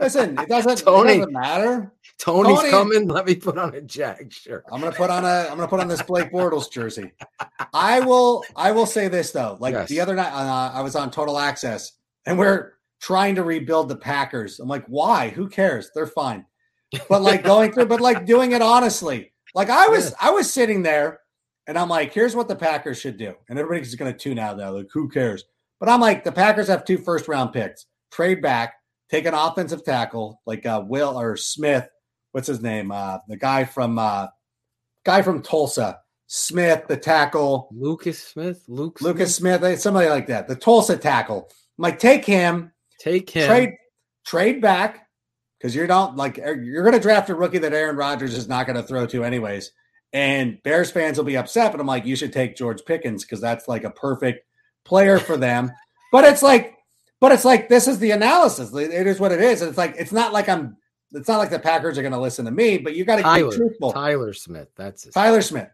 Listen, 0.00 0.38
it 0.38 0.48
doesn't, 0.48 0.78
Tony. 0.84 1.12
it 1.14 1.16
doesn't 1.18 1.32
matter. 1.32 1.92
Tony's 2.18 2.58
Tony- 2.58 2.70
coming. 2.70 3.08
Let 3.08 3.26
me 3.26 3.34
put 3.34 3.58
on 3.58 3.74
a 3.74 3.80
Jag 3.80 4.32
shirt. 4.32 4.64
I'm 4.70 4.80
gonna 4.80 4.94
put 4.94 5.10
on 5.10 5.24
a 5.24 5.48
I'm 5.50 5.56
gonna 5.56 5.68
put 5.68 5.80
on 5.80 5.88
this 5.88 6.02
Blake 6.02 6.30
Bortles 6.32 6.70
jersey. 6.70 7.12
I 7.72 8.00
will 8.00 8.44
I 8.56 8.70
will 8.72 8.86
say 8.86 9.08
this 9.08 9.30
though. 9.32 9.56
Like 9.60 9.74
Yes. 9.74 9.88
the 9.88 10.00
other 10.00 10.14
night, 10.14 10.32
uh, 10.32 10.70
I 10.72 10.80
was 10.80 10.94
on 10.96 11.10
Total 11.10 11.38
Access, 11.38 11.92
and 12.26 12.38
we're 12.38 12.74
trying 13.00 13.34
to 13.34 13.42
rebuild 13.42 13.88
the 13.88 13.96
Packers. 13.96 14.60
I'm 14.60 14.68
like, 14.68 14.84
why? 14.86 15.28
Who 15.30 15.48
cares? 15.48 15.90
They're 15.94 16.06
fine. 16.06 16.46
But 17.08 17.22
like 17.22 17.42
going 17.52 17.72
through, 17.72 17.86
but 17.86 18.00
like 18.00 18.24
doing 18.26 18.52
it 18.52 18.62
honestly. 18.62 19.32
Like 19.54 19.70
I 19.70 19.88
was 19.88 20.14
I 20.20 20.30
was 20.30 20.52
sitting 20.52 20.82
there, 20.82 21.20
and 21.66 21.76
I'm 21.78 21.88
like, 21.88 22.12
here's 22.14 22.36
what 22.36 22.48
the 22.48 22.56
Packers 22.56 22.98
should 23.00 23.16
do, 23.18 23.34
and 23.48 23.58
everybody's 23.58 23.94
gonna 23.96 24.12
tune 24.16 24.38
out 24.38 24.56
now. 24.56 24.70
Like, 24.72 24.88
who 24.92 25.08
cares? 25.08 25.44
But 25.80 25.88
I'm 25.88 26.00
like, 26.00 26.22
the 26.24 26.32
Packers 26.32 26.68
have 26.68 26.84
two 26.84 26.98
first 26.98 27.26
round 27.28 27.52
picks. 27.52 27.86
Trade 28.12 28.40
back, 28.40 28.74
take 29.10 29.26
an 29.26 29.34
offensive 29.34 29.84
tackle 29.84 30.40
like 30.46 30.66
uh, 30.66 30.82
Will 30.86 31.18
or 31.18 31.36
Smith. 31.36 31.88
What's 32.32 32.48
his 32.48 32.62
name? 32.62 32.90
Uh, 32.90 33.18
the 33.28 33.36
guy 33.36 33.64
from 33.64 33.98
uh, 33.98 34.28
guy 35.04 35.22
from 35.22 35.42
Tulsa, 35.42 36.00
Smith, 36.26 36.84
the 36.88 36.96
tackle, 36.96 37.68
Lucas 37.72 38.22
Smith, 38.22 38.64
Luke 38.66 39.00
Lucas 39.00 39.34
Smith, 39.34 39.60
Smith, 39.60 39.72
eh, 39.72 39.76
somebody 39.76 40.08
like 40.08 40.26
that. 40.26 40.48
The 40.48 40.56
Tulsa 40.56 40.96
tackle. 40.96 41.48
I'm 41.78 41.82
like, 41.82 41.98
take 41.98 42.24
him, 42.24 42.72
take 42.98 43.30
him. 43.30 43.46
trade, 43.46 43.74
trade 44.24 44.60
back, 44.60 45.06
because 45.58 45.74
you 45.74 45.86
don't 45.86 46.16
like 46.16 46.38
er, 46.38 46.54
you're 46.54 46.82
going 46.82 46.94
to 46.94 47.00
draft 47.00 47.30
a 47.30 47.34
rookie 47.34 47.58
that 47.58 47.72
Aaron 47.72 47.96
Rodgers 47.96 48.36
is 48.36 48.48
not 48.48 48.66
going 48.66 48.76
to 48.76 48.82
throw 48.82 49.06
to 49.06 49.24
anyways. 49.24 49.72
And 50.12 50.62
Bears 50.62 50.90
fans 50.92 51.18
will 51.18 51.24
be 51.24 51.36
upset, 51.36 51.72
but 51.72 51.80
I'm 51.80 51.86
like, 51.86 52.06
you 52.06 52.14
should 52.14 52.32
take 52.32 52.54
George 52.54 52.84
Pickens 52.84 53.24
because 53.24 53.40
that's 53.40 53.66
like 53.66 53.82
a 53.82 53.90
perfect 53.90 54.46
player 54.84 55.18
for 55.18 55.36
them. 55.36 55.72
but 56.12 56.24
it's 56.24 56.42
like, 56.42 56.73
but 57.24 57.32
it's 57.32 57.44
like 57.46 57.70
this 57.70 57.88
is 57.88 57.98
the 58.00 58.10
analysis. 58.10 58.74
It 58.74 59.06
is 59.06 59.18
what 59.18 59.32
it 59.32 59.40
is. 59.40 59.62
It's 59.62 59.78
like 59.78 59.94
it's 59.96 60.12
not 60.12 60.34
like 60.34 60.46
I'm. 60.46 60.76
It's 61.12 61.26
not 61.26 61.38
like 61.38 61.48
the 61.48 61.58
Packers 61.58 61.96
are 61.96 62.02
going 62.02 62.12
to 62.12 62.20
listen 62.20 62.44
to 62.44 62.50
me, 62.50 62.76
but 62.76 62.94
you 62.94 63.06
got 63.06 63.16
to 63.16 63.22
be 63.22 63.56
truthful. 63.56 63.92
Tyler 63.92 64.34
Smith. 64.34 64.68
That's 64.76 65.04
his. 65.04 65.14
Tyler 65.14 65.40
Smith. 65.40 65.70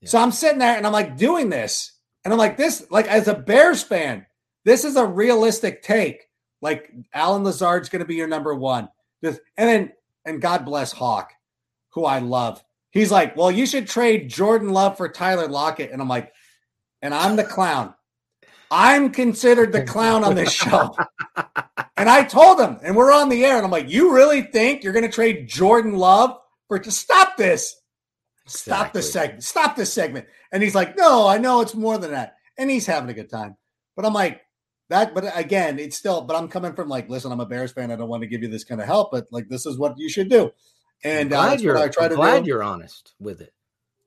Yeah. 0.00 0.08
So 0.08 0.18
I'm 0.18 0.32
sitting 0.32 0.58
there 0.58 0.78
and 0.78 0.86
I'm 0.86 0.94
like 0.94 1.18
doing 1.18 1.50
this. 1.50 1.92
And 2.24 2.32
I'm 2.32 2.38
like, 2.38 2.56
this, 2.56 2.86
like 2.90 3.06
as 3.06 3.28
a 3.28 3.34
Bears 3.34 3.82
fan, 3.82 4.24
this 4.64 4.82
is 4.82 4.96
a 4.96 5.04
realistic 5.04 5.82
take. 5.82 6.22
Like 6.62 6.90
Allen 7.12 7.44
Lazard's 7.44 7.90
going 7.90 8.00
to 8.00 8.06
be 8.06 8.14
your 8.14 8.26
number 8.26 8.54
one. 8.54 8.88
This, 9.20 9.38
and 9.58 9.68
then, 9.68 9.92
and 10.24 10.40
God 10.40 10.64
bless 10.64 10.90
Hawk, 10.90 11.34
who 11.90 12.06
I 12.06 12.20
love. 12.20 12.64
He's 12.92 13.10
like, 13.10 13.36
well, 13.36 13.50
you 13.50 13.66
should 13.66 13.88
trade 13.88 14.30
Jordan 14.30 14.70
Love 14.70 14.96
for 14.96 15.10
Tyler 15.10 15.48
Lockett. 15.48 15.90
And 15.90 16.00
I'm 16.00 16.08
like, 16.08 16.32
and 17.02 17.12
I'm 17.12 17.36
the 17.36 17.44
clown. 17.44 17.92
I'm 18.70 19.10
considered 19.10 19.72
the 19.72 19.84
clown 19.84 20.24
on 20.24 20.34
this 20.34 20.52
show. 20.52 20.94
and 21.96 22.08
I 22.08 22.24
told 22.24 22.60
him, 22.60 22.78
and 22.82 22.96
we're 22.96 23.12
on 23.12 23.28
the 23.28 23.44
air, 23.44 23.56
and 23.56 23.64
I'm 23.64 23.70
like, 23.70 23.90
you 23.90 24.14
really 24.14 24.42
think 24.42 24.82
you're 24.82 24.92
going 24.92 25.04
to 25.04 25.12
trade 25.12 25.48
Jordan 25.48 25.94
Love 25.94 26.38
for 26.68 26.78
to 26.78 26.90
stop 26.90 27.36
this? 27.36 27.76
Stop 28.46 28.92
this 28.92 29.12
segment. 29.12 29.44
Stop 29.44 29.76
this 29.76 29.92
segment. 29.92 30.26
And 30.52 30.62
he's 30.62 30.74
like, 30.74 30.96
no, 30.96 31.26
I 31.26 31.38
know 31.38 31.60
it's 31.60 31.74
more 31.74 31.98
than 31.98 32.10
that. 32.10 32.36
And 32.58 32.70
he's 32.70 32.86
having 32.86 33.10
a 33.10 33.14
good 33.14 33.30
time. 33.30 33.56
But 33.96 34.04
I'm 34.04 34.12
like, 34.12 34.42
that, 34.90 35.14
but 35.14 35.24
again, 35.36 35.78
it's 35.78 35.96
still, 35.96 36.20
but 36.22 36.36
I'm 36.36 36.48
coming 36.48 36.74
from 36.74 36.88
like, 36.88 37.08
listen, 37.08 37.32
I'm 37.32 37.40
a 37.40 37.46
Bears 37.46 37.72
fan. 37.72 37.90
I 37.90 37.96
don't 37.96 38.08
want 38.08 38.22
to 38.22 38.28
give 38.28 38.42
you 38.42 38.48
this 38.48 38.64
kind 38.64 38.80
of 38.80 38.86
help, 38.86 39.12
but 39.12 39.26
like, 39.30 39.48
this 39.48 39.64
is 39.66 39.78
what 39.78 39.94
you 39.96 40.10
should 40.10 40.28
do. 40.28 40.50
And 41.02 41.32
I'm 41.32 41.38
uh, 41.38 41.42
glad 41.42 41.52
that's 41.52 41.62
you're. 41.62 41.78
I 41.78 41.88
try 41.88 42.04
I'm 42.04 42.10
to 42.10 42.16
glad 42.16 42.44
do. 42.44 42.48
you're 42.48 42.62
honest 42.62 43.14
with 43.18 43.40
it. 43.40 43.52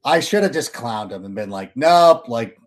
I 0.06 0.20
should 0.20 0.44
have 0.44 0.54
just 0.54 0.74
clowned 0.74 1.12
him 1.12 1.26
and 1.26 1.36
been 1.36 1.50
like, 1.50 1.76
nope, 1.76 2.30
like 2.30 2.58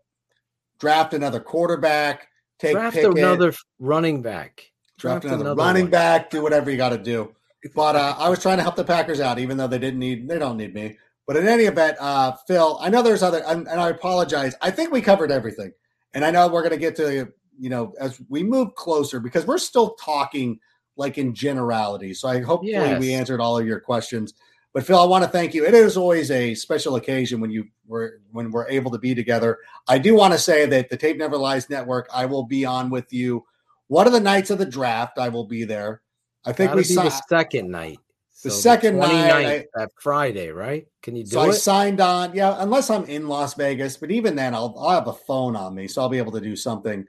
draft 0.81 1.15
another 1.15 1.39
quarterback, 1.39 2.29
take 2.59 2.73
Draft 2.73 2.97
Pickett, 2.97 3.17
another 3.17 3.53
running 3.79 4.23
back. 4.23 4.65
draft 4.99 5.25
another, 5.25 5.55
running 5.55 5.85
one. 5.85 5.91
back, 5.91 6.31
do 6.31 6.43
whatever 6.43 6.71
you 6.71 6.77
got 6.77 6.89
to 6.89 6.99
do. 6.99 7.35
But 7.75 7.95
uh, 7.95 8.17
I 8.19 8.29
was 8.29 8.41
trying 8.41 8.57
to 8.57 8.63
help 8.63 8.77
the 8.77 8.85
Packers 8.85 9.21
out, 9.21 9.39
even 9.39 9.57
though 9.59 9.67
they 9.69 9.79
didn't 9.79 10.01
need, 10.01 10.27
they 10.29 10.39
don't 10.39 10.57
need 10.57 10.75
me. 10.75 10.97
But 11.27 11.37
in 11.37 11.47
any 11.47 11.65
event, 11.65 11.97
uh, 12.01 12.33
Phil, 12.49 12.79
I 12.81 12.89
know 12.89 13.03
there's 13.03 13.23
other, 13.23 13.43
and, 13.47 13.69
and 13.69 13.81
I 13.81 13.91
apologize. 13.91 14.55
I 14.63 14.71
think 14.71 14.91
we 14.91 15.01
covered 15.01 15.31
everything, 15.31 15.73
and 16.15 16.25
I 16.25 16.31
know 16.31 16.49
we're 16.49 16.63
going 16.63 16.73
to 16.73 16.79
get 16.79 16.97
to, 16.97 17.29
you 17.59 17.71
know, 17.71 17.93
as 18.01 18.21
we 18.29 18.43
move 18.43 18.75
closer 18.75 19.21
because 19.21 19.47
we're 19.47 19.59
still 19.59 19.91
talking 19.95 20.59
like 20.97 21.19
in 21.19 21.35
generality. 21.35 22.15
So 22.15 22.29
I 22.29 22.41
hopefully 22.41 22.73
Yes. 22.73 22.99
we 23.01 23.15
answered 23.15 23.41
all 23.41 23.57
of 23.59 23.67
your 23.67 23.79
questions. 23.81 24.35
But 24.73 24.87
Phil, 24.87 24.99
I 24.99 25.05
want 25.05 25.25
to 25.25 25.31
thank 25.31 25.53
you. 25.53 25.65
It 25.67 25.75
is 25.75 25.97
always 25.97 26.31
a 26.31 26.55
special 26.55 26.97
occasion 26.97 27.41
when 27.41 27.51
you 27.51 27.67
were 27.87 28.21
when 28.31 28.51
we're 28.53 28.69
able 28.69 28.91
to 28.93 28.99
be 28.99 29.15
together. 29.15 29.59
I 29.89 29.99
do 29.99 30.15
want 30.15 30.33
to 30.33 30.39
say 30.39 30.67
that 30.67 30.89
the 30.89 30.97
Tape 30.97 31.17
Never 31.17 31.37
Lies 31.37 31.69
Network, 31.69 32.09
I 32.13 32.27
will 32.27 32.45
be 32.45 32.65
on 32.65 32.89
with 32.89 33.13
you. 33.13 33.45
One 33.89 34.07
of 34.07 34.13
the 34.13 34.21
nights 34.21 34.51
of 34.51 34.59
the 34.59 34.67
draft, 34.67 35.19
I 35.19 35.29
will 35.29 35.47
be 35.47 35.65
there. 35.65 36.03
I 36.45 36.53
think 36.53 36.71
Gotta 36.71 36.77
we 36.79 36.85
signed. 36.85 37.09
the 37.09 37.23
second 37.29 37.71
night. 37.71 37.99
The 38.43 38.51
So 38.51 38.57
second 38.57 38.99
night, 38.99 39.33
29th, 39.33 39.65
that 39.75 39.91
Friday, 40.01 40.51
right? 40.51 40.87
Can 41.03 41.15
you 41.15 41.25
do 41.25 41.29
it? 41.29 41.33
So 41.33 41.41
I 41.41 41.51
signed 41.51 42.01
on, 42.01 42.35
yeah, 42.35 42.57
unless 42.59 42.89
I'm 42.89 43.05
in 43.05 43.29
Las 43.29 43.53
Vegas, 43.53 43.99
but 43.99 44.11
even 44.11 44.35
then, 44.35 44.55
I'll, 44.55 44.75
I'll 44.79 44.91
have 44.91 45.09
a 45.09 45.13
phone 45.13 45.57
on 45.57 45.75
me, 45.75 45.87
so 45.89 46.01
I'll 46.01 46.09
be 46.09 46.17
able 46.17 46.33
to 46.33 46.41
do 46.41 46.57
something. 46.57 47.07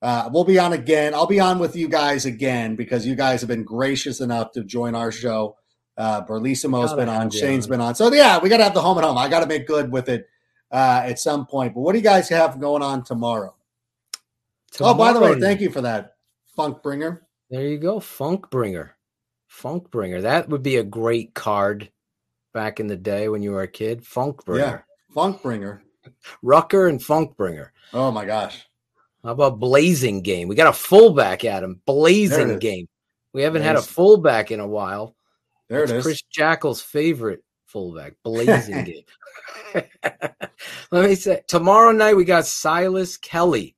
Uh, 0.00 0.30
we'll 0.32 0.44
be 0.44 0.58
on 0.58 0.74
again. 0.74 1.14
I'll 1.14 1.26
be 1.26 1.40
on 1.40 1.58
with 1.58 1.74
you 1.74 1.88
guys 1.88 2.26
again 2.26 2.76
because 2.76 3.04
you 3.04 3.16
guys 3.16 3.40
have 3.40 3.48
been 3.48 3.64
gracious 3.64 4.20
enough 4.20 4.52
to 4.52 4.62
join 4.62 4.94
our 4.94 5.10
show. 5.10 5.56
Uh, 5.98 6.24
Berlissimo's 6.24 6.94
been 6.94 7.08
on, 7.08 7.28
Shane's 7.28 7.66
been 7.66 7.80
on. 7.80 7.96
So 7.96 8.12
yeah, 8.12 8.38
we 8.38 8.48
got 8.48 8.58
to 8.58 8.64
have 8.64 8.74
the 8.74 8.80
home 8.80 8.98
and 8.98 9.06
home. 9.06 9.18
I 9.18 9.28
got 9.28 9.40
to 9.40 9.46
make 9.46 9.66
good 9.66 9.90
with 9.90 10.08
it 10.08 10.28
uh, 10.70 11.02
at 11.04 11.18
some 11.18 11.44
point. 11.44 11.74
But 11.74 11.80
what 11.80 11.92
do 11.92 11.98
you 11.98 12.04
guys 12.04 12.28
have 12.28 12.60
going 12.60 12.82
on 12.82 13.02
tomorrow? 13.02 13.52
oh, 14.80 14.94
by 14.94 15.12
the 15.12 15.18
way, 15.18 15.40
thank 15.40 15.60
you 15.60 15.70
for 15.70 15.80
that, 15.80 16.14
Funk 16.54 16.82
Bringer. 16.84 17.26
There 17.50 17.66
you 17.66 17.78
go, 17.78 17.98
Funk 17.98 18.48
Bringer. 18.48 18.96
Funk 19.48 19.90
Bringer. 19.90 20.20
That 20.20 20.48
would 20.48 20.62
be 20.62 20.76
a 20.76 20.84
great 20.84 21.34
card 21.34 21.90
back 22.54 22.78
in 22.78 22.86
the 22.86 22.96
day 22.96 23.28
when 23.28 23.42
you 23.42 23.50
were 23.50 23.62
a 23.62 23.68
kid. 23.68 24.06
Funk 24.06 24.44
Bringer. 24.44 24.64
Yeah. 24.64 25.14
Funk 25.14 25.42
Bringer. 25.42 25.82
Rucker 26.42 26.86
and 26.86 27.02
Funk 27.02 27.36
Bringer. 27.36 27.72
Oh 27.92 28.12
my 28.12 28.24
gosh. 28.24 28.66
How 29.24 29.32
about 29.32 29.58
Blasingame? 29.58 30.46
We 30.46 30.54
got 30.54 30.68
a 30.68 30.72
fullback 30.72 31.42
him. 31.42 31.80
Blazing. 31.86 32.58
Game. 32.60 32.86
We 33.32 33.42
haven't 33.42 33.62
had 33.62 33.76
a 33.76 33.82
fullback 33.82 34.52
in 34.52 34.60
a 34.60 34.66
while. 34.66 35.16
There 35.68 35.84
it 35.84 35.90
It's. 35.90 36.04
Chris 36.04 36.22
Jackal's 36.22 36.80
favorite 36.80 37.42
fullback, 37.66 38.14
Blasingame. 38.24 39.04
Let 40.90 41.08
me 41.08 41.14
say, 41.14 41.42
tomorrow 41.46 41.92
night 41.92 42.16
we 42.16 42.24
got 42.24 42.46
Silas 42.46 43.16
Kelly, 43.16 43.76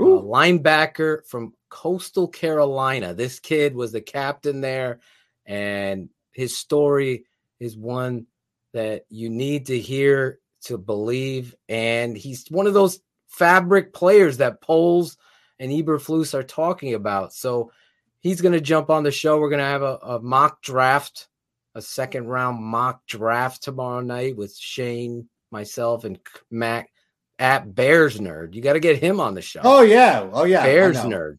uh, 0.00 0.04
a 0.04 0.22
linebacker 0.22 1.26
from 1.26 1.52
Coastal 1.68 2.28
Carolina. 2.28 3.14
This 3.14 3.38
kid 3.38 3.74
was 3.74 3.92
the 3.92 4.00
captain 4.00 4.60
there, 4.60 5.00
and 5.44 6.08
his 6.32 6.56
story 6.56 7.26
is 7.60 7.76
one 7.76 8.26
that 8.72 9.04
you 9.08 9.28
need 9.28 9.66
to 9.66 9.78
hear 9.78 10.38
to 10.62 10.78
believe. 10.78 11.54
And 11.68 12.16
he's 12.16 12.46
one 12.48 12.66
of 12.66 12.74
those 12.74 13.00
fabric 13.28 13.92
players 13.92 14.38
that 14.38 14.60
Poles 14.60 15.16
and 15.58 15.70
Eberflus 15.70 16.34
are 16.34 16.42
talking 16.42 16.94
about. 16.94 17.32
So 17.32 17.72
he's 18.26 18.40
going 18.40 18.52
to 18.52 18.60
jump 18.60 18.90
on 18.90 19.04
the 19.04 19.12
show. 19.12 19.38
We're 19.38 19.50
going 19.50 19.60
to 19.60 19.64
have 19.64 19.82
a, 19.82 19.98
a 20.02 20.20
mock 20.20 20.60
draft, 20.62 21.28
a 21.74 21.82
second 21.82 22.26
round 22.26 22.62
mock 22.62 23.06
draft 23.06 23.62
tomorrow 23.62 24.00
night 24.00 24.36
with 24.36 24.56
Shane, 24.56 25.28
myself, 25.50 26.04
and 26.04 26.18
Mac 26.50 26.90
at 27.38 27.74
Bears 27.74 28.18
Nerd. 28.18 28.54
You 28.54 28.62
got 28.62 28.72
to 28.72 28.80
get 28.80 28.98
him 28.98 29.20
on 29.20 29.34
the 29.34 29.42
show. 29.42 29.60
Oh 29.62 29.82
yeah. 29.82 30.28
Oh 30.32 30.44
yeah. 30.44 30.64
Bears. 30.64 30.96
Nerd. 30.98 31.38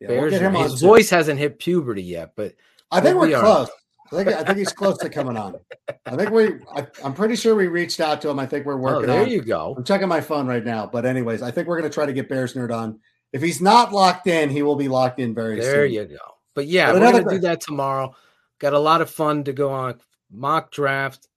Yeah, 0.00 0.08
we'll 0.08 0.20
Bears 0.20 0.32
get 0.32 0.42
him 0.42 0.54
Nerd. 0.54 0.62
His 0.64 0.80
soon. 0.80 0.88
voice 0.88 1.10
hasn't 1.10 1.38
hit 1.38 1.58
puberty 1.58 2.02
yet, 2.02 2.32
but 2.36 2.54
I 2.90 3.00
think 3.00 3.16
Well, 3.16 3.26
we 3.26 3.32
we're 3.32 3.38
are. 3.38 3.42
close. 3.42 3.70
I 4.12 4.16
think 4.16 4.28
I 4.28 4.44
think 4.44 4.58
he's 4.58 4.72
close 4.72 4.98
to 4.98 5.08
coming 5.08 5.38
on. 5.38 5.56
I 6.04 6.16
think 6.16 6.30
we. 6.30 6.60
I, 6.74 6.86
I'm 7.02 7.14
pretty 7.14 7.34
sure 7.34 7.54
we 7.54 7.66
reached 7.66 7.98
out 7.98 8.20
to 8.22 8.28
him. 8.28 8.38
I 8.38 8.46
think 8.46 8.66
we're 8.66 8.74
oh, 8.74 8.76
working 8.76 9.06
there 9.06 9.22
on. 9.22 9.30
you 9.30 9.40
go. 9.40 9.74
I'm 9.76 9.84
checking 9.84 10.08
my 10.08 10.20
phone 10.20 10.46
right 10.46 10.64
now. 10.64 10.86
But 10.86 11.06
anyways, 11.06 11.40
I 11.40 11.50
think 11.50 11.66
we're 11.66 11.78
going 11.78 11.90
to 11.90 11.94
try 11.94 12.04
to 12.04 12.12
get 12.12 12.28
Bears 12.28 12.52
Nerd 12.52 12.72
on. 12.72 13.00
If 13.32 13.42
he's 13.42 13.60
not 13.60 13.92
locked 13.92 14.26
in, 14.26 14.50
he 14.50 14.62
will 14.62 14.76
be 14.76 14.88
locked 14.88 15.18
in 15.18 15.34
very 15.34 15.56
There 15.56 15.64
soon. 15.64 15.72
There 15.72 15.86
you 15.86 16.04
go. 16.04 16.18
But 16.54 16.66
yeah, 16.66 16.92
But 16.92 17.00
we're 17.00 17.12
gonna 17.12 17.30
do 17.30 17.38
that 17.40 17.60
tomorrow. 17.60 18.14
Got 18.58 18.74
a 18.74 18.78
lot 18.78 19.00
of 19.00 19.10
fun 19.10 19.44
to 19.44 19.52
go 19.52 19.70
on. 19.70 20.00
Mock 20.30 20.70
draft. 20.70 21.28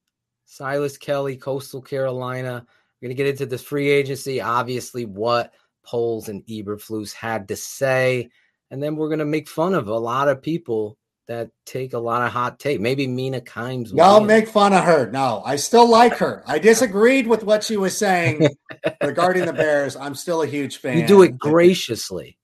Silas 0.44 0.96
Kelly, 0.96 1.36
Coastal 1.36 1.82
Carolina. 1.82 2.66
We're 3.00 3.08
gonna 3.08 3.14
get 3.14 3.26
into 3.26 3.46
the 3.46 3.58
free 3.58 3.88
agency. 3.88 4.40
Obviously, 4.40 5.04
what 5.04 5.52
Poles 5.82 6.28
and 6.28 6.44
Eberflus 6.46 7.12
had 7.12 7.48
to 7.48 7.56
say, 7.56 8.28
and 8.70 8.82
then 8.82 8.96
we're 8.96 9.08
gonna 9.08 9.24
make 9.24 9.48
fun 9.48 9.74
of 9.74 9.88
a 9.88 9.98
lot 9.98 10.28
of 10.28 10.42
people 10.42 10.98
that 11.28 11.50
take 11.64 11.92
a 11.92 11.98
lot 11.98 12.22
of 12.22 12.32
hot 12.32 12.58
take. 12.60 12.80
Maybe 12.80 13.06
Mina 13.06 13.40
Kimes. 13.40 13.90
will 13.90 13.96
Don't 13.98 14.20
be 14.20 14.22
in. 14.34 14.40
make 14.40 14.48
fun 14.48 14.72
of 14.72 14.84
her. 14.84 15.10
No, 15.10 15.42
I 15.44 15.56
still 15.56 15.88
like 15.88 16.14
her. 16.18 16.42
I 16.46 16.58
disagreed 16.70 17.26
with 17.26 17.42
what 17.42 17.64
she 17.64 17.76
was 17.76 17.96
saying 17.96 18.48
regarding 19.02 19.44
the 19.46 19.52
Bears. 19.52 19.96
I'm 19.96 20.14
still 20.14 20.42
a 20.42 20.46
huge 20.46 20.76
fan. 20.78 20.98
You 20.98 21.06
do 21.06 21.22
it 21.22 21.36
graciously. 21.38 22.38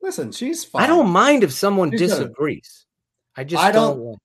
Listen, 0.00 0.32
she's 0.32 0.64
fine. 0.64 0.82
I 0.82 0.86
don't 0.86 1.10
mind 1.10 1.44
if 1.44 1.52
someone 1.52 1.90
She's 1.90 2.00
good. 2.00 2.08
disagrees. 2.08 2.86
I 3.36 3.44
just 3.44 3.62
I 3.62 3.70
don't. 3.72 3.98
don't- 3.98 4.18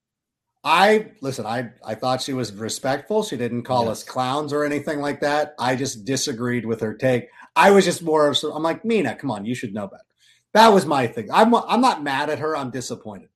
I 0.64 1.12
listen. 1.22 1.46
I 1.46 1.70
I 1.86 1.96
thought 1.96 2.22
she 2.22 2.34
was 2.34 2.52
respectful. 2.52 3.24
She 3.24 3.38
didn't 3.38 3.64
call 3.64 3.88
us 3.88 4.04
clowns 4.04 4.52
or 4.52 4.66
anything 4.66 5.00
like 5.00 5.22
that. 5.22 5.54
I 5.60 5.76
just 5.78 6.04
disagreed 6.04 6.66
with 6.66 6.82
her 6.82 6.94
take. 6.94 7.28
I 7.56 7.72
was 7.72 7.86
just 7.86 8.02
more. 8.02 8.28
of 8.28 8.38
I'm 8.44 8.64
like 8.64 8.84
Mina. 8.84 9.16
Come 9.16 9.32
on, 9.32 9.46
you 9.46 9.56
should 9.56 9.74
know 9.74 9.88
better. 9.88 10.04
That 10.54 10.70
was 10.70 10.86
my 10.86 11.08
thing. 11.08 11.30
I'm 11.32 11.54
I'm 11.56 11.80
not 11.80 12.04
mad 12.04 12.30
at 12.30 12.40
her. 12.40 12.58
I'm 12.58 12.72
disappointed. 12.72 13.30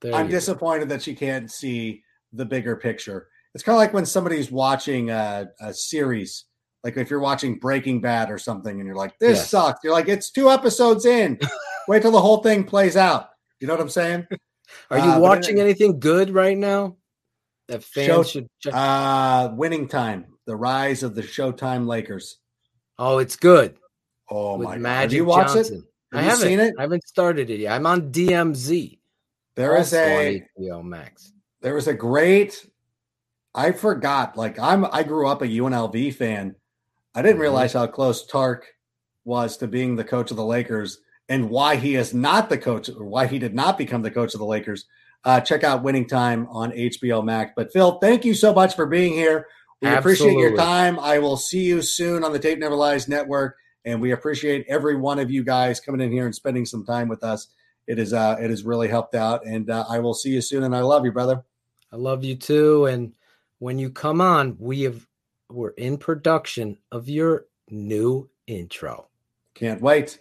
There 0.00 0.14
I'm 0.14 0.26
you 0.26 0.32
go. 0.32 0.36
disappointed 0.38 0.88
that 0.88 1.02
she 1.02 1.14
can't 1.14 1.50
see 1.50 2.02
the 2.32 2.44
bigger 2.44 2.76
picture. 2.76 3.28
It's 3.54 3.64
kind 3.64 3.74
of 3.74 3.80
like 3.80 3.92
when 3.92 4.06
somebody's 4.06 4.50
watching 4.50 5.10
a, 5.10 5.48
a 5.60 5.74
series, 5.74 6.44
like 6.84 6.96
if 6.96 7.10
you're 7.10 7.20
watching 7.20 7.58
Breaking 7.58 8.00
Bad 8.00 8.30
or 8.30 8.38
something, 8.38 8.78
and 8.78 8.86
you're 8.86 8.96
like, 8.96 9.18
"This 9.18 9.38
Yes. 9.38 9.50
sucks." 9.50 9.80
You're 9.82 9.92
like, 9.92 10.08
"It's 10.08 10.30
two 10.30 10.50
episodes 10.50 11.04
in. 11.06 11.38
Wait 11.88 12.02
till 12.02 12.12
the 12.12 12.20
whole 12.20 12.42
thing 12.42 12.64
plays 12.64 12.96
out." 12.96 13.30
You 13.60 13.66
know 13.66 13.74
what 13.74 13.80
I'm 13.82 13.88
saying? 13.90 14.26
Are 14.90 14.98
you 14.98 15.10
Uh, 15.12 15.18
watching 15.18 15.58
anything 15.60 15.98
good 15.98 16.30
right 16.30 16.56
now? 16.56 16.96
That 17.68 17.82
fans 17.84 18.06
Show- 18.06 18.22
should 18.22 18.46
check. 18.60 18.72
Uh, 18.74 19.50
winning 19.54 19.88
time, 19.88 20.26
the 20.46 20.54
rise 20.56 21.02
of 21.02 21.14
the 21.16 21.22
Showtime 21.22 21.86
Lakers. 21.86 22.38
oh, 22.98 23.18
it's 23.18 23.36
good 23.36 23.76
Oh 24.30 24.56
with 24.56 24.68
my 24.68 24.78
god! 24.78 25.00
Have 25.00 25.12
you 25.12 25.24
watched 25.24 25.54
Johnson. 25.54 25.78
it? 26.12 26.16
I 26.16 26.22
Have 26.22 26.24
you 26.24 26.30
haven't 26.30 26.48
seen 26.48 26.60
it? 26.60 26.74
I 26.78 26.82
haven't 26.82 27.06
started 27.08 27.50
it 27.50 27.58
yet. 27.60 27.72
I'm 27.72 27.84
on 27.86 28.12
DMZ. 28.12 28.98
There 29.60 29.76
is 29.76 29.92
a 29.92 30.42
HBO 30.58 30.82
Max. 30.82 31.32
there 31.60 31.74
was 31.74 31.86
a 31.86 31.92
great. 31.92 32.66
I 33.54 33.72
forgot. 33.72 34.36
Like 34.36 34.58
I'm, 34.58 34.86
I 34.86 35.02
grew 35.02 35.26
up 35.28 35.42
a 35.42 35.46
UNLV 35.46 36.14
fan. 36.14 36.54
I 37.14 37.20
didn't 37.20 37.36
Mhm. 37.38 37.42
realize 37.42 37.72
how 37.74 37.86
close 37.86 38.24
Tark 38.26 38.66
was 39.24 39.56
to 39.58 39.66
being 39.68 39.96
the 39.96 40.04
coach 40.04 40.30
of 40.30 40.38
the 40.38 40.44
Lakers 40.44 40.98
and 41.28 41.50
why 41.50 41.76
he 41.76 41.94
is 41.96 42.14
not 42.14 42.48
the 42.48 42.56
coach 42.56 42.88
or 42.88 43.04
why 43.04 43.26
he 43.26 43.38
did 43.38 43.54
not 43.54 43.76
become 43.76 44.00
the 44.02 44.10
coach 44.10 44.32
of 44.32 44.40
the 44.40 44.46
Lakers. 44.46 44.86
Uh, 45.24 45.40
check 45.40 45.62
out 45.62 45.82
Winning 45.82 46.06
Time 46.06 46.46
on 46.50 46.72
HBO 46.72 47.20
Max. 47.22 47.52
But 47.54 47.70
Phil, 47.72 47.98
thank 47.98 48.24
you 48.24 48.32
so 48.32 48.54
much 48.54 48.74
for 48.74 48.86
being 48.86 49.12
here. 49.12 49.46
We 49.82 49.88
appreciate 49.88 50.38
your 50.38 50.56
time. 50.56 50.98
I 50.98 51.18
will 51.18 51.36
see 51.36 51.64
you 51.64 51.82
soon 51.82 52.24
on 52.24 52.32
the 52.32 52.38
Tape 52.38 52.58
Never 52.58 52.74
Lies 52.76 53.08
Network, 53.08 53.56
and 53.84 54.00
we 54.00 54.12
appreciate 54.12 54.64
every 54.68 54.96
one 54.96 55.18
of 55.18 55.30
you 55.30 55.44
guys 55.44 55.80
coming 55.80 56.00
in 56.00 56.10
here 56.12 56.24
and 56.24 56.34
spending 56.34 56.64
some 56.64 56.84
time 56.86 57.08
with 57.08 57.22
us. 57.22 57.48
It 57.90 57.98
is 57.98 58.12
uh, 58.12 58.36
it 58.40 58.50
has 58.50 58.62
really 58.62 58.86
helped 58.86 59.16
out, 59.16 59.44
and 59.44 59.68
uh, 59.68 59.84
I 59.88 59.98
will 59.98 60.14
see 60.14 60.30
you 60.30 60.40
soon. 60.40 60.62
And 60.62 60.76
I 60.76 60.80
love 60.80 61.04
you, 61.04 61.10
brother. 61.10 61.42
I 61.92 61.96
love 61.96 62.22
you 62.22 62.36
too. 62.36 62.86
And 62.86 63.12
when 63.58 63.80
you 63.80 63.90
come 63.90 64.20
on, 64.20 64.56
we 64.60 64.82
have 64.82 65.04
we're 65.50 65.70
in 65.70 65.98
production 65.98 66.78
of 66.92 67.08
your 67.08 67.46
new 67.68 68.30
intro. 68.46 69.08
Can't 69.56 69.82
wait. 69.82 70.20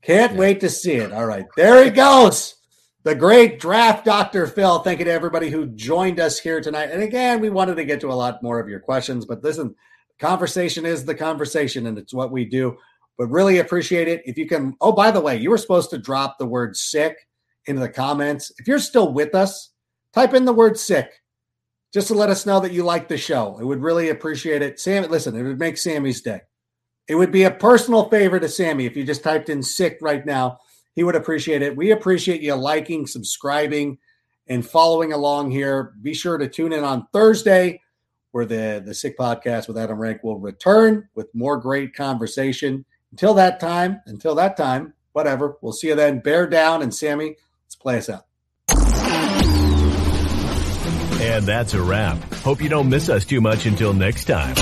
Can't 0.00 0.34
Yeah. 0.34 0.38
wait 0.38 0.60
to 0.60 0.70
see 0.70 0.92
it. 0.92 1.12
All 1.12 1.26
right. 1.26 1.46
There 1.56 1.82
he 1.82 1.90
goes. 1.90 2.54
The 3.02 3.16
great 3.16 3.58
draft 3.58 4.04
Dr. 4.04 4.46
Phil. 4.46 4.78
Thank 4.78 5.00
you 5.00 5.04
to 5.06 5.10
everybody 5.10 5.50
who 5.50 5.66
joined 5.66 6.20
us 6.20 6.38
here 6.38 6.60
tonight. 6.60 6.90
And 6.92 7.02
again, 7.02 7.40
we 7.40 7.50
wanted 7.50 7.74
to 7.78 7.84
get 7.84 8.00
to 8.02 8.12
a 8.12 8.14
lot 8.14 8.44
more 8.44 8.60
of 8.60 8.68
your 8.68 8.78
questions, 8.78 9.26
but 9.26 9.42
listen, 9.42 9.74
conversation 10.20 10.86
is 10.86 11.04
the 11.04 11.16
conversation 11.16 11.86
and 11.86 11.98
it's 11.98 12.14
what 12.14 12.30
we 12.30 12.44
do. 12.44 12.76
But 13.18 13.26
really 13.26 13.58
appreciate 13.58 14.08
it. 14.08 14.22
If 14.24 14.38
you 14.38 14.46
can, 14.46 14.76
oh, 14.80 14.92
by 14.92 15.10
the 15.10 15.20
way, 15.20 15.36
you 15.36 15.50
were 15.50 15.58
supposed 15.58 15.90
to 15.90 15.98
drop 15.98 16.38
the 16.38 16.46
word 16.46 16.76
sick 16.76 17.26
into 17.66 17.80
the 17.80 17.88
comments. 17.88 18.52
If 18.58 18.68
you're 18.68 18.78
still 18.78 19.12
with 19.12 19.34
us, 19.34 19.72
type 20.14 20.34
in 20.34 20.44
the 20.44 20.52
word 20.52 20.78
sick 20.78 21.20
just 21.92 22.08
to 22.08 22.14
let 22.14 22.30
us 22.30 22.46
know 22.46 22.60
that 22.60 22.72
you 22.72 22.84
like 22.84 23.08
the 23.08 23.16
show. 23.16 23.58
It 23.60 23.64
would 23.64 23.82
really 23.82 24.10
appreciate 24.10 24.62
it. 24.62 24.78
Sam, 24.78 25.10
listen, 25.10 25.36
it 25.36 25.42
would 25.42 25.58
make 25.58 25.78
Sammy's 25.78 26.20
day. 26.20 26.40
It 27.08 27.14
would 27.14 27.32
be 27.32 27.44
a 27.44 27.50
personal 27.50 28.08
favor 28.10 28.38
to 28.38 28.48
Sammy 28.48 28.84
if 28.84 28.96
you 28.96 29.04
just 29.04 29.22
typed 29.22 29.48
in 29.48 29.62
sick 29.62 29.98
right 30.00 30.24
now. 30.24 30.58
He 30.94 31.02
would 31.02 31.16
appreciate 31.16 31.62
it. 31.62 31.76
We 31.76 31.92
appreciate 31.92 32.42
you 32.42 32.54
liking, 32.54 33.06
subscribing, 33.06 33.98
and 34.46 34.66
following 34.66 35.12
along 35.12 35.50
here. 35.50 35.94
Be 36.02 36.12
sure 36.12 36.36
to 36.36 36.48
tune 36.48 36.72
in 36.72 36.84
on 36.84 37.06
Thursday 37.12 37.80
where 38.32 38.44
the, 38.44 38.82
the 38.84 38.94
Sick 38.94 39.16
Podcast 39.16 39.68
with 39.68 39.78
Adam 39.78 39.98
Rank 39.98 40.22
will 40.22 40.38
return 40.38 41.08
with 41.14 41.34
more 41.34 41.56
great 41.56 41.94
conversation. 41.94 42.84
Until 43.10 43.34
that 43.34 43.60
time, 43.60 44.00
until 44.06 44.34
that 44.36 44.56
time, 44.56 44.94
whatever. 45.12 45.56
We'll 45.60 45.72
see 45.72 45.88
you 45.88 45.94
then. 45.94 46.20
Bear 46.20 46.46
down 46.46 46.82
and 46.82 46.94
Sammy, 46.94 47.36
let's 47.64 47.76
play 47.76 47.98
us 47.98 48.08
out. 48.08 48.24
And 51.20 51.44
that's 51.44 51.74
a 51.74 51.82
wrap. 51.82 52.16
Hope 52.34 52.62
you 52.62 52.68
don't 52.68 52.88
miss 52.88 53.08
us 53.08 53.24
too 53.24 53.40
much 53.40 53.66
until 53.66 53.92
next 53.92 54.26
time. 54.26 54.54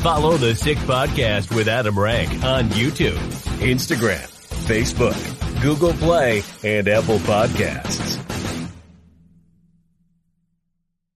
Follow 0.00 0.36
the 0.36 0.54
Sick 0.54 0.78
Podcast 0.78 1.54
with 1.54 1.68
Adam 1.68 1.98
Rank 1.98 2.30
on 2.44 2.68
YouTube, 2.70 3.18
Instagram, 3.60 4.26
Facebook, 4.66 5.62
Google 5.62 5.92
Play, 5.94 6.42
and 6.62 6.88
Apple 6.88 7.18
Podcasts. 7.18 8.33